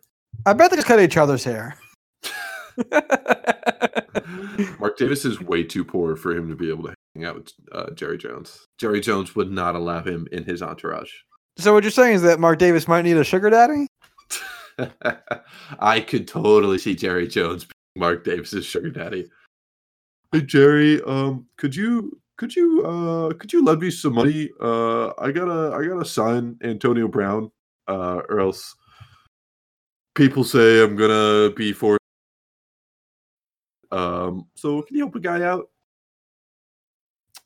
I 0.45 0.53
bet 0.53 0.71
they 0.71 0.77
just 0.77 0.87
cut 0.89 1.01
each 1.01 1.17
other's 1.17 1.45
hair. 1.45 1.77
Mark 4.79 4.97
Davis 4.97 5.25
is 5.25 5.41
way 5.41 5.65
too 5.65 5.85
poor 5.85 6.17
for 6.17 6.33
him 6.33 6.49
to 6.49 6.57
be 6.57 6.71
able 6.71 6.85
to 6.85 6.95
hang 7.15 7.25
out 7.25 7.37
with 7.37 7.53
uh, 7.73 7.91
Jerry 7.91 8.19
Jones. 8.19 8.67
Jerry 8.79 9.01
Jones 9.01 9.35
would 9.37 9.51
not 9.51 9.75
allow 9.75 10.03
him 10.03 10.27
in 10.33 10.45
his 10.45 10.63
entourage. 10.63 11.13
so 11.59 11.73
what 11.73 11.85
you're 11.85 11.91
saying 11.91 12.15
is 12.15 12.23
that 12.23 12.41
Mark 12.41 12.59
Davis 12.59 12.89
might 12.89 13.03
need 13.03 13.17
a 13.17 13.25
sugar 13.25 13.51
daddy? 13.51 13.87
I 15.79 16.01
could 16.01 16.27
totally 16.27 16.79
see 16.79 16.95
Jerry 16.95 17.29
Jones 17.29 17.65
being 17.65 18.01
Mark 18.01 18.25
Davis's 18.25 18.65
sugar 18.65 18.91
daddy. 18.91 19.29
Hey 20.33 20.43
Jerry, 20.43 21.03
um, 21.03 21.47
could 21.59 21.77
you 21.77 22.19
could 22.39 22.57
you 22.57 22.83
uh 22.85 23.35
could 23.35 23.53
you 23.53 23.63
lend 23.65 23.81
me 23.81 23.91
some 23.91 24.15
money? 24.15 24.51
Uh, 24.61 25.13
I 25.19 25.31
gotta 25.31 25.77
I 25.77 25.87
gotta 25.87 26.05
sign 26.05 26.57
Antonio 26.63 27.07
Brown, 27.07 27.51
uh, 27.87 28.23
or 28.29 28.41
else 28.41 28.75
people 30.15 30.43
say 30.43 30.83
I'm 30.83 30.97
gonna 30.97 31.51
be 31.51 31.73
for. 31.73 31.99
Um, 33.93 34.47
so 34.55 34.83
can 34.83 34.97
you 34.97 35.05
help 35.05 35.15
a 35.15 35.21
guy 35.21 35.43
out? 35.43 35.69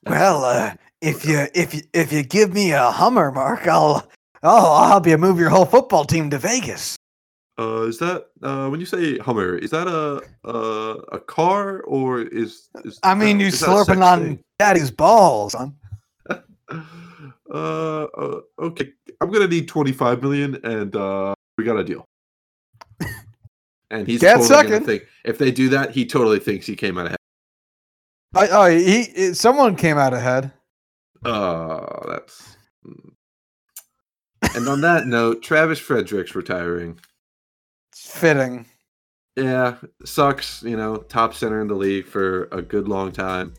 Well, 0.05 0.45
uh, 0.45 0.73
if 1.01 1.25
you 1.25 1.47
if 1.53 1.73
you 1.73 1.81
if 1.93 2.11
you 2.13 2.23
give 2.23 2.53
me 2.53 2.71
a 2.71 2.89
Hummer, 2.89 3.31
Mark, 3.31 3.67
I'll 3.67 4.07
oh 4.43 4.71
I'll 4.73 4.87
help 4.87 5.05
you 5.05 5.17
move 5.17 5.39
your 5.39 5.49
whole 5.49 5.65
football 5.65 6.05
team 6.05 6.29
to 6.29 6.37
Vegas. 6.37 6.95
Uh, 7.59 7.81
is 7.87 7.97
that 7.99 8.27
uh 8.43 8.69
when 8.69 8.79
you 8.79 8.85
say 8.85 9.17
Hummer? 9.17 9.57
Is 9.57 9.71
that 9.71 9.87
a 9.87 10.21
a, 10.47 10.93
a 11.11 11.19
car 11.19 11.81
or 11.81 12.21
is? 12.21 12.69
is 12.85 12.99
I 13.03 13.13
mean, 13.13 13.37
that- 13.37 13.43
you 13.43 13.47
is 13.49 13.59
that 13.59 13.69
a 13.69 13.73
slurping 13.73 14.03
on 14.05 14.19
thing? 14.23 14.43
daddy's 14.59 14.91
balls, 14.91 15.51
son. 15.53 15.75
uh, 16.29 18.03
uh, 18.03 18.41
okay. 18.59 18.93
I'm 19.19 19.31
gonna 19.31 19.47
need 19.47 19.67
25 19.67 20.21
million, 20.21 20.59
and 20.63 20.95
uh, 20.95 21.33
we 21.57 21.63
got 21.63 21.77
a 21.77 21.83
deal. 21.83 22.05
And 23.89 24.07
he's 24.07 24.19
Get 24.19 24.37
totally 24.37 24.63
gonna 24.63 24.79
think 24.85 25.03
if 25.23 25.37
they 25.37 25.51
do 25.51 25.69
that, 25.69 25.91
he 25.91 26.05
totally 26.05 26.39
thinks 26.39 26.65
he 26.65 26.75
came 26.75 26.97
out 26.97 27.07
ahead. 27.07 27.17
I, 28.35 28.47
oh, 28.49 28.65
he, 28.69 29.03
he 29.03 29.33
someone 29.33 29.75
came 29.75 29.97
out 29.97 30.13
ahead. 30.13 30.51
Oh, 31.23 32.03
that's. 32.07 32.57
mm. 32.85 33.11
And 34.55 34.67
on 34.67 34.81
that 34.81 35.05
note, 35.07 35.41
Travis 35.41 35.79
Frederick's 35.79 36.35
retiring. 36.35 36.99
It's 37.91 38.11
fitting. 38.15 38.65
Yeah, 39.35 39.75
sucks. 40.03 40.63
You 40.63 40.77
know, 40.77 40.97
top 40.97 41.33
center 41.33 41.61
in 41.61 41.67
the 41.67 41.75
league 41.75 42.05
for 42.05 42.45
a 42.51 42.61
good 42.61 42.87
long 42.87 43.11
time. 43.11 43.53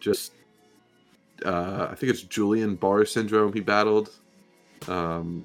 Just, 0.00 0.32
uh, 1.44 1.88
I 1.90 1.94
think 1.94 2.12
it's 2.12 2.24
Guillain-Barré 2.24 3.08
syndrome 3.08 3.52
he 3.52 3.60
battled. 3.60 4.10
Um, 4.88 5.44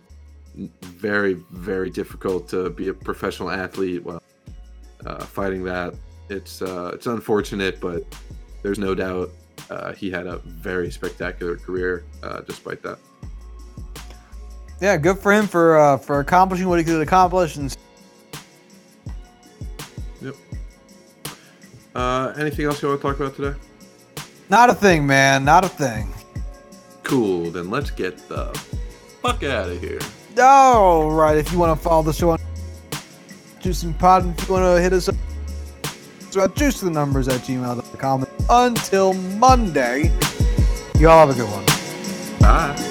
very, 0.55 1.33
very 1.51 1.89
difficult 1.89 2.47
to 2.49 2.69
be 2.69 2.89
a 2.89 2.93
professional 2.93 3.49
athlete 3.49 4.03
while 4.03 4.21
uh, 5.05 5.23
fighting 5.23 5.63
that. 5.65 5.93
It's 6.29 6.61
uh, 6.61 6.91
it's 6.93 7.07
unfortunate, 7.07 7.79
but 7.81 8.03
there's 8.61 8.79
no 8.79 8.95
doubt 8.95 9.31
uh, 9.69 9.93
he 9.93 10.09
had 10.09 10.27
a 10.27 10.37
very 10.37 10.91
spectacular 10.91 11.57
career 11.57 12.05
uh, 12.23 12.41
despite 12.41 12.81
that. 12.83 12.99
Yeah, 14.79 14.97
good 14.97 15.19
for 15.19 15.31
him 15.31 15.47
for 15.47 15.77
uh, 15.77 15.97
for 15.97 16.19
accomplishing 16.19 16.67
what 16.67 16.79
he 16.79 16.85
could 16.85 17.01
accomplish. 17.01 17.57
And 17.57 17.75
Uh, 21.93 22.33
anything 22.37 22.65
else 22.65 22.81
you 22.81 22.87
want 22.87 23.01
to 23.01 23.07
talk 23.07 23.19
about 23.19 23.35
today? 23.35 23.57
Not 24.49 24.69
a 24.69 24.73
thing, 24.73 25.05
man. 25.05 25.43
Not 25.43 25.65
a 25.65 25.69
thing. 25.69 26.13
Cool. 27.03 27.51
Then 27.51 27.69
let's 27.69 27.91
get 27.91 28.17
the 28.29 28.45
fuck 29.21 29.43
out 29.43 29.69
of 29.69 29.81
here. 29.81 29.99
All 30.39 31.11
right. 31.11 31.37
If 31.37 31.51
you 31.51 31.59
want 31.59 31.77
to 31.77 31.83
follow 31.83 32.03
the 32.03 32.13
show 32.13 32.31
on 32.31 32.39
Juicing 33.61 33.97
Pod, 33.97 34.37
if 34.39 34.47
you 34.47 34.53
want 34.53 34.77
to 34.77 34.81
hit 34.81 34.93
us 34.93 35.09
up, 35.09 35.15
so 36.29 36.47
juice 36.47 36.79
the 36.79 36.89
numbers 36.89 37.27
at 37.27 37.41
gmail.com. 37.41 38.25
Until 38.49 39.13
Monday, 39.13 40.11
you 40.97 41.09
all 41.09 41.27
have 41.27 41.29
a 41.29 41.39
good 41.39 41.49
one. 41.49 41.65
Bye. 42.39 42.90